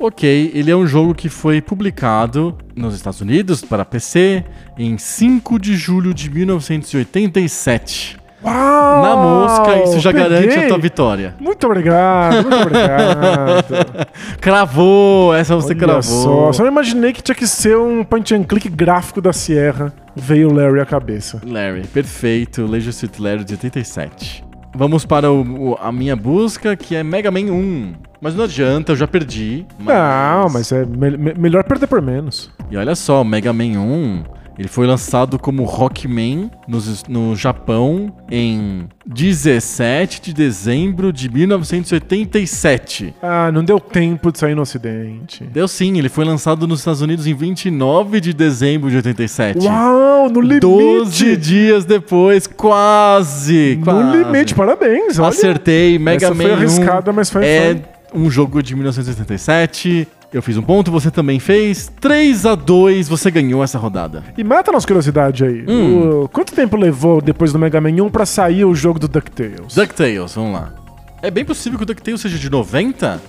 Ok, 0.05 0.51
ele 0.53 0.69
é 0.69 0.75
um 0.75 0.85
jogo 0.85 1.15
que 1.15 1.29
foi 1.29 1.61
publicado 1.63 2.59
nos 2.75 2.93
Estados 2.93 3.21
Unidos 3.21 3.63
para 3.63 3.85
PC 3.85 4.43
em 4.77 4.99
5 4.99 5.61
de 5.61 5.77
julho 5.77 6.13
de 6.13 6.29
1987. 6.29 8.17
Uau! 8.45 9.03
Na 9.03 9.15
mosca, 9.15 9.85
isso 9.85 10.01
já 10.01 10.13
peguei. 10.13 10.29
garante 10.29 10.59
a 10.59 10.67
tua 10.67 10.79
vitória. 10.79 11.37
Muito 11.39 11.65
obrigado, 11.65 12.43
muito 12.43 12.57
obrigado. 12.57 14.09
Cravou! 14.43 15.33
Essa 15.33 15.55
você 15.55 15.69
Olha 15.69 15.77
cravou. 15.79 16.03
só, 16.03 16.53
só 16.53 16.67
imaginei 16.67 17.13
que 17.13 17.23
tinha 17.23 17.37
que 17.37 17.47
ser 17.47 17.77
um 17.79 18.03
point 18.03 18.35
and 18.35 18.43
click 18.43 18.69
gráfico 18.69 19.21
da 19.23 19.33
Sierra. 19.33 19.93
Veio 20.17 20.51
o 20.51 20.53
Larry 20.53 20.81
à 20.81 20.85
cabeça. 20.85 21.41
Larry, 21.47 21.87
perfeito. 21.87 22.67
Leisure 22.67 22.93
Suit 22.93 23.23
Larry 23.23 23.45
de 23.45 23.53
87. 23.55 24.43
Vamos 24.75 25.05
para 25.07 25.31
o- 25.31 25.71
o- 25.71 25.79
a 25.81 25.93
minha 25.93 26.17
busca, 26.17 26.75
que 26.75 26.97
é 26.97 27.05
Mega 27.05 27.31
Man 27.31 27.53
1. 27.53 27.93
Mas 28.23 28.35
não 28.37 28.45
adianta, 28.45 28.93
eu 28.93 28.97
já 28.97 29.07
perdi. 29.09 29.67
Não, 29.81 30.49
mas 30.51 30.71
é 30.71 30.85
me- 30.87 31.17
me- 31.17 31.35
melhor 31.35 31.65
perder 31.65 31.89
por 31.89 32.01
menos. 32.01 32.51
E 32.71 32.77
olha 32.77 32.95
só, 32.95 33.25
Mega 33.25 33.53
Man 33.53 33.81
1, 33.81 34.23
ele 34.57 34.69
foi 34.69 34.87
lançado 34.87 35.39
como 35.41 35.65
Rockman 35.65 36.49
nos- 36.69 37.03
no 37.09 37.35
Japão 37.35 38.15
em 38.31 38.87
17 39.05 40.21
de 40.21 40.33
dezembro 40.33 41.13
de 41.13 41.29
1987. 41.29 43.15
Ah, 43.23 43.51
não 43.53 43.65
deu 43.65 43.81
tempo 43.81 44.31
de 44.31 44.39
sair 44.39 44.55
no 44.55 44.63
ocidente. 44.63 45.45
Deu 45.45 45.67
sim, 45.67 45.99
ele 45.99 46.09
foi 46.09 46.25
lançado 46.25 46.67
nos 46.69 46.79
Estados 46.81 47.01
Unidos 47.01 47.27
em 47.27 47.35
29 47.35 48.21
de 48.21 48.33
dezembro 48.33 48.89
de 48.91 48.97
87. 48.97 49.67
Uau, 49.67 50.29
no 50.31 50.41
limite! 50.41 50.61
12 50.61 51.37
dias 51.37 51.85
depois, 51.85 52.47
quase, 52.47 53.77
No 53.79 53.85
quase. 53.85 54.17
limite, 54.19 54.55
parabéns. 54.55 55.19
Olha. 55.19 55.29
Acertei, 55.29 55.99
Mega 55.99 56.27
Essa 56.27 56.35
Man 56.35 56.43
foi 56.45 56.53
arriscada, 56.53 57.13
mas 57.13 57.29
foi- 57.31 57.45
é 57.45 57.75
foi. 57.75 57.92
Um 58.15 58.31
jogo 58.31 58.63
de 58.63 58.75
1987. 58.75 60.07
Eu 60.33 60.41
fiz 60.43 60.57
um 60.57 60.63
ponto, 60.63 60.91
você 60.91 61.11
também 61.11 61.39
fez. 61.39 61.93
3 62.01 62.47
a 62.47 62.55
2 62.55 63.07
você 63.09 63.31
ganhou 63.31 63.63
essa 63.63 63.79
rodada. 63.79 64.25
E 64.37 64.43
mata 64.43 64.71
a 64.71 64.73
nossa 64.73 64.87
curiosidade 64.87 65.45
aí. 65.45 65.65
Hum. 65.69 66.23
O- 66.23 66.29
quanto 66.29 66.55
tempo 66.55 66.77
levou 66.77 67.21
depois 67.21 67.53
do 67.53 67.59
Mega 67.59 67.81
Man 67.81 67.91
1 68.03 68.09
pra 68.11 68.25
sair 68.25 68.65
o 68.65 68.75
jogo 68.75 68.99
do 68.99 69.09
DuckTales? 69.09 69.75
DuckTales, 69.75 70.35
vamos 70.35 70.55
lá. 70.55 70.73
É 71.21 71.31
bem 71.31 71.45
possível 71.45 71.79
que 71.79 71.85
o 71.85 71.87
DuckTales 71.87 72.21
seja 72.21 72.39
de 72.39 72.49
90? 72.51 73.21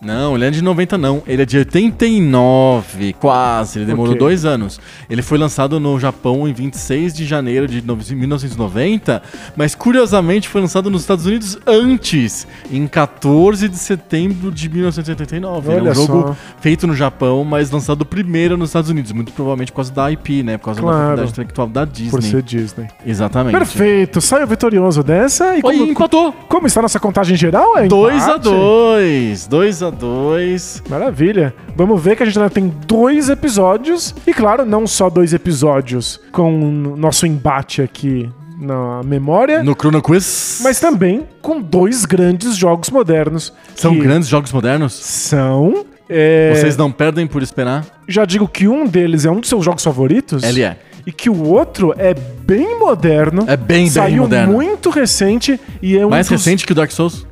Não, 0.00 0.36
ele 0.36 0.44
é 0.46 0.50
de 0.50 0.62
90 0.62 0.96
não. 0.96 1.22
Ele 1.26 1.42
é 1.42 1.44
de 1.44 1.58
89, 1.58 3.14
quase. 3.14 3.78
Ele 3.80 3.86
demorou 3.86 4.12
Ok. 4.12 4.18
dois 4.20 4.44
anos. 4.44 4.80
Ele 5.10 5.22
foi 5.22 5.38
lançado 5.38 5.80
no 5.80 5.98
Japão 5.98 6.46
em 6.46 6.52
26 6.52 7.12
de 7.14 7.24
janeiro 7.26 7.66
de 7.66 7.84
no- 7.84 7.96
1990, 7.96 9.22
mas 9.56 9.74
curiosamente 9.74 10.48
foi 10.48 10.60
lançado 10.60 10.88
nos 10.90 11.02
Estados 11.02 11.26
Unidos 11.26 11.58
antes, 11.66 12.46
em 12.70 12.86
14 12.86 13.68
de 13.68 13.76
setembro 13.76 14.50
de 14.52 14.68
1989. 14.68 15.68
Ele 15.72 15.78
é 15.78 15.80
Olha 15.82 15.90
um 15.90 15.94
jogo 15.94 16.28
só. 16.28 16.36
feito 16.60 16.86
no 16.86 16.94
Japão, 16.94 17.44
mas 17.44 17.70
lançado 17.70 18.04
primeiro 18.04 18.56
nos 18.56 18.70
Estados 18.70 18.90
Unidos, 18.90 19.10
muito 19.12 19.32
provavelmente 19.32 19.72
por 19.72 19.76
causa 19.76 19.92
da 19.92 20.10
IP, 20.12 20.42
né? 20.42 20.58
Por 20.58 20.66
causa 20.66 20.80
Claro. 20.80 20.96
da 20.98 21.04
propriedade 21.06 21.30
intelectual 21.32 21.66
da 21.68 21.84
Disney. 21.84 22.10
Por 22.10 22.22
ser 22.22 22.42
Disney. 22.42 22.86
Exatamente. 23.04 23.56
Perfeito, 23.56 24.20
saiu 24.20 24.46
vitorioso 24.46 25.02
dessa. 25.02 25.56
E 25.56 25.60
Foi, 25.60 25.76
como, 25.76 25.90
empatou. 25.90 26.32
como 26.48 26.66
está 26.66 26.80
a 26.80 26.82
nossa 26.82 27.00
contagem 27.00 27.36
geral? 27.36 27.76
É 27.78 27.86
2 27.88 28.22
a 28.22 28.26
empate? 28.28 28.48
2 28.48 29.46
2 29.48 29.82
a 29.82 29.87
2 29.90 30.82
Maravilha. 30.88 31.54
Vamos 31.76 32.00
ver 32.02 32.16
que 32.16 32.22
a 32.22 32.26
gente 32.26 32.38
ainda 32.38 32.50
tem 32.50 32.72
dois 32.86 33.28
episódios. 33.28 34.14
E 34.26 34.32
claro, 34.34 34.64
não 34.64 34.86
só 34.86 35.08
dois 35.10 35.32
episódios 35.32 36.20
com 36.32 36.52
o 36.92 36.96
nosso 36.96 37.26
embate 37.26 37.82
aqui 37.82 38.28
na 38.60 39.02
memória, 39.04 39.62
No 39.62 39.72
Chrono 39.74 40.02
Quiz. 40.02 40.60
mas 40.64 40.80
também 40.80 41.24
com 41.40 41.60
dois 41.60 42.04
grandes 42.04 42.56
jogos 42.56 42.90
modernos. 42.90 43.52
São 43.76 43.96
grandes 43.96 44.28
jogos 44.28 44.52
modernos? 44.52 44.92
São. 44.94 45.84
é, 46.08 46.52
Vocês 46.56 46.76
não 46.76 46.90
perdem 46.90 47.24
por 47.26 47.40
esperar? 47.42 47.84
Já 48.08 48.24
digo 48.24 48.48
que 48.48 48.66
um 48.66 48.84
deles 48.86 49.24
é 49.24 49.30
um 49.30 49.38
dos 49.40 49.48
seus 49.48 49.64
jogos 49.64 49.84
favoritos. 49.84 50.42
Ele 50.42 50.62
é. 50.62 50.76
E 51.06 51.12
que 51.12 51.30
o 51.30 51.44
outro 51.44 51.94
é 51.96 52.12
bem 52.12 52.78
moderno. 52.80 53.44
É 53.46 53.56
bem, 53.56 53.78
bem 53.82 53.90
Saiu 53.90 54.24
moderno. 54.24 54.52
muito 54.54 54.90
recente 54.90 55.58
e 55.80 55.96
é 55.96 56.04
um 56.04 56.10
Mais 56.10 56.28
dos... 56.28 56.38
recente 56.44 56.66
que 56.66 56.72
o 56.72 56.74
Dark 56.74 56.90
Souls? 56.90 57.24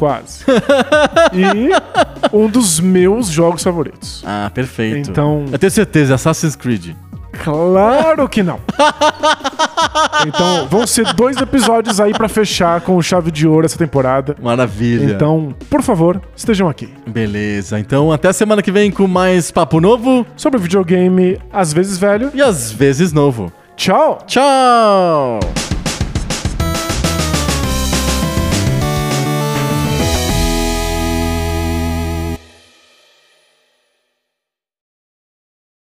Quase. 0.00 0.44
e 1.34 2.34
um 2.34 2.48
dos 2.48 2.80
meus 2.80 3.28
jogos 3.28 3.62
favoritos. 3.62 4.24
Ah, 4.26 4.50
perfeito. 4.52 5.10
Então- 5.10 5.44
Eu 5.52 5.58
tenho 5.58 5.70
certeza, 5.70 6.14
Assassin's 6.14 6.56
Creed. 6.56 6.94
Claro 7.44 8.26
que 8.28 8.42
não. 8.42 8.58
Então, 10.26 10.66
vão 10.68 10.86
ser 10.86 11.12
dois 11.14 11.36
episódios 11.38 12.00
aí 12.00 12.12
pra 12.12 12.28
fechar 12.28 12.80
com 12.82 13.00
chave 13.00 13.30
de 13.30 13.46
ouro 13.48 13.64
essa 13.64 13.78
temporada. 13.78 14.36
Maravilha. 14.40 15.12
Então, 15.14 15.54
por 15.70 15.82
favor, 15.82 16.20
estejam 16.36 16.68
aqui. 16.68 16.88
Beleza. 17.06 17.78
Então, 17.80 18.12
até 18.12 18.28
a 18.28 18.32
semana 18.32 18.60
que 18.62 18.70
vem 18.70 18.90
com 18.90 19.06
mais 19.08 19.50
papo 19.50 19.80
novo 19.80 20.26
Sobre 20.36 20.60
videogame, 20.60 21.38
às 21.52 21.72
vezes 21.72 21.96
velho. 21.98 22.30
e 22.34 22.42
às 22.42 22.70
vezes 22.70 23.12
novo. 23.12 23.50
Tchau! 23.76 24.18
Tchau! 24.26 25.40